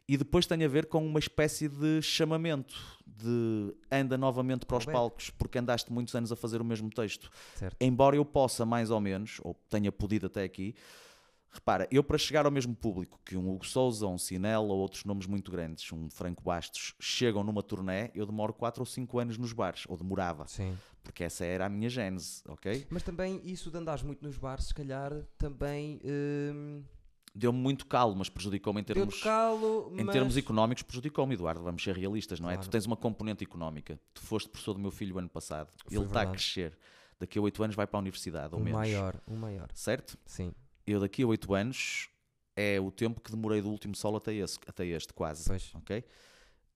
E 0.08 0.18
depois 0.18 0.45
tem 0.45 0.64
a 0.64 0.68
ver 0.68 0.86
com 0.86 1.06
uma 1.06 1.20
espécie 1.20 1.68
de 1.68 2.01
chamamento 2.01 2.76
de 3.06 3.76
anda 3.91 4.18
novamente 4.18 4.66
para 4.66 4.78
os 4.78 4.86
palcos, 4.86 5.32
porque 5.32 5.58
andaste 5.58 5.91
muitos 5.91 6.14
anos 6.14 6.32
a 6.32 6.36
fazer 6.36 6.62
o 6.62 6.66
mesmo 6.66 6.89
texto. 6.89 7.32
Certo. 7.56 7.76
Embora 7.82 8.16
eu 8.16 8.24
possa, 8.24 8.66
mais 8.66 8.91
ou 8.91 8.99
menos, 8.99 9.39
ou 9.43 9.56
tenha 9.70 9.91
podido 9.91 10.28
até 10.28 10.43
aqui, 10.43 10.76
repara, 11.56 11.88
eu 11.89 12.03
para 12.03 12.18
chegar 12.18 12.45
ao 12.45 12.51
mesmo 12.51 12.76
público 12.76 13.20
que 13.26 13.36
um 13.36 13.49
Hugo 13.49 13.66
Souza, 13.66 14.06
um 14.06 14.18
Sinel 14.18 14.64
ou 14.66 14.78
outros 14.78 15.06
nomes 15.06 15.26
muito 15.26 15.51
grandes, 15.51 15.91
um 15.91 16.10
Franco 16.10 16.43
Bastos, 16.43 16.93
chegam 16.99 17.43
numa 17.43 17.64
turné, 17.64 18.12
eu 18.14 18.26
demoro 18.26 18.53
4 18.53 18.82
ou 18.82 18.86
5 18.86 19.20
anos 19.20 19.38
nos 19.38 19.53
bares, 19.53 19.86
ou 19.88 19.97
demorava, 19.97 20.45
Sim. 20.47 20.78
porque 21.01 21.24
essa 21.24 21.45
era 21.45 21.66
a 21.66 21.70
minha 21.70 21.89
gênese, 21.89 22.43
ok? 22.47 22.86
Mas 22.89 23.01
também 23.01 23.41
isso 23.43 23.72
de 23.72 23.78
andares 23.78 24.03
muito 24.03 24.24
nos 24.24 24.38
bares, 24.38 24.66
se 24.66 24.74
calhar 24.74 25.12
também 25.38 25.99
hum, 26.03 26.84
Deu-me 27.38 27.59
muito 27.59 27.86
calo, 27.86 28.15
mas 28.15 28.29
prejudicou-me 28.29 28.79
em 28.79 28.83
termos. 28.83 29.21
calo, 29.21 29.91
Em 29.97 30.05
mas... 30.05 30.13
termos 30.13 30.38
económicos 30.38 30.83
prejudicou-me, 30.83 31.33
Eduardo, 31.33 31.61
vamos 31.61 31.83
ser 31.83 31.93
realistas, 31.93 32.39
não 32.39 32.49
é? 32.49 32.53
Claro. 32.53 32.69
Tu 32.69 32.71
tens 32.71 32.86
uma 32.86 32.95
componente 32.95 33.43
económica. 33.43 33.99
Tu 34.13 34.21
foste 34.21 34.47
professor 34.47 34.73
do 34.73 34.79
meu 34.79 34.89
filho 34.91 35.17
ano 35.19 35.27
passado. 35.27 35.69
Foi 35.86 35.97
Ele 35.97 36.05
está 36.05 36.21
a 36.21 36.27
crescer. 36.27 36.77
Daqui 37.19 37.38
a 37.38 37.41
oito 37.41 37.61
anos 37.61 37.75
vai 37.75 37.86
para 37.86 37.97
a 37.97 38.01
universidade, 38.01 38.53
ou 38.55 38.61
um 38.61 38.63
menos. 38.63 38.79
maior, 38.79 39.15
um 39.27 39.36
maior. 39.36 39.67
Certo? 39.73 40.17
Sim. 40.25 40.53
Eu 40.88 40.99
daqui 41.01 41.23
a 41.23 41.27
oito 41.27 41.53
anos 41.53 42.09
é 42.55 42.79
o 42.79 42.89
tempo 42.89 43.19
que 43.19 43.29
demorei 43.31 43.61
do 43.61 43.69
último 43.69 43.95
solo 43.95 44.15
até, 44.17 44.33
esse, 44.33 44.57
até 44.65 44.86
este, 44.86 45.13
quase. 45.13 45.45
Pois. 45.45 45.73
Ok? 45.75 46.05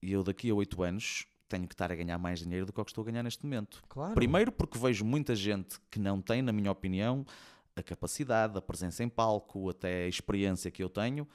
E 0.02 0.12
eu 0.12 0.22
daqui 0.22 0.50
a 0.50 0.54
oito 0.54 0.82
anos 0.82 1.26
tenho 1.48 1.66
que 1.66 1.74
estar 1.74 1.90
a 1.90 1.94
ganhar 1.94 2.16
mais 2.18 2.38
dinheiro 2.40 2.66
do 2.66 2.72
que 2.72 2.80
o 2.80 2.84
que 2.84 2.90
estou 2.90 3.02
a 3.02 3.04
ganhar 3.06 3.22
neste 3.22 3.44
momento. 3.44 3.82
Claro. 3.88 4.14
Primeiro 4.14 4.52
porque 4.52 4.78
vejo 4.78 5.04
muita 5.04 5.34
gente 5.34 5.78
que 5.90 5.98
não 5.98 6.20
tem, 6.20 6.42
na 6.42 6.52
minha 6.52 6.70
opinião, 6.70 7.24
a 7.76 7.82
capacidade, 7.82 8.56
a 8.56 8.62
presença 8.62 9.02
em 9.02 9.08
palco, 9.08 9.70
até 9.70 10.04
a 10.04 10.08
experiência 10.08 10.70
que 10.70 10.82
eu 10.82 10.88
tenho, 10.88 11.26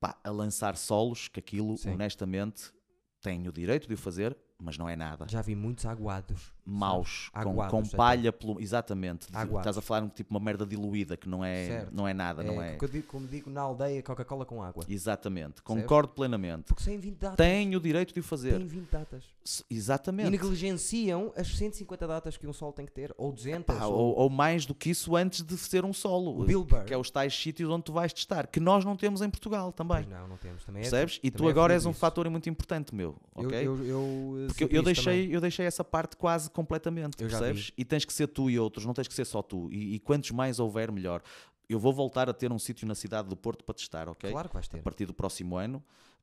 pá, 0.00 0.18
a 0.22 0.30
lançar 0.30 0.76
solos, 0.76 1.28
que 1.28 1.40
aquilo, 1.40 1.76
Sim. 1.76 1.90
honestamente, 1.90 2.72
tenho 3.20 3.50
o 3.50 3.52
direito 3.52 3.86
de 3.86 3.94
o 3.94 3.96
fazer, 3.96 4.36
mas 4.58 4.76
não 4.76 4.88
é 4.88 4.96
nada. 4.96 5.26
Já 5.28 5.42
vi 5.42 5.54
muitos 5.54 5.86
aguados. 5.86 6.52
Maus, 6.64 7.28
com, 7.30 7.38
Aguados 7.40 7.70
com 7.90 7.96
palha, 7.96 8.32
exatamente. 8.60 9.26
Aguados. 9.32 9.58
Estás 9.60 9.78
a 9.78 9.80
falar 9.82 10.02
um 10.04 10.08
tipo 10.08 10.30
uma 10.32 10.38
merda 10.40 10.64
diluída 10.64 11.16
que 11.16 11.28
não 11.28 11.44
é, 11.44 11.66
Certo. 11.66 11.94
não 11.94 12.06
é 12.06 12.14
nada, 12.14 12.42
não 12.42 12.62
é? 12.62 12.76
que 12.76 12.84
eu 12.84 12.88
digo- 12.88 13.06
como 13.08 13.26
digo 13.26 13.50
na 13.50 13.60
aldeia, 13.62 14.02
Coca-Cola 14.02 14.44
com 14.46 14.62
água. 14.62 14.84
Exatamente, 14.88 15.60
concordo 15.62 16.12
plenamente. 16.12 16.64
Porque 16.68 16.82
sem 16.82 16.98
20 16.98 17.16
datas. 17.18 17.36
Tenho 17.36 17.78
o 17.78 17.82
direito 17.82 18.14
de 18.14 18.20
o 18.20 18.22
fazer. 18.22 18.58
Tem 18.58 18.66
20 18.66 18.88
datas. 18.90 19.24
S- 19.44 19.64
E 19.68 19.76
Exatamente. 19.76 20.30
negligenciam 20.30 21.32
as 21.36 21.48
150 21.48 22.06
datas 22.06 22.36
que 22.36 22.46
um 22.46 22.52
solo 22.52 22.72
tem 22.72 22.86
que 22.86 22.92
ter, 22.92 23.12
ou 23.18 23.32
200. 23.32 23.64
Pá, 23.76 23.86
ou... 23.86 23.94
ou, 23.94 24.14
ou 24.18 24.30
mais 24.30 24.64
do 24.64 24.74
que 24.74 24.90
isso 24.90 25.16
antes 25.16 25.42
de 25.42 25.56
ser 25.58 25.84
um 25.84 25.92
solo. 25.92 26.44
Burr. 26.46 26.84
Que 26.84 26.94
é 26.94 26.96
os 26.96 27.10
tais 27.10 27.34
sítios 27.34 27.68
onde 27.68 27.84
tu 27.84 27.92
vais 27.92 28.12
testar, 28.12 28.46
que 28.46 28.60
nós 28.60 28.84
não 28.84 28.96
temos 28.96 29.20
em 29.20 29.28
Portugal 29.28 29.72
também. 29.72 30.04
Pois 30.04 30.08
não, 30.08 30.28
não 30.28 30.36
temos. 30.36 30.64
Também 30.64 30.80
é- 30.80 30.82
Percebes? 30.82 31.18
E 31.22 31.30
tu 31.30 31.48
é 31.48 31.50
agora 31.50 31.72
és 31.74 31.84
um 31.86 31.92
fator 31.92 32.28
muito 32.30 32.48
importante, 32.48 32.94
meu. 32.94 33.16
Eu, 33.36 33.46
ok? 33.46 33.66
eu, 33.66 33.84
eu, 33.84 34.46
Porque 34.46 34.64
eu, 34.64 34.68
senti 34.68 34.74
eu 34.76 34.82
isso 34.82 34.82
deixei, 34.84 35.22
também. 35.22 35.34
eu 35.34 35.40
deixei 35.40 35.66
essa 35.66 35.82
parte 35.82 36.16
quase 36.16 36.48
completamente, 36.52 37.22
Eu 37.22 37.28
percebes? 37.28 37.72
E 37.76 37.84
tens 37.84 38.04
que 38.04 38.12
ser 38.12 38.26
tu 38.28 38.48
e 38.50 38.58
outros, 38.58 38.84
não 38.86 38.94
tens 38.94 39.08
que 39.08 39.14
ser 39.14 39.24
só 39.24 39.42
tu. 39.42 39.68
E, 39.72 39.94
e 39.94 39.98
quantos 39.98 40.30
mais 40.30 40.58
houver, 40.60 40.90
melhor. 40.92 41.22
Eu 41.68 41.78
vou 41.78 41.92
voltar 41.92 42.28
a 42.28 42.34
ter 42.34 42.52
um 42.52 42.58
sítio 42.58 42.86
na 42.86 42.94
cidade 42.94 43.28
do 43.28 43.36
Porto 43.36 43.64
para 43.64 43.74
testar, 43.74 44.08
ok? 44.08 44.30
Claro 44.30 44.48
que 44.48 44.54
vais 44.54 44.68
ter. 44.68 44.78
A 44.78 44.82
partir 44.82 45.06
do 45.06 45.14
próximo 45.14 45.56
ano 45.56 45.82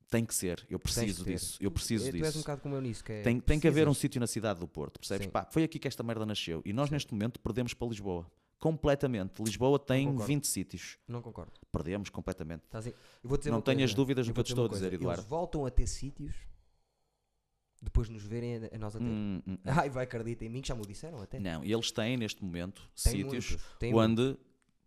tem 0.09 0.25
que 0.25 0.33
ser. 0.35 0.65
Eu 0.69 0.77
preciso 0.79 1.23
disso. 1.23 1.57
Eu 1.61 1.71
preciso 1.71 2.07
É, 2.07 2.11
Tu 2.11 2.15
és 2.17 2.21
um 2.23 2.25
disso. 2.27 2.39
bocado 2.39 2.61
como 2.61 2.75
eu 2.75 2.81
nisso. 2.81 3.03
Que 3.03 3.13
é, 3.13 3.21
Tem, 3.21 3.39
tem 3.39 3.59
que 3.59 3.67
haver 3.67 3.87
um 3.87 3.93
sítio 3.93 4.19
na 4.19 4.27
cidade 4.27 4.59
do 4.59 4.67
Porto, 4.67 4.99
percebes? 4.99 5.25
Sim. 5.25 5.31
Pá, 5.31 5.47
foi 5.51 5.63
aqui 5.63 5.77
que 5.79 5.87
esta 5.87 6.03
merda 6.03 6.25
nasceu. 6.25 6.61
E 6.65 6.73
nós, 6.73 6.89
neste 6.89 7.13
momento, 7.13 7.39
perdemos 7.39 7.73
para 7.73 7.87
Lisboa. 7.87 8.25
Completamente. 8.59 9.41
Lisboa 9.41 9.79
tem 9.79 10.05
concordo. 10.07 10.27
20 10.27 10.45
sítios. 10.47 10.97
Não 11.07 11.21
concordo. 11.21 11.53
Perdemos 11.71 12.09
completamente. 12.09 12.63
Estás 12.65 12.87
a- 12.87 12.89
Eu 12.89 12.95
vou 13.23 13.37
dizer 13.37 13.51
Não 13.51 13.61
tenhas 13.61 13.93
dúvidas 13.93 14.27
no 14.27 14.33
que 14.33 14.39
eu 14.39 14.43
te 14.43 14.49
estou 14.51 14.65
a 14.65 14.67
dizer. 14.67 14.93
Eduardo. 14.93 15.21
Eles 15.21 15.29
voltam 15.29 15.65
a 15.65 15.71
ter 15.71 15.87
sítios 15.87 16.35
depois 17.81 18.07
de 18.07 18.13
nos 18.13 18.23
verem 18.23 18.57
a, 18.57 18.75
a 18.75 18.77
nós 18.77 18.95
a 18.95 18.99
ter. 18.99 19.05
Hum, 19.05 19.41
hum, 19.47 19.53
hum. 19.53 19.57
Ai, 19.65 19.89
vai, 19.89 20.03
acredita 20.03 20.45
em 20.45 20.49
mim 20.49 20.61
que 20.61 20.67
já 20.67 20.75
me 20.75 20.85
disseram 20.85 21.21
até. 21.21 21.39
Não, 21.39 21.63
eles 21.63 21.91
têm 21.91 22.17
neste 22.17 22.43
momento 22.43 22.81
Tem 23.01 23.13
sítios 23.13 23.49
muitos, 23.51 23.65
tem 23.79 23.93
onde 23.93 24.37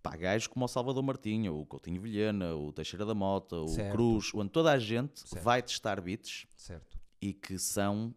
pá, 0.03 0.17
gajos 0.17 0.49
como 0.49 0.65
o 0.65 0.69
Salvador 0.69 1.03
Martinho, 1.03 1.55
o 1.59 1.65
Coutinho 1.65 2.01
Vilhena, 2.01 2.55
o 2.55 2.73
Teixeira 2.73 3.07
da 3.07 3.15
Mota, 3.15 3.57
o 3.57 3.69
Certo. 3.69 3.93
Cruz, 3.93 4.31
onde 4.35 4.51
toda 4.51 4.73
a 4.73 4.79
gente 4.79 5.21
Certo. 5.21 5.43
vai 5.43 5.63
testar 5.63 6.01
beats 6.01 6.47
Certo. 6.57 6.99
e 7.21 7.33
que 7.33 7.59
são. 7.59 8.15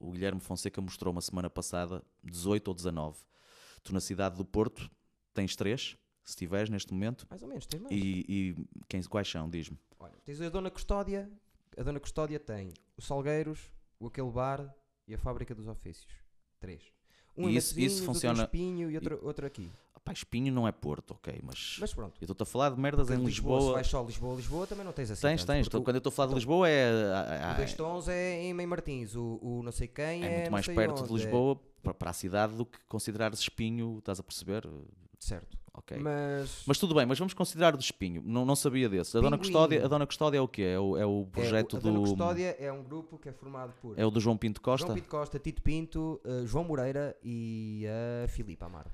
O 0.00 0.10
Guilherme 0.10 0.40
Fonseca 0.40 0.80
mostrou 0.80 1.12
uma 1.12 1.20
semana 1.20 1.48
passada 1.48 2.02
18 2.24 2.66
ou 2.68 2.74
19. 2.74 3.20
Tu 3.84 3.92
na 3.94 4.00
cidade 4.00 4.36
do 4.36 4.44
Porto 4.44 4.90
tens 5.32 5.54
três, 5.54 5.96
se 6.24 6.34
tiveres 6.36 6.68
neste 6.68 6.92
momento. 6.92 7.24
Mais 7.30 7.40
ou 7.40 7.48
menos, 7.48 7.66
tens 7.66 7.80
mais. 7.80 7.94
E, 7.94 8.24
e 8.28 8.56
quem, 8.88 9.00
quais 9.04 9.28
são? 9.28 9.48
Diz-me. 9.48 9.78
Olha, 10.00 10.14
tens 10.24 10.40
a 10.40 10.48
Dona 10.48 10.70
Custódia. 10.72 11.30
A 11.76 11.82
Dona 11.84 12.00
Custódia 12.00 12.40
tem 12.40 12.72
o 12.96 13.00
Salgueiros, 13.02 13.70
o 14.02 14.08
Aquele 14.08 14.30
Bar 14.30 14.74
e 15.06 15.14
a 15.14 15.18
Fábrica 15.18 15.54
dos 15.54 15.66
Ofícios. 15.68 16.12
Três. 16.60 16.82
Um 17.36 17.48
E 17.48 17.52
em 17.52 17.56
isso- 17.56 17.78
isso 17.78 17.94
outro 18.00 18.06
funciona- 18.14 18.42
Espinho 18.44 18.90
e 18.90 18.94
outro, 18.96 19.18
outro 19.22 19.46
aqui. 19.46 19.70
Pá, 20.04 20.12
Espinho 20.12 20.52
não 20.52 20.66
é 20.66 20.72
Porto, 20.72 21.12
ok, 21.12 21.40
mas. 21.44 21.76
Mas 21.80 21.94
pronto. 21.94 22.14
eu 22.20 22.24
estou-te 22.24 22.42
a 22.42 22.44
falar 22.44 22.70
de 22.70 22.80
merdas 22.80 23.08
em 23.08 23.12
Porque 23.14 23.26
Lisboa. 23.26 23.60
Se 23.68 23.72
vais 23.72 23.86
só 23.86 24.02
Lisboa, 24.02 24.34
Lisboa, 24.34 24.66
também 24.66 24.84
não 24.84 24.92
tens 24.92 25.12
assim. 25.12 25.22
Tens, 25.22 25.42
tanto, 25.44 25.46
tens. 25.54 25.64
porque 25.66 25.76
Então, 25.76 25.84
quando 25.84 25.94
eu 25.94 25.98
estou 25.98 26.10
a 26.10 26.12
falar 26.12 26.28
de 26.30 26.34
Lisboa 26.34 26.68
é. 26.68 26.90
ah, 27.40 27.52
O 27.52 27.56
Dois 27.58 27.72
Tons 27.74 28.08
é 28.08 28.42
em 28.42 28.52
Mãe 28.52 28.66
Martins, 28.66 29.14
o, 29.14 29.38
o 29.40 29.62
não 29.62 29.70
sei 29.70 29.86
quem 29.86 30.24
é. 30.24 30.26
é 30.26 30.36
muito 30.40 30.50
mais 30.50 30.66
perto 30.66 31.02
onde, 31.02 31.08
de 31.08 31.14
é- 31.14 31.16
Lisboa 31.18 31.54
para, 31.84 31.94
para 31.94 32.10
a 32.10 32.12
cidade 32.12 32.54
do 32.56 32.66
que 32.66 32.78
considerares 32.88 33.38
Espinho, 33.38 33.98
estás 33.98 34.18
a 34.18 34.24
perceber? 34.24 34.68
Certo. 35.20 35.56
Ok. 35.74 35.98
Mas. 35.98 36.64
Mas 36.66 36.78
tudo 36.78 36.94
bem, 36.94 37.06
mas 37.06 37.18
vamos 37.18 37.32
considerar 37.32 37.76
de 37.76 37.82
Espinho. 37.82 38.22
Não, 38.24 38.44
não 38.44 38.54
sabia 38.54 38.88
desse. 38.88 39.16
A 39.16 39.20
Dona, 39.20 39.38
Pinguim. 39.38 39.52
Custódia, 39.52 39.84
a 39.84 39.88
Dona 39.88 40.06
Custódia 40.06 40.38
é 40.38 40.40
o 40.40 40.46
quê? 40.48 40.62
É 40.62 40.78
o, 40.78 40.96
é 40.98 41.06
o 41.06 41.22
é, 41.22 41.24
projeto 41.34 41.76
a 41.76 41.80
Dona 41.80 41.98
do. 41.98 42.04
Custódia 42.04 42.56
é 42.58 42.70
um 42.70 42.82
grupo 42.82 43.18
que 43.18 43.28
é 43.30 43.32
formado 43.32 43.72
por 43.80 43.98
É 43.98 44.04
o 44.04 44.10
do 44.10 44.20
João 44.20 44.36
Pinto 44.36 44.60
Costa? 44.60 44.86
João 44.86 44.94
Pinto 44.96 45.08
Costa, 45.08 45.38
Tito 45.38 45.62
Pinto, 45.62 46.20
eh, 46.24 46.42
João 46.44 46.64
Moreira 46.64 47.16
e 47.22 47.86
a 48.24 48.28
Filipe 48.28 48.62
Amaro. 48.62 48.90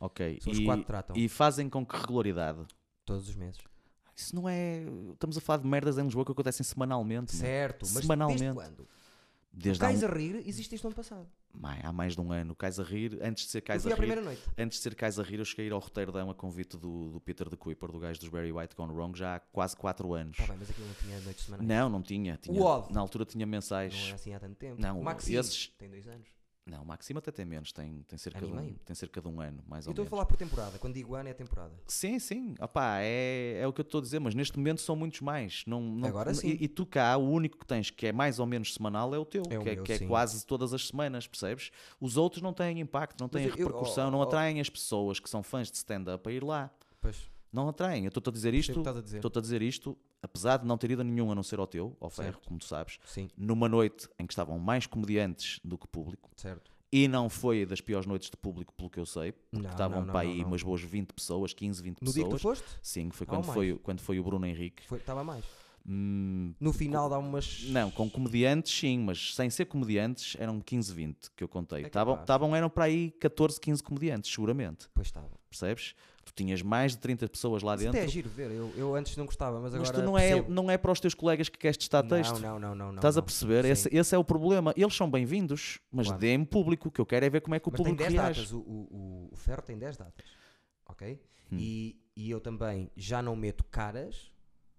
Ok. 0.00 0.38
São 0.42 0.52
os 0.52 0.58
E, 0.58 0.64
quatro 0.64 0.82
que 0.82 0.86
tratam. 0.86 1.16
e 1.16 1.28
fazem 1.28 1.68
com 1.68 1.84
que 1.84 1.96
regularidade? 1.96 2.66
Todos 3.04 3.28
os 3.28 3.36
meses. 3.36 3.60
Isso 4.16 4.34
não 4.34 4.48
é. 4.48 4.84
Estamos 5.12 5.36
a 5.36 5.40
falar 5.40 5.58
de 5.62 5.66
merdas 5.68 5.98
em 5.98 6.02
Lisboa 6.02 6.24
que 6.24 6.32
acontecem 6.32 6.64
semanalmente. 6.64 7.32
Certo, 7.36 7.82
mas 7.82 8.02
Semanalmente. 8.02 8.40
desde 8.40 8.54
quando? 8.56 8.88
Desde 9.54 9.82
um- 9.84 9.86
Cais 9.86 10.02
a 10.02 10.06
Rir 10.08 10.42
existe 10.46 10.74
este 10.74 10.86
ano 10.86 10.96
passado. 10.96 11.28
Mai- 11.52 11.80
há 11.82 11.92
mais 11.92 12.14
de 12.14 12.20
um 12.22 12.32
ano. 12.32 12.54
Cais 12.56 12.80
a 12.80 12.82
Rir, 12.82 13.18
antes 13.22 13.44
de 13.44 13.50
ser 13.50 13.60
Cais 13.60 13.86
a 13.86 13.90
Rir. 13.90 13.96
primeira 13.96 14.22
noite. 14.22 14.42
Antes 14.56 14.78
de 14.78 14.82
ser 14.82 14.94
Cais 14.94 15.18
a 15.18 15.22
Rir, 15.22 15.38
eu 15.40 15.44
cheguei 15.44 15.66
a 15.66 15.68
ir 15.68 15.72
ao 15.72 15.78
Roterdão 15.78 16.30
a 16.30 16.34
convite 16.34 16.78
do, 16.78 17.10
do 17.10 17.20
Peter 17.20 17.48
de 17.50 17.56
Kuiper, 17.56 17.92
do 17.92 17.98
gajo 17.98 18.18
dos 18.18 18.30
Barry 18.30 18.50
White 18.50 18.74
Gone 18.74 18.92
Wrong, 18.94 19.16
já 19.18 19.36
há 19.36 19.40
quase 19.40 19.76
4 19.76 20.14
anos. 20.14 20.38
Tá 20.38 20.46
bem, 20.46 20.56
mas 20.58 20.70
aquilo 20.70 20.86
não 20.86 20.94
tinha 20.94 21.20
noites 21.20 21.44
semanais. 21.44 21.68
Não, 21.68 21.88
não 21.90 22.02
tinha. 22.02 22.38
tinha 22.40 22.58
O 22.58 22.64
Odd. 22.64 22.92
Na 22.94 23.00
altura 23.00 23.26
tinha 23.26 23.44
Não 23.44 23.50
mensais. 23.50 23.94
é 23.94 24.12
assim 24.12 24.32
há 24.32 24.40
tanto 24.40 24.54
tempo. 24.56 24.80
Não, 24.80 24.98
o 25.00 25.04
Maxine 25.04 25.36
esses- 25.36 25.68
tem 25.78 25.90
dois 25.90 26.06
anos. 26.08 26.26
Não, 26.64 26.82
o 26.82 26.86
Maxima 26.86 27.18
até 27.18 27.32
tem 27.32 27.44
menos, 27.44 27.72
tem, 27.72 28.02
tem, 28.06 28.16
cerca 28.16 28.38
de 28.40 28.46
e 28.46 28.52
um, 28.52 28.74
tem 28.84 28.94
cerca 28.94 29.20
de 29.20 29.26
um 29.26 29.40
ano, 29.40 29.64
mais 29.66 29.84
Eu 29.84 29.90
ou 29.90 29.92
estou 29.92 30.02
a 30.02 30.04
menos. 30.04 30.10
falar 30.10 30.26
por 30.26 30.36
temporada. 30.36 30.78
Quando 30.78 30.94
digo 30.94 31.14
ano, 31.16 31.28
é 31.28 31.34
temporada. 31.34 31.72
Sim, 31.88 32.20
sim, 32.20 32.54
opá, 32.60 33.00
é, 33.00 33.58
é 33.60 33.66
o 33.66 33.72
que 33.72 33.80
eu 33.80 33.84
estou 33.84 33.98
a 33.98 34.02
dizer, 34.02 34.20
mas 34.20 34.32
neste 34.32 34.56
momento 34.56 34.80
são 34.80 34.94
muitos 34.94 35.20
mais. 35.22 35.64
Não, 35.66 35.80
não- 35.80 36.08
Agora 36.08 36.30
e- 36.30 36.34
sim. 36.36 36.56
E, 36.60 36.68
tu 36.68 36.86
cá, 36.86 37.16
o 37.16 37.28
único 37.28 37.58
que 37.58 37.66
tens 37.66 37.90
que 37.90 38.06
é 38.06 38.12
mais 38.12 38.38
ou 38.38 38.46
menos 38.46 38.72
semanal 38.74 39.12
é 39.12 39.18
o 39.18 39.24
teu, 39.24 39.42
É 39.50 39.58
o 39.58 39.62
que, 39.62 39.68
é, 39.70 39.74
meu, 39.74 39.82
que 39.84 39.92
é 39.92 39.98
quase 40.06 40.46
todas 40.46 40.72
as 40.72 40.86
semanas, 40.86 41.26
percebes? 41.26 41.72
Os 42.00 42.16
outros 42.16 42.40
não 42.40 42.52
têm 42.52 42.78
impacto, 42.78 43.20
não 43.20 43.28
têm 43.28 43.42
eu- 43.42 43.50
eu- 43.50 43.56
repercussão, 43.56 44.06
oh, 44.06 44.10
não 44.12 44.18
oh, 44.20 44.22
atraem 44.22 44.60
as 44.60 44.70
pessoas 44.70 45.18
que 45.18 45.28
são 45.28 45.42
fãs 45.42 45.68
de 45.68 45.76
stand-up 45.78 46.28
a 46.28 46.32
ir 46.32 46.44
lá. 46.44 46.70
Pois, 47.00 47.28
Não 47.52 47.68
atraem. 47.68 48.04
Eu 48.04 48.08
estou-te 48.08 48.28
a 48.30 48.32
dizer 48.32 48.54
isto, 48.54 48.78
estás 48.78 48.96
a 48.96 49.00
dizer. 49.02 49.16
estou-te 49.18 49.38
a 49.38 49.40
dizer 49.42 49.60
isto, 49.62 49.96
apesar 50.22 50.56
de 50.58 50.66
não 50.66 50.78
ter 50.78 50.90
ido 50.92 51.02
a 51.02 51.04
nenhum 51.04 51.30
a 51.30 51.34
não 51.34 51.42
ser 51.42 51.58
ao 51.58 51.66
teu, 51.66 51.96
ao 52.00 52.08
ferro, 52.08 52.32
Certo. 52.32 52.46
como 52.48 52.58
tu 52.58 52.64
sabes, 52.64 52.98
Sim, 53.04 53.28
numa 53.36 53.68
noite 53.68 54.08
em 54.18 54.26
que 54.26 54.32
estavam 54.32 54.58
mais 54.58 54.86
comediantes 54.86 55.60
do 55.62 55.76
que 55.76 55.86
público. 55.86 56.30
certo. 56.36 56.72
E 56.94 57.08
não 57.08 57.30
foi 57.30 57.64
das 57.64 57.80
piores 57.80 58.06
noites 58.06 58.28
de 58.28 58.36
público, 58.36 58.70
pelo 58.74 58.90
que 58.90 59.00
eu 59.00 59.06
sei, 59.06 59.32
porque 59.32 59.62
Não, 59.64 59.70
estavam 59.70 60.00
não, 60.00 60.06
não, 60.06 60.12
para 60.12 60.28
aí 60.28 60.44
umas 60.44 60.62
boas 60.62 60.82
20 60.82 61.10
pessoas, 61.14 61.54
15, 61.54 61.82
20 61.82 62.02
No 62.02 62.12
dia 62.12 62.22
que 62.24 62.28
tu 62.28 62.36
pessoas. 62.36 62.58
foste, 62.58 62.78
Sim, 62.82 63.10
foi 63.10 63.26
quando, 63.26 63.44
foi, 63.44 63.78
quando 63.82 64.00
foi 64.00 64.18
o 64.20 64.22
Bruno 64.22 64.44
Henrique. 64.44 64.82
estava 64.94 65.24
mais. 65.24 65.42
Hum, 65.86 66.54
No 66.60 66.72
final 66.72 67.08
dá 67.08 67.18
umas. 67.18 67.64
não, 67.64 67.90
com 67.90 68.08
comediantes 68.08 68.72
sim, 68.78 68.98
mas 69.00 69.34
sem 69.34 69.50
ser 69.50 69.64
comediantes 69.64 70.36
eram 70.38 70.60
15, 70.60 70.94
20 70.94 71.30
que 71.36 71.42
eu 71.42 71.48
contei. 71.48 71.82
É 71.82 71.86
Estavam, 71.86 72.14
estavam, 72.20 72.54
eram 72.54 72.70
para 72.70 72.84
aí 72.84 73.10
14, 73.12 73.60
15 73.60 73.82
comediantes, 73.82 74.32
seguramente. 74.32 74.88
Pois 74.94 75.08
estava. 75.08 75.28
Percebes? 75.50 75.94
Tu 76.24 76.32
tinhas 76.36 76.62
mais 76.62 76.92
de 76.92 76.98
30 76.98 77.28
pessoas 77.28 77.64
lá 77.64 77.74
Isso 77.74 77.82
dentro. 77.84 77.98
até 77.98 78.06
é 78.06 78.08
giro 78.08 78.28
ver. 78.30 78.50
Eu, 78.52 78.72
eu 78.76 78.94
antes 78.94 79.16
não 79.16 79.26
gostava, 79.26 79.60
mas 79.60 79.72
mas 79.74 79.88
agora. 79.90 79.92
tu 79.92 80.06
não 80.06 80.16
é, 80.16 80.40
não 80.48 80.70
é 80.70 80.78
para 80.78 80.92
os 80.92 81.00
teus 81.00 81.14
colegas 81.14 81.48
que 81.48 81.58
queres 81.58 81.76
testar 81.76 82.04
texto. 82.04 82.38
Não, 82.38 82.58
não, 82.58 82.58
não, 82.60 82.74
não. 82.76 82.86
não, 82.92 82.94
Estás 82.94 83.16
a 83.16 83.20
não. 83.20 83.24
perceber? 83.24 83.64
Sim. 83.64 83.70
Esse, 83.72 83.88
esse 83.96 84.14
é 84.14 84.18
o 84.18 84.22
problema. 84.24 84.72
Eles 84.76 84.94
são 84.94 85.10
bem-vindos, 85.10 85.80
mas 85.90 86.06
Claro. 86.06 86.20
deem 86.20 86.44
público. 86.44 86.88
O 86.88 86.92
que 86.92 87.00
eu 87.00 87.06
quero 87.06 87.26
é 87.26 87.28
ver 87.28 87.40
como 87.40 87.56
é 87.56 87.60
que 87.60 87.68
o 87.68 87.72
Mas 87.72 87.80
tem 87.82 87.86
público 87.92 88.08
10 88.10 88.22
reage. 88.22 88.40
datas. 88.40 88.52
O, 88.52 88.58
o, 88.60 88.62
o- 88.62 89.28
o 89.32 89.36
Ferro 89.36 89.62
tem 89.62 89.76
10 89.76 89.96
datas. 89.96 90.24
Ok? 90.88 91.20
Hum. 91.50 91.56
E, 91.58 92.00
e 92.16 92.30
eu 92.30 92.40
também 92.40 92.88
já 92.96 93.20
não 93.20 93.34
meto 93.34 93.64
caras, 93.64 94.30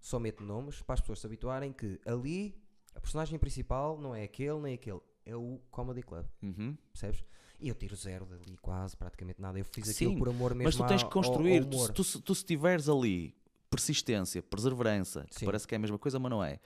só 0.04 0.20
meto 0.20 0.43
nomes 0.43 0.82
para 0.84 0.93
as 0.95 0.99
pessoas 1.01 1.20
se 1.20 1.26
habituarem 1.26 1.72
que 1.74 1.99
ali 2.06 2.56
a 2.93 2.99
personagem 2.99 3.39
principal 3.39 3.97
não 3.97 4.14
é 4.14 4.24
aquele 4.24 4.60
nem 4.60 4.74
aquele. 4.76 4.99
É 5.26 5.36
o 5.36 5.60
Comedy 5.72 6.04
Club. 6.04 6.26
Uhum. 6.43 6.78
Percebes? 6.91 7.24
E 7.60 7.70
eu 7.70 7.76
tiro 7.76 7.95
zero 7.95 8.26
dali, 8.26 8.58
quase, 8.62 8.95
praticamente 8.97 9.41
nada. 9.41 9.58
Eu 9.58 9.64
fiz 9.64 9.88
Sim, 9.88 9.91
aquilo 10.08 10.18
por 10.20 10.28
amor 10.30 10.54
mesmo 10.54 10.66
Mas 10.66 10.76
tu 10.76 10.86
tens 10.86 11.01
ao- 11.01 11.10
que 11.10 11.18
ao- 11.18 11.24
construir. 11.24 11.60
ao 11.64 11.66
Tu, 11.70 11.76
humor. 11.78 11.91
tu, 11.93 12.04
se- 12.04 12.22
tu 12.22 12.36
se 12.36 12.43
tiveres 12.45 12.89
ali 12.89 13.34
persistência, 13.76 14.41
perseverança, 14.41 15.26
que 15.30 15.45
parece 15.45 15.67
que 15.67 15.74
é 15.74 15.78
a 15.78 15.80
mesma 15.80 15.97
coisa, 15.97 16.19
mas 16.19 16.30
não 16.32 16.43
é. 16.43 16.59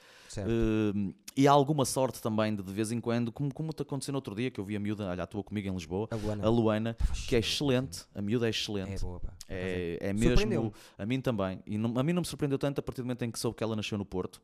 Hum, 0.93 1.13
e 1.35 1.47
há 1.47 1.51
alguma 1.51 1.85
sorte 1.85 2.21
também 2.21 2.55
de 2.55 2.61
de 2.63 2.73
vez 2.73 2.91
em 2.91 2.99
quando, 2.99 3.31
como, 3.31 3.53
como 3.53 3.71
te 3.71 3.81
aconteceu 3.81 4.11
no 4.11 4.17
outro 4.17 4.35
dia, 4.35 4.51
que 4.51 4.59
eu 4.59 4.65
vi 4.65 4.75
a 4.75 4.79
miúda, 4.79 5.05
olha, 5.07 5.23
atua 5.23 5.43
comigo 5.43 5.67
em 5.67 5.71
Lisboa, 5.73 6.07
a 6.11 6.15
Luana 6.15 6.45
a 6.45 6.49
Luana, 6.49 6.97
que 7.27 7.35
é 7.35 7.39
excelente. 7.39 7.99
excelente, 7.99 8.05
a 8.15 8.21
miúda 8.21 8.45
é 8.45 8.47
É 8.47 8.49
excelente. 8.49 9.01
boa, 9.01 9.19
pá. 9.19 9.33
É, 9.47 9.97
é 10.01 10.07
Surpreendeu-me. 10.13 10.47
mesmo, 10.67 10.73
a 10.97 11.05
mim 11.05 11.21
também. 11.21 11.63
E 11.65 11.77
não- 11.77 11.97
a 11.97 12.03
mim 12.03 12.13
não 12.13 12.21
me 12.21 12.27
surpreendeu 12.27 12.57
tanto 12.59 12.79
a 12.79 12.81
partir 12.81 13.01
do 13.01 13.05
momento 13.05 13.23
em 13.23 13.31
que 13.31 13.39
soube 13.39 13.55
que 13.57 13.63
ela 13.63 13.75
nasceu 13.75 13.97
no 13.97 14.05
Porto. 14.05 14.41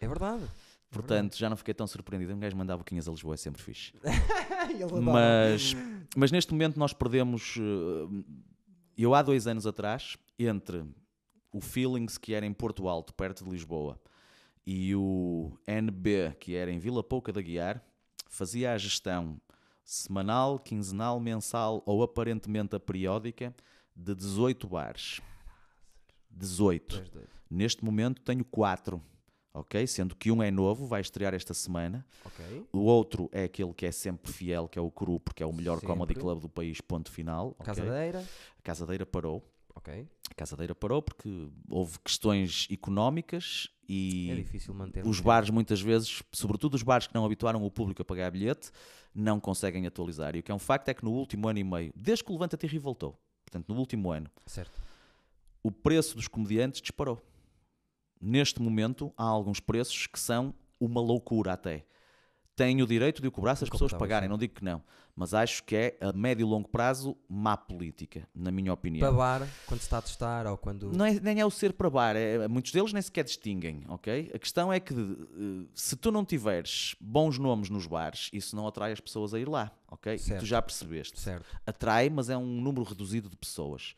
É 0.00 0.06
verdade. 0.06 0.42
Portanto, 0.90 1.38
já 1.38 1.48
não 1.48 1.56
fiquei 1.56 1.72
tão 1.72 1.86
surpreendido. 1.86 2.34
Um 2.34 2.38
gajo 2.38 2.54
mandar 2.54 2.76
boquinhas 2.76 3.08
a 3.08 3.10
Lisboa 3.12 3.34
é 3.34 3.38
sempre 3.38 3.62
fixe. 3.62 3.94
Mas, 5.02 5.74
mas 6.16 6.30
neste 6.30 6.52
momento 6.52 6.78
nós 6.78 6.92
perdemos. 6.92 7.56
eh, 7.58 8.24
Eu 8.96 9.14
há 9.14 9.22
dois 9.22 9.46
anos 9.46 9.66
atrás, 9.66 10.16
entre 10.38 10.84
o 11.52 11.60
Feelings, 11.60 12.18
que 12.18 12.34
era 12.34 12.46
em 12.46 12.52
Porto 12.52 12.88
Alto, 12.88 13.12
perto 13.14 13.44
de 13.44 13.50
Lisboa, 13.50 14.00
e 14.66 14.94
o 14.94 15.52
NB, 15.66 16.36
que 16.40 16.54
era 16.54 16.70
em 16.70 16.78
Vila 16.78 17.02
Pouca 17.02 17.32
da 17.32 17.40
Guiar, 17.42 17.84
fazia 18.28 18.72
a 18.72 18.78
gestão 18.78 19.40
semanal, 19.84 20.58
quinzenal, 20.58 21.18
mensal 21.20 21.82
ou 21.84 22.02
aparentemente 22.02 22.74
a 22.76 22.80
periódica 22.80 23.54
de 23.94 24.14
18 24.14 24.66
bares. 24.68 25.20
18. 26.30 26.96
Tu 26.96 27.00
és 27.02 27.10
doido. 27.10 27.28
Neste 27.50 27.84
momento 27.84 28.22
tenho 28.22 28.44
4. 28.44 29.02
Ok? 29.54 29.86
Sendo 29.86 30.16
que 30.16 30.30
um 30.30 30.42
é 30.42 30.50
novo, 30.50 30.86
vai 30.86 31.02
estrear 31.02 31.34
esta 31.34 31.52
semana. 31.52 32.06
Ok. 32.24 32.66
O 32.72 32.78
outro 32.78 33.28
é 33.32 33.44
aquele 33.44 33.74
que 33.74 33.84
é 33.84 33.92
sempre 33.92 34.32
fiel, 34.32 34.66
que 34.66 34.78
é 34.78 34.82
o 34.82 34.90
Cru, 34.90 35.20
porque 35.20 35.42
é 35.42 35.46
o 35.46 35.52
melhor 35.52 35.74
Sempre. 35.74 35.88
comedy 35.88 36.14
club 36.14 36.40
do 36.40 36.48
país, 36.48 36.80
ponto 36.80 37.10
final. 37.10 37.48
ok? 37.58 37.66
Casadeira. 37.66 38.24
A 38.58 38.62
Casadeira 38.62 39.04
parou. 39.04 39.42
Ok. 39.74 40.08
A 40.30 40.34
Casadeira 40.34 40.74
parou 40.74 41.02
porque 41.02 41.48
houve 41.68 41.98
questões 42.00 42.66
económicas 42.70 43.68
e 43.88 44.30
É 44.30 44.34
difícil 44.36 44.72
manter. 44.74 45.06
os 45.06 45.20
bares 45.20 45.50
muitas 45.50 45.80
vezes, 45.80 46.22
sobretudo 46.32 46.74
os 46.74 46.82
bares 46.82 47.06
que 47.06 47.14
não 47.14 47.24
habituaram 47.24 47.64
o 47.64 47.70
público 47.70 48.00
a 48.02 48.04
pagar 48.04 48.30
bilhete, 48.30 48.70
não 49.14 49.38
conseguem 49.40 49.86
atualizar. 49.86 50.34
E 50.36 50.38
o 50.40 50.42
que 50.42 50.50
é 50.50 50.54
um 50.54 50.58
facto 50.58 50.88
é 50.88 50.94
que 50.94 51.04
no 51.04 51.10
último 51.12 51.48
ano 51.48 51.58
e 51.58 51.64
meio, 51.64 51.92
desde 51.96 52.24
que 52.24 52.30
o 52.30 52.34
Levanta-te 52.34 52.64
e 52.64 52.68
Ri 52.68 52.78
voltou, 52.78 53.18
portanto 53.44 53.68
no 53.72 53.78
último 53.78 54.10
ano. 54.10 54.30
Certo. 54.46 54.80
o 55.62 55.70
preço 55.70 56.16
dos 56.16 56.26
comediantes 56.28 56.80
disparou. 56.80 57.20
Neste 58.20 58.60
momento, 58.62 59.12
há 59.16 59.24
alguns 59.24 59.58
preços 59.60 60.06
que 60.06 60.18
são 60.18 60.54
uma 60.80 61.00
loucura 61.00 61.52
até. 61.52 61.84
Têm 62.62 62.80
o 62.80 62.86
direito 62.86 63.20
de 63.20 63.26
o 63.26 63.32
cobrar 63.32 63.56
se 63.56 63.64
as 63.64 63.70
pessoas 63.70 63.92
pagarem, 63.92 64.28
não 64.28 64.38
digo 64.38 64.54
que 64.54 64.64
não. 64.64 64.80
Mas 65.16 65.34
acho 65.34 65.64
que 65.64 65.74
é, 65.74 65.98
a 66.00 66.12
médio 66.12 66.46
e 66.46 66.48
longo 66.48 66.68
prazo, 66.68 67.16
má 67.28 67.56
política, 67.56 68.26
na 68.32 68.52
minha 68.52 68.72
opinião. 68.72 69.00
Para 69.00 69.16
bar, 69.40 69.48
quando 69.66 69.80
se 69.80 69.86
está 69.86 69.98
a 69.98 70.02
testar 70.02 70.46
ou 70.46 70.56
quando. 70.56 70.92
Não 70.92 71.04
é, 71.04 71.18
nem 71.18 71.40
é 71.40 71.44
o 71.44 71.50
ser 71.50 71.72
para 71.72 71.90
bar, 71.90 72.14
é- 72.14 72.46
muitos 72.46 72.70
deles 72.70 72.92
nem 72.92 73.02
sequer 73.02 73.24
distinguem, 73.24 73.82
ok? 73.88 74.30
A 74.32 74.38
questão 74.38 74.72
é 74.72 74.78
que 74.78 74.94
eh, 74.94 75.66
se 75.74 75.96
tu 75.96 76.12
não 76.12 76.24
tiveres 76.24 76.94
bons 77.00 77.36
nomes 77.36 77.68
nos 77.68 77.86
bares, 77.86 78.30
isso 78.32 78.54
não 78.54 78.66
atrai 78.68 78.92
as 78.92 79.00
pessoas 79.00 79.34
a 79.34 79.40
ir 79.40 79.48
lá, 79.48 79.70
ok? 79.90 80.14
E 80.14 80.38
tu 80.38 80.46
já 80.46 80.62
percebeste. 80.62 81.20
Certo. 81.20 81.44
Atrai, 81.66 82.08
mas 82.08 82.30
é 82.30 82.36
um 82.36 82.60
número 82.60 82.84
reduzido 82.84 83.28
de 83.28 83.36
pessoas. 83.36 83.94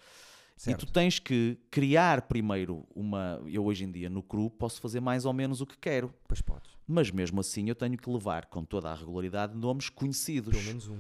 Certo. 0.57 0.83
E 0.83 0.87
tu 0.87 0.91
tens 0.93 1.19
que 1.19 1.59
criar 1.71 2.23
primeiro 2.23 2.87
uma. 2.95 3.43
Eu 3.47 3.65
hoje 3.67 3.85
em 3.85 3.91
dia 3.93 4.09
no 4.09 4.23
cru 4.23 4.49
posso 4.49 4.81
fazer 4.81 5.01
mais 5.01 5.25
ou 5.27 5.33
menos 5.33 5.61
o 5.61 5.67
que 5.67 5.77
quero, 5.77 6.15
Pois 6.27 6.41
podes. 6.41 6.74
Mas 6.87 7.11
mesmo 7.11 7.41
assim 7.41 7.69
eu 7.69 7.75
tenho 7.75 7.97
que 7.97 8.09
levar 8.11 8.47
com 8.47 8.65
toda 8.65 8.91
a 8.91 8.95
regularidade 8.95 9.57
nomes 9.57 9.89
conhecidos. 9.89 10.53
Pelo 10.55 10.65
menos 10.67 10.89
um. 10.89 10.99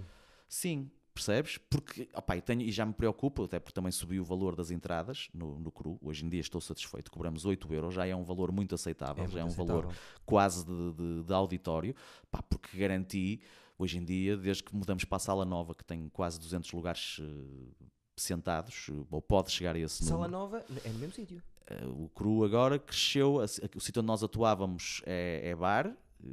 Sim, 0.48 0.90
percebes? 1.12 1.58
Porque, 1.58 2.08
opá, 2.14 2.36
e, 2.36 2.40
tenho, 2.42 2.62
e 2.62 2.70
já 2.72 2.84
me 2.86 2.92
preocupa, 2.92 3.44
até 3.44 3.58
porque 3.58 3.74
também 3.74 3.90
subiu 3.92 4.22
o 4.22 4.24
valor 4.24 4.54
das 4.56 4.70
entradas 4.70 5.28
no, 5.34 5.58
no 5.58 5.70
cru. 5.70 5.98
Hoje 6.02 6.24
em 6.24 6.28
dia 6.28 6.40
estou 6.40 6.60
satisfeito, 6.60 7.10
cobramos 7.10 7.44
8 7.44 7.72
euros, 7.72 7.94
já 7.94 8.06
é 8.06 8.14
um 8.14 8.24
valor 8.24 8.50
muito 8.52 8.74
aceitável, 8.74 9.26
já 9.28 9.40
é 9.40 9.42
um 9.44 9.46
muito 9.46 9.56
valor 9.56 9.84
aceitável. 9.86 10.02
quase 10.26 10.64
de, 10.64 10.92
de- 10.92 11.22
de 11.24 11.32
auditório, 11.32 11.94
pá, 12.30 12.42
porque 12.42 12.76
garanti, 12.76 13.40
hoje 13.78 13.98
em 13.98 14.04
dia, 14.04 14.36
desde 14.36 14.62
que 14.62 14.74
mudamos 14.74 15.04
para 15.04 15.16
a 15.16 15.20
sala 15.20 15.44
nova, 15.44 15.74
que 15.74 15.84
tem 15.84 16.08
quase 16.08 16.38
200 16.40 16.70
lugares 16.72 17.20
eh, 17.20 17.84
sentados, 18.16 18.88
ou 19.10 19.20
pode 19.20 19.50
chegar 19.50 19.74
a 19.74 19.78
esse 19.78 20.04
Sala 20.04 20.28
número. 20.28 20.32
nova 20.32 20.64
é 20.84 20.88
no 20.90 20.98
mesmo 20.98 21.14
sítio. 21.14 21.42
Eh, 21.66 21.84
o 21.86 22.08
cru 22.14 22.44
agora 22.44 22.78
cresceu, 22.78 23.36
o 23.36 23.80
sítio 23.80 24.00
onde 24.00 24.06
nós 24.06 24.22
atuávamos 24.22 25.02
é, 25.06 25.40
é 25.44 25.54
bar, 25.54 25.86
eh, 25.86 26.26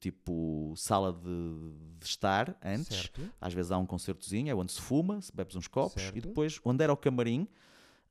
tipo 0.00 0.72
sala 0.76 1.12
de, 1.12 1.72
de 1.98 2.06
estar 2.06 2.56
antes. 2.64 2.96
Certo. 2.96 3.20
Às 3.40 3.52
vezes 3.54 3.72
há 3.72 3.78
um 3.78 3.86
concertozinho, 3.86 4.50
é 4.50 4.54
onde 4.54 4.72
se 4.72 4.80
fuma, 4.80 5.20
se 5.20 5.34
bebes 5.34 5.56
uns 5.56 5.66
copos, 5.68 6.02
Certo. 6.02 6.16
e 6.16 6.20
depois, 6.20 6.60
onde 6.64 6.82
era 6.84 6.92
o 6.92 6.96
camarim, 6.96 7.48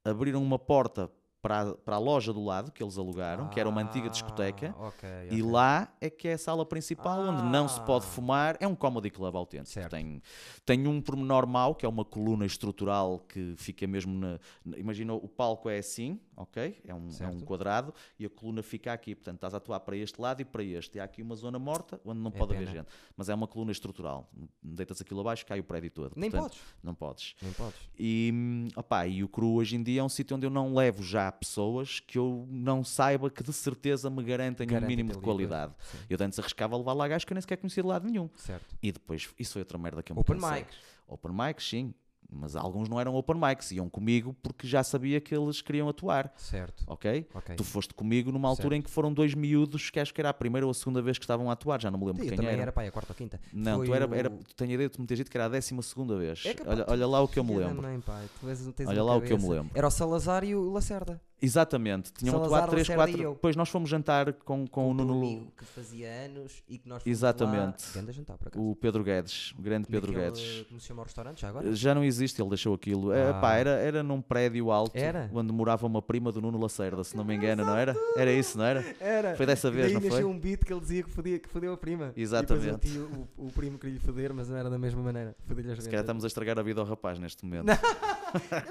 abriram 0.03 0.41
uma 0.43 0.59
porta 0.59 1.09
para, 1.41 1.61
a- 1.70 1.76
para 1.76 1.95
a 1.95 1.99
loja 1.99 2.34
do 2.34 2.43
lado 2.43 2.72
que 2.72 2.84
eles 2.84 2.97
alugaram, 2.97 3.47
que 3.47 3.59
era 3.59 3.70
uma 3.70 3.82
antiga 3.82 4.09
discoteca. 4.09 4.76
Ah, 4.78 4.88
ok, 4.88 5.09
E 5.32 5.41
lá 5.41 5.88
é 6.01 6.09
que 6.09 6.28
é 6.28 6.34
a 6.34 6.38
sala 6.38 6.65
principal, 6.65 7.20
onde 7.22 7.43
não 7.43 7.70
se 7.70 7.80
pode 7.82 8.05
Ah. 8.05 8.09
fumar. 8.09 8.57
É 8.59 8.68
um 8.68 8.76
comedy 8.76 9.09
club 9.09 9.36
autêntico. 9.36 9.70
Certo. 9.70 9.91
Tem, 9.91 10.22
tem 10.65 10.88
um 10.88 10.99
pormenor 10.99 11.45
mau, 11.47 11.76
que 11.76 11.86
é 11.86 11.89
uma 11.89 12.03
coluna 12.03 12.45
estrutural 12.45 13.20
que 13.20 13.53
fica 13.55 13.86
mesmo 13.88 14.18
na- 14.20 14.39
Imagina, 14.78 15.13
o 15.13 15.28
palco 15.28 15.70
é 15.70 15.78
assim, 15.78 16.20
ok? 16.38 16.80
É 16.86 16.94
um, 16.94 17.10
é 17.20 17.28
um 17.28 17.40
quadrado 17.42 17.94
e 18.18 18.26
a 18.26 18.30
coluna 18.30 18.64
fica 18.64 18.94
aqui. 18.94 19.16
Portanto, 19.16 19.36
estás 19.36 19.54
a 19.54 19.58
atuar 19.58 19.80
para 19.82 19.98
este 19.98 20.22
lado 20.22 20.42
e 20.42 20.46
para 20.46 20.64
este. 20.64 20.98
E 20.98 21.02
há 21.02 21.04
aqui 21.04 21.22
uma 21.22 21.36
zona 21.36 21.58
morta 21.60 22.00
onde 22.06 22.22
não 22.22 22.30
É 22.34 22.38
pode 22.38 22.54
haver 22.56 22.68
pena. 22.68 22.78
gente. 22.80 22.88
Mas 23.18 23.28
é 23.28 23.34
uma 23.36 23.48
coluna 23.48 23.72
estrutural. 23.72 24.30
Deitas 24.62 25.02
aquilo 25.02 25.20
abaixo, 25.20 25.46
cai 25.46 25.60
o 25.60 25.64
prédio 25.64 25.90
todo. 25.92 26.14
Nem 26.16 26.30
Portanto, 26.32 26.52
podes. 26.52 26.64
Não 26.84 26.94
podes. 26.96 27.36
Nem 27.42 27.52
podes. 27.52 27.80
E, 28.00 28.68
opá, 28.76 29.08
e 29.08 29.24
o 29.24 29.28
Cru 29.28 29.56
hoje 29.56 29.76
em 29.76 29.84
dia 29.84 30.02
é 30.02 30.04
um 30.04 30.10
sítio 30.10 30.38
onde 30.38 30.46
eu 30.46 30.50
não 30.52 30.74
levo 30.74 31.04
já 31.04 31.32
pessoas 31.32 32.00
que 32.00 32.18
eu 32.18 32.46
não 32.50 32.84
saiba 32.84 33.30
que 33.30 33.42
de 33.44 33.52
certeza 33.52 34.10
me 34.10 34.24
garantem 34.24 34.66
um 34.66 34.70
Garantem 34.70 34.88
mínimo 34.96 35.10
de 35.12 35.18
ali, 35.18 35.24
qualidade. 35.26 35.74
Sim. 35.92 35.98
Eu 36.10 36.18
antes 36.22 36.38
arriscava 36.40 36.76
a 36.76 36.78
levar 36.78 36.94
lá 36.94 37.08
gajos 37.08 37.26
que 37.26 37.34
eu 37.34 37.36
nem 37.36 37.42
sequer 37.42 37.58
conhecia 37.58 37.82
de 37.82 37.90
lado 37.90 38.08
nenhum. 38.08 38.30
Certo. 38.36 38.76
E 38.82 38.92
depois, 38.92 39.30
isso 39.40 39.54
foi 39.54 39.62
outra 39.62 39.78
merda 39.78 40.04
que 40.04 40.12
eu 40.12 40.16
me 40.16 40.22
Open 40.22 40.36
mics. 40.38 40.76
Open 41.08 41.32
mics, 41.34 41.68
sim. 41.68 41.94
Mas 42.30 42.57
alguns 42.57 42.89
não 42.89 42.99
eram 42.99 43.15
open 43.15 43.38
mics, 43.39 43.72
iam 43.72 43.89
comigo 43.89 44.36
porque 44.43 44.68
já 44.68 44.84
sabia 44.84 45.22
que 45.22 45.34
eles 45.34 45.61
queriam 45.61 45.88
atuar, 45.88 46.34
Certo. 46.36 46.84
ok? 46.86 47.26
Ok. 47.34 47.55
Tu 47.55 47.63
foste 47.63 47.93
comigo 47.93 48.34
numa 48.34 48.49
altura 48.49 48.63
Certo. 48.76 48.80
em 48.80 48.82
que 48.82 48.89
foram 48.89 49.13
dois 49.13 49.34
miúdos 49.34 49.89
que 49.89 49.97
acho 49.97 50.13
que 50.13 50.20
era 50.20 50.30
a 50.30 50.34
primeira 50.34 50.65
ou 50.68 50.72
a 50.72 50.74
segunda 50.74 51.01
vez 51.01 51.18
que 51.18 51.24
estavam 51.24 51.49
a 51.49 51.53
atuar, 51.53 51.82
já 51.82 51.89
não 51.89 51.97
me 51.97 52.05
lembro 52.05 52.22
eu 52.24 52.28
quem 52.28 52.36
também 52.36 52.51
era. 52.51 52.63
era, 52.63 52.72
pá, 52.74 52.84
a 52.84 52.91
quarta 52.91 53.13
ou 53.13 53.15
quinta. 53.15 53.39
Não, 53.53 53.78
Foi 53.78 53.88
tu, 53.88 53.93
era, 53.93 54.05
o- 54.07 54.13
era, 54.13 54.30
tu 54.30 54.55
tenho 54.55 54.72
a 54.72 54.74
ideia 54.74 54.89
de 54.89 54.99
me 54.99 55.07
teres 55.07 55.20
dito 55.20 55.32
que 55.32 55.38
era 55.38 55.45
a 55.45 55.49
décima 55.49 55.82
segunda 55.82 56.18
vez. 56.18 56.45
É 56.45 56.53
capaz, 56.53 56.80
olha, 56.80 56.86
olha 56.89 57.07
lá 57.07 57.22
o 57.22 57.28
que 57.30 57.39
eu 57.39 57.45
me 57.45 57.55
lembro. 57.55 57.82
mãe, 57.82 57.99
pá, 58.01 58.22
tu 58.41 58.49
és- 58.49 58.68
Olha 58.86 59.03
lá 59.03 59.15
o 59.15 59.22
que 59.22 59.32
eu 59.32 59.38
me 59.38 59.43
cabeça. 59.43 59.61
lembro. 59.61 59.72
Era 59.74 59.88
o 59.88 59.91
Salazar 59.91 60.43
e 60.43 60.53
o 60.53 60.70
Lacerda. 60.70 61.22
Exatamente, 61.42 62.12
tinham 62.14 62.34
Salazar, 62.34 62.58
atuado 62.64 62.72
3, 62.72 62.88
Lacerda 62.88 63.04
4. 63.12 63.20
e 63.20 63.24
eu. 63.24 63.34
Depois 63.34 63.56
nós 63.56 63.70
fomos 63.70 63.90
jantar 63.90 64.34
com, 64.34 64.66
com, 64.68 64.88
o 64.88 64.90
o 64.90 64.94
Nuno, 64.94 65.18
amigo 65.18 65.54
que 65.58 65.66
fazia 65.66 66.10
anos 66.26 66.64
e 66.68 66.78
que 66.80 66.90
nós 66.90 67.04
fomos 67.04 67.18
Exatamente. 67.18 67.86
lá. 67.86 67.94
Grande 67.94 68.12
jantar, 68.12 68.38
o 68.56 68.76
Pedro 68.76 69.04
Guedes, 69.04 69.54
o 69.58 69.62
grande 69.62 69.88
Pedro 69.88 70.12
Naquele, 70.12 70.32
Guedes. 70.32 70.66
Como 70.68 70.80
se 70.80 70.88
chama 70.88 71.02
o 71.02 71.06
restaurante 71.06 71.42
já 71.42 71.50
agora? 71.50 71.76
Já 71.76 71.94
não 71.94 72.04
existe, 72.04 72.42
ele 72.42 72.50
deixou 72.50 72.74
aquilo. 72.74 73.12
É, 73.12 73.30
Ah. 73.30 73.34
pá, 73.36 73.56
era, 73.56 73.70
era 73.72 74.02
num 74.02 74.22
prédio 74.22 74.72
alto 74.72 74.96
Era? 74.98 75.30
onde 75.34 75.54
morava 75.54 75.86
uma 75.86 76.02
prima 76.02 76.32
do 76.32 76.42
Nuno 76.42 76.60
Lacerda, 76.60 77.04
se 77.04 77.16
não 77.16 77.24
me 77.24 77.36
engano, 77.36 77.64
não 77.64 77.76
era? 77.78 77.96
Era 78.16 78.32
isso, 78.32 78.58
não 78.58 78.66
era? 78.66 78.84
Era. 79.00 79.36
Foi 79.36 79.46
dessa 79.46 79.70
vez, 79.70 79.94
daí 79.94 80.02
não 80.02 80.10
foi? 80.10 80.24
um 80.24 80.40
beat 80.40 80.64
que 80.66 80.74
ele 80.74 80.82
dizia 80.82 81.04
que 81.04 81.10
fodia, 81.10 81.38
que 81.40 81.48
fodeu 81.50 81.72
a 81.74 81.78
prima. 81.78 82.14
Exatamente. 82.16 82.88
E 82.88 82.98
o, 82.98 83.28
o, 83.38 83.48
o 83.48 83.52
primo 83.52 83.78
queria 83.78 83.94
lhe 83.94 84.00
foder, 84.00 84.34
mas 84.34 84.50
não 84.50 84.58
era 84.58 84.70
da 84.70 84.78
mesma 84.80 85.02
maneira. 85.04 85.36
Fodia-lhe 85.46 85.72
as 85.72 85.84
Se 85.84 85.90
calhar 85.90 86.02
estamos 86.02 86.24
a 86.24 86.28
estragar 86.28 86.58
a 86.58 86.64
vida 86.64 86.82
ao 86.82 86.88
rapaz 86.88 87.20
neste 87.20 87.46
momento. 87.46 87.68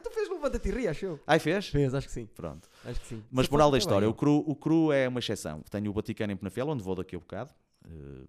Tu 0.03 0.11
fez 0.11 0.29
levanta-te 0.29 0.69
e 0.69 0.73
ri, 0.73 0.89
achou? 0.89 1.19
Ai, 1.27 1.39
fez? 1.39 1.69
Fez, 1.69 1.95
acho 1.95 2.07
que 2.07 2.13
sim. 2.13 2.29
Pronto. 2.35 2.56
Acho 2.85 3.01
que 3.01 3.07
sim. 3.07 3.25
Mas 3.31 3.49
moral 3.49 3.71
da 3.71 3.79
história, 3.79 4.07
bem, 4.07 4.11
o 4.11 4.15
cru, 4.15 4.39
o 4.47 4.55
cru 4.55 4.93
é 4.93 5.09
uma 5.09 5.19
exceção. 5.21 5.61
Tenho 5.71 5.91
o 5.91 5.93
Vaticano 5.93 6.33
em 6.33 6.37
Penafiel, 6.37 6.69
onde 6.69 6.83
vou 6.83 6.95
daqui 6.95 7.17
a 7.17 7.19
bocado. 7.19 7.53
Uh, 7.85 8.27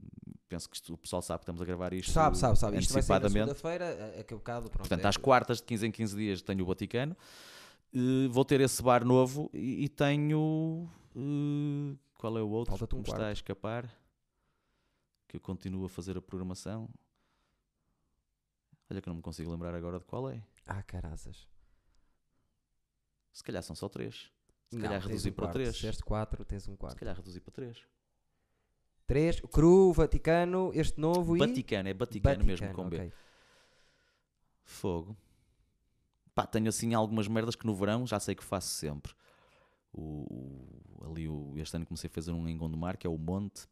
penso 0.48 0.70
que 0.70 0.76
isto- 0.76 0.94
o 0.94 0.98
pessoal 0.98 1.22
sabe 1.22 1.40
que 1.40 1.44
estamos 1.44 1.62
a 1.62 1.66
gravar 1.66 1.92
isto 1.94 2.12
Sabe, 2.12 2.38
sabe, 2.38 2.58
sabe. 2.60 2.78
Isto 2.78 2.94
vai 2.94 3.00
antecipadamente. 3.00 3.34
segunda-feira, 3.34 3.86
a, 4.18 4.20
a 4.22 4.36
bocado, 4.36 4.70
pronto. 4.70 4.80
Portanto, 4.88 5.06
é- 5.06 5.08
às 5.08 5.18
quartas 5.18 5.58
de 5.58 5.64
15 5.64 5.88
em 5.88 5.92
15 5.92 6.16
dias 6.16 6.42
tenho 6.42 6.64
o 6.64 6.66
Vaticano. 6.68 7.16
Uh, 7.94 8.30
vou 8.30 8.44
ter 8.46 8.62
esse 8.62 8.82
bar 8.84 9.04
novo 9.06 9.50
e, 9.54 9.86
e 9.86 9.90
tenho. 9.90 10.88
uh, 11.16 11.98
qual 12.16 12.38
é 12.38 12.42
o 12.42 12.50
outro? 12.50 12.72
Falta-te 12.78 12.96
um 12.96 13.02
que 13.02 13.10
me 13.10 13.16
está 13.16 13.28
a 13.30 13.32
escapar. 13.32 13.90
Que 15.28 15.38
eu 15.38 15.42
continuo 15.42 15.86
a 15.86 15.90
fazer 15.90 16.18
a 16.18 16.22
programação. 16.22 16.88
Olha 18.90 19.02
que 19.02 19.10
eu 19.10 19.12
não 19.12 19.18
me 19.18 19.22
consigo 19.24 19.52
lembrar 19.52 19.74
agora 19.76 20.00
de 20.00 20.06
qual 20.06 20.30
é. 20.30 20.42
Ah, 20.66 20.82
caraças. 20.84 21.48
Se 23.38 23.44
calhar 23.44 23.62
são 23.62 23.76
só 23.76 23.88
três. 23.88 24.32
Se 24.68 24.76
Não, 24.78 24.82
calhar 24.82 25.00
tens 25.00 25.10
reduzi 25.10 25.30
um 25.30 25.34
para 25.34 25.46
quarto. 25.46 25.54
três. 25.54 25.78
Se 25.78 26.04
quatro, 26.04 26.44
tens 26.44 26.68
um 26.68 26.72
Se 26.72 26.78
quarto. 26.80 26.98
calhar 26.98 27.16
reduzi 27.16 27.40
para 27.40 27.52
três. 27.52 27.78
Três, 29.06 29.40
Cru, 29.40 29.94
Vaticano, 29.94 30.72
este 30.74 31.00
novo 31.00 31.36
e... 31.38 31.40
Vaticano, 31.40 31.88
é 31.88 31.94
Vaticano, 31.94 32.44
mesmo 32.44 32.74
com 32.74 32.90
B. 32.90 32.96
ok. 32.98 33.14
Fogo. 34.64 35.16
Pá, 36.34 36.48
tenho 36.48 36.68
assim 36.68 36.96
algumas 36.96 37.28
merdas 37.28 37.56
que 37.56 37.68
no 37.68 37.76
verão 37.76 38.08
já 38.08 38.20
sei 38.20 38.34
que 38.34 38.44
faço 38.44 38.70
sempre. 38.70 39.14
O, 39.94 40.02
o- 41.00 41.06
ali 41.12 41.30
o, 41.30 41.54
este 41.58 41.76
ano 41.76 41.86
comecei 41.86 42.08
a 42.08 42.12
fazer 42.12 42.32
um 42.32 42.48
em 42.48 42.58
Gondomar, 42.58 42.98
que 42.98 43.06
é 43.06 43.10
o 43.10 43.20
Monte. 43.20 43.68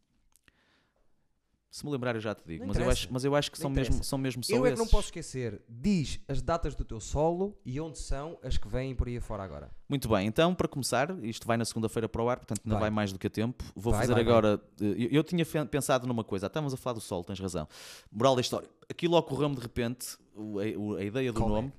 Se 1.75 1.85
me 1.85 1.91
lembrar 1.91 2.15
eu 2.15 2.21
já 2.21 2.33
te 2.33 2.41
digo, 2.47 2.61
Não 2.61 2.67
mas 2.69 2.77
eu, 2.77 2.89
acho, 2.89 3.07
mas 3.11 3.25
eu 3.25 3.35
acho 3.35 3.51
que 3.51 3.57
Não 3.59 3.63
são 3.63 3.69
mesmo, 3.69 4.01
são 4.01 4.17
mesmo 4.17 4.41
só 4.45 4.55
Eu 4.55 4.65
é 4.65 4.69
que 4.71 4.77
não 4.77 4.83
esses. 4.83 4.91
posso 4.93 5.07
esquecer. 5.09 5.61
Diz 5.67 6.21
as 6.25 6.41
datas 6.41 6.73
do 6.73 6.85
teu 6.85 7.01
solo 7.01 7.59
e 7.65 7.81
onde 7.81 7.99
são 7.99 8.39
as 8.41 8.57
que 8.57 8.65
vêm 8.65 8.95
por 8.95 9.09
aí 9.09 9.17
afora 9.17 9.43
agora. 9.43 9.69
Muito 9.89 10.07
bem, 10.07 10.25
então 10.25 10.55
para 10.55 10.69
começar, 10.69 11.09
isto 11.21 11.45
vai 11.45 11.57
na 11.57 11.65
segunda-feira 11.65 12.07
para 12.07 12.23
o 12.23 12.29
ar, 12.29 12.37
portanto 12.37 12.61
ainda 12.63 12.75
Vai. 12.75 12.83
vai, 12.83 12.89
mais 12.91 13.11
do 13.11 13.19
que 13.19 13.27
a 13.27 13.29
tempo. 13.29 13.61
Vou 13.75 13.91
Vai, 13.91 14.03
fazer 14.03 14.13
vai, 14.13 14.21
agora. 14.21 14.61
eh, 14.79 14.85
Eu, 14.85 15.09
eu 15.11 15.23
tinha 15.25 15.45
pensado 15.69 16.07
numa 16.07 16.23
coisa, 16.23 16.47
estávamos 16.47 16.73
a 16.73 16.77
falar 16.77 16.93
do 16.93 17.01
sol, 17.01 17.25
tens 17.25 17.41
razão. 17.41 17.67
Moral 18.09 18.35
da 18.35 18.41
história. 18.41 18.69
Aquilo 18.89 19.17
ocorreu-me 19.17 19.55
de 19.55 19.61
repente, 19.61 20.17
a, 20.37 20.99
a 21.01 21.03
ideia 21.03 21.33
do 21.33 21.41
Qual 21.41 21.49
é? 21.49 21.53
nome, 21.55 21.73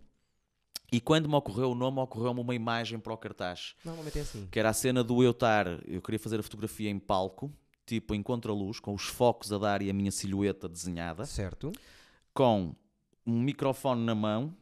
e 0.93 1.01
quando 1.01 1.27
me 1.27 1.35
ocorreu 1.37 1.71
o 1.71 1.75
nome, 1.75 2.01
ocorreu-me 2.01 2.41
uma 2.43 2.55
imagem 2.55 2.99
para 2.99 3.15
o 3.15 3.17
cartaz. 3.17 3.75
Normalmente 3.83 4.19
é 4.19 4.21
assim. 4.21 4.47
que 4.53 4.59
era 4.61 4.69
a 4.69 4.75
cena 4.75 5.03
do 5.03 5.23
eu 5.23 5.31
estar, 5.31 5.67
eu 5.89 6.03
queria 6.03 6.19
fazer 6.19 6.39
a 6.39 6.43
fotografia 6.43 6.91
em 6.91 6.99
palco, 6.99 7.51
tipo 7.87 8.15
em 8.15 8.23
contraluz, 8.23 8.81
com 8.81 8.93
os 8.93 9.05
focos 9.07 9.53
a 9.53 9.59
dar 9.59 9.81
e 9.81 9.89
a 9.89 9.93
minha 9.95 10.11
silhueta 10.11 10.69
desenhada, 10.69 11.25
Certo? 11.25 11.73
com 12.35 12.75
um 13.25 13.41
microfone 13.41 14.05
na 14.05 14.15
mão, 14.15 14.55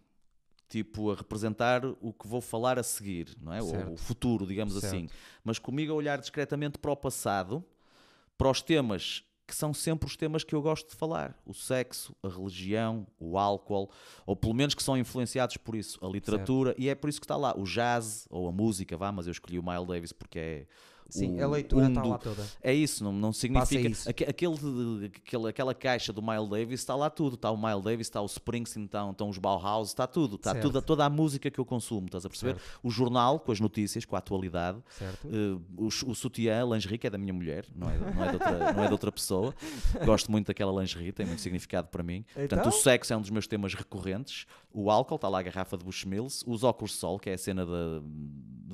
tipo 0.68 1.10
a 1.10 1.14
representar 1.14 1.84
o 2.00 2.12
que 2.12 2.26
vou 2.26 2.40
falar 2.40 2.78
a 2.78 2.82
seguir, 2.82 3.36
não 3.40 3.52
é? 3.52 3.60
Certo. 3.62 3.92
o 3.92 3.96
futuro, 3.96 4.46
digamos 4.46 4.74
Certo. 4.74 4.86
assim. 4.86 5.08
Mas 5.42 5.58
comigo 5.58 5.92
a 5.92 5.96
olhar 5.96 6.18
discretamente 6.20 6.78
para 6.78 6.90
o 6.92 6.96
passado, 6.96 7.64
para 8.36 8.50
os 8.50 8.60
temas 8.62 9.24
que 9.46 9.54
são 9.54 9.74
sempre 9.74 10.06
os 10.06 10.16
temas 10.16 10.42
que 10.42 10.54
eu 10.54 10.62
gosto 10.62 10.88
de 10.88 10.96
falar: 10.96 11.38
o 11.44 11.52
sexo, 11.52 12.16
a 12.22 12.28
religião, 12.28 13.06
o 13.18 13.36
álcool, 13.38 13.90
ou 14.24 14.34
pelo 14.34 14.54
menos 14.54 14.74
que 14.74 14.82
são 14.82 14.96
influenciados 14.96 15.56
por 15.58 15.74
isso, 15.74 15.98
a 16.04 16.08
literatura, 16.08 16.74
e 16.78 16.88
é 16.88 16.94
por 16.94 17.10
isso 17.10 17.20
que 17.20 17.24
está 17.26 17.36
lá 17.36 17.54
o 17.56 17.64
jazz 17.64 18.26
ou 18.30 18.48
a 18.48 18.52
música, 18.52 18.96
vá, 18.96 19.12
mas 19.12 19.26
eu 19.26 19.32
escolhi 19.32 19.58
o 19.58 19.62
Miles 19.62 19.86
Davis 19.86 20.12
porque 20.12 20.38
é 20.38 20.66
Sim, 21.08 21.38
o- 21.40 21.44
a 21.44 21.48
leitura 21.48 21.84
um 21.84 21.88
está 21.88 22.00
do- 22.02 22.08
lá 22.08 22.18
toda. 22.18 22.44
é 22.62 22.72
isso, 22.74 23.04
não, 23.04 23.12
não 23.12 23.32
significa. 23.32 23.88
isso. 23.88 24.08
aque- 24.10 24.24
Aquele, 24.24 25.06
aquele- 25.06 25.48
aquela 25.48 25.74
caixa 25.74 26.12
do 26.12 26.20
Miles 26.22 26.48
Davis 26.48 26.80
está 26.80 26.94
lá 26.96 27.08
tudo. 27.10 27.34
Está 27.34 27.50
o 27.50 27.56
Miles 27.56 27.82
Davis, 27.84 28.06
está 28.06 28.20
o 28.20 28.26
Springsteen, 28.26 28.84
estão, 28.86 29.10
estão 29.12 29.28
os 29.28 29.38
Bauhaus, 29.38 29.88
está 29.88 30.06
tudo. 30.06 30.36
Está 30.36 30.52
Certo. 30.52 30.62
tudo, 30.70 30.82
toda 30.82 31.04
a 31.04 31.10
música 31.10 31.50
que 31.50 31.58
eu 31.60 31.64
consumo, 31.64 32.06
estás 32.06 32.24
a 32.24 32.28
perceber? 32.28 32.56
O 32.82 32.90
jornal 32.90 33.38
com 33.38 33.52
as 33.52 33.60
notícias, 33.60 34.04
com 34.04 34.16
a 34.16 34.18
atualidade. 34.18 34.78
Certo? 34.90 35.28
eh, 35.28 35.60
o, 35.76 35.86
o 35.86 36.14
sutiã, 36.14 36.62
a 36.62 36.64
lingerie, 36.74 36.98
que 36.98 37.06
é 37.06 37.10
da 37.10 37.18
minha 37.18 37.32
mulher, 37.32 37.64
não 37.74 37.88
é, 37.88 37.96
não 37.98 38.24
é, 38.24 38.28
de, 38.28 38.34
outra, 38.34 38.72
não 38.72 38.82
é 38.84 38.86
de 38.86 38.92
outra 38.92 39.12
pessoa. 39.12 39.54
Gosto 40.04 40.30
muito 40.32 40.46
daquela 40.48 40.72
lingerie, 40.80 41.12
tem 41.12 41.26
muito 41.26 41.40
significado 41.42 41.88
para 41.88 42.02
mim. 42.02 42.24
Portanto, 42.34 42.60
Então? 42.60 42.68
o 42.70 42.72
sexo 42.72 43.12
é 43.12 43.16
um 43.16 43.20
dos 43.20 43.30
meus 43.30 43.46
temas 43.46 43.74
recorrentes. 43.74 44.46
O 44.74 44.90
álcool, 44.90 45.14
está 45.14 45.28
lá 45.28 45.38
a 45.38 45.42
garrafa 45.42 45.76
de 45.78 45.84
Bushmills. 45.84 46.42
Os 46.46 46.64
óculos 46.64 46.90
de 46.90 46.96
sol, 46.98 47.18
que 47.18 47.30
é 47.30 47.34
a 47.34 47.38
cena 47.38 47.64
da- 47.64 48.02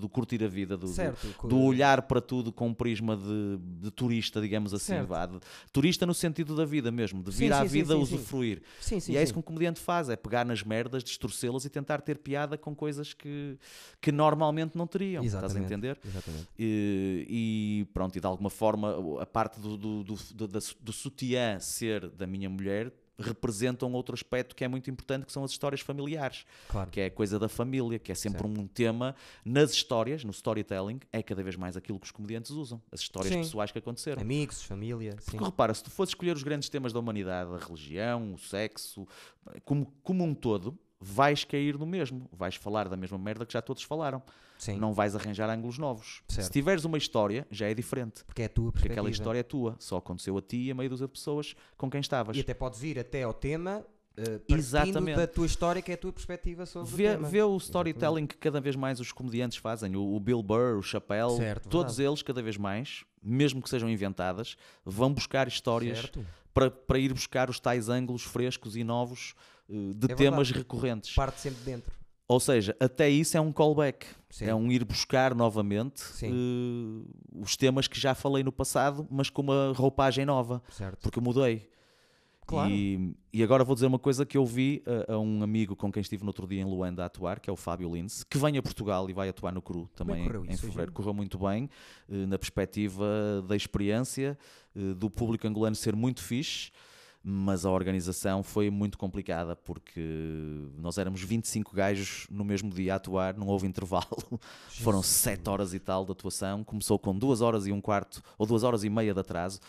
do 0.01 0.09
curtir 0.09 0.43
a 0.43 0.49
vida, 0.49 0.79
do, 0.79 0.87
do- 0.87 0.93
certo. 0.95 1.29
co- 1.37 1.47
do 1.47 1.59
olhar 1.61 2.01
para 2.03 2.23
tudo 2.23 2.51
com 2.51 2.69
um 2.69 2.73
prisma 2.73 3.15
de, 3.19 3.59
de 3.83 3.91
turista, 3.91 4.41
digamos 4.41 4.73
assim. 4.73 4.95
De- 4.95 5.41
turista 5.71 6.07
no 6.07 6.15
sentido 6.15 6.57
da 6.57 6.65
vida 6.65 6.91
mesmo, 6.91 7.23
de 7.23 7.31
Sim, 7.31 7.39
vir 7.41 7.53
à 7.53 7.61
sim, 7.61 7.69
sim, 7.69 7.73
vida 7.75 7.95
sim, 7.95 8.07
sim. 8.07 8.15
usufruir. 8.15 8.63
Sim, 8.81 8.99
sim, 8.99 9.13
e 9.13 9.17
é 9.17 9.19
sim. 9.19 9.25
isso 9.25 9.33
que 9.35 9.39
um 9.39 9.43
comediante 9.43 9.79
faz, 9.79 10.09
é 10.09 10.17
pegar 10.17 10.47
nas 10.47 10.63
merdas, 10.63 11.05
distorcê-las 11.05 11.67
e 11.67 11.69
tentar 11.69 12.01
ter 12.01 12.17
piada 12.17 12.57
com 12.57 12.75
coisas 12.75 13.13
que, 13.13 13.59
que 14.01 14.11
normalmente 14.11 14.75
não 14.75 14.87
teriam. 14.87 15.23
Estás 15.23 15.43
a 15.43 15.47
Exatamente. 15.49 15.67
entender? 15.67 16.01
Exatamente. 16.03 16.49
E, 16.59 17.27
e 17.29 17.85
pronto, 17.93 18.17
e 18.17 18.21
de 18.21 18.27
alguma 18.27 18.49
forma 18.49 19.21
a 19.21 19.27
parte 19.27 19.61
do, 19.61 19.77
do, 19.77 20.03
do, 20.03 20.15
do, 20.35 20.49
do 20.81 20.93
sutiã 20.95 21.59
ser 21.61 22.09
da 22.09 22.27
minha 22.27 22.49
mulher 22.49 22.91
representa 23.23 23.87
um 23.87 23.93
outro 23.93 24.15
aspecto 24.15 24.55
que 24.57 24.65
é 24.65 24.69
muito 24.69 24.91
importante, 24.91 25.27
que 25.27 25.33
são 25.33 25.45
as 25.45 25.51
histórias 25.51 25.81
familiares 25.81 26.45
Claro. 26.69 26.91
que 26.91 27.01
é 27.01 27.07
a 27.07 27.11
coisa 27.11 27.39
da 27.39 27.49
família, 27.49 27.99
que 27.99 28.11
é 28.11 28.15
sempre 28.15 28.47
um 28.47 28.67
tema 28.67 29.15
nas 29.45 29.73
histórias, 29.73 30.25
no 30.25 30.31
storytelling, 30.31 31.01
é 31.13 31.23
cada 31.23 31.43
vez 31.43 31.57
mais 31.57 31.77
aquilo 31.77 31.99
que 31.99 32.07
os 32.07 32.11
comediantes 32.13 32.51
usam, 32.51 32.81
as 32.91 33.01
histórias 33.01 33.33
Sim. 33.33 33.41
pessoais 33.41 33.71
que 33.73 33.79
aconteceram. 33.79 34.21
Amigos, 34.23 34.63
família. 34.63 35.13
Sim. 35.21 35.33
Porque 35.33 35.45
repara, 35.45 35.73
se 35.75 35.83
tu 35.85 35.91
fosses 35.91 36.11
escolher 36.11 36.35
os 36.37 36.43
grandes 36.43 36.69
temas 36.69 36.93
da 36.93 36.99
humanidade, 37.01 37.53
a 37.53 37.59
religião, 37.59 38.35
o 38.35 38.39
sexo, 38.39 39.07
como, 39.65 39.87
como 40.03 40.25
um 40.25 40.35
todo, 40.35 40.79
vais 41.01 41.45
cair 41.45 41.79
no 41.79 41.87
mesmo. 41.87 42.29
Vais 42.33 42.55
falar 42.55 42.89
da 42.89 42.97
mesma 42.97 43.19
merda 43.19 43.47
que 43.47 43.53
já 43.53 43.63
todos 43.63 43.83
falaram. 43.83 44.23
Sim. 44.59 44.77
Não 44.79 44.93
vais 44.93 45.17
arranjar 45.17 45.49
ângulos 45.49 45.79
novos. 45.79 46.23
Certo. 46.29 46.47
Se 46.47 46.53
tiveres 46.53 46.85
uma 46.85 46.99
história, 46.99 47.47
já 47.51 47.67
é 47.67 47.75
diferente. 47.75 48.23
Porque 48.25 48.43
é 48.43 48.45
a 48.45 48.49
tua 48.49 48.71
Porque 48.71 48.89
aquela 48.89 49.09
história 49.09 49.39
é 49.39 49.43
tua. 49.43 49.75
Só 49.79 49.97
aconteceu 49.97 50.37
a 50.37 50.43
ti 50.43 50.67
e 50.67 50.71
a 50.71 50.75
meio 50.75 50.91
dúzia 50.91 51.07
de 51.07 51.13
pessoas 51.13 51.55
com 51.79 51.91
quem 51.91 52.01
estavas. 52.01 52.37
E 52.37 52.41
até 52.41 52.53
podes 52.53 52.83
ir 52.83 52.99
até 52.99 53.23
ao 53.23 53.33
tema 53.33 53.85
partindo 54.15 54.59
Exatamente. 54.59 55.17
da 55.17 55.27
tua 55.27 55.47
história, 55.47 55.81
que 55.81 55.91
é 55.91 55.95
a 55.95 55.99
tua 55.99 56.13
perspectiva 56.13 56.67
sobre 56.67 56.91
Vê, 56.91 57.09
o 57.09 57.13
tema. 57.13 57.29
vê 57.29 57.43
o 57.43 57.57
storytelling 57.57 58.27
que 58.27 58.37
cada 58.37 58.61
vez 58.61 58.77
mais 58.77 59.01
os 59.01 59.13
comediantes 59.13 59.59
fazem, 59.59 59.97
o, 59.97 60.15
o 60.15 60.21
Bill 60.21 60.43
Burr, 60.43 60.79
o 60.79 60.83
Chappelle, 60.83 61.37
Certo, 61.37 61.69
todos 61.69 61.97
verdade. 61.97 62.11
eles, 62.11 62.23
cada 62.23 62.43
vez 62.43 62.57
mais, 62.57 63.05
mesmo 63.23 63.63
que 63.63 63.71
sejam 63.71 63.89
inventadas, 63.89 64.57
vão 64.85 65.13
buscar 65.13 65.49
histórias 65.49 66.11
para, 66.53 66.71
para 66.71 66.99
ir 66.99 67.13
buscar 67.13 67.49
os 67.49 67.59
tais 67.61 67.89
ângulos 67.89 68.23
frescos 68.23 68.77
e 68.77 68.85
novos 68.85 69.35
de 69.95 70.11
É 70.11 70.15
temas 70.15 70.51
recorrentes. 70.51 71.15
Parte 71.15 71.41
sempre 71.41 71.63
dentro. 71.65 71.93
Ou 72.27 72.39
seja, 72.39 72.77
até 72.79 73.09
isso 73.09 73.37
é 73.37 73.41
um 73.41 73.53
callback. 73.53 74.07
Sim. 74.29 74.45
É 74.47 74.55
um 74.55 74.71
ir 74.71 74.85
buscar 74.85 75.35
novamente 75.35 76.05
eh, 76.23 76.29
os 77.35 77.57
temas 77.57 77.89
que 77.89 77.99
já 77.99 78.15
falei 78.15 78.45
no 78.45 78.53
passado, 78.53 79.07
mas 79.11 79.29
com 79.29 79.43
uma 79.43 79.73
roupagem 79.75 80.25
nova, 80.25 80.63
Certo. 80.71 81.01
porque 81.03 81.19
eu 81.19 81.23
mudei. 81.23 81.69
Claro. 82.47 82.71
E, 82.71 83.17
e 83.33 83.43
agora 83.45 83.63
vou 83.65 83.75
dizer 83.75 83.87
uma 83.87 83.99
coisa 83.99 84.27
que 84.27 84.37
eu 84.37 84.45
vi 84.45 84.83
a, 85.09 85.15
a 85.15 85.19
um 85.19 85.43
amigo 85.43 85.77
com 85.77 85.91
quem 85.91 86.01
estive 86.01 86.23
no 86.25 86.31
outro 86.31 86.47
dia 86.49 86.61
em 86.61 86.65
Luanda 86.65 87.03
a 87.05 87.07
atuar, 87.07 87.39
que 87.39 87.49
é 87.49 87.53
o 87.53 87.57
Fábio 87.57 87.93
Lince, 87.95 88.27
que 88.27 88.39
vem 88.39 88.59
a 88.59 88.63
Portugal 88.63 89.09
e 89.09 89.13
vai 89.13 89.29
atuar 89.29 89.53
no 89.53 89.63
Cru 89.63 89.89
também 89.95 90.27
em 90.27 90.53
isso, 90.53 90.63
fevereiro. 90.63 90.93
Correu 90.93 91.15
muito 91.15 91.39
bem, 91.39 91.71
eh, 92.09 92.27
na 92.27 92.39
perspectiva 92.39 93.45
da 93.47 93.55
experiência, 93.57 94.37
eh, 94.75 94.95
do 94.95 95.09
público 95.09 95.47
angolano 95.47 95.77
ser 95.77 95.95
muito 95.95 96.23
fixe. 96.23 96.71
Mas 97.23 97.67
a 97.67 97.71
organização 97.71 98.43
foi 98.43 98.71
muito 98.71 98.97
complicada 98.97 99.55
porque 99.55 100.01
nós 100.79 100.97
éramos 100.97 101.21
25 101.23 101.75
gajos 101.75 102.27
no 102.31 102.45
mesmo 102.45 102.71
dia 102.71 102.95
a 102.95 102.97
atuar, 102.97 103.37
não 103.37 103.47
houve 103.47 103.67
intervalo. 103.67 104.41
Foram 104.81 105.03
7 105.03 105.47
horas 105.49 105.75
e 105.75 105.79
tal 105.79 106.07
de 106.07 106.13
atuação. 106.13 106.65
Começou 106.65 106.99
com 106.99 107.17
2 107.17 107.43
horas 107.43 107.67
e 107.67 107.73
um 107.73 107.81
quarto 107.81 108.23
ou 108.39 108.47
2 108.47 108.63
horas 108.63 108.85
e 108.85 108.89
meia 108.89 109.13
de 109.13 109.21
atraso. 109.21 109.61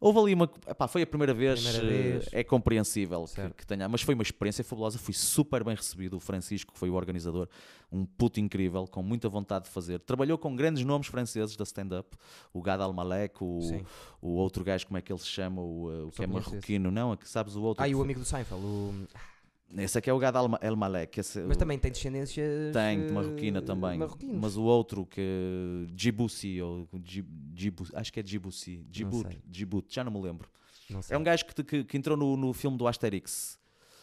Houve 0.00 0.18
ali 0.20 0.34
uma. 0.34 0.48
Epá, 0.66 0.86
foi 0.86 1.02
a 1.02 1.06
primeira 1.06 1.34
vez, 1.34 1.60
Primeira 1.60 1.86
eh, 1.86 2.12
vez. 2.12 2.28
é 2.32 2.44
compreensível 2.44 3.24
que, 3.24 3.50
que 3.50 3.66
tenha. 3.66 3.88
Mas 3.88 4.02
foi 4.02 4.14
uma 4.14 4.22
experiência 4.22 4.62
fabulosa, 4.62 4.96
fui 4.98 5.12
super 5.12 5.64
bem 5.64 5.74
recebido. 5.74 6.16
O 6.16 6.20
Francisco, 6.20 6.72
que 6.72 6.78
foi 6.78 6.88
o 6.88 6.94
organizador, 6.94 7.48
um 7.90 8.06
puto 8.06 8.38
incrível, 8.38 8.86
com 8.86 9.02
muita 9.02 9.28
vontade 9.28 9.64
de 9.64 9.70
fazer. 9.70 9.98
Trabalhou 10.00 10.38
com 10.38 10.54
grandes 10.54 10.84
nomes 10.84 11.08
franceses 11.08 11.56
da 11.56 11.64
stand-up, 11.64 12.16
o 12.52 12.62
Gad 12.62 12.80
Almalek, 12.80 13.42
o, 13.42 13.60
Sim. 13.62 13.84
o 14.22 14.30
outro 14.34 14.62
gajo, 14.62 14.86
como 14.86 14.98
é 14.98 15.02
que 15.02 15.12
ele 15.12 15.20
se 15.20 15.26
chama? 15.26 15.60
O, 15.62 15.90
eh, 15.90 16.02
o 16.04 16.10
que 16.10 16.22
é 16.22 16.26
marroquino, 16.28 16.90
não? 16.92 17.12
É 17.12 17.16
que 17.16 17.28
sabes 17.28 17.56
o 17.56 17.62
outro? 17.62 17.82
Ah, 17.82 17.88
e 17.88 17.94
o 17.94 18.00
amigo 18.00 18.20
do 18.20 18.26
Seinfeld, 18.26 18.64
o... 18.64 18.94
Esse 19.76 19.98
aqui 19.98 20.08
é 20.08 20.12
o 20.12 20.18
Gad 20.18 20.34
Al- 20.34 20.58
El 20.62 20.76
Malek. 20.76 21.20
esse- 21.20 21.40
Mas 21.42 21.56
também 21.56 21.78
tem 21.78 21.90
descendências. 21.92 22.72
Tem, 22.72 23.00
de 23.02 23.08
eh, 23.08 23.12
marroquina 23.12 23.60
também. 23.60 23.98
marroquinos. 23.98 24.40
Mas 24.40 24.56
o 24.56 24.62
outro 24.62 25.04
que 25.04 25.86
Djibouti, 25.92 26.60
ou 26.62 26.88
Djib- 26.94 27.28
Djibouti, 27.52 27.92
acho 27.94 28.12
que 28.12 28.20
é 28.20 28.22
Djibouti, 28.22 28.86
Djibouti. 28.90 29.38
Djibouti, 29.46 29.94
já 29.94 30.02
não 30.04 30.12
me 30.12 30.20
lembro. 30.22 30.48
É 31.10 31.18
um 31.18 31.22
gajo 31.22 31.44
que, 31.44 31.62
que- 31.62 31.84
que 31.84 31.98
entrou 31.98 32.16
no, 32.16 32.34
no 32.36 32.52
filme 32.54 32.78
do 32.78 32.86
Asterix. 32.86 33.57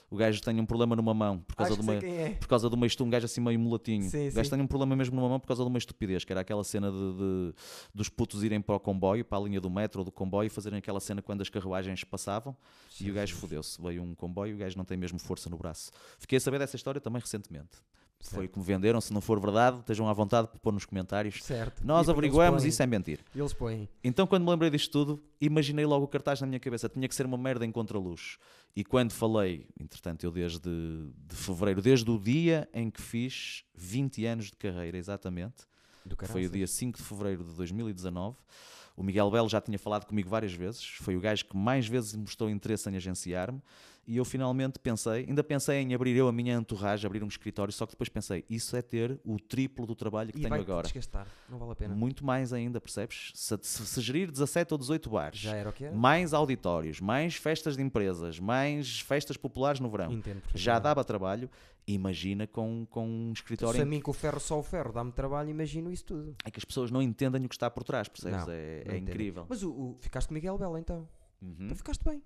O 0.09 0.15
gajo 0.17 0.41
tem 0.41 0.59
um 0.59 0.65
problema 0.65 0.95
numa 0.95 1.13
mão 1.13 1.39
por 1.39 1.55
causa 1.55 1.73
Acho 1.73 1.81
de 1.81 1.87
uma, 1.89 1.95
é. 1.95 2.29
por 2.35 2.47
causa 2.47 2.69
de 2.69 2.75
uma 2.75 2.85
um 3.01 3.09
gajo 3.09 3.25
assim 3.25 3.41
meio 3.41 3.59
mulatinho. 3.59 4.09
Sim, 4.09 4.29
o 4.29 4.33
gajo 4.33 4.45
sim. 4.49 4.55
tem 4.55 4.61
um 4.61 4.67
problema 4.67 4.95
mesmo 4.95 5.15
numa 5.15 5.27
mão 5.27 5.39
por 5.39 5.47
causa 5.47 5.63
de 5.63 5.67
uma 5.69 5.77
estupidez, 5.77 6.23
que 6.23 6.31
era 6.31 6.41
aquela 6.41 6.63
cena 6.63 6.91
de, 6.91 6.97
de- 6.97 7.53
dos 7.93 8.07
putos 8.07 8.43
irem 8.43 8.61
para 8.61 8.75
o 8.75 8.79
comboio, 8.79 9.25
para 9.25 9.37
a 9.37 9.41
linha 9.41 9.59
do 9.59 9.69
metro 9.69 9.99
ou 10.01 10.05
do 10.05 10.11
comboio, 10.11 10.47
e 10.47 10.49
fazerem 10.49 10.77
aquela 10.79 10.99
cena 10.99 11.21
quando 11.21 11.41
as 11.41 11.49
carruagens 11.49 12.03
passavam 12.03 12.55
e 13.01 13.09
o 13.09 13.13
gajo 13.13 13.35
fodeu-se. 13.35 13.81
Veio 13.81 14.03
um 14.03 14.13
comboio 14.13 14.51
e 14.51 14.55
o 14.55 14.57
gajo 14.57 14.77
não 14.77 14.85
tem 14.85 14.97
mesmo 14.97 15.19
força 15.19 15.49
no 15.49 15.57
braço. 15.57 15.91
Fiquei 16.19 16.37
a 16.37 16.41
saber 16.41 16.59
dessa 16.59 16.75
história 16.75 17.01
também 17.01 17.19
recentemente. 17.19 17.77
Foi 18.30 18.49
me 18.55 18.63
venderam, 18.63 18.99
se 18.99 19.13
não 19.13 19.21
for 19.21 19.39
verdade, 19.39 19.80
estejam 19.80 20.07
à 20.07 20.13
vontade 20.13 20.47
para 20.47 20.59
pôr 20.59 20.73
nos 20.73 20.86
comentários. 20.86 21.43
Certo. 21.43 21.86
Nós 21.86 22.07
E 22.07 22.11
averiguamos, 22.11 22.63
isso 22.63 22.82
é 22.82 22.86
mentir. 22.86 23.19
Eles 23.36 23.53
põem. 23.53 23.88
Então, 24.03 24.26
quando 24.26 24.43
me 24.43 24.49
lembrei 24.49 24.69
disto 24.69 24.91
tudo, 24.91 25.23
imaginei 25.39 25.86
logo 25.86 26.05
o 26.05 26.07
cartaz 26.07 26.41
na 26.41 26.47
minha 26.47 26.59
cabeça. 26.59 26.89
Tinha 26.89 27.07
que 27.07 27.15
ser 27.15 27.26
uma 27.26 27.38
merda 27.38 27.65
em 27.65 27.71
contraluz. 27.71 28.38
E 28.76 28.84
quando 28.84 29.11
falei, 29.11 29.67
entretanto, 29.80 30.23
eu 30.26 30.32
desde 30.32 30.59
de 30.59 31.36
fevereiro, 31.36 31.82
desde 31.82 32.09
o 32.09 32.19
dia 32.19 32.67
em 32.73 32.89
que 32.89 33.01
fiz 33.01 33.63
20 33.76 34.26
anos 34.26 34.45
de 34.47 34.57
carreira, 34.57 34.97
exatamente, 34.97 35.63
Do 36.05 36.17
foi 36.28 36.45
o 36.45 36.49
dia 36.49 36.67
5 36.67 36.97
de 36.97 37.03
fevereiro 37.03 37.43
de 37.43 37.53
2019. 37.53 38.36
O 38.97 39.03
Miguel 39.03 39.30
Belo 39.30 39.49
já 39.49 39.59
tinha 39.59 39.78
falado 39.78 40.05
comigo 40.05 40.30
várias 40.30 40.53
vezes, 40.53 40.86
foi 40.86 41.15
o 41.17 41.19
gajo 41.19 41.45
que 41.45 41.55
mais 41.55 41.88
vezes 41.88 42.15
mostrou 42.15 42.49
interesse 42.49 42.89
em 42.89 42.95
agenciar-me. 42.95 43.61
E 44.07 44.17
eu 44.17 44.23
finalmente 44.25 44.77
pensei, 44.77 45.25
ainda 45.27 45.43
pensei 45.43 45.77
em 45.77 45.95
abrir 45.95 46.15
eu 46.15 46.27
a 46.27 46.31
minha 46.31 46.53
entourage, 46.55 47.07
abrir 47.07 47.23
um 47.23 47.27
escritório, 47.27 47.73
só 47.73 47.87
que 47.87 47.93
depois 47.93 48.07
pensei, 48.07 48.45
isso 48.47 48.75
é 48.77 48.81
ter 48.83 49.19
o 49.25 49.39
triplo 49.39 49.87
do 49.87 49.95
trabalho 49.95 50.31
que 50.31 50.37
E 50.37 50.41
tenho 50.41 50.49
vai 50.51 50.59
agora. 50.59 50.83
desgastar. 50.83 51.27
Não 51.49 51.57
vale 51.57 51.71
a 51.71 51.75
pena. 51.75 51.95
Muito 51.95 52.23
mais 52.23 52.53
ainda, 52.53 52.79
percebes? 52.79 53.31
Se, 53.33 53.57
se- 53.63 53.85
se 53.87 54.01
gerir 54.01 54.29
17 54.29 54.73
ou 54.75 54.77
18 54.77 55.09
bares, 55.09 55.39
Já 55.39 55.55
era 55.55 55.69
o 55.69 55.73
que 55.73 55.85
era? 55.85 55.95
mais 55.95 56.35
auditórios, 56.35 57.01
mais 57.01 57.35
festas 57.35 57.75
de 57.75 57.81
empresas, 57.81 58.39
mais 58.39 58.99
festas 58.99 59.37
populares 59.37 59.79
no 59.79 59.89
verão, 59.89 60.11
Entendo. 60.11 60.41
já 60.53 60.77
dava 60.77 61.03
trabalho. 61.03 61.49
Imagina 61.87 62.47
com, 62.47 62.85
com 62.89 63.07
um 63.07 63.31
escritório 63.31 63.75
Se 63.75 63.81
a 63.81 63.85
mim 63.85 64.01
com 64.01 64.09
o 64.11 64.13
ferro 64.13 64.39
só 64.39 64.59
o 64.59 64.63
ferro 64.63 64.91
dá-me 64.91 65.11
trabalho, 65.11 65.49
imagino 65.49 65.91
isso 65.91 66.05
tudo. 66.05 66.35
é 66.43 66.49
que 66.51 66.59
as 66.59 66.65
pessoas 66.65 66.89
não 66.91 67.01
entendem 67.01 67.43
o 67.45 67.49
que 67.49 67.53
está 67.55 67.69
por 67.69 67.83
trás, 67.83 68.07
percebes? 68.07 68.45
Não, 68.45 68.51
é 68.53 68.83
não 68.87 68.93
é 68.93 68.97
incrível. 68.97 69.45
Mas 69.49 69.61
o, 69.63 69.69
o- 69.71 69.95
ficaste 69.99 70.27
com 70.27 70.33
Miguel 70.33 70.57
Bela 70.57 70.79
então. 70.79 71.07
Uhum. 71.41 71.55
Então 71.61 71.75
ficaste 71.75 72.03
bem. 72.03 72.21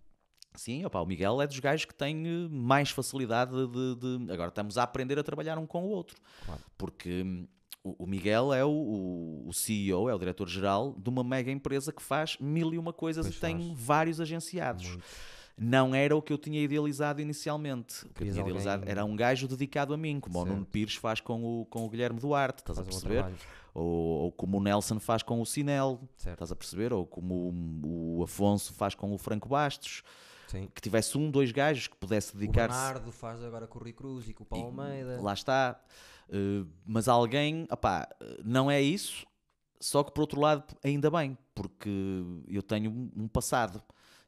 Sim, 0.60 0.84
opá, 0.86 1.00
o 1.00 1.06
Miguel 1.06 1.42
é 1.42 1.48
dos 1.48 1.58
gajos 1.60 1.86
que 1.86 1.94
tem 1.96 2.28
eh, 2.28 2.48
mais 2.52 2.90
facilidade 2.90 3.52
de, 3.68 3.96
de- 4.26 4.32
Agora 4.34 4.50
estamos 4.50 4.78
a 4.78 4.84
aprender 4.84 5.18
a 5.18 5.24
trabalhar 5.24 5.58
um 5.58 5.66
com 5.66 5.84
o 5.86 5.88
outro. 5.90 6.18
Claro. 6.46 6.62
Porque 6.78 7.24
hum, 7.24 7.48
o, 7.84 8.04
o 8.04 8.06
Miguel 8.08 8.54
é 8.54 8.66
o, 8.66 9.44
o- 9.48 9.54
CEO, 9.54 10.10
é 10.10 10.14
o 10.14 10.20
diretor-geral 10.20 10.94
de 10.98 11.10
uma 11.10 11.24
mega 11.24 11.50
empresa 11.50 11.94
que 11.94 12.02
faz 12.04 12.36
mil 12.42 12.74
e 12.74 12.78
uma 12.78 12.92
coisas 12.92 13.26
Pois 13.26 13.38
e 13.38 13.40
tem 13.40 13.58
faz. 13.58 13.80
vários 13.80 14.20
agenciados. 14.20 14.88
Muito. 14.90 15.04
Não 15.62 15.94
era 15.94 16.16
o 16.16 16.22
que 16.22 16.32
eu 16.32 16.38
tinha 16.38 16.62
idealizado 16.62 17.22
inicialmente. 17.22 18.06
O 18.06 18.10
que 18.14 18.24
eu 18.24 18.28
tinha 18.28 18.42
alguém- 18.42 18.56
idealizado 18.56 18.84
era 18.90 19.04
um 19.04 19.14
gajo 19.16 19.48
dedicado 19.48 19.94
a 19.94 19.98
mim, 19.98 20.20
como 20.20 20.40
o 20.40 20.46
Nuno 20.46 20.58
Certo. 20.60 20.70
Pires 20.72 20.96
faz 20.96 21.20
com 21.22 21.62
o, 21.62 21.66
com 21.66 21.86
o 21.86 21.90
Guilherme 21.90 22.20
Duarte, 22.20 22.60
estás 22.62 22.80
a 22.80 22.84
Faz 22.84 22.96
bom 22.96 23.02
perceber? 23.10 23.34
Ou, 23.74 23.86
ou 23.86 24.32
como 24.32 24.58
o 24.58 24.62
Nelson 24.62 25.00
faz 25.00 25.22
com 25.22 25.40
o 25.42 25.46
Sinel, 25.46 26.00
Certo. 26.18 26.36
estás 26.36 26.52
a 26.52 26.56
perceber? 26.56 26.92
Ou 26.94 27.06
como 27.06 27.34
o, 27.84 28.18
o 28.20 28.24
Afonso 28.24 28.74
faz 28.74 28.96
com 28.96 29.14
o 29.14 29.18
Franco 29.18 29.48
Bastos. 29.50 30.02
Sim. 30.50 30.68
Que 30.74 30.82
tivesse 30.82 31.18
um, 31.18 31.30
dois 31.30 31.52
gajos 31.52 31.88
que 31.88 31.96
pudesse 31.96 32.34
O 32.36 32.40
dedicar-se. 32.40 32.78
Bernardo 32.78 33.12
faz 33.12 33.44
agora 33.44 33.68
com 33.68 33.80
o 33.80 33.82
Rui 33.84 33.94
Cruz 33.94 34.28
e 34.28 34.34
com 34.34 34.44
o 34.44 34.46
Paulo 34.46 34.66
Almeida. 34.66 35.22
Lá 35.22 35.34
está. 35.34 35.80
Uh, 36.30 36.68
mas 36.86 37.08
alguém, 37.08 37.68
opá, 37.72 38.08
não 38.44 38.70
é 38.70 38.80
isso, 38.82 39.26
só 39.80 40.04
que 40.04 40.12
por 40.12 40.22
outro 40.22 40.40
lado, 40.40 40.64
ainda 40.84 41.10
bem, 41.10 41.38
porque 41.56 41.90
eu 42.48 42.62
tenho 42.62 42.92
um- 42.92 43.12
um 43.24 43.28
passado. 43.28 43.82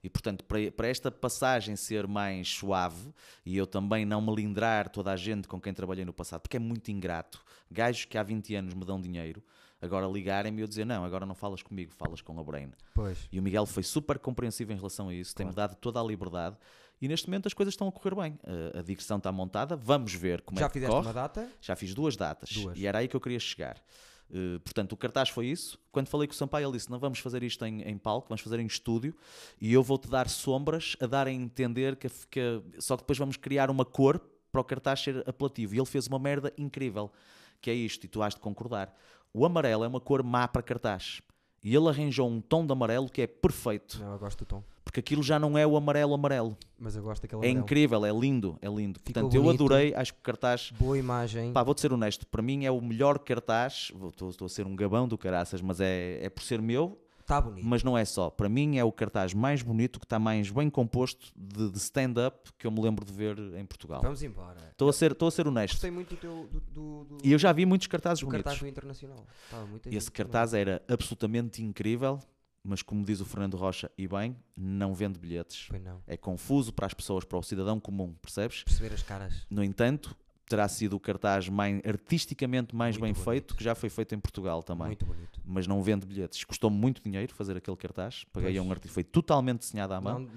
E 0.03 0.09
portanto, 0.09 0.43
para, 0.45 0.71
para 0.71 0.87
esta 0.87 1.11
passagem 1.11 1.75
ser 1.75 2.07
mais 2.07 2.49
suave 2.49 3.13
e 3.45 3.55
eu 3.55 3.67
também 3.67 4.03
não 4.03 4.19
melindrar 4.19 4.89
toda 4.89 5.11
a 5.11 5.15
gente 5.15 5.47
com 5.47 5.61
quem 5.61 5.71
trabalhei 5.75 6.03
no 6.03 6.11
passado, 6.11 6.41
porque 6.41 6.57
é 6.57 6.59
muito 6.59 6.89
ingrato. 6.89 7.43
Gajos 7.69 8.05
que 8.05 8.17
há 8.17 8.23
20 8.23 8.55
anos 8.55 8.73
me 8.73 8.83
dão 8.83 8.99
dinheiro, 8.99 9.43
agora 9.81 10.05
ligarem-me 10.07 10.59
e 10.59 10.63
eu 10.63 10.67
dizer: 10.67 10.85
Não, 10.85 11.03
agora 11.03 11.25
não 11.25 11.35
falas 11.35 11.61
comigo, 11.63 11.91
falas 11.93 12.21
com 12.21 12.39
a 12.39 12.43
Brain. 12.43 12.71
Pois. 12.93 13.17
E 13.31 13.39
o 13.39 13.43
Miguel 13.43 13.65
foi 13.65 13.83
super 13.83 14.19
compreensivo 14.19 14.71
em 14.71 14.75
relação 14.75 15.09
a 15.09 15.13
isso, 15.13 15.35
tem-me 15.35 15.53
dado 15.53 15.75
toda 15.75 15.99
a 15.99 16.03
liberdade 16.03 16.55
e 17.01 17.07
neste 17.07 17.27
momento 17.27 17.47
as 17.47 17.53
coisas 17.53 17.73
estão 17.73 17.87
a 17.87 17.91
correr 17.91 18.13
bem. 18.15 18.39
A, 18.75 18.79
a 18.79 18.81
digressão 18.83 19.17
está 19.17 19.31
montada, 19.31 19.75
vamos 19.75 20.13
ver 20.13 20.41
como 20.41 20.59
Já 20.59 20.65
é 20.65 20.69
que 20.69 20.73
fizeste 20.73 20.93
corre. 20.95 21.07
uma 21.07 21.13
data? 21.13 21.49
Já 21.59 21.75
fiz 21.75 21.93
duas 21.95 22.15
datas 22.15 22.49
Duas. 22.51 22.77
e 22.77 22.85
era 22.85 22.99
aí 22.99 23.07
que 23.07 23.15
eu 23.15 23.21
queria 23.21 23.39
chegar. 23.39 23.81
Uh, 24.29 24.59
portanto, 24.61 24.93
o 24.93 24.97
cartaz 24.97 25.27
foi 25.27 25.47
isso. 25.47 25.77
Quando 25.91 26.07
falei 26.07 26.25
com 26.25 26.33
o 26.33 26.37
Sampaio, 26.37 26.65
ele 26.65 26.77
disse: 26.77 26.89
Não 26.89 26.99
vamos 26.99 27.19
fazer 27.19 27.43
isto 27.43 27.65
em, 27.65 27.81
em 27.81 27.97
palco, 27.97 28.29
vamos 28.29 28.41
fazer 28.41 28.59
em 28.59 28.65
estúdio 28.65 29.13
e 29.59 29.73
eu 29.73 29.83
vou-te 29.83 30.07
dar 30.07 30.29
sombras 30.29 30.95
a 31.01 31.05
dar 31.05 31.27
a 31.27 31.31
entender 31.31 31.97
que, 31.97 32.07
que- 32.29 32.61
Só 32.79 32.95
que 32.95 33.03
depois 33.03 33.17
vamos 33.19 33.35
criar 33.35 33.69
uma 33.69 33.83
cor 33.83 34.21
para 34.51 34.61
o 34.61 34.63
cartaz 34.63 35.01
ser 35.01 35.27
apelativo. 35.27 35.75
E 35.75 35.79
ele 35.79 35.85
fez 35.85 36.07
uma 36.07 36.17
merda 36.19 36.53
incrível, 36.57 37.11
que 37.59 37.69
é 37.69 37.73
isto, 37.73 38.05
e 38.05 38.07
tu 38.07 38.21
has 38.23 38.33
de 38.33 38.39
concordar. 38.39 38.95
O 39.33 39.45
amarelo 39.45 39.83
é 39.83 39.87
uma 39.87 39.99
cor 39.99 40.23
má 40.23 40.47
para 40.47 40.61
cartaz. 40.61 41.21
E 41.63 41.75
ele 41.75 41.87
arranjou 41.87 42.27
um 42.27 42.41
tom 42.41 42.65
de 42.65 42.71
amarelo 42.73 43.07
que 43.07 43.21
é 43.21 43.27
perfeito, 43.27 43.99
Não, 43.99 44.13
eu 44.13 44.19
gosto 44.19 44.39
do 44.39 44.45
tom. 44.45 44.63
porque 44.83 44.99
aquilo 44.99 45.21
já 45.21 45.37
não 45.37 45.55
é 45.55 45.65
o 45.65 45.77
amarelo 45.77 46.13
amarelo. 46.15 46.57
Mas 46.77 46.95
eu 46.95 47.03
gosto 47.03 47.21
daquele 47.21 47.41
É 47.41 47.45
amarelo. 47.45 47.63
incrível, 47.63 48.03
é 48.05 48.11
lindo, 48.11 48.57
é 48.63 48.67
lindo. 48.67 48.99
Ficou 48.99 49.13
Portanto, 49.13 49.35
eu 49.35 49.43
bonito. 49.43 49.63
adorei, 49.65 49.93
acho 49.93 50.11
que 50.13 50.19
o 50.19 50.23
cartaz 50.23 50.71
Boa 50.79 50.97
imagem. 50.97 51.53
Pá, 51.53 51.61
vou-te 51.61 51.79
ser 51.79 51.93
honesto, 51.93 52.25
para 52.25 52.41
mim 52.41 52.65
é 52.65 52.71
o 52.71 52.81
melhor 52.81 53.19
cartaz. 53.19 53.91
vou- 53.95 54.09
Estou 54.09 54.29
estou 54.31 54.47
a 54.47 54.49
ser 54.49 54.65
um 54.65 54.75
gabão 54.75 55.07
do 55.07 55.17
caraças, 55.19 55.61
mas 55.61 55.79
é, 55.79 56.19
é 56.25 56.29
por 56.31 56.41
ser 56.43 56.59
meu, 56.59 56.97
Está 57.21 57.39
bonito. 57.39 57.65
mas 57.65 57.83
não 57.83 57.97
é 57.97 58.03
só. 58.03 58.29
Para 58.29 58.49
mim 58.49 58.77
é 58.77 58.83
o 58.83 58.91
cartaz 58.91 59.33
mais 59.33 59.61
bonito, 59.61 59.99
que 59.99 60.05
está 60.05 60.19
mais 60.19 60.49
bem 60.49 60.69
composto 60.69 61.31
de, 61.35 61.69
de 61.71 61.77
stand-up 61.77 62.51
que 62.57 62.67
eu 62.67 62.71
me 62.71 62.81
lembro 62.81 63.05
de 63.05 63.13
ver 63.13 63.37
em 63.55 63.65
Portugal. 63.65 64.01
Vamos 64.01 64.21
embora. 64.21 64.57
Estou 64.71 64.89
a 64.89 64.93
ser, 64.93 65.11
estou 65.13 65.27
a 65.27 65.31
ser 65.31 65.47
honesto. 65.47 65.73
Gostei 65.75 65.91
muito 65.91 66.15
do 66.15 66.17
teu. 66.17 66.49
Do, 66.51 66.59
do, 66.59 67.03
do, 67.05 67.17
E 67.23 67.31
eu 67.31 67.39
já 67.39 67.51
vi 67.51 67.65
muitos 67.65 67.87
cartazes 67.87 68.19
do 68.21 68.25
bonitos. 68.27 68.43
cartaz 68.43 68.59
do 68.61 68.67
Internacional. 68.67 69.25
Estava 69.45 69.65
muito 69.65 69.87
Esse 69.89 70.11
cartaz 70.11 70.53
era 70.53 70.81
absolutamente 70.87 71.61
incrível, 71.63 72.19
mas 72.63 72.81
como 72.81 73.03
diz 73.03 73.19
o 73.21 73.25
Fernando 73.25 73.57
Rocha, 73.57 73.89
e 73.97 74.07
bem, 74.07 74.35
não 74.55 74.93
vende 74.93 75.17
bilhetes. 75.19 75.67
Não. 75.83 76.01
É 76.05 76.15
confuso 76.17 76.71
para 76.73 76.85
as 76.85 76.93
pessoas, 76.93 77.23
para 77.25 77.37
o 77.37 77.41
cidadão 77.43 77.79
comum, 77.79 78.13
percebes? 78.21 78.63
Perceber 78.63 78.93
as 78.93 79.01
caras. 79.01 79.45
No 79.49 79.63
entanto, 79.63 80.15
terá 80.51 80.67
sido 80.67 80.97
o 80.97 80.99
cartaz 80.99 81.47
mais, 81.47 81.81
artisticamente 81.85 82.75
mais 82.75 82.97
Muito 82.97 83.03
bem 83.03 83.13
bonito. 83.13 83.31
feito 83.31 83.55
que 83.55 83.63
já 83.63 83.73
foi 83.73 83.89
feito 83.89 84.13
em 84.13 84.19
Portugal 84.19 84.61
também. 84.61 84.87
Muito 84.87 85.05
bonito. 85.05 85.39
Mas 85.45 85.65
não 85.65 85.81
vende 85.81 86.05
bilhetes. 86.05 86.43
Custou-me 86.43 86.75
muito 86.75 87.01
dinheiro 87.01 87.33
fazer 87.33 87.55
aquele 87.55 87.77
cartaz. 87.77 88.25
Paguei 88.33 88.57
a 88.57 88.61
um 88.61 88.69
artista. 88.69 88.93
Foi 88.93 89.03
totalmente 89.03 89.59
desenhado 89.59 89.93
à 89.93 90.01
mão. 90.01 90.27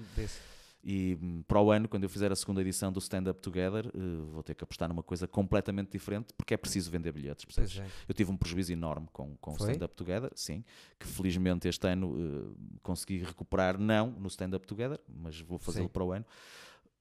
E 0.81 1.17
hum, 1.21 1.43
para 1.45 1.59
o 1.59 1.69
ano, 1.69 1.89
quando 1.89 2.03
eu 2.03 2.09
fizer 2.09 2.31
a 2.31 2.35
segunda 2.35 2.61
edição 2.61 2.93
do 2.93 2.99
Stand 2.99 3.29
Up 3.29 3.41
Together, 3.41 3.87
eh, 3.87 3.99
vou 4.31 4.41
ter 4.43 4.53
que 4.53 4.63
apostar 4.63 4.87
numa 4.87 5.01
coisa 5.03 5.27
completamente 5.27 5.91
diferente, 5.91 6.27
porque 6.37 6.53
é 6.53 6.57
preciso 6.57 6.91
vender 6.91 7.11
bilhetes. 7.11 7.43
percebes? 7.43 7.79
É. 7.79 7.87
Eu 8.07 8.13
tive 8.13 8.31
um 8.31 8.37
prejuízo 8.37 8.71
enorme 8.71 9.07
com, 9.11 9.35
com 9.37 9.51
o? 9.51 9.55
Stand 9.55 9.83
Up 9.83 9.95
Together, 9.95 10.31
sim, 10.35 10.63
que 10.99 11.07
felizmente 11.07 11.67
este 11.67 11.87
ano 11.87 12.15
eh, 12.15 12.77
consegui 12.83 13.17
recuperar, 13.17 13.79
não 13.79 14.11
no 14.11 14.27
Stand 14.27 14.55
Up 14.55 14.67
Together, 14.67 14.99
mas 15.07 15.41
vou 15.41 15.57
fazê-lo 15.57 15.89
para 15.89 16.03
o 16.03 16.11
ano. 16.11 16.25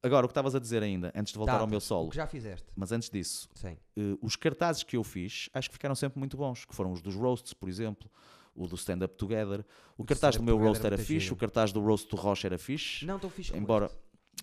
Agora, 0.05 0.27
o 0.27 0.29
que 0.29 0.33
estavas 0.33 0.55
a 0.55 0.59
dizer 0.59 0.83
ainda, 0.83 1.11
antes 1.15 1.33
de 1.33 1.39
voltar 1.39 1.53
ao 1.55 1.59
Datas, 1.61 1.71
meu 1.71 1.79
O 1.79 1.81
solo, 1.81 2.11
que 2.11 2.17
já 2.17 2.27
fizeste. 2.27 2.67
mas 2.77 2.93
antes 2.93 3.09
disso, 3.09 3.49
eh, 3.65 3.73
os 4.21 4.37
cartazes 4.37 4.83
que 4.83 4.97
eu 4.97 5.03
fiz, 5.03 5.49
acho 5.55 5.69
que 5.71 5.75
ficaram 5.75 5.95
sempre 5.95 6.19
muito 6.19 6.37
bons, 6.37 6.65
que 6.65 6.75
foram 6.75 6.93
os 6.93 7.01
dos 7.01 7.15
roasts, 7.15 7.55
por 7.55 7.69
exemplo, 7.69 8.11
o 8.55 8.67
do 8.67 8.75
Stand 8.77 9.05
Up 9.05 9.15
Together. 9.17 9.65
O, 9.97 10.03
do 10.03 10.07
cartaz 10.07 10.37
do 10.37 10.43
meu 10.43 10.59
roast 10.59 10.85
era 10.85 10.97
muito 10.97 11.07
fixe, 11.07 11.33
o 11.33 11.37
cartaz 11.37 11.73
do 11.73 11.81
roast 11.81 12.09
do 12.09 12.17
Rocha 12.17 12.47
era 12.47 12.59
fixe. 12.59 13.05
Não 13.07 13.19
tão 13.19 13.31
fixe 13.31 13.57
embora 13.57 13.91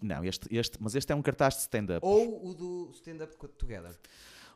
não, 0.01 0.23
este, 0.23 0.47
este, 0.49 0.77
mas 0.81 0.95
este 0.95 1.11
é 1.11 1.15
um 1.15 1.21
cartaz 1.21 1.55
de 1.55 1.61
stand-up. 1.61 1.99
Ou 2.05 2.47
o 2.49 2.53
do 2.53 2.91
Stand 2.95 3.23
Up 3.23 3.35
Together. 3.57 3.91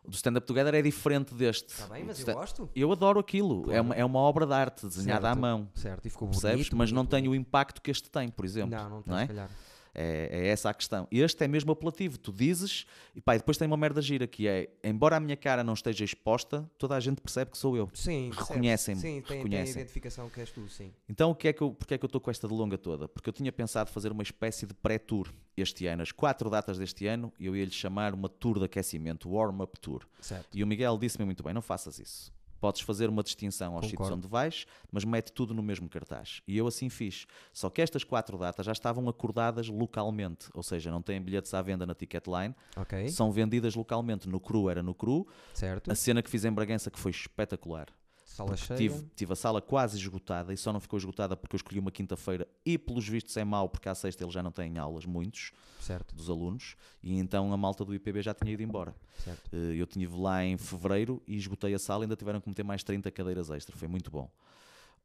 O 0.03 0.09
do 0.09 0.15
Stand 0.15 0.38
Up 0.38 0.41
Together 0.47 0.73
é 0.73 0.81
diferente 0.81 1.34
deste. 1.35 1.69
Está 1.73 1.88
bem, 1.88 2.03
O 2.03 2.07
mas 2.07 2.19
eu 2.27 2.34
gosto. 2.34 2.69
eu 2.75 2.91
adoro 2.91 3.19
aquilo. 3.19 3.71
É, 3.71 3.80
uma, 3.81 3.93
é 3.95 4.03
uma 4.05 4.19
obra 4.19 4.45
de 4.47 4.53
arte 4.53 4.88
desenhada 4.88 5.27
à 5.27 5.31
Certo. 5.31 5.41
mão. 5.41 5.69
Certo, 5.75 6.05
e 6.05 6.09
ficou 6.09 6.27
bonito. 6.27 6.41
Percebes? 6.41 6.69
Mas 6.71 6.91
não 6.91 7.03
bonito, 7.03 7.11
tem 7.11 7.21
o 7.27 7.31
bonito. 7.31 7.41
impacto 7.41 7.81
que 7.81 7.91
este 7.91 8.09
tem, 8.09 8.30
por 8.30 8.45
exemplo. 8.45 8.75
Não, 8.75 8.89
não 8.89 9.01
tem, 9.01 9.11
não 9.13 9.19
é? 9.19 9.21
se 9.23 9.27
calhar. 9.27 9.49
É, 9.95 10.30
é 10.31 10.47
essa 10.47 10.69
a 10.69 10.73
questão. 10.73 11.07
Este 11.09 11.43
é 11.43 11.47
mesmo 11.47 11.72
apelativo. 11.72 12.17
Tu 12.17 12.31
dizes, 12.31 12.85
e 13.15 13.22
pá, 13.22 13.35
e 13.35 13.38
depois 13.39 13.57
tem 13.57 13.65
uma 13.65 13.77
merda 13.77 14.01
gira 14.01 14.27
que 14.27 14.47
é, 14.47 14.69
embora 14.84 15.15
a 15.15 15.19
minha 15.19 15.38
cara 15.38 15.63
não 15.63 15.73
esteja 15.73 16.03
exposta, 16.03 16.69
toda 16.77 16.95
a 16.95 16.99
gente 16.99 17.22
percebe 17.22 17.51
que 17.51 17.57
sou 17.57 17.77
eu. 17.77 17.89
Sim. 17.93 18.30
Reconhecem-me, 18.35 19.01
Sim, 19.01 19.07
tem, 19.07 19.22
tem 19.22 19.35
a 19.35 19.43
reconhecem. 19.43 19.76
identificação 19.81 20.30
que 20.30 20.39
és 20.41 20.51
tu, 20.51 20.67
sim. 20.69 20.91
Então, 21.07 21.31
o 21.31 21.35
que 21.35 21.47
é 21.47 21.53
que 21.53 21.61
eu, 21.61 21.72
porque 21.72 21.93
é 21.93 21.97
que 21.97 22.03
eu 22.05 22.07
estou 22.07 22.19
com 22.22 22.30
esta 22.30 22.47
delonga 22.47 22.77
toda? 22.77 23.07
Porque 23.07 23.30
eu 23.30 23.34
tinha 23.34 23.51
pensado 23.51 23.89
fazer 23.89 24.11
uma 24.11 24.23
espécie 24.23 24.65
de 24.65 24.73
pré-tour 24.73 25.34
este 25.55 25.88
ano. 25.88 26.01
As 26.01 26.11
quatro 26.11 26.49
datas 26.49 26.77
deste 26.77 27.07
ano, 27.07 27.31
eu 27.39 27.55
ia-lhe 27.55 27.72
chamar 27.72 28.13
uma 28.13 28.27
tour 28.27 28.59
de 28.59 28.65
aquecimento, 28.65 29.30
warm-up 29.30 29.80
tour. 29.80 30.05
Certo. 30.19 30.47
E 30.53 30.63
o 30.63 30.67
Miguel 30.67 30.97
disse-me 30.97 31.23
muito 31.26 31.41
bem: 31.43 31.53
não 31.53 31.61
faças 31.61 31.99
isso. 31.99 32.34
Podes 32.60 32.82
fazer 32.82 33.10
uma 33.10 33.23
distinção 33.23 33.76
aos 33.76 33.86
sítios 33.86 33.98
Concordo. 33.98 34.18
onde 34.18 34.27
vais, 34.27 34.65
mas 34.91 35.03
mete 35.03 35.32
tudo 35.32 35.53
no 35.53 35.61
mesmo 35.61 35.88
cartaz. 35.90 36.41
E 36.48 36.57
eu 36.57 36.68
assim 36.68 36.90
fiz. 36.90 37.26
Só 37.53 37.69
que 37.69 37.82
estas 37.82 38.03
quatro 38.03 38.38
datas 38.38 38.65
já 38.65 38.72
estavam 38.72 39.07
acordadas 39.10 39.68
localmente, 39.68 40.48
ou 40.53 40.64
seja, 40.64 40.91
não 40.91 41.02
têm 41.02 41.22
bilhetes 41.22 41.53
à 41.53 41.61
venda 41.61 41.86
na 41.86 41.94
Ticketline, 41.94 42.56
Ok, 42.77 43.07
são 43.10 43.32
vendidas 43.32 43.76
localmente. 43.76 44.27
No 44.27 44.40
Cru 44.40 44.69
era 44.69 44.82
no 44.82 44.94
Cru. 44.94 45.27
certo. 45.53 45.91
A 45.91 45.95
cena 45.95 46.22
que 46.22 46.30
fiz 46.30 46.45
em 46.45 46.52
Bragança 46.52 46.90
que 46.90 46.99
foi 46.99 47.11
espetacular. 47.11 47.88
Sala 48.35 48.57
cheia. 48.57 48.77
Tive, 48.77 49.05
tive 49.15 49.31
a 49.33 49.35
sala 49.35 49.61
quase 49.61 49.97
esgotada 49.97 50.53
e 50.53 50.57
só 50.57 50.73
não 50.73 50.79
ficou 50.79 50.97
esgotada 50.97 51.37
porque 51.37 51.55
eu 51.55 51.57
escolhi 51.57 51.79
uma 51.79 51.91
quinta-feira 51.91 52.45
e 52.65 52.77
pelos 52.77 53.07
vistos 53.07 53.35
é 53.37 53.43
mau 53.45 53.69
porque 53.69 53.87
à 53.87 53.95
sexta 53.95 54.23
eles 54.23 54.33
já 54.33 54.43
não 54.43 54.51
têm 54.51 54.77
aulas, 54.77 55.05
muitos 55.05 55.51
Certo, 55.79 56.15
dos 56.15 56.29
alunos, 56.29 56.75
e 57.03 57.17
então 57.17 57.53
a 57.53 57.57
malta 57.57 57.85
do 57.85 57.93
IPB 57.93 58.21
já 58.23 58.33
tinha 58.33 58.51
ido 58.51 58.61
embora. 58.63 58.93
certo. 59.23 59.49
Eh, 59.53 59.75
Eu 59.79 59.85
estive 59.85 60.17
lá 60.17 60.43
em 60.43 60.57
fevereiro 60.57 61.21
e 61.27 61.37
esgotei 61.37 61.73
a 61.73 61.79
sala 61.79 62.03
e 62.03 62.05
ainda 62.05 62.15
tiveram 62.15 62.41
que 62.41 62.49
meter 62.49 62.63
mais 62.63 62.83
30 62.83 63.09
cadeiras 63.11 63.49
extra, 63.51 63.75
foi 63.75 63.87
muito 63.87 64.09
bom. 64.11 64.29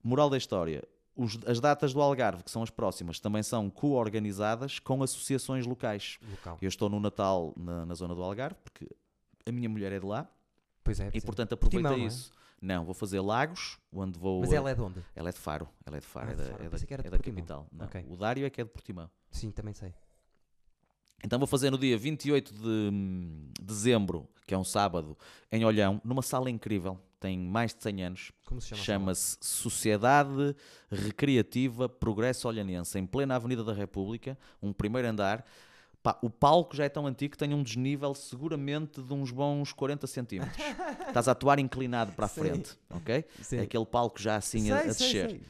Moral 0.02 0.28
da 0.30 0.36
história, 0.38 0.82
os- 1.14 1.38
as 1.46 1.60
datas 1.60 1.92
do 1.92 2.00
Algarve, 2.00 2.42
que 2.42 2.50
são 2.50 2.62
as 2.62 2.70
próximas, 2.70 3.20
também 3.20 3.42
são 3.42 3.68
co-organizadas 3.70 4.78
com 4.78 5.02
associações 5.02 5.66
locais. 5.66 6.18
Local. 6.30 6.58
Eu 6.62 6.68
estou 6.68 6.88
no 6.88 6.98
Natal 6.98 7.52
na, 7.56 7.84
na 7.86 7.94
zona 7.94 8.14
do 8.14 8.22
Algarve, 8.22 8.56
porque 8.64 8.88
a 9.46 9.52
minha 9.52 9.68
mulher 9.68 9.92
é 9.92 10.00
de 10.00 10.06
lá 10.06 10.26
Pois 10.82 10.98
é, 10.98 11.08
e 11.08 11.10
pois 11.12 11.22
é. 11.22 11.26
portanto 11.26 11.58
não 11.82 11.92
é? 11.92 11.98
isso. 11.98 12.32
Não, 12.60 12.84
vou 12.84 12.94
fazer 12.94 13.20
Lagos, 13.20 13.78
onde 13.92 14.18
vou. 14.18 14.40
Mas 14.40 14.52
ela 14.52 14.70
é 14.70 14.74
de 14.74 14.80
onde? 14.82 15.02
Ela 15.16 15.30
é 15.30 15.32
de 15.32 15.38
Faro, 15.38 15.68
ela 15.86 15.96
é 15.96 16.00
de 16.00 16.06
Faro, 16.06 16.28
Ah, 16.28 16.32
é 16.32 16.34
de 16.34 16.42
da, 16.42 16.48
Faro. 16.50 16.60
é 16.60 16.64
da, 16.64 16.70
Pensei 16.70 16.86
que 16.86 16.92
era 16.94 17.00
é 17.00 17.04
de 17.04 17.10
da 17.10 17.16
Portimão. 17.16 17.36
capital. 17.36 17.66
Não, 17.72 17.86
Ok. 17.86 18.04
O 18.08 18.16
Dário 18.16 18.44
é 18.46 18.50
que 18.50 18.60
é 18.60 18.64
de 18.64 18.70
Portimão. 18.70 19.10
Sim, 19.30 19.50
também 19.50 19.72
sei. 19.72 19.94
Então 21.24 21.38
vou 21.38 21.46
fazer 21.46 21.70
no 21.70 21.78
dia 21.78 21.96
28 21.98 22.52
de 22.54 22.66
hum, 22.92 23.50
dezembro, 23.60 24.28
que 24.46 24.54
é 24.54 24.58
um 24.58 24.64
sábado, 24.64 25.16
em 25.52 25.64
Olhão, 25.64 26.00
numa 26.04 26.22
sala 26.22 26.50
incrível, 26.50 26.98
tem 27.18 27.38
mais 27.38 27.74
de 27.74 27.82
100 27.82 28.02
anos, 28.04 28.32
Como 28.46 28.60
se 28.60 28.68
chama? 28.68 28.82
chama-se 28.82 29.36
Sociedade 29.40 30.56
Recreativa 30.90 31.88
Progresso 31.88 32.48
Olhanense, 32.48 32.98
em 32.98 33.06
plena 33.06 33.36
Avenida 33.36 33.62
da 33.62 33.74
República, 33.74 34.38
um 34.62 34.72
primeiro 34.72 35.08
andar. 35.08 35.44
Pá, 36.02 36.18
o 36.22 36.30
palco 36.30 36.74
já 36.74 36.84
é 36.84 36.88
tão 36.88 37.06
antigo 37.06 37.32
que 37.32 37.38
tem 37.38 37.52
um 37.52 37.62
desnível 37.62 38.14
seguramente 38.14 39.02
de 39.02 39.12
uns 39.12 39.30
bons 39.30 39.72
40 39.72 40.06
centímetros. 40.06 40.56
Estás 41.06 41.28
a 41.28 41.32
atuar 41.32 41.58
inclinado 41.58 42.12
para 42.12 42.24
a 42.24 42.28
Sei. 42.28 42.42
frente, 42.42 42.78
ok? 42.88 43.24
Sim. 43.42 43.58
É 43.58 43.60
aquele 43.62 43.84
palco 43.84 44.20
já 44.20 44.36
assim 44.36 44.70
a, 44.70 44.76
a 44.76 44.80
Sei, 44.80 44.92
sei, 44.92 45.06
descer. 45.06 45.30
sei. 45.30 45.42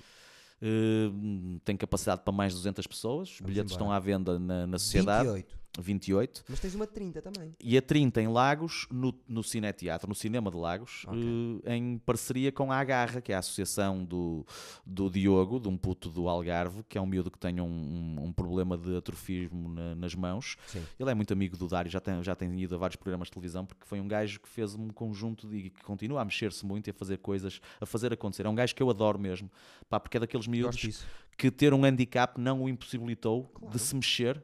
Uh, 0.63 1.59
tem 1.65 1.77
capacidade 1.77 2.23
para 2.23 2.33
mais 2.33 2.53
de 2.53 2.59
200 2.59 2.87
pessoas. 2.87 3.31
Os 3.31 3.41
bilhetes 3.41 3.73
embora. 3.73 3.85
estão 3.85 3.93
à 3.93 3.99
venda 3.99 4.39
na, 4.39 4.67
na 4.67 4.79
sociedade. 4.79 5.29
28. 5.29 5.60
28. 5.81 6.45
Mas 6.49 6.61
tens 6.61 6.75
uma 6.75 6.87
30 6.87 7.23
também. 7.23 7.55
E 7.61 7.77
a 7.77 7.83
30 7.83 8.21
em 8.23 8.29
Lagos, 8.29 8.87
no, 8.91 9.15
no 9.29 9.43
Cineteatro, 9.43 10.09
no 10.09 10.15
Cinema 10.15 10.51
de 10.51 10.57
Lagos, 10.57 11.05
Ok. 11.07 11.61
eh, 11.65 11.77
em 11.77 11.99
parceria 11.99 12.51
com 12.53 12.71
a 12.73 12.77
Agarra, 12.79 13.21
que 13.21 13.33
é 13.33 13.37
a 13.37 13.39
associação 13.39 14.05
do, 14.05 14.45
do 14.85 15.11
Diogo, 15.11 15.59
de 15.61 15.69
um 15.69 15.77
puto 15.77 16.09
do 16.09 16.29
Algarve, 16.29 16.83
que 16.89 16.97
é 16.97 17.01
um 17.01 17.07
miúdo 17.07 17.31
que 17.31 17.39
tem 17.39 17.61
um, 17.61 17.65
um- 17.67 18.25
um 18.27 18.33
problema 18.33 18.77
de 18.77 18.97
atrofismo 18.97 19.69
na- 19.69 19.95
nas 19.95 20.15
mãos. 20.15 20.57
Sim. 20.67 20.83
Ele 20.99 21.11
é 21.11 21.15
muito 21.15 21.33
amigo 21.33 21.57
do 21.57 21.67
Dário, 21.69 21.91
já 21.91 22.01
tem, 22.01 22.23
já 22.23 22.35
tem 22.35 22.61
ido 22.61 22.75
a 22.75 22.79
vários 22.79 22.97
programas 22.97 23.27
de 23.29 23.33
televisão, 23.33 23.65
porque 23.67 23.85
foi 23.87 24.01
um 24.01 24.09
gajo 24.09 24.41
que 24.41 24.49
fez 24.49 24.75
um 24.75 24.89
conjunto 24.89 25.49
de, 25.49 25.57
e 25.57 25.71
que 25.71 25.83
continua 25.85 26.21
a 26.23 26.25
mexer-se 26.25 26.65
muito 26.65 26.89
e 26.89 26.91
a 26.91 26.95
fazer 26.95 27.19
coisas, 27.19 27.61
a 27.81 27.87
fazer 27.87 28.13
acontecer. 28.13 28.47
É 28.47 28.49
um 28.49 28.55
gajo 28.55 28.75
que 28.75 28.83
eu 28.83 28.91
adoro 28.91 29.19
mesmo, 29.19 29.51
pá, 29.89 29.99
porque 30.01 30.17
é 30.17 30.21
daqueles 30.21 30.47
miúdos 30.47 31.05
que 31.37 31.51
ter 31.51 31.73
um 31.73 31.85
handicap 31.85 32.39
não 32.39 32.63
o 32.63 32.69
impossibilitou 32.69 33.45
Claro. 33.55 33.73
de 33.73 33.79
se 33.81 33.95
mexer, 33.95 34.43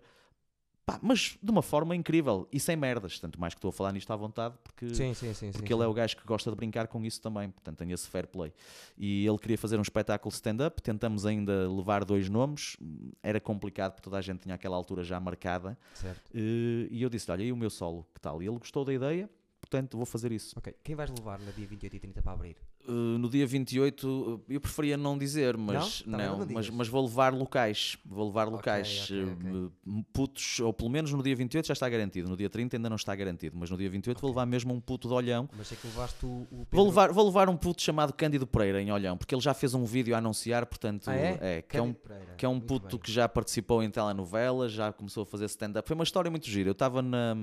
pá, 0.86 1.00
mas 1.02 1.36
de 1.42 1.50
uma 1.50 1.62
forma 1.62 1.94
incrível 1.96 2.48
e 2.52 2.60
sem 2.60 2.76
merdas. 2.76 3.18
Tanto 3.18 3.38
mais 3.40 3.52
que 3.52 3.58
estou 3.58 3.68
a 3.70 3.72
falar 3.72 3.92
nisto 3.92 4.10
à 4.12 4.16
vontade, 4.16 4.54
porque, 4.62 4.94
Sim, 4.94 5.12
sim, 5.12 5.34
sim. 5.34 5.50
porque 5.50 5.72
ele 5.74 5.82
é 5.82 5.86
o 5.86 5.92
gajo 5.92 6.16
que 6.16 6.24
gosta 6.24 6.48
de 6.48 6.56
brincar 6.56 6.86
com 6.86 7.04
isso 7.04 7.20
também, 7.20 7.50
portanto 7.50 7.76
tem 7.78 7.90
esse 7.90 8.08
fair 8.08 8.26
play. 8.28 8.52
E 8.96 9.26
ele 9.26 9.36
queria 9.38 9.58
fazer 9.58 9.76
um 9.78 9.82
espetáculo 9.82 10.32
stand-up, 10.32 10.80
tentamos 10.80 11.26
ainda 11.26 11.68
levar 11.68 12.04
dois 12.04 12.28
nomes, 12.28 12.76
era 13.22 13.40
complicado 13.40 13.92
porque 13.94 14.04
toda 14.04 14.16
a 14.16 14.22
gente 14.22 14.40
tinha 14.42 14.54
aquela 14.54 14.76
altura 14.76 15.02
já 15.02 15.18
marcada, 15.18 15.76
Certo. 15.94 16.30
e 16.32 17.02
eu 17.02 17.10
disse: 17.10 17.30
Olha, 17.30 17.42
e 17.42 17.50
o 17.52 17.56
meu 17.56 17.68
solo, 17.70 18.06
que 18.14 18.20
tal? 18.20 18.40
E 18.40 18.46
ele 18.46 18.58
gostou 18.58 18.84
da 18.84 18.94
ideia, 18.94 19.28
portanto 19.60 19.96
vou 19.96 20.06
fazer 20.06 20.30
isso. 20.30 20.54
Ok. 20.56 20.72
Quem 20.84 20.94
vais 20.94 21.10
levar 21.10 21.38
no 21.40 21.52
dia 21.52 21.66
28 21.66 21.96
e 21.96 21.98
30 22.00 22.22
para 22.22 22.32
abrir? 22.32 22.56
Uh, 22.88 23.18
no 23.18 23.28
dia 23.28 23.46
28, 23.46 24.08
uh, 24.08 24.44
eu 24.48 24.60
preferia 24.60 24.96
não 24.96 25.18
dizer, 25.18 25.56
mas 25.56 26.04
Não? 26.06 26.18
Não, 26.18 26.38
não 26.38 26.46
mas, 26.50 26.70
mas 26.70 26.86
vou 26.88 27.02
levar 27.04 27.34
locais, 27.34 27.98
vou 28.04 28.26
levar 28.26 28.48
locais, 28.48 29.04
ok, 29.10 29.24
ok. 29.24 29.50
uh, 29.50 30.04
putos, 30.12 30.60
ou 30.60 30.72
pelo 30.72 30.88
menos 30.88 31.12
no 31.12 31.22
dia 31.22 31.34
28 31.34 31.66
já 31.66 31.72
está 31.72 31.88
garantido, 31.88 32.28
no 32.28 32.36
dia 32.36 32.48
30 32.48 32.76
ainda 32.76 32.88
não 32.88 32.96
está 32.96 33.14
garantido, 33.16 33.56
mas 33.58 33.70
no 33.70 33.76
dia 33.76 33.90
28 33.90 34.20
vou 34.20 34.30
levar 34.30 34.46
mesmo 34.46 34.72
um 34.72 34.80
puto 34.80 35.08
de 35.08 35.14
Olhão. 35.14 35.48
Mas 35.56 35.66
sei 35.68 35.76
que 35.76 35.86
levaste 35.86 36.24
o, 36.24 36.46
Pedro... 36.50 36.66
Vou 36.70 36.86
levar, 36.86 37.12
vou 37.12 37.24
levar 37.26 37.48
um 37.48 37.56
puto 37.56 37.82
chamado 37.82 38.12
Cândido 38.12 38.46
Pereira 38.46 38.80
em 38.80 38.92
Olhão, 38.92 39.16
porque 39.16 39.34
ele 39.34 39.42
já 39.42 39.52
fez 39.52 39.74
um 39.74 39.84
vídeo 39.84 40.14
a 40.14 40.18
anunciar, 40.18 40.64
portanto, 40.66 41.08
Ah, 41.10 41.14
é? 41.14 41.62
que 41.62 41.76
é 41.76 41.82
um 41.82 41.86
Cândido 41.92 42.00
Pereira. 42.08 42.34
que 42.36 42.46
é 42.46 42.48
um 42.48 42.52
Muito 42.52 42.66
puto 42.66 42.96
bem. 42.96 42.98
que 43.00 43.10
já 43.12 43.28
participou 43.28 43.82
em 43.82 43.90
telenovelas, 43.90 44.70
já 44.72 44.92
começou 44.92 45.24
a 45.24 45.26
fazer 45.26 45.46
stand-up. 45.46 45.86
Foi 45.88 45.94
uma 45.94 46.04
história 46.04 46.30
muito 46.30 46.48
gira. 46.48 46.68
Eu 46.68 46.72
estava 46.72 47.02
na, 47.02 47.34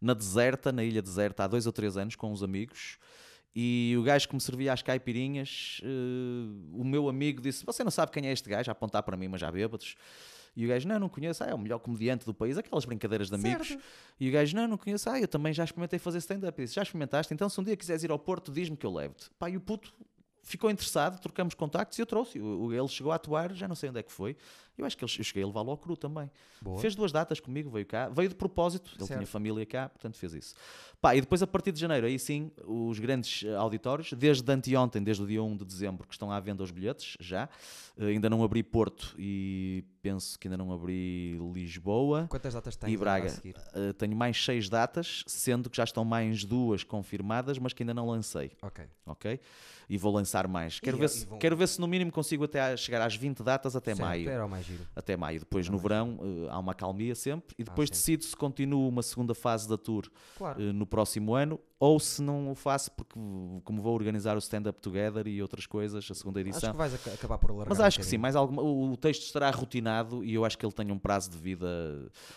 na 0.00 0.14
deserta, 0.14 0.72
na 0.72 0.82
ilha 0.82 1.02
deserta, 1.02 1.44
há 1.44 1.46
dois 1.46 1.66
ou 1.66 1.72
três 1.72 1.96
anos, 1.96 2.16
com 2.16 2.32
uns 2.32 2.42
amigos, 2.42 2.98
e 3.58 3.96
o 3.98 4.02
gajo 4.02 4.28
que 4.28 4.34
me 4.34 4.40
servia 4.40 4.70
às 4.74 4.82
caipirinhas, 4.82 5.80
eh, 5.82 5.86
o 6.74 6.84
meu 6.84 7.08
amigo 7.08 7.40
disse: 7.40 7.64
Você 7.64 7.82
não 7.82 7.90
sabe 7.90 8.12
quem 8.12 8.26
é 8.26 8.30
este 8.30 8.50
gajo? 8.50 8.70
A 8.70 8.72
apontar 8.72 9.02
para 9.02 9.16
mim, 9.16 9.28
mas 9.28 9.40
já 9.40 9.50
bêbados. 9.50 9.96
E 10.54 10.66
o 10.66 10.68
gajo, 10.68 10.86
não, 10.86 10.98
não 10.98 11.08
conheço, 11.08 11.42
ah, 11.42 11.46
é 11.46 11.54
o 11.54 11.58
melhor 11.58 11.78
comediante 11.78 12.26
do 12.26 12.34
país, 12.34 12.58
aquelas 12.58 12.84
brincadeiras 12.84 13.30
de 13.30 13.34
amigos. 13.34 13.68
Certo. 13.68 13.82
E 14.20 14.28
o 14.28 14.32
gajo, 14.32 14.54
não, 14.54 14.68
não 14.68 14.76
conheço, 14.76 15.08
ah, 15.08 15.18
eu 15.18 15.26
também 15.26 15.54
já 15.54 15.64
experimentei 15.64 15.98
fazer 15.98 16.18
stand-up. 16.18 16.62
Disse, 16.62 16.74
já 16.74 16.82
experimentaste? 16.82 17.32
Então, 17.32 17.48
se 17.48 17.58
um 17.58 17.64
dia 17.64 17.76
quiseres 17.76 18.02
ir 18.02 18.10
ao 18.10 18.18
Porto, 18.18 18.52
diz-me 18.52 18.76
que 18.76 18.84
eu 18.84 18.92
levo-te. 18.92 19.30
Pá, 19.38 19.48
e 19.48 19.56
o 19.56 19.60
puto 19.60 19.90
ficou 20.42 20.70
interessado, 20.70 21.18
trocamos 21.18 21.54
contactos 21.54 21.98
e 21.98 22.02
eu 22.02 22.06
trouxe. 22.06 22.38
Ele 22.38 22.88
chegou 22.88 23.10
a 23.10 23.16
atuar, 23.16 23.54
já 23.54 23.66
não 23.66 23.74
sei 23.74 23.88
onde 23.88 24.00
é 24.00 24.02
que 24.02 24.12
foi. 24.12 24.36
Eu 24.78 24.84
acho 24.84 24.96
que 24.96 25.04
ele- 25.04 25.12
eu 25.18 25.24
cheguei 25.24 25.42
a 25.42 25.46
levá-lo 25.46 25.70
ao 25.70 25.76
cru 25.78 25.96
também. 25.96 26.30
Boa. 26.60 26.78
Fez 26.80 26.94
duas 26.94 27.10
datas 27.12 27.40
comigo, 27.40 27.70
veio 27.70 27.86
cá, 27.86 28.08
veio 28.08 28.28
de 28.28 28.34
propósito, 28.34 28.90
ele 28.96 29.06
Certo. 29.06 29.18
tinha 29.20 29.26
família 29.26 29.64
cá, 29.64 29.88
portanto 29.88 30.16
fez 30.18 30.34
isso. 30.34 30.54
Pá, 31.00 31.14
e 31.16 31.20
depois 31.20 31.42
a 31.42 31.46
partir 31.46 31.72
de 31.72 31.80
janeiro, 31.80 32.06
aí 32.06 32.18
sim, 32.18 32.50
os 32.66 32.98
grandes 32.98 33.42
eh, 33.44 33.54
auditórios, 33.54 34.12
desde 34.12 34.50
anteontem, 34.52 35.02
desde 35.02 35.22
o 35.22 35.26
dia 35.26 35.42
1 35.42 35.56
de 35.56 35.64
dezembro, 35.64 36.06
que 36.06 36.14
estão 36.14 36.30
à 36.30 36.38
venda 36.40 36.62
os 36.62 36.70
bilhetes, 36.70 37.16
já. 37.20 37.48
Eh, 37.98 38.06
ainda 38.06 38.28
não 38.28 38.42
abri 38.44 38.62
Porto 38.62 39.14
e 39.18 39.84
penso 40.02 40.38
que 40.38 40.46
ainda 40.48 40.56
não 40.56 40.72
abri 40.72 41.38
Lisboa. 41.52 42.26
Quantas 42.28 42.54
datas 42.54 42.76
tens 42.76 42.92
E 42.92 42.96
Braga. 42.96 43.28
seguir? 43.28 43.56
Uh, 43.74 43.92
tenho 43.94 44.16
mais 44.16 44.42
seis 44.42 44.68
datas, 44.68 45.24
sendo 45.26 45.68
que 45.70 45.76
já 45.76 45.84
estão 45.84 46.04
mais 46.04 46.44
duas 46.44 46.84
confirmadas, 46.84 47.58
mas 47.58 47.72
que 47.72 47.82
ainda 47.82 47.94
não 47.94 48.06
lancei, 48.08 48.52
Ok. 48.62 48.84
ok? 49.06 49.40
E 49.88 49.96
vou 49.96 50.12
lançar 50.12 50.48
mais. 50.48 50.80
Quero, 50.80 50.96
E- 50.96 51.00
ver, 51.00 51.06
e 51.06 51.08
se, 51.08 51.26
vão- 51.26 51.38
quero 51.38 51.56
ver 51.56 51.68
se 51.68 51.80
no 51.80 51.86
mínimo 51.86 52.10
consigo 52.10 52.44
até 52.44 52.60
a- 52.60 52.76
chegar 52.76 53.00
às 53.02 53.14
20 53.14 53.42
datas 53.42 53.76
até 53.76 53.94
maio. 53.94 54.28
Era 54.28 54.46
mais 54.48 54.65
giro. 54.66 54.86
Até 54.94 55.16
maio. 55.16 55.38
Depois, 55.40 55.68
no 55.68 55.78
verão, 55.78 56.18
uh, 56.20 56.48
há 56.50 56.58
uma 56.58 56.74
calmia 56.74 57.14
sempre. 57.14 57.54
E 57.58 57.64
depois 57.64 57.88
sempre. 57.88 57.98
decido 57.98 58.24
se 58.24 58.36
continuo 58.36 58.88
uma 58.88 59.02
segunda 59.02 59.34
fase 59.34 59.68
da 59.68 59.76
tour 59.78 60.08
Claro. 60.36 60.60
uh, 60.62 60.72
no 60.72 60.86
próximo 60.86 61.34
ano 61.34 61.60
ou 61.78 62.00
se 62.00 62.22
não 62.22 62.50
o 62.50 62.54
faço, 62.54 62.90
porque 62.92 63.18
uh, 63.18 63.60
como 63.62 63.82
vou 63.82 63.94
organizar 63.94 64.34
o 64.34 64.38
Stand 64.38 64.62
Up 64.70 64.80
Together 64.80 65.26
e 65.26 65.42
outras 65.42 65.66
coisas, 65.66 66.08
a 66.10 66.14
segunda 66.14 66.40
Acho 66.40 66.48
edição. 66.48 66.70
que 66.72 66.76
vais 66.78 66.94
aca- 66.94 67.12
acabar 67.12 67.36
por 67.38 67.50
alargar 67.50 67.68
Mas 67.70 67.80
um 67.80 67.84
acho 67.84 67.98
que 67.98 68.06
sim, 68.06 68.16
mais 68.18 68.34
alguma, 68.34 68.62
o 68.62 68.92
o 68.92 68.96
texto 68.96 69.22
estará 69.24 69.50
rotinado 69.50 70.24
e 70.24 70.32
eu 70.32 70.44
acho 70.44 70.56
que 70.56 70.64
ele 70.64 70.72
tem 70.72 70.90
um 70.90 70.98
prazo 70.98 71.30
de 71.30 71.36
vida 71.36 71.66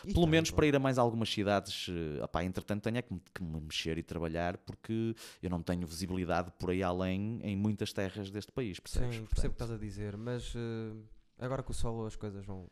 E 0.04 0.14
pelo 0.14 0.26
tá, 0.26 0.32
menos 0.32 0.52
para 0.52 0.68
ir 0.68 0.76
a 0.76 0.80
mais 0.80 0.98
algumas 0.98 1.30
cidades, 1.30 1.88
eh, 1.90 2.22
opá, 2.24 2.44
entretanto 2.44 2.84
tenho 2.84 2.98
é 2.98 3.02
que 3.02 3.14
me, 3.14 3.22
que 3.34 3.42
me 3.44 3.62
mexer 3.62 3.98
e 3.98 4.04
trabalhar 4.04 4.58
porque 4.58 5.16
eu 5.42 5.50
não 5.50 5.62
tenho 5.62 5.88
visibilidade 5.88 6.52
por 6.60 6.72
aí 6.72 6.84
além 6.84 7.40
em 7.42 7.56
muitas 7.56 7.94
terras 7.94 8.30
deste 8.30 8.52
país, 8.52 8.78
percebes? 8.80 9.16
Sim, 9.16 9.26
percebo 9.26 9.48
o 9.54 9.56
que 9.56 9.64
estás 9.64 9.72
a 9.72 9.78
dizer, 9.78 10.18
mas 10.18 10.54
eh, 10.56 10.92
agora 11.40 11.64
com 11.64 11.72
o 11.72 11.76
solo 11.76 12.06
as 12.06 12.16
coisas 12.16 12.46
vão. 12.46 12.70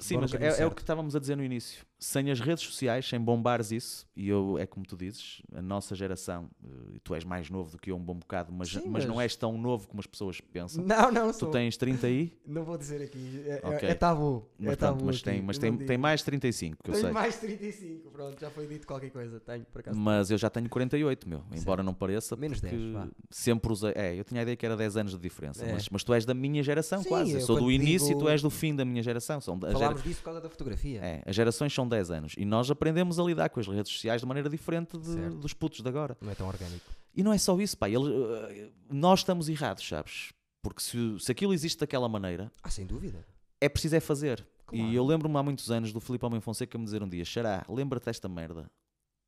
Sim, 0.00 0.14
no 0.14 0.20
mas 0.22 0.34
é, 0.34 0.62
é 0.62 0.66
o 0.66 0.70
que 0.70 0.80
estávamos 0.80 1.14
a 1.14 1.20
dizer 1.20 1.36
no 1.36 1.44
início. 1.44 1.86
Sem 1.98 2.30
as 2.30 2.40
redes 2.40 2.62
sociais, 2.62 3.08
sem 3.08 3.18
bombares 3.18 3.70
isso, 3.72 4.06
e 4.14 4.28
eu, 4.28 4.58
é 4.58 4.66
como 4.66 4.84
tu 4.84 4.94
dizes, 4.98 5.40
a 5.54 5.62
nossa 5.62 5.94
geração, 5.94 6.50
eh, 6.62 6.98
tu 7.02 7.14
és 7.14 7.24
mais 7.24 7.48
novo 7.48 7.70
do 7.70 7.78
que 7.78 7.90
eu 7.90 7.96
um 7.96 8.00
bom 8.04 8.14
bocado, 8.14 8.52
mas, 8.52 8.68
Sim, 8.68 8.82
mas, 8.86 9.06
não 9.06 9.14
mas- 9.14 9.22
és 9.24 9.36
tão 9.36 9.56
novo 9.56 9.88
como 9.88 10.00
as 10.00 10.06
pessoas 10.06 10.38
pensam. 10.38 10.84
Não, 10.84 11.10
não, 11.10 11.32
Tu 11.32 11.38
sou. 11.38 11.50
tens 11.50 11.74
30 11.78 12.06
aí, 12.06 12.36
Não 12.46 12.64
vou 12.64 12.76
dizer 12.76 13.00
aqui. 13.00 13.42
É, 13.46 13.60
é- 13.62 13.66
Ok. 13.66 13.88
é 13.88 13.94
tabu. 13.94 14.46
mas, 14.58 14.72
é 14.74 14.76
pronto, 14.76 14.92
tabu 14.92 15.04
mas, 15.06 15.16
aqui, 15.16 15.24
tem, 15.24 15.42
mas 15.42 15.56
tem, 15.58 15.70
não 15.70 15.78
tem 15.86 15.96
mais 15.96 16.22
35, 16.22 16.82
que 16.84 16.90
eu 16.90 16.92
Tenho 16.92 17.04
sei. 17.06 17.12
mais 17.14 17.36
35, 17.38 18.10
pronto, 18.10 18.38
já 18.40 18.50
foi 18.50 18.66
dito 18.66 18.86
qualquer 18.86 19.10
coisa. 19.10 19.40
Tenho, 19.40 19.64
por 19.64 19.80
acaso. 19.80 19.98
Mas 19.98 20.30
eu 20.30 20.36
já 20.36 20.50
tenho 20.50 20.68
48, 20.68 21.26
meu. 21.26 21.38
Embora 21.50 21.78
Certo. 21.78 21.82
não 21.82 21.94
pareça. 21.94 22.36
Menos 22.36 22.60
porque 22.60 22.76
10, 22.76 22.92
vá. 22.92 23.08
Sempre 23.30 23.72
usei. 23.72 23.92
É, 23.96 24.14
eu 24.14 24.22
tinha 24.22 24.40
a 24.40 24.42
ideia 24.42 24.54
que 24.56 24.66
era 24.66 24.76
10 24.76 24.98
anos 24.98 25.12
de 25.12 25.18
diferença. 25.18 25.64
É. 25.64 25.72
Mas, 25.72 25.88
mas 25.88 26.04
tu 26.04 26.12
és 26.12 26.26
da 26.26 26.34
minha 26.34 26.62
geração, 26.62 27.02
Sim, 27.02 27.08
quase. 27.08 27.32
Eu 27.32 27.40
sou 27.40 27.58
do 27.58 27.70
início 27.72 28.06
e 28.06 28.08
digo- 28.08 28.20
tu 28.20 28.28
és 28.28 28.42
do 28.42 28.50
fim 28.50 28.76
da 28.76 28.84
minha 28.84 29.02
geração. 29.02 29.40
São, 29.40 29.54
a 29.62 29.68
gera- 29.68 29.78
Falámos 29.78 30.02
disso 30.02 30.18
por 30.18 30.24
causa 30.26 30.40
da 30.42 30.50
fotografia. 30.50 31.00
é, 31.02 31.22
as 31.24 31.34
gerações 31.34 31.72
são 31.72 31.85
10 31.88 32.10
anos. 32.10 32.34
E 32.36 32.44
nós 32.44 32.70
aprendemos 32.70 33.18
a 33.18 33.22
lidar 33.24 33.48
com 33.50 33.60
as 33.60 33.66
redes 33.66 33.92
sociais 33.92 34.20
de 34.20 34.26
maneira 34.26 34.48
diferente 34.48 34.96
de- 34.98 35.30
dos 35.30 35.52
putos 35.52 35.80
de 35.80 35.88
agora. 35.88 36.16
Não 36.20 36.30
é 36.30 36.34
tão 36.34 36.46
orgânico. 36.48 36.84
E 37.14 37.22
não 37.22 37.32
é 37.32 37.38
só 37.38 37.58
isso, 37.60 37.76
pá. 37.78 37.88
Ele, 37.88 38.04
eh, 38.14 38.70
nós 38.90 39.20
estamos 39.20 39.48
errados, 39.48 39.86
sabes? 39.86 40.32
Porque 40.62 40.80
se, 40.82 40.98
se 41.20 41.30
aquilo 41.32 41.54
existe 41.54 41.78
daquela 41.80 42.08
maneira, 42.08 42.52
Ah, 42.62 42.68
sem 42.70 42.84
dúvida. 42.86 43.24
é 43.60 43.68
preciso 43.68 43.96
é 43.96 44.00
fazer. 44.00 44.46
Claro. 44.66 44.84
E 44.84 44.94
eu 44.94 45.04
lembro-me 45.04 45.36
há 45.38 45.42
muitos 45.42 45.70
anos 45.70 45.92
do 45.92 46.00
Filipe 46.00 46.26
Homem 46.26 46.40
Fonseca 46.40 46.76
me 46.76 46.84
dizer 46.84 47.02
um 47.02 47.08
dia: 47.08 47.24
Xará, 47.24 47.64
lembra-te 47.68 48.06
desta 48.06 48.28
merda. 48.28 48.70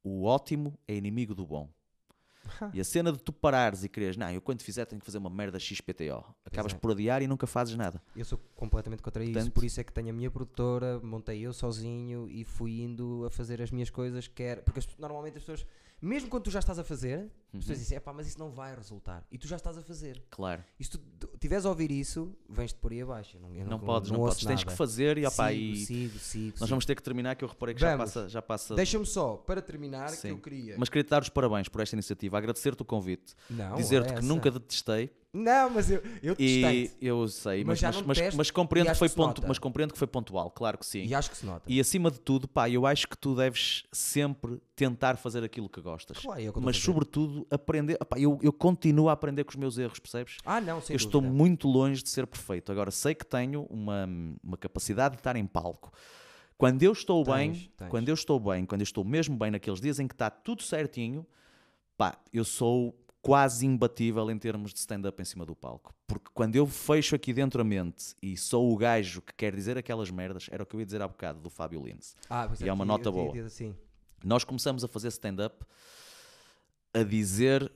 O 0.05 0.25
ótimo 0.25 0.77
é 0.87 0.95
inimigo 0.97 1.35
do 1.35 1.47
bom. 1.47 1.69
E 2.75 2.81
a 2.81 2.85
cena 2.85 3.13
de 3.13 3.19
tu 3.19 3.33
parares 3.33 3.85
e 3.85 3.89
quereres, 3.89 4.17
não, 4.17 4.31
eu 4.31 4.41
quando 4.41 4.63
fizer 4.63 4.85
tenho 4.87 5.01
que 5.01 5.07
fazer 5.07 5.19
uma 5.19 5.31
merda 5.31 5.59
XPTO. 5.59 6.25
Acabas 6.45 6.73
é. 6.73 6.77
por 6.77 6.91
adiar 6.93 7.23
e 7.23 7.27
nunca 7.27 7.47
fazes 7.47 7.75
nada. 7.77 8.01
Eu 8.17 8.25
sou 8.25 8.39
completamente 8.55 9.03
contra 9.03 9.23
isso, 9.23 9.33
Portanto- 9.33 9.53
por 9.53 9.65
isso 9.65 9.81
é 9.81 9.85
que 9.85 9.93
tenho 9.93 10.11
a 10.11 10.13
minha 10.13 10.31
produtora, 10.31 11.01
montei 11.03 11.41
eu 11.41 11.53
sozinho 11.53 12.29
e 12.29 12.45
fui 12.45 12.81
indo 12.83 13.25
a 13.27 13.31
fazer 13.31 13.61
as 13.63 13.71
minhas 13.71 13.91
coisas, 13.91 14.27
quer, 14.29 14.63
porque 14.63 14.79
as- 14.81 14.89
normalmente 14.99 15.37
as 15.39 15.43
pessoas, 15.45 15.67
mesmo 16.01 16.29
quando 16.31 16.45
tu 16.45 16.51
já 16.51 16.59
estás 16.61 16.79
a 16.79 16.85
fazer, 16.85 17.19
Uhum. 17.19 17.59
as 17.61 17.65
pessoas 17.65 17.79
dizem, 17.79 17.97
epá, 17.97 18.13
mas 18.13 18.27
isso 18.29 18.39
não 18.39 18.51
vai 18.51 18.75
resultar. 18.77 19.25
E 19.33 19.39
tu 19.39 19.49
já 19.49 19.57
estás 19.57 19.77
a 19.79 19.83
fazer. 19.83 20.23
Claro. 20.31 20.63
E 20.79 20.85
se 20.85 20.91
tu 20.91 21.01
estiveres 21.33 21.65
a 21.65 21.69
ouvir 21.71 21.91
isso, 21.91 22.37
vens-te 22.49 22.79
por 22.79 22.93
aí 22.93 23.01
abaixo. 23.01 23.37
Eu 23.37 23.41
não, 23.41 23.55
eu 23.55 23.67
Não, 23.67 23.79
podes, 23.81 24.11
não, 24.11 24.21
ouço 24.21 24.35
podes. 24.37 24.47
Tens 24.47 24.61
nada. 24.61 24.71
que 24.71 24.77
fazer 24.77 25.17
e, 25.19 25.25
opá, 25.27 25.49
sigo, 25.49 25.63
e 25.73 25.77
sigo, 25.77 26.19
sigo, 26.19 26.57
nós 26.61 26.69
vamos 26.69 26.85
ter 26.85 26.95
que 26.95 27.03
terminar 27.03 27.35
que 27.37 27.45
eu 27.45 27.49
reparei 27.49 27.75
que 27.75 27.81
já 27.81 27.97
Vamos. 27.97 28.13
passa, 28.13 28.29
já 28.29 28.43
passa. 28.43 28.75
Deixa-me 28.75 29.07
só, 29.07 29.37
para 29.39 29.63
terminar, 29.63 30.11
que 30.11 30.17
Sim. 30.19 30.29
eu 30.29 30.39
queria... 30.39 30.77
Mas 30.79 30.89
queria 30.91 31.05
te 31.05 31.09
dar 31.11 31.23
os 31.23 31.29
parabéns 31.31 31.69
por 31.69 31.81
esta 31.81 31.97
iniciativa, 31.97 32.37
agradecer-te 32.39 32.83
o 32.83 32.85
convite, 32.85 33.35
dizer-te 33.77 34.15
que 34.15 34.23
nunca 34.25 34.51
detestei 34.51 35.11
Não, 35.33 35.71
mas 35.71 35.91
eu, 35.91 36.03
eu 36.23 36.35
testei 36.35 36.91
eu 37.01 37.29
sei, 37.29 37.65
Mas 37.65 37.83
mas, 37.83 38.03
mas, 38.03 38.19
mas, 38.21 38.35
mas 38.35 38.51
compreendo 38.51 38.91
que 38.91 38.95
foi 38.97 39.09
que 39.09 39.47
mas 39.47 39.59
compreendo 39.59 39.93
que 39.93 39.99
foi 39.99 40.07
pontual, 40.07 40.51
claro 40.51 40.79
que 40.79 40.87
sim. 40.87 41.05
e 41.05 41.15
acho 41.15 41.31
que 41.31 41.37
se 41.37 41.45
nota. 41.45 41.63
E 41.67 41.79
acima 41.81 42.11
de 42.11 42.19
tudo, 42.21 42.49
pá, 42.49 42.69
eu 42.69 42.87
acho 42.87 43.07
que 43.07 43.17
tu 43.17 43.35
deves 43.35 43.85
sempre 43.93 44.61
tentar 44.75 45.17
fazer 45.17 45.45
aquilo 45.45 45.69
que 45.69 45.81
gostas. 45.81 46.19
Claro, 46.19 46.41
é 46.41 46.45
eu 46.45 46.49
estou 46.49 46.63
mas 46.63 46.77
sobretudo 46.77 47.47
aprender, 47.51 47.97
opá, 48.01 48.19
eu, 48.19 48.39
eu 48.43 48.53
continuo 48.53 49.09
a 49.09 49.13
aprender 49.13 49.45
com 49.45 49.51
os 49.51 49.57
meus 49.57 49.79
erros, 49.79 49.99
percebes? 49.99 50.39
Ah, 50.45 50.61
não, 50.61 50.81
sem 50.81 50.95
eu 50.95 50.97
estou 50.97 51.21
dúvida. 51.21 51.37
muito 51.37 51.69
longe 51.69 52.03
de 52.03 52.09
ser 52.09 52.27
perfeito. 52.27 52.73
Agora 52.73 52.91
sei 52.91 53.15
que 53.15 53.27
tenho 53.27 53.63
uma, 53.71 54.09
uma 54.43 54.57
capacidade 54.57 55.17
de 55.17 55.21
estar 55.21 55.37
em 55.37 55.47
palco. 55.47 55.93
Quando 56.57 56.83
eu 56.83 56.91
estou 56.93 57.25
Tens, 57.25 57.35
bem, 57.35 57.73
tens. 57.77 57.89
quando 57.89 58.09
eu 58.09 58.15
estou 58.15 58.41
bem, 58.41 58.67
quando 58.67 58.81
eu 58.81 58.85
estou 58.85 59.05
mesmo 59.05 59.37
bem 59.37 59.51
naqueles 59.51 59.81
dias 59.81 60.01
em 60.01 60.09
que 60.09 60.15
está 60.15 60.29
tudo 60.29 60.63
certinho, 60.63 61.25
pá, 61.99 62.19
eu 62.33 62.45
sou 62.45 62.97
quase 63.21 63.67
imbatível 63.67 64.31
em 64.31 64.39
termos 64.39 64.73
de 64.73 64.79
stand-up 64.79 65.21
em 65.21 65.25
cima 65.25 65.45
do 65.45 65.55
palco. 65.55 65.93
Porque 66.07 66.31
quando 66.33 66.55
eu 66.57 66.67
fecho 66.67 67.15
aqui 67.17 67.33
dentro 67.35 67.61
a 67.61 67.65
mente 67.65 68.15
e 68.23 68.37
sou 68.37 68.73
o 68.73 68.77
gajo 68.77 69.21
que 69.21 69.35
quer 69.35 69.55
dizer 69.55 69.77
aquelas 69.77 70.09
merdas, 70.11 70.47
era 70.51 70.63
o 70.63 70.67
que 70.67 70.75
eu 70.77 70.81
ia 70.81 70.87
dizer 70.87 71.03
há 71.03 71.09
bocado 71.09 71.41
do 71.41 71.51
Fábio 71.51 71.85
Lins. 71.85 72.15
Ah, 72.31 72.49
e 72.61 72.69
é 72.69 72.73
uma 72.73 72.85
eu- 72.85 72.89
nota 72.89 73.11
boa. 73.11 73.39
assim. 73.45 73.75
Nós 74.25 74.45
começamos 74.45 74.83
a 74.85 74.89
fazer 74.89 75.09
stand-up 75.09 75.63
a 76.95 77.03
dizer 77.03 77.71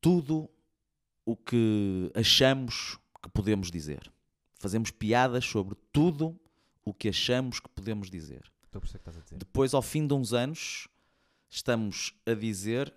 tudo 0.00 0.48
o 1.24 1.36
que 1.36 2.10
achamos 2.14 2.98
que 3.22 3.28
podemos 3.28 3.70
dizer. 3.70 4.10
Fazemos 4.54 4.90
piadas 4.90 5.44
sobre 5.44 5.76
tudo 5.92 6.38
o 6.84 6.92
que 6.92 7.08
achamos 7.08 7.60
que 7.60 7.68
podemos 7.68 8.10
dizer. 8.10 8.50
Depois, 9.36 9.74
ao 9.74 9.82
fim 9.82 10.06
de 10.06 10.14
uns 10.14 10.32
anos, 10.32 10.88
estamos 11.48 12.14
a 12.26 12.34
dizer 12.34 12.92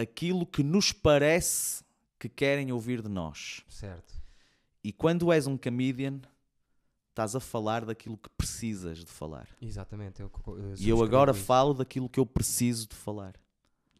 aquilo 0.00 0.46
que 0.46 0.62
nos 0.62 0.92
parece 0.92 1.84
que 2.18 2.28
querem 2.28 2.72
ouvir 2.72 3.02
de 3.02 3.08
nós. 3.08 3.62
Certo. 3.68 4.14
E 4.82 4.92
quando 4.92 5.32
és 5.32 5.46
um 5.46 5.56
comedian, 5.56 6.20
estás 7.10 7.36
a 7.36 7.40
falar 7.40 7.84
daquilo 7.84 8.16
que 8.16 8.28
precisas 8.30 8.98
de 8.98 9.10
falar. 9.10 9.48
Exatamente. 9.60 10.20
Eu, 10.20 10.30
eu 10.46 10.74
E 10.78 10.88
eu 10.88 11.02
agora 11.02 11.34
falo 11.34 11.74
daquilo 11.74 12.08
que 12.08 12.18
eu 12.18 12.26
preciso 12.26 12.88
de 12.88 12.96
falar. 12.96 13.34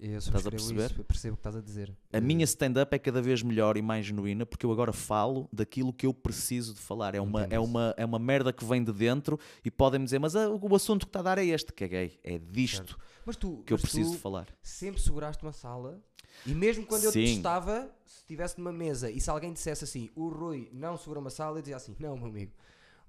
Eu 0.01 0.17
a 0.17 0.21
subscrevo 0.21 0.51
perceber? 0.51 0.91
Isso, 0.93 1.05
percebo 1.05 1.35
o 1.35 1.37
que 1.37 1.41
estás 1.41 1.57
a 1.57 1.61
dizer. 1.61 1.95
A 2.13 2.17
Eh, 2.17 2.21
minha 2.21 2.45
stand-up 2.45 2.95
é 2.95 2.99
cada 2.99 3.21
vez 3.21 3.43
melhor 3.43 3.77
e 3.77 3.83
mais 3.83 4.07
genuína 4.07 4.47
porque 4.47 4.65
eu 4.65 4.73
agora 4.73 4.93
falo 4.93 5.49
daquilo 5.53 5.93
que 5.93 6.07
eu 6.07 6.15
preciso 6.15 6.73
de 6.75 6.81
falar. 6.81 7.15
É 7.15 7.21
uma, 7.21 7.41
Entendo 7.43 7.53
é 7.55 7.59
uma, 7.61 7.95
é 7.99 8.05
uma 8.05 8.19
merda 8.19 8.53
que 8.53 8.65
vem 8.65 8.83
de 8.83 8.93
dentro 8.93 9.39
e 9.65 9.71
podem-me 9.71 10.05
dizer, 10.05 10.19
mas 10.19 10.35
ah, 10.35 10.49
o 10.49 10.75
assunto 10.75 11.07
que 11.07 11.11
está 11.11 11.21
a 11.21 11.23
dar 11.23 11.39
é 11.39 11.45
este. 11.45 11.73
Caguei. 11.73 12.19
É 12.25 12.39
disto 12.39 12.99
Mas 13.27 13.37
tu, 13.37 13.63
que 13.67 13.73
eu 13.73 13.79
preciso 13.79 14.13
de 14.13 14.19
falar. 14.19 14.49
sempre 14.63 15.01
seguraste 15.01 15.43
uma 15.45 15.53
sala 15.53 16.01
e 16.47 16.55
mesmo 16.55 16.87
quando 16.87 17.05
eu 17.05 17.13
Sim. 17.13 17.25
te 17.25 17.33
estava, 17.37 17.91
se 18.07 18.21
estivesse 18.21 18.57
numa 18.59 18.73
mesa 18.73 19.11
e 19.11 19.21
se 19.21 19.29
alguém 19.29 19.53
dissesse 19.53 19.85
assim, 19.85 20.09
o 20.17 20.29
Rui 20.29 20.71
não 20.73 20.97
segura 20.97 21.21
uma 21.21 21.29
sala, 21.31 21.59
eu 21.59 21.63
dizia 21.63 21.77
assim, 21.77 21.95
não, 21.99 22.17
meu 22.17 22.27
amigo, 22.29 22.53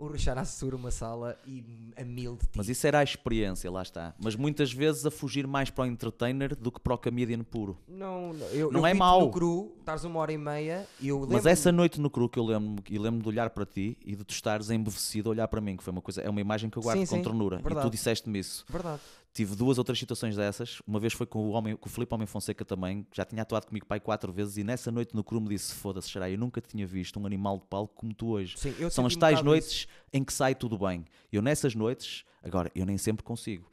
o 0.06 0.18
Xará 0.18 0.44
segura 0.45 0.76
uma 0.76 0.91
sala 0.91 1.38
e 1.45 1.64
a 1.95 2.03
mil 2.03 2.34
de 2.36 2.45
ti. 2.45 2.52
Mas 2.56 2.69
isso 2.69 2.86
era 2.88 2.99
a 2.99 3.03
experiência, 3.03 3.69
lá 3.69 3.82
está. 3.82 4.14
Mas 4.22 4.36
muitas 4.36 4.72
vezes 4.73 5.06
a 5.06 5.11
fugir 5.11 5.45
mais 5.48 5.69
para 5.69 5.84
o 5.84 5.88
entertainer 5.88 6.56
do 6.56 6.72
que 6.72 6.80
para 6.80 6.94
o 6.94 6.98
comedian 6.98 7.44
puro. 7.44 7.78
Não, 7.88 8.34
não, 8.34 8.48
eu, 8.48 8.72
Não 8.72 8.80
eu 8.82 8.86
é 8.88 8.94
mau. 8.94 9.22
no 9.22 9.32
cru, 9.32 9.73
estás 9.80 10.03
uma 10.03 10.19
hora 10.19 10.34
e 10.34 10.38
meia 10.38 10.88
e 10.99 11.10
eu 11.10 11.19
Mas 11.19 11.30
lembro-me- 11.30 11.52
essa 11.52 11.72
noite 11.72 11.99
no 12.02 12.10
cru 12.10 12.28
que 12.28 12.40
eu 12.40 12.45
lembro 12.45 12.84
e 12.90 12.98
lembro 12.98 13.22
de 13.22 13.30
olhar 13.30 13.49
para 13.52 13.65
ti 13.65 13.98
e 14.06 14.15
de 14.15 14.23
tu 14.23 14.32
estares 14.32 14.69
embevecido 14.69 15.30
a 15.30 15.32
olhar 15.32 15.48
para 15.48 15.61
mim, 15.61 15.78
que 15.78 15.84
foi 15.84 15.91
uma 15.91 16.02
coisa, 16.02 16.22
é 16.22 16.30
uma 16.30 16.41
imagem 16.41 16.69
que 16.69 16.78
eu 16.78 16.82
guardo 16.84 16.99
Sim, 16.99 17.06
com 17.06 17.15
sim, 17.18 17.22
ternura. 17.22 17.60
E 17.60 17.64
verdade. 17.64 17.88
tu 17.88 17.91
disseste-me 17.91 18.40
isso. 18.40 18.65
Verdade. 18.69 19.02
Tive 19.34 19.56
duas 19.56 19.78
ou 19.78 19.84
três 19.84 19.98
situações 19.98 20.36
dessas. 20.36 20.82
Uma 20.86 20.99
vez 20.99 21.14
foi 21.14 21.26
com 21.26 21.40
o, 21.40 21.52
homem, 21.52 21.76
com 21.78 21.88
o 21.88 21.91
Filipe 21.91 22.14
Homem 22.14 22.28
Fonseca 22.28 22.66
também, 22.66 23.03
que 23.03 23.16
já 23.16 23.24
tinha 23.24 23.41
atuado 23.41 23.66
comigo 23.66 23.86
pai 23.86 23.99
quatro 23.99 24.32
vezes, 24.34 24.58
e 24.58 24.64
nessa 24.64 24.91
noite 24.91 25.16
no 25.16 25.24
cru 25.24 25.40
me 25.40 25.48
disse: 25.48 25.74
Foda-se, 25.74 26.10
Xarai, 26.10 26.34
eu 26.34 26.38
nunca 26.38 26.60
tinha 26.60 26.86
visto 26.86 27.18
um 27.20 27.26
animal 27.26 27.58
de 27.58 27.66
palco 27.66 27.94
como 27.95 28.14
tu 28.14 28.28
hoje. 28.28 28.58
Sim, 28.58 28.76
eu 28.78 28.91
São 28.91 29.06
as 29.06 29.16
tais 29.16 29.41
noites 29.41 29.88
em 30.12 30.24
que 30.24 30.34
sai 30.34 30.53
tudo 30.53 30.78
bem. 30.78 31.06
Eu 31.32 31.41
nessas 31.41 31.74
noites, 31.76 32.26
agora, 32.44 32.70
eu 32.76 32.86
nem 32.86 32.98
sempre 32.98 33.24
consigo. 33.24 33.72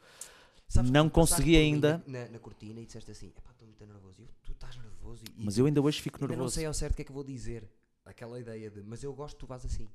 Sabes 0.68 0.90
não 0.90 1.08
consegui 1.08 1.56
ainda. 1.56 2.04
Na, 2.06 2.28
na 2.28 2.38
cortina 2.38 2.78
e 2.80 2.86
disseste 2.86 3.10
assim: 3.10 3.32
epá, 3.36 3.50
estou 3.50 3.66
muito 3.66 3.84
nervoso. 3.84 4.20
Eu, 4.22 4.28
tu 4.44 4.52
estás 4.52 4.76
nervoso. 4.76 5.24
E, 5.36 5.44
Mas 5.44 5.58
eu 5.58 5.66
ainda 5.66 5.80
hoje 5.80 6.00
fico 6.00 6.18
ainda 6.18 6.28
não 6.28 6.36
nervoso. 6.36 6.54
sei 6.54 6.66
ao 6.66 6.74
certo 6.74 6.92
o 6.92 6.96
que 6.96 7.02
é 7.02 7.04
que 7.04 7.10
eu 7.10 7.14
vou 7.14 7.24
dizer. 7.24 7.68
Aquela 8.04 8.38
ideia 8.38 8.70
de, 8.70 8.82
mas 8.82 9.02
eu 9.02 9.12
gosto 9.12 9.34
que 9.34 9.40
tu 9.40 9.46
vás 9.46 9.64
assim. 9.64 9.88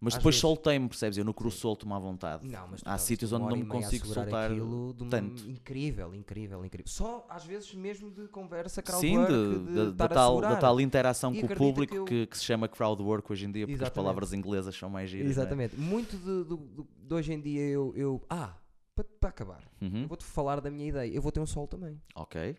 Mas 0.00 0.14
às 0.14 0.18
depois 0.18 0.34
vezes. 0.34 0.40
soltei-me, 0.40 0.88
percebes? 0.88 1.18
Eu 1.18 1.24
no 1.24 1.34
cru 1.34 1.50
solto-me 1.50 1.92
à 1.92 1.98
vontade. 1.98 2.46
Não, 2.46 2.68
mas 2.68 2.80
Há 2.84 2.96
sítios 2.98 3.32
onde 3.32 3.48
não 3.48 3.56
me 3.56 3.66
consigo 3.66 4.06
soltar 4.06 4.54
de 4.54 4.60
uma- 4.60 4.94
tanto. 5.10 5.48
Incrível, 5.48 6.14
incrível, 6.14 6.64
incrível. 6.64 6.86
Só 6.90 7.26
às 7.28 7.44
vezes 7.44 7.74
mesmo 7.74 8.10
de 8.10 8.28
conversa, 8.28 8.80
Sim, 8.80 9.14
crowdwork, 9.16 9.32
de- 9.32 9.86
de, 9.86 9.92
da- 9.92 10.08
tal, 10.08 10.40
da 10.40 10.56
tal 10.56 10.80
interação 10.80 11.34
E 11.34 11.40
com 11.40 11.52
o 11.52 11.56
público 11.56 11.92
que 11.92 11.98
eu- 11.98 12.04
que, 12.04 12.26
que 12.26 12.38
se 12.38 12.44
chama 12.44 12.68
crowdwork 12.68 13.32
hoje 13.32 13.46
em 13.46 13.50
dia, 13.52 13.66
porque 13.66 13.74
as 13.74 13.80
Exatamente. 13.88 13.94
palavras 14.04 14.32
inglesas 14.32 14.76
são 14.76 14.88
mais 14.88 15.10
giras. 15.10 15.26
é? 15.26 15.30
Exatamente. 15.30 15.76
Muito 15.76 16.16
de, 16.16 16.86
de 17.08 17.14
hoje 17.14 17.32
em 17.32 17.40
dia 17.40 17.62
eu. 17.68 17.92
eu 17.96 18.22
ah, 18.30 18.54
para, 18.94 19.04
para 19.20 19.28
acabar, 19.30 19.62
Uhum. 19.80 20.06
vou-te 20.08 20.24
falar 20.24 20.60
da 20.60 20.70
minha 20.70 20.88
ideia. 20.88 21.12
Eu 21.12 21.22
vou 21.22 21.30
ter 21.32 21.40
um 21.40 21.46
sol 21.46 21.66
também. 21.68 22.00
Ok, 22.14 22.56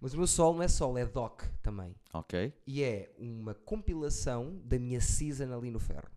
Mas 0.00 0.14
o 0.14 0.16
meu 0.16 0.26
sol 0.26 0.54
não 0.54 0.62
é 0.62 0.68
sol, 0.68 0.96
é 0.96 1.04
doc 1.04 1.42
também. 1.62 1.94
ok, 2.12 2.52
E 2.66 2.82
é 2.82 3.12
uma 3.18 3.54
compilação 3.54 4.60
da 4.64 4.78
minha 4.78 5.00
season 5.00 5.52
ali 5.56 5.70
no 5.70 5.78
ferro. 5.78 6.08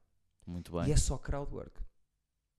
muito 0.47 0.71
bem. 0.71 0.87
E 0.87 0.91
é 0.91 0.95
só 0.97 1.17
crowdwork. 1.17 1.81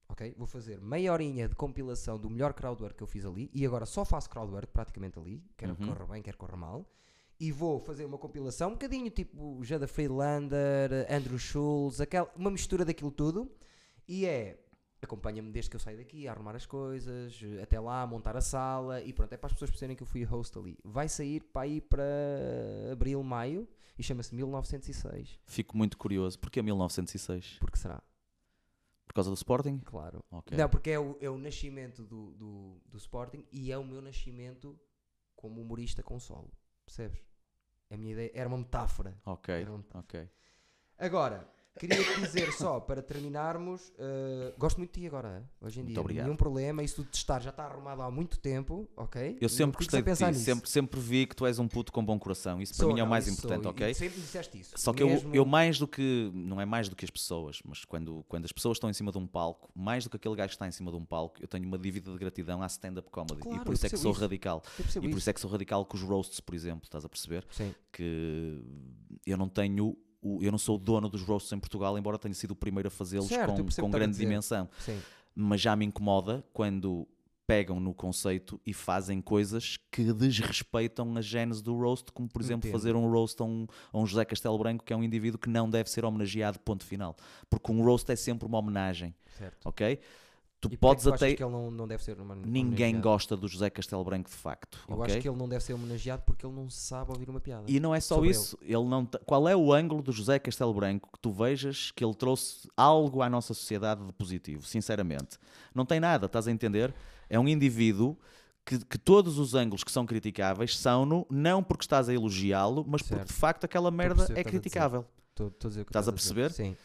Ok? 0.09 0.35
Vou 0.37 0.47
fazer 0.47 0.81
meia 0.81 1.13
horinha 1.13 1.49
de 1.49 1.55
compilação 1.55 2.19
do 2.19 2.29
melhor 2.29 2.53
crowdwork 2.53 2.95
que 2.97 3.03
eu 3.03 3.07
fiz 3.07 3.25
ali. 3.25 3.51
E 3.55 3.65
agora 3.67 3.87
só 3.87 4.05
faço 4.05 4.29
crowdwork 4.29 4.69
praticamente 4.73 5.19
ali. 5.19 5.43
Quer 5.57 5.71
Uhum. 5.71 5.77
corra 5.77 6.07
bem, 6.07 6.23
quer 6.23 6.37
corra 6.37 6.57
mal. 6.57 6.87
E 7.41 7.51
vou 7.51 7.81
fazer 7.81 8.05
uma 8.05 8.19
compilação 8.19 8.69
um 8.71 8.73
bocadinho 8.73 9.11
tipo 9.11 9.65
Jada 9.65 9.89
Freelander, 9.89 11.07
Andrew 11.11 11.39
Schultz, 11.39 12.01
aquela, 12.01 12.31
uma 12.37 12.51
mistura 12.51 12.85
daquilo 12.85 13.11
tudo. 13.11 13.51
E 14.07 14.27
é. 14.27 14.61
Acompanha-me 15.05 15.51
desde 15.53 15.71
que 15.71 15.77
eu 15.77 15.81
saio 15.81 15.97
daqui 15.99 16.27
a 16.29 16.33
arrumar 16.33 16.57
as 16.57 16.67
coisas, 16.67 17.41
até 17.63 17.79
lá, 17.79 18.03
a 18.03 18.07
montar 18.07 18.37
a 18.37 18.41
sala 18.41 19.01
e 19.03 19.13
pronto, 19.13 19.33
é 19.33 19.37
para 19.37 19.47
as 19.47 19.53
pessoas 19.53 19.71
perceberem 19.71 19.97
que 19.97 20.03
eu 20.03 20.07
fui 20.07 20.25
host 20.25 20.59
ali. 20.59 20.79
Vai 20.85 21.09
sair 21.09 21.41
para 21.41 21.67
ir 21.67 21.81
para 21.83 22.03
abril, 22.93 23.23
maio 23.23 23.69
e 23.99 24.03
chama-se 24.03 24.35
1906. 24.35 25.39
Fico 25.47 25.77
muito 25.77 25.97
curioso. 25.97 26.39
Porquê 26.39 26.61
1906? 26.63 27.59
Porque 27.61 27.79
será? 27.79 28.03
Por 29.07 29.15
causa 29.15 29.31
do 29.31 29.35
Sporting? 29.35 29.79
Claro. 29.85 30.25
Ok. 30.31 30.57
Não, 30.57 30.69
porque 30.69 30.91
é 30.91 30.99
o, 30.99 31.17
é 31.21 31.31
o 31.31 31.39
nascimento 31.39 32.03
do, 32.05 32.33
do, 32.35 32.81
do 32.87 32.97
Sporting 32.99 33.45
e 33.53 33.71
é 33.71 33.79
o 33.79 33.85
meu 33.85 34.01
nascimento 34.03 34.79
como 35.37 35.61
humorista 35.61 36.03
com 36.03 36.19
solo. 36.19 36.51
Percebes? 36.85 37.21
A 37.91 37.97
minha 37.97 38.13
ideia 38.13 38.31
era 38.35 38.49
uma 38.49 38.59
metáfora. 38.59 39.17
Ok, 39.25 39.55
Era 39.55 39.73
um- 39.73 39.85
ok. 39.95 40.29
Agora, 40.99 41.49
queria 41.79 41.97
dizer 42.21 42.53
só 42.53 42.81
para 42.81 43.03
terminarmos: 43.03 43.89
uh, 43.99 44.59
gosto 44.59 44.79
muito 44.79 44.93
de 44.95 45.01
ti 45.01 45.07
agora, 45.07 45.49
hoje 45.61 45.81
em 45.81 45.83
Muito 45.83 45.93
dia. 45.95 46.01
obrigado. 46.01 46.25
Nenhum 46.27 46.37
problema, 46.37 46.83
isso 46.83 47.03
de 47.03 47.09
testar 47.11 47.41
já 47.41 47.51
está 47.51 47.65
arrumado 47.65 48.03
há 48.03 48.11
muito 48.11 48.39
tempo, 48.39 48.89
ok? 48.97 49.37
Eu 49.41 49.49
sempre 49.49 49.67
Não 49.67 49.73
gostei 49.73 50.03
de 50.03 50.15
ti, 50.17 50.25
nisso. 50.27 50.41
sempre, 50.45 50.71
sempre 50.71 51.01
vi 51.01 51.27
que 51.27 51.35
tu 51.37 51.47
és 51.47 51.59
um 51.59 51.67
puto 51.69 51.93
com 51.93 52.05
bom 52.05 52.19
coração. 52.19 52.61
Isso 52.61 52.75
Sou, 52.75 52.87
para 52.87 52.95
mim 52.95 53.01
é 53.01 53.03
o 53.03 53.07
não, 53.07 53.11
mais 53.11 53.27
importante, 53.29 53.63
sou, 53.63 53.71
ok? 53.73 53.91
e 53.91 53.95
sempre 53.95 54.21
disseste 54.21 54.59
isso. 54.61 54.73
Só 54.77 54.93
que 54.93 55.03
eu, 55.03 55.09
Mesmo- 55.09 55.35
eu 55.35 55.45
mais 55.45 55.79
do 55.79 55.87
que, 55.89 56.31
não 56.35 56.61
é 56.61 56.65
mais 56.65 56.89
do 56.89 56.97
que 56.97 57.05
as 57.05 57.11
pessoas, 57.11 57.61
mas 57.65 57.85
quando, 57.85 58.25
quando 58.29 58.45
as 58.45 58.53
pessoas 58.53 58.77
estão 58.77 58.89
em 58.89 58.95
cima 58.95 59.11
de 59.13 59.19
um 59.19 59.27
palco, 59.27 59.71
mais 59.75 60.05
do 60.05 60.11
que 60.11 60.17
aquele 60.17 60.37
gajo 60.37 60.49
que 60.51 60.55
está 60.55 60.67
em 60.69 60.73
cima 60.73 60.91
de 60.91 60.97
um 60.97 61.05
palco, 61.05 61.37
eu 61.43 61.49
tenho 61.49 61.67
uma 61.67 61.79
dívida 61.79 62.11
de 62.13 62.19
gratidão 62.19 62.63
à 62.63 62.67
stand-up 62.67 63.11
comedy. 63.11 63.41
Claro, 63.41 63.57
e 63.57 63.61
por 63.65 63.69
eu 63.69 63.75
isso 63.75 63.87
é 63.87 63.89
que 63.91 63.97
sou 63.97 64.13
isso. 64.13 64.21
radical. 64.21 64.63
eu 64.79 64.85
E 64.85 64.85
por 65.01 65.09
isso. 65.09 65.19
isso 65.19 65.31
é 65.31 65.33
que 65.33 65.41
sou 65.41 65.51
radical 65.51 65.85
com 65.85 65.97
os 65.97 66.03
roasts, 66.03 66.41
por 66.41 66.55
exemplo, 66.55 66.85
estás 66.85 67.05
a 67.05 67.09
perceber? 67.09 67.45
Sim. 67.51 67.75
Que 67.93 68.63
eu 69.27 69.37
não 69.37 69.49
tenho, 69.49 69.97
o- 70.25 70.43
eu 70.43 70.51
não 70.51 70.59
sou 70.59 70.77
o 70.77 70.79
dono 70.79 71.09
dos 71.09 71.23
roasts 71.23 71.53
em 71.53 71.59
Portugal, 71.59 71.97
embora 71.99 72.19
tenha 72.19 72.35
sido 72.35 72.53
o 72.53 72.57
primeiro 72.57 72.89
a 72.89 72.91
fazê-los 72.91 73.29
com, 73.29 73.83
com 73.83 73.91
grande 73.91 74.17
dimensão. 74.17 74.69
Sim. 74.81 74.99
Mas 75.35 75.61
já 75.61 75.77
me 75.77 75.85
incomoda 75.85 76.45
quando 76.53 77.07
pegam 77.47 77.79
no 77.79 77.93
conceito 77.93 78.59
e 78.65 78.73
fazem 78.73 79.21
coisas 79.21 79.77
que 79.93 80.13
desrespeitam 80.15 81.15
a 81.17 81.21
gênese 81.21 81.63
do 81.63 81.77
roast, 81.77 82.11
como 82.13 82.27
por 82.29 82.41
exemplo 82.41 82.69
Entendo. 82.69 82.73
fazer 82.73 82.97
um 82.97 83.11
roast 83.11 83.41
a 83.43 83.45
um, 83.45 83.67
a 83.93 83.99
um 83.99 84.07
José 84.07 84.25
Castelo 84.25 84.57
Branco, 84.59 84.83
que 84.83 84.93
é 84.93 84.97
um 84.97 85.05
indivíduo 85.05 85.39
que 85.39 85.49
não 85.51 85.69
deve 85.69 85.91
ser 85.91 86.05
homenageado, 86.07 86.59
ponto 86.61 86.85
final. 86.85 87.15
Porque 87.51 87.71
um 87.71 87.83
roast 87.85 88.11
é 88.11 88.17
sempre 88.17 88.47
uma 88.47 88.59
homenagem, 88.59 89.15
Certo. 89.39 89.67
ok? 89.69 89.99
Tu 90.69 90.75
E 90.75 90.77
porque 90.77 90.77
é 90.77 90.77
que 90.77 90.81
podes 90.81 91.05
tu 91.05 91.09
achas 91.11 91.23
até. 91.23 91.35
que 91.35 91.43
ele 91.43 91.53
não, 91.53 91.71
não 91.71 91.87
deve 91.89 92.03
ser 92.03 92.21
uma 92.21 92.35
Ninguém 92.35 93.01
gosta 93.01 93.37
do 93.37 93.47
José 93.49 93.69
Castelo 93.71 94.03
Branco 94.05 94.29
de 94.31 94.37
facto. 94.37 94.79
Eu 94.89 94.95
ok? 94.97 95.07
acho 95.15 95.23
que 95.23 95.29
ele 95.29 95.37
não 95.37 95.49
deve 95.49 95.63
ser 95.65 95.73
homenageado 95.75 96.23
porque 96.27 96.45
ele 96.47 96.55
não 96.55 96.69
sabe 96.71 97.11
ouvir 97.13 97.29
uma 97.29 97.41
piada. 97.41 97.65
E 97.69 97.79
não 97.81 97.95
é 97.95 98.01
só 98.01 98.25
isso. 98.25 98.59
Ele. 98.63 98.85
não 98.85 99.05
te- 99.05 99.19
Qual 99.27 99.49
é 99.49 99.55
o 99.57 99.73
ângulo 99.73 100.03
do 100.03 100.13
José 100.13 100.39
Castelo 100.39 100.73
Branco 100.75 101.11
que 101.13 101.19
tu 101.19 101.31
vejas 101.33 101.91
que 101.91 102.05
ele 102.05 102.15
trouxe 102.15 102.69
algo 102.77 103.23
à 103.23 103.29
nossa 103.29 103.53
sociedade 103.55 104.05
de 104.05 104.13
positivo? 104.13 104.65
Sinceramente, 104.67 105.39
não 105.75 105.85
tem 105.85 106.01
nada. 106.01 106.27
Estás 106.27 106.49
a 106.49 106.51
entender? 106.51 106.95
É 107.29 107.39
um 107.39 107.47
indivíduo 107.49 108.17
que, 108.65 108.79
que 108.85 108.97
todos 108.99 109.39
os 109.39 109.55
ângulos 109.55 109.85
que 109.85 109.93
são 109.93 110.07
criticáveis 110.07 110.79
são 110.79 111.05
no 111.05 111.27
não 111.31 111.63
porque 111.63 111.85
estás 111.85 112.09
a 112.09 112.15
elogiá-lo, 112.15 112.85
mas 112.89 113.03
porque 113.03 113.17
Certo. 113.17 113.29
de 113.29 113.35
facto 113.35 113.65
aquela 113.65 113.91
merda 113.91 114.17
perceber 114.17 114.41
é 114.41 114.43
que 114.45 114.49
estás 114.49 114.57
a 114.57 114.61
criticável. 114.61 115.07
Tô 115.35 115.47
a 115.47 116.13
perceber? 116.13 116.51
Sim, 116.53 116.77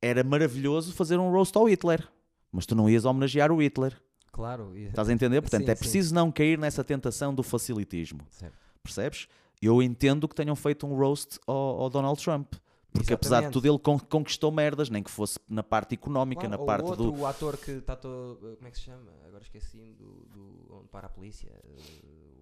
Era 0.00 0.24
maravilhoso 0.24 0.92
fazer 0.92 1.18
um 1.18 1.30
roast 1.30 1.56
ao 1.56 1.68
Hitler, 1.68 2.06
mas 2.52 2.66
tu 2.66 2.74
não 2.76 2.88
ias 2.88 3.04
homenagear 3.04 3.50
o 3.50 3.60
Hitler. 3.62 3.98
claro. 4.30 4.76
Estás 4.76 5.08
a 5.08 5.12
entender? 5.12 5.40
Portanto, 5.40 5.64
Sim, 5.64 5.70
é 5.70 5.74
sim. 5.74 5.80
preciso 5.80 6.14
não 6.14 6.30
cair 6.30 6.58
nessa 6.58 6.84
tentação 6.84 7.34
do 7.34 7.42
facilitismo. 7.42 8.20
Certo. 8.30 8.56
Percebes? 8.82 9.26
Eu 9.60 9.82
entendo 9.82 10.28
que 10.28 10.34
tenham 10.34 10.54
feito 10.56 10.86
um 10.86 10.94
roast 10.96 11.38
ao, 11.46 11.56
ao 11.82 11.90
Donald 11.90 12.22
Trump. 12.22 12.54
Porque 12.92 13.14
apesar 13.14 13.36
de 13.40 13.46
Exatamente. 13.46 13.52
tudo, 13.54 13.66
ele 13.68 13.78
con- 13.78 13.98
conquistou 13.98 14.50
merdas, 14.52 14.90
nem 14.90 15.02
que 15.02 15.10
fosse 15.10 15.38
na 15.48 15.62
parte 15.62 15.94
económica, 15.94 16.42
Claro, 16.46 16.58
na 16.60 16.66
parte 16.66 16.84
outro, 16.90 17.04
do. 17.12 17.20
o 17.20 17.26
ator 17.26 17.56
que 17.56 17.70
está 17.70 17.96
todo. 17.96 18.56
Como 18.56 18.68
é 18.68 18.70
que 18.70 18.76
se 18.76 18.84
chama? 18.84 19.10
Agora 19.26 19.42
esqueci-me 19.42 19.94
do, 19.94 20.26
do. 20.26 20.74
Onde 20.76 20.88
para 20.88 21.06
a 21.06 21.10
polícia. 21.10 21.48
eh, 21.64 22.32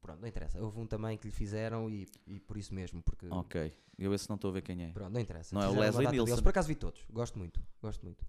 Pronto, 0.00 0.20
não 0.22 0.28
interessa. 0.28 0.58
Houve 0.62 0.80
um 0.80 0.86
também 0.86 1.18
que 1.18 1.26
lhe 1.26 1.32
fizeram 1.32 1.90
e, 1.90 2.06
e 2.26 2.40
por 2.40 2.56
isso 2.56 2.72
mesmo. 2.72 3.02
Porque. 3.02 3.26
Ok, 3.30 3.74
eu 3.98 4.14
esse 4.14 4.26
não 4.30 4.36
estou 4.36 4.48
a 4.50 4.54
ver 4.54 4.62
quem 4.62 4.82
é. 4.84 4.88
Pronto, 4.92 5.12
não 5.12 5.20
interessa. 5.20 5.54
Não 5.54 5.60
é 5.60 5.66
o 5.66 5.68
Fizeram 5.70 5.84
Leslie 5.86 6.04
data 6.04 6.10
deles. 6.12 6.24
Nielsen. 6.26 6.42
Por 6.42 6.48
acaso 6.50 6.68
vi 6.68 6.74
todos. 6.74 7.00
Gosto 7.10 7.38
muito. 7.38 7.60
Gosto 7.82 8.02
muito. 8.06 8.24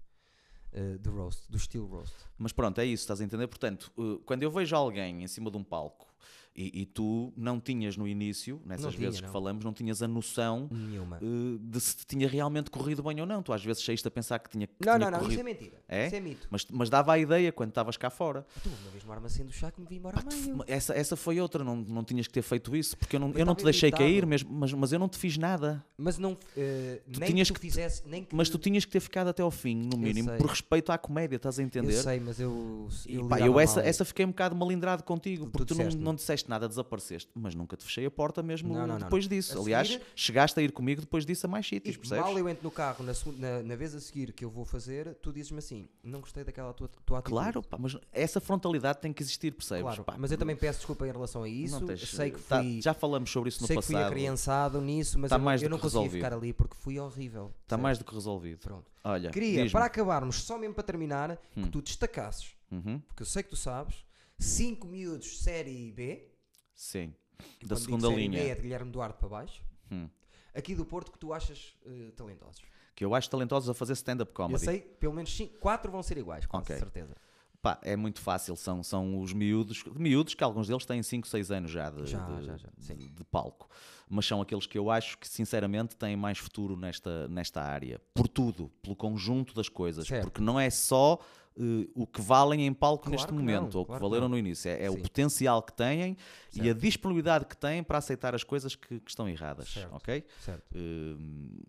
Eh, 0.72 0.98
do 0.98 1.10
roast, 1.10 1.50
do 1.50 1.56
estilo 1.56 1.86
roast. 1.86 2.14
Mas 2.38 2.52
pronto, 2.52 2.80
é 2.80 2.84
isso, 2.84 3.02
estás 3.02 3.20
a 3.20 3.24
entender? 3.24 3.46
Portanto, 3.48 3.90
uh, 3.96 4.18
quando 4.20 4.42
eu 4.42 4.50
vejo 4.50 4.74
alguém 4.76 5.22
em 5.22 5.26
cima 5.26 5.50
de 5.50 5.56
um 5.56 5.64
palco 5.64 6.06
e, 6.54 6.82
e 6.82 6.86
tu 6.86 7.32
não 7.36 7.60
tinhas 7.60 7.96
no 7.96 8.06
início, 8.08 8.60
nessas 8.66 8.84
Não 8.86 8.92
tinha, 8.92 9.06
vezes 9.06 9.20
que 9.20 9.26
não. 9.26 9.32
falamos, 9.32 9.64
não 9.64 9.72
tinhas 9.72 10.02
a 10.02 10.08
noção 10.08 10.68
uh, 11.22 11.58
de 11.58 11.80
se 11.80 11.96
tinha 12.06 12.28
realmente 12.28 12.70
corrido 12.70 13.02
bem 13.02 13.20
ou 13.20 13.26
não. 13.26 13.42
Tu 13.42 13.52
às 13.52 13.64
vezes 13.64 13.84
saíste 13.84 14.06
a 14.06 14.10
pensar 14.10 14.38
que 14.40 14.50
tinha, 14.50 14.66
que 14.66 14.72
não, 14.84 14.94
tinha 14.96 14.98
não, 14.98 15.10
não. 15.10 15.18
corrido. 15.20 15.32
Isso 15.32 15.40
é 15.40 15.44
mentira. 15.44 15.82
É? 15.88 16.06
Isso 16.06 16.16
é 16.16 16.20
mito. 16.20 16.48
Mas, 16.50 16.66
mas 16.70 16.90
dava 16.90 17.12
a 17.12 17.18
ideia 17.18 17.52
quando 17.52 17.68
estavas 17.70 17.96
cá 17.96 18.10
fora. 18.10 18.44
Tu, 18.62 18.68
uma 18.68 18.90
vez 18.90 19.04
no 19.04 19.12
armazém 19.12 19.46
do 19.46 19.52
chá 19.52 19.70
que 19.70 19.80
me 19.80 19.86
vi 19.86 19.96
embora 19.96 20.18
a 20.20 20.24
meio. 20.34 20.64
Essa, 20.66 20.92
essa 20.94 21.16
foi 21.16 21.40
outra, 21.40 21.62
não, 21.62 21.76
não 21.76 22.02
tinhas 22.04 22.26
que 22.26 22.32
ter 22.32 22.42
feito 22.42 22.74
isso, 22.74 22.96
porque 22.96 23.16
eu 23.16 23.20
não, 23.20 23.28
Mas 23.28 23.36
eu 23.38 23.46
não 23.46 23.54
te 23.54 23.64
deixei 23.64 23.88
irritado. 23.88 24.04
cair, 24.10 24.26
mesmo, 24.26 24.50
mas, 24.52 24.72
mas 24.72 24.92
eu 24.92 24.98
não 24.98 25.08
te 25.08 25.18
fiz 25.18 25.38
nada. 25.38 25.84
Mas 25.96 26.18
não. 26.18 26.36
eh, 26.56 27.00
nem 27.06 27.30
tinhas 27.30 27.48
que 27.50 27.58
tu 27.58 27.60
fizesse. 27.62 28.02
Nem 28.06 28.24
que, 28.24 28.34
Mas 28.34 28.48
tu 28.48 28.58
tinhas 28.58 28.84
que 28.84 28.90
ter 28.90 29.00
ficado 29.00 29.28
até 29.28 29.42
ao 29.42 29.50
fim, 29.50 29.76
no 29.76 29.94
Eu 29.94 29.98
mínimo, 29.98 30.30
por 30.36 30.46
respeito 30.48 30.90
à 30.90 30.98
comédia, 30.98 31.36
estás 31.36 31.58
a 31.58 31.62
entender? 31.62 31.94
Eu 31.94 32.02
sei, 32.02 32.20
mas 32.20 32.40
eu. 32.40 32.88
E, 33.06 33.14
eu 33.14 33.28
pá, 33.28 33.36
lidava 33.36 33.52
eu 33.52 33.60
essa, 33.60 33.80
mal. 33.80 33.88
essa 33.88 34.04
fiquei 34.04 34.24
um 34.24 34.30
bocado 34.30 34.56
malindrado 34.56 35.02
contigo, 35.04 35.46
Tu- 35.46 35.50
porque 35.50 35.74
tu 35.74 35.76
tu, 35.76 35.82
não, 35.82 35.90
não 36.00 36.14
disseste 36.14 36.39
nada, 36.48 36.68
desapareceste, 36.68 37.30
mas 37.34 37.54
nunca 37.54 37.76
te 37.76 37.84
fechei 37.84 38.06
a 38.06 38.10
porta 38.10 38.42
mesmo 38.42 38.72
Não, 38.72 38.86
não, 38.86 38.98
depois 38.98 39.24
não. 39.24 39.28
disso. 39.36 39.58
A 39.58 39.60
Aliás, 39.60 39.88
seguir- 39.88 40.02
chegaste 40.14 40.58
a 40.60 40.62
ir 40.62 40.72
comigo 40.72 41.00
depois 41.00 41.26
disso 41.26 41.46
a 41.46 41.48
mais 41.50 41.66
sítios, 41.66 41.96
percebes? 41.96 42.24
mal 42.24 42.38
eu 42.38 42.48
entro 42.48 42.62
no 42.64 42.70
carro, 42.70 43.04
na, 43.04 43.12
na, 43.36 43.62
na 43.62 43.76
vez 43.76 43.94
a 43.94 44.00
seguir 44.00 44.32
que 44.32 44.44
eu 44.44 44.50
vou 44.50 44.64
fazer, 44.64 45.14
tu 45.16 45.32
dizes-me 45.32 45.58
assim: 45.58 45.88
não 46.02 46.20
gostei 46.20 46.44
daquela 46.44 46.72
tua, 46.72 46.88
tua 47.04 47.18
atitude. 47.18 47.32
Claro, 47.34 47.62
pá, 47.62 47.76
mas 47.78 47.96
essa 48.12 48.40
frontalidade 48.40 49.00
tem 49.00 49.12
que 49.12 49.22
existir, 49.22 49.52
percebes? 49.52 49.82
Claro, 49.82 50.04
Pá, 50.04 50.14
mas 50.18 50.30
eu 50.32 50.38
também 50.38 50.56
peço 50.56 50.78
desculpa 50.78 51.06
em 51.06 51.12
relação 51.12 51.42
a 51.42 51.48
isso. 51.48 51.80
tens- 51.84 52.08
sei 52.08 52.30
que 52.30 52.40
tá, 52.40 52.62
fui, 52.62 52.80
já 52.82 52.94
falamos 52.94 53.30
sobre 53.30 53.48
isso 53.48 53.60
no 53.62 53.66
sei 53.66 53.76
que 53.76 53.82
fui 53.82 53.94
passado. 53.94 54.08
acriançado 54.10 54.80
nisso, 54.80 55.18
mas 55.18 55.28
Tá 55.30 55.36
eu, 55.36 55.38
não- 55.38 55.44
mais 55.44 55.62
eu 55.62 55.68
não 55.70 55.78
resolvido. 55.78 56.12
ficar 56.12 56.32
ali 56.32 56.52
porque 56.52 56.74
fui 56.76 56.98
horrível. 56.98 57.52
Está 57.62 57.76
mais 57.76 57.98
do 57.98 58.04
que 58.04 58.14
resolvido. 58.14 58.58
Pronto. 58.60 58.90
Olha, 59.02 59.30
Queria, 59.30 59.70
para 59.70 59.86
acabarmos, 59.86 60.36
só 60.42 60.58
mesmo 60.58 60.74
para 60.74 60.82
terminar, 60.84 61.38
Hum. 61.56 61.62
que 61.62 61.70
tu 61.70 61.80
destacasses, 61.80 62.52
Uhum, 62.70 63.00
porque 63.00 63.22
eu 63.22 63.26
sei 63.26 63.42
que 63.42 63.48
tu 63.50 63.56
sabes, 63.56 64.04
5 64.38 64.86
miúdos 64.86 65.40
série 65.42 65.90
B, 65.92 66.29
Sim, 66.80 67.12
e 67.62 67.66
da 67.66 67.76
segunda 67.76 68.08
linha. 68.08 68.40
É 68.40 68.54
de 68.54 68.62
Guilherme 68.62 68.90
Duarte 68.90 69.18
para 69.18 69.28
baixo, 69.28 69.62
Hum. 69.92 70.08
aqui 70.54 70.74
do 70.74 70.82
Porto 70.86 71.12
que 71.12 71.18
tu 71.18 71.30
achas 71.34 71.74
eh, 71.84 72.10
talentosos. 72.16 72.62
Que 72.94 73.04
eu 73.04 73.14
acho 73.14 73.28
talentosos 73.28 73.68
a 73.68 73.74
fazer 73.74 73.92
stand-up 73.92 74.30
Eu 74.30 74.34
comedy. 74.34 74.64
sei, 74.64 74.80
pelo 74.80 75.12
menos 75.12 75.38
4 75.60 75.92
vão 75.92 76.02
ser 76.02 76.16
iguais, 76.16 76.46
com 76.46 76.56
Ok. 76.56 76.74
certeza. 76.74 77.14
Pá, 77.60 77.78
é 77.82 77.94
muito 77.96 78.18
fácil, 78.18 78.56
são, 78.56 78.82
são 78.82 79.20
os 79.20 79.34
miúdos, 79.34 79.84
miúdos 79.94 80.32
que 80.34 80.42
alguns 80.42 80.66
deles 80.68 80.86
têm 80.86 81.02
5, 81.02 81.28
6 81.28 81.50
anos 81.50 81.70
já 81.70 81.90
de, 81.90 82.06
Já, 82.06 82.18
de- 82.26 82.46
já, 82.46 82.56
já, 82.56 82.68
de- 82.78 83.08
de 83.10 83.24
palco, 83.24 83.68
mas 84.08 84.24
são 84.24 84.40
aqueles 84.40 84.66
que 84.66 84.78
eu 84.78 84.90
acho 84.90 85.18
que 85.18 85.28
sinceramente 85.28 85.94
têm 85.94 86.16
mais 86.16 86.38
futuro 86.38 86.74
nesta, 86.74 87.28
nesta 87.28 87.60
área, 87.60 88.00
por 88.14 88.26
tudo, 88.26 88.70
pelo 88.80 88.96
conjunto 88.96 89.52
das 89.54 89.68
coisas, 89.68 90.06
Certo. 90.06 90.22
porque 90.24 90.40
não 90.40 90.58
é 90.58 90.70
só 90.70 91.18
eh, 91.60 91.88
o 91.94 92.06
que 92.06 92.20
valem 92.22 92.66
em 92.66 92.72
palco 92.72 93.04
Claro 93.04 93.12
neste 93.12 93.26
que 93.28 93.32
momento, 93.34 93.72
não, 93.74 93.76
ou 93.76 93.82
o 93.82 93.84
que 93.84 93.86
claro 93.88 94.00
que 94.02 94.08
valeram 94.08 94.22
não. 94.28 94.30
no 94.30 94.38
início, 94.38 94.70
é, 94.70 94.84
é 94.86 94.90
o 94.90 94.96
potencial 94.98 95.62
que 95.62 95.72
têm 95.74 96.16
e 96.54 96.60
a 96.60 96.64
Certo. 96.64 96.80
disponibilidade 96.80 97.44
que 97.44 97.56
têm 97.56 97.82
para 97.82 97.98
aceitar 97.98 98.34
as 98.34 98.42
coisas 98.42 98.74
que, 98.74 98.98
que 99.00 99.10
estão 99.10 99.28
erradas, 99.28 99.68
Certo. 99.68 99.94
ok? 99.94 100.24
Certo. 100.40 100.64
Eh, 100.74 101.16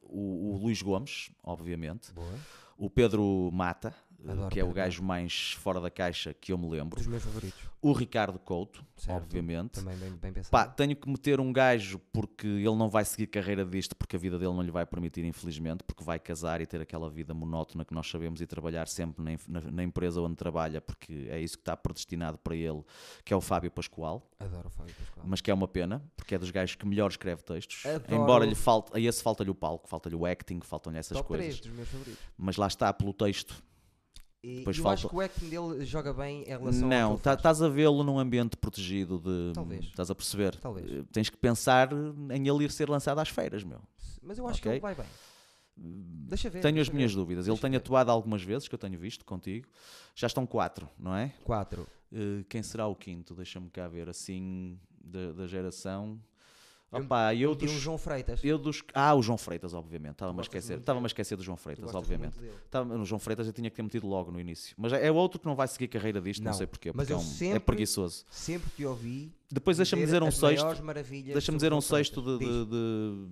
o, 0.04 0.54
o 0.54 0.58
Luís 0.62 0.82
Gomes, 0.82 1.30
obviamente, 1.44 2.12
Boa. 2.14 2.34
o 2.78 2.90
Pedro 2.90 3.50
Mata, 3.52 3.94
Adoro 4.28 4.50
que 4.50 4.60
é 4.60 4.64
o 4.64 4.72
gajo 4.72 5.02
mais 5.04 5.54
fora 5.54 5.80
da 5.82 5.90
caixa 5.90 6.34
que 6.34 6.52
eu 6.54 6.58
me 6.58 6.70
lembro. 6.70 6.98
Dos 6.98 7.08
meus 7.08 7.24
favoritos. 7.24 7.60
O 7.82 7.94
Ricardo 7.94 8.38
Couto, 8.38 8.86
Certo. 8.96 9.18
obviamente. 9.24 9.72
Também 9.72 9.98
bem, 9.98 10.12
bem 10.12 10.32
pensado. 10.32 10.52
Pá, 10.52 10.68
tenho 10.68 10.96
que 10.96 11.10
meter 11.10 11.40
um 11.40 11.52
gajo 11.52 11.98
porque 12.14 12.46
ele 12.46 12.76
não 12.76 12.88
vai 12.88 13.04
seguir 13.04 13.26
carreira 13.26 13.66
disto, 13.66 13.96
porque 13.96 14.16
a 14.16 14.20
vida 14.20 14.38
dele 14.38 14.54
não 14.54 14.62
lhe 14.62 14.70
vai 14.70 14.86
permitir, 14.86 15.26
infelizmente, 15.26 15.84
porque 15.84 16.04
vai 16.04 16.20
casar 16.20 16.62
e 16.62 16.68
ter 16.68 16.80
aquela 16.80 17.10
vida 17.10 17.34
monótona 17.34 17.84
que 17.84 17.92
nós 17.94 18.08
sabemos 18.08 18.40
e 18.40 18.46
trabalhar 18.46 18.88
sempre 18.88 19.24
na, 19.24 19.32
na- 19.48 19.72
na 19.72 19.84
empresa 19.84 20.22
onde 20.22 20.36
trabalha, 20.36 20.80
porque 20.80 21.28
é 21.32 21.40
isso 21.40 21.58
que 21.58 21.62
está 21.64 21.76
predestinado 21.76 22.38
para 22.38 22.56
ele, 22.56 22.84
que 23.26 23.34
é 23.34 23.36
o 23.36 23.42
Fábio 23.42 23.72
Pascoal. 23.72 24.30
Adoro 24.40 24.68
o 24.68 24.72
Fábio 24.72 24.94
Pascoal. 24.94 25.26
Mas 25.28 25.42
que 25.42 25.50
é 25.50 25.54
uma 25.54 25.68
pena, 25.68 26.04
porque 26.16 26.36
é 26.36 26.38
dos 26.38 26.52
gajos 26.52 26.76
que 26.76 26.86
melhor 26.86 27.10
escreve 27.10 27.42
textos. 27.42 27.84
Adoro. 27.84 28.14
Embora 28.16 28.46
lhe 28.46 28.54
falte, 28.56 28.92
a 28.96 29.00
esse 29.00 29.24
falta-lhe 29.24 29.50
o 29.50 29.56
palco, 29.56 29.90
falta-lhe 29.90 30.16
o 30.16 30.24
acting, 30.24 30.60
faltam-lhe 30.62 31.00
essas 31.00 31.18
Top 31.18 31.28
coisas. 31.28 31.60
3 31.60 31.62
dos 31.62 31.72
meus 31.74 31.90
favoritos. 31.90 32.20
Mas 32.38 32.58
lá 32.58 32.68
está, 32.68 32.94
pelo 32.94 33.12
texto, 33.12 33.56
E 34.44 34.64
eu 34.66 34.74
falta- 34.74 34.90
acho 34.94 35.10
que 35.10 35.16
o 35.16 35.22
acting 35.22 35.50
dele 35.50 35.86
joga 35.86 36.12
bem 36.14 36.42
em 36.44 36.48
relação 36.48 36.88
Não, 36.88 37.16
tá- 37.18 37.32
ele 37.32 37.40
estás 37.40 37.62
a 37.62 37.70
vê-lo 37.70 38.04
num 38.04 38.18
ambiente 38.18 38.58
protegido 38.58 39.20
de. 39.20 39.54
Talvez. 39.54 39.86
Estás 39.86 40.10
a 40.10 40.16
perceber? 40.16 40.56
Talvez. 40.56 40.92
Eh, 40.92 41.04
Tens 41.12 41.30
que 41.30 41.38
pensar 41.38 41.90
em 41.94 42.48
ele 42.48 42.64
ir 42.66 42.72
ser 42.72 42.90
lançado 42.90 43.20
às 43.20 43.30
feiras, 43.30 43.64
meu. 43.64 43.80
Mas 44.22 44.38
eu 44.40 44.48
acho 44.48 44.58
Ok. 44.60 44.64
que 44.64 44.70
ele 44.70 44.80
vai 44.80 44.96
bem. 44.96 45.06
Deixa 45.78 46.50
ver. 46.50 46.62
tenho 46.62 46.76
as 46.82 46.88
deixa 46.88 46.94
minhas 46.94 47.12
ver. 47.12 47.18
dúvidas. 47.18 47.46
Ele 47.46 47.52
Deixa 47.54 47.62
tem 47.62 47.72
ver. 47.72 47.78
atuado 47.78 48.12
algumas 48.12 48.44
vezes, 48.44 48.68
que 48.68 48.76
eu 48.76 48.80
tenho 48.80 48.98
visto 49.00 49.24
contigo. 49.26 49.68
Já 50.16 50.28
estão 50.28 50.46
quatro, 50.46 50.88
não 51.00 51.16
é? 51.16 51.34
4. 51.44 51.88
Eh, 52.12 52.44
quem 52.50 52.62
será 52.62 52.88
o 52.88 52.96
quinto? 52.96 53.34
Deixa-me 53.36 53.70
cá 53.70 53.88
ver, 53.88 54.10
assim, 54.10 54.78
da, 55.04 55.32
da 55.34 55.48
geração. 55.48 56.20
Opa, 56.92 57.34
eu, 57.34 57.52
Eu 57.52 57.56
dos, 57.56 57.72
um 57.72 57.78
João 57.80 57.98
Freitas. 57.98 58.44
eu 58.44 58.58
dos. 58.58 58.84
Ah, 58.94 59.16
o 59.16 59.22
João 59.24 59.38
Freitas, 59.38 59.74
obviamente. 59.74 60.12
Estava-me 60.14 60.40
a 60.40 60.42
esquecer. 60.42 60.78
Estava-me 60.78 61.06
a 61.06 61.08
esquecer 61.08 61.38
do 61.38 61.44
João 61.44 61.56
Freitas, 61.56 61.94
obviamente. 61.96 62.38
Estava- 62.66 62.98
no 62.98 63.06
João 63.06 63.18
Freitas 63.20 63.48
eu 63.48 63.54
tinha 63.54 63.70
que 63.70 63.76
ter 63.78 63.82
metido 63.82 64.06
logo 64.08 64.30
no 64.30 64.40
início. 64.40 64.76
Mas 64.78 64.92
é 64.92 65.10
outro 65.10 65.40
que 65.40 65.46
não 65.46 65.56
vai 65.56 65.68
seguir 65.70 65.88
carreira 65.88 66.20
disto, 66.20 66.44
não, 66.44 66.52
Não, 66.52 66.58
sei 66.58 66.68
porquê. 66.68 66.92
mas 66.94 67.08
Porque 67.08 67.14
é, 67.14 67.16
um- 67.16 67.20
é 67.20 67.24
sempre- 67.24 67.60
preguiçoso. 67.62 68.26
Sempre 68.30 68.70
te 68.76 68.86
ouvi. 68.86 69.32
Depois 69.50 69.78
deixa-me 69.78 70.04
dizer 70.04 70.22
um 70.22 70.32
sexto. 70.32 70.66
Deixa-me 71.32 71.58
dizer 71.58 71.72
um 71.74 71.82
sexto 71.82 72.22
de, 72.22 72.38
de- 72.46 72.66
de- 72.66 73.28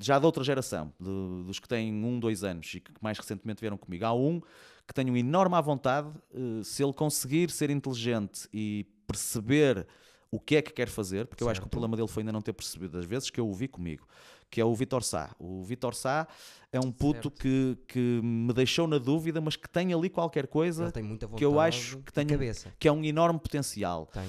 já 0.00 0.18
de 0.18 0.26
outra 0.26 0.44
geração, 0.44 0.92
de- 1.00 1.44
dos 1.44 1.58
que 1.58 1.66
têm 1.66 1.92
um, 2.04 2.20
dois 2.20 2.44
anos 2.44 2.72
e 2.74 2.80
que 2.80 2.90
mais 3.00 3.18
recentemente 3.18 3.60
vieram 3.60 3.78
comigo. 3.78 4.04
Há 4.04 4.12
um 4.14 4.40
que 4.86 4.94
tenho 4.94 5.16
enorme 5.16 5.54
à 5.56 5.60
vontade, 5.60 6.08
eh, 6.32 6.62
se 6.62 6.82
ele 6.82 6.92
conseguir 6.92 7.50
ser 7.50 7.68
inteligente 7.70 8.48
e 8.52 8.86
perceber 9.06 9.86
o 10.30 10.38
que 10.38 10.56
é 10.56 10.62
que 10.62 10.72
quer 10.72 10.88
fazer, 10.88 11.26
porque 11.26 11.42
eu 11.42 11.48
acho 11.48 11.60
que 11.60 11.64
o 11.64 11.66
Certo. 11.66 11.70
problema 11.70 11.96
dele 11.96 12.08
foi 12.08 12.22
ainda 12.22 12.32
não 12.32 12.42
ter 12.42 12.52
percebido 12.52 12.92
das 12.98 13.06
vezes 13.06 13.30
que 13.30 13.40
eu 13.40 13.48
o 13.48 13.54
vi 13.54 13.66
comigo, 13.68 14.06
que 14.50 14.60
é 14.60 14.64
o 14.64 14.74
Vitor 14.74 15.02
Sá. 15.02 15.34
O 15.38 15.62
Vitor 15.64 15.94
Sá 15.94 16.26
é 16.72 16.78
um 16.78 16.90
puto 16.92 17.28
Certo. 17.28 17.30
que, 17.30 17.78
que 17.88 18.20
me 18.22 18.52
deixou 18.52 18.86
na 18.86 18.98
dúvida, 18.98 19.40
mas 19.40 19.56
que 19.56 19.68
tem 19.68 19.92
ali 19.94 20.10
qualquer 20.10 20.46
coisa 20.46 20.92
que 21.36 21.44
eu 21.44 21.58
acho 21.58 21.98
que 21.98 22.12
tem- 22.12 22.26
cabeça. 22.26 22.72
que 22.78 22.86
é 22.88 22.92
um 22.92 23.02
enorme 23.04 23.38
potencial. 23.38 24.06
Tem. 24.06 24.28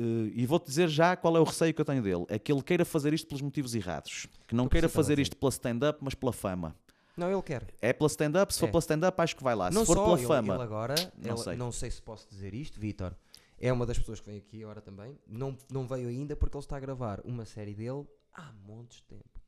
Uh, 0.00 0.30
e 0.32 0.46
vou-te 0.46 0.66
dizer 0.66 0.86
já 0.88 1.16
qual 1.16 1.36
é 1.36 1.40
o 1.40 1.44
receio 1.44 1.74
que 1.74 1.80
eu 1.80 1.84
tenho 1.84 2.00
dele. 2.02 2.24
É 2.28 2.38
que 2.38 2.52
ele 2.52 2.62
queira 2.62 2.84
fazer 2.84 3.12
isto 3.12 3.26
pelos 3.26 3.42
motivos 3.42 3.74
errados. 3.74 4.28
Que 4.46 4.54
não 4.54 4.68
queira 4.68 4.88
fazer 4.88 5.14
estás 5.14 5.18
a 5.18 5.22
isto 5.22 5.36
pela 5.36 5.50
stand-up, 5.50 5.98
mas 6.02 6.14
pela 6.14 6.32
fama. 6.32 6.76
Não, 7.16 7.28
ele 7.32 7.42
quer. 7.42 7.66
É 7.82 7.92
pela 7.92 8.06
stand-up? 8.06 8.54
Se 8.54 8.60
for 8.60 8.66
É. 8.66 8.70
pela 8.70 8.78
stand-up, 8.80 9.20
acho 9.20 9.34
que 9.34 9.42
vai 9.42 9.56
lá. 9.56 9.70
não 9.72 9.80
se 9.80 9.86
for 9.88 9.96
só, 9.96 10.04
pela 10.04 10.18
ele, 10.18 10.26
fama. 10.28 10.54
ele 10.54 10.62
agora, 10.62 10.94
não 11.20 11.34
ele- 11.34 11.42
sei. 11.42 11.56
não 11.56 11.72
sei 11.72 11.90
se 11.90 12.00
posso 12.00 12.28
dizer 12.28 12.54
isto, 12.54 12.78
Vitor. 12.78 13.12
É 13.60 13.72
uma 13.72 13.84
das 13.84 13.98
pessoas 13.98 14.20
que 14.20 14.26
vem 14.30 14.38
aqui 14.38 14.62
agora 14.62 14.80
também. 14.80 15.18
Não, 15.26 15.56
não 15.70 15.86
veio 15.86 16.08
ainda 16.08 16.36
porque 16.36 16.56
ele 16.56 16.62
está 16.64 16.76
a 16.76 16.80
gravar 16.80 17.20
uma 17.24 17.44
série 17.44 17.74
dele 17.74 18.06
há 18.32 18.52
montes 18.66 18.98
de 18.98 19.04
tempo. 19.04 19.40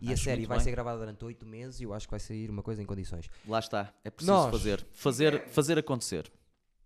E 0.00 0.10
a 0.10 0.12
Acho 0.12 0.24
série 0.24 0.38
muito 0.38 0.48
vai 0.48 0.58
bem. 0.58 0.64
ser 0.64 0.70
gravada 0.70 0.98
durante 0.98 1.24
oito 1.24 1.46
meses 1.46 1.80
e 1.80 1.84
eu 1.84 1.94
acho 1.94 2.06
que 2.06 2.10
vai 2.10 2.20
sair 2.20 2.50
uma 2.50 2.62
coisa 2.62 2.82
em 2.82 2.86
condições. 2.86 3.28
Lá 3.46 3.58
está. 3.58 3.92
É 4.04 4.10
preciso 4.10 4.32
Nós 4.32 4.50
fazer. 4.50 4.86
Fazer, 4.92 5.48
fazer 5.48 5.78
acontecer. 5.78 6.30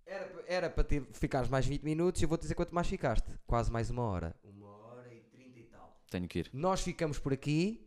Era, 0.06 0.44
era 0.46 0.70
para 0.70 0.84
ter, 0.84 1.04
ficares 1.12 1.48
mais 1.48 1.66
20 1.66 1.82
minutos 1.82 2.20
e 2.20 2.24
eu 2.24 2.28
vou-te 2.28 2.42
dizer 2.42 2.54
quanto 2.54 2.74
mais 2.74 2.86
ficaste. 2.86 3.28
Quase 3.46 3.70
mais 3.70 3.90
uma 3.90 4.02
hora. 4.02 4.34
Uma 4.44 4.68
hora 4.68 5.12
e 5.12 5.20
trinta 5.22 5.58
e 5.58 5.64
tal. 5.64 6.00
Tenho 6.08 6.28
que 6.28 6.38
ir. 6.38 6.50
Nós 6.52 6.80
ficamos 6.80 7.18
por 7.18 7.32
aqui. 7.32 7.84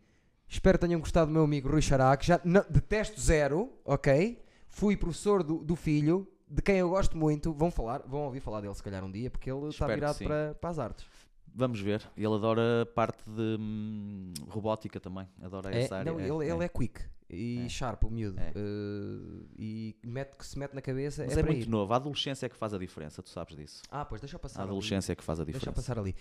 Espero 0.47 0.77
que 0.77 0.85
tenham 0.85 0.99
gostado 0.99 1.27
do 1.27 1.34
meu 1.34 1.43
amigo 1.43 1.69
Rui 1.69 1.81
Xará, 1.81 2.15
que 2.17 2.27
já 2.27 2.39
não, 2.43 2.63
detesto 2.69 3.19
zero, 3.19 3.71
ok? 3.84 4.43
fui 4.73 4.97
professor 4.97 5.43
do, 5.43 5.63
do 5.63 5.75
filho, 5.75 6.27
de 6.53 6.61
quem 6.61 6.77
eu 6.77 6.89
gosto 6.89 7.17
muito. 7.17 7.53
Vão 7.53 7.71
falar, 7.71 8.01
vão 8.07 8.21
ouvir 8.25 8.39
falar 8.39 8.61
dele 8.61 8.73
se 8.75 8.84
calhar 8.84 9.03
um 9.03 9.11
dia, 9.11 9.30
porque 9.30 9.51
ele 9.51 9.67
está 9.69 9.88
virado 9.88 10.17
para, 10.23 10.53
para 10.55 10.69
as 10.69 10.80
artes. 10.80 11.05
Vamos 11.55 11.80
ver. 11.80 12.01
Ele 12.17 12.34
adora 12.34 12.85
parte 12.95 13.30
de 13.30 13.57
hum, 13.59 14.34
robótica 14.49 14.99
também. 14.99 15.27
Adora 15.41 15.75
É, 15.75 15.84
essa 15.84 15.97
área. 15.97 16.11
não, 16.11 16.19
ele, 16.19 16.51
ele 16.51 16.63
é 16.63 16.67
quick 16.67 16.99
e 17.30 17.63
É. 17.65 17.69
sharp, 17.69 18.03
o 18.05 18.09
miúdo. 18.11 18.39
É. 18.39 18.51
Eh, 18.55 19.45
e 19.57 19.95
mete, 20.03 20.35
que 20.35 20.45
se 20.45 20.57
mete 20.57 20.73
na 20.73 20.81
cabeça 20.81 21.23
Mas 21.25 21.38
é, 21.38 21.39
é, 21.39 21.43
muito 21.43 21.61
ir. 21.63 21.69
novo. 21.69 21.93
A 21.93 21.95
adolescência 21.97 22.45
é 22.47 22.49
que 22.49 22.55
faz 22.55 22.73
a 22.73 22.77
diferença, 22.80 23.21
tu 23.21 23.30
sabes 23.30 23.55
disso. 23.55 23.81
Ah, 23.91 24.03
pois 24.05 24.19
deixa 24.21 24.35
eu 24.35 24.39
passar. 24.39 24.59
A 24.61 24.63
ali. 24.63 24.69
adolescência 24.71 25.13
é 25.13 25.15
que 25.15 25.23
faz 25.23 25.39
a 25.39 25.43
Deixa 25.43 25.57
eu 25.57 25.59
diferença. 25.59 25.81
passar 25.81 25.99
ali. 25.99 26.15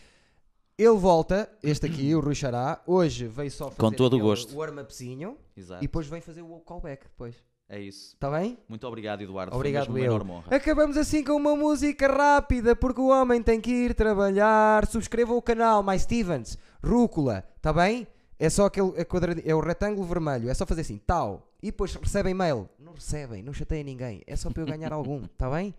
Ele 0.78 0.96
volta, 0.98 1.50
este 1.62 1.86
aqui, 1.86 2.14
o 2.14 2.20
Rui 2.20 2.34
Xará, 2.34 2.82
hoje 2.86 3.26
veio 3.26 3.50
só 3.50 3.66
fazer 3.66 3.78
Com 3.78 3.92
todo 3.92 4.16
o 4.16 4.20
gosto. 4.20 4.54
o 4.54 4.58
warm-upzinho 4.58 5.36
e 5.56 5.62
depois 5.82 6.06
vem 6.06 6.20
fazer 6.20 6.42
o 6.42 6.60
callback 6.60 7.04
depois. 7.04 7.36
É 7.72 7.80
isso. 7.80 8.12
Está 8.12 8.30
bem? 8.30 8.58
Muito 8.68 8.86
obrigado, 8.86 9.22
Eduardo. 9.22 9.56
Obrigado, 9.56 9.86
Foi 9.86 9.94
mesmo 9.98 10.14
eu. 10.14 10.30
honra. 10.30 10.54
Acabamos 10.54 10.94
assim 10.98 11.24
com 11.24 11.32
uma 11.32 11.56
música 11.56 12.06
rápida, 12.06 12.76
porque 12.76 13.00
o 13.00 13.08
homem 13.08 13.42
tem 13.42 13.62
que 13.62 13.70
ir 13.70 13.94
trabalhar. 13.94 14.86
Subscreva 14.86 15.32
o 15.32 15.40
canal, 15.40 15.82
My 15.82 15.98
Stevens, 15.98 16.58
Rúcula, 16.84 17.42
está 17.56 17.72
bem? 17.72 18.06
É 18.38 18.50
só 18.50 18.66
aquele 18.66 18.92
é 18.96 19.06
quadradinho, 19.06 19.50
é 19.50 19.54
o 19.54 19.60
retângulo 19.60 20.06
vermelho, 20.06 20.50
é 20.50 20.54
só 20.54 20.66
fazer 20.66 20.82
assim, 20.82 20.98
tal. 20.98 21.48
E 21.62 21.70
depois 21.70 21.94
recebem 21.94 22.34
mail. 22.34 22.68
Não 22.78 22.92
recebem, 22.92 23.42
não 23.42 23.54
chateiem 23.54 23.84
ninguém. 23.84 24.20
É 24.26 24.36
só 24.36 24.50
para 24.50 24.62
eu 24.62 24.66
ganhar 24.66 24.92
algum, 24.92 25.24
está 25.24 25.48
bem? 25.48 25.74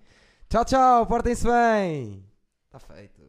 Tchau, 0.50 0.66
tchau, 0.66 1.06
portem-se 1.06 1.46
bem. 1.46 2.26
Está 2.66 2.80
feito. 2.80 3.22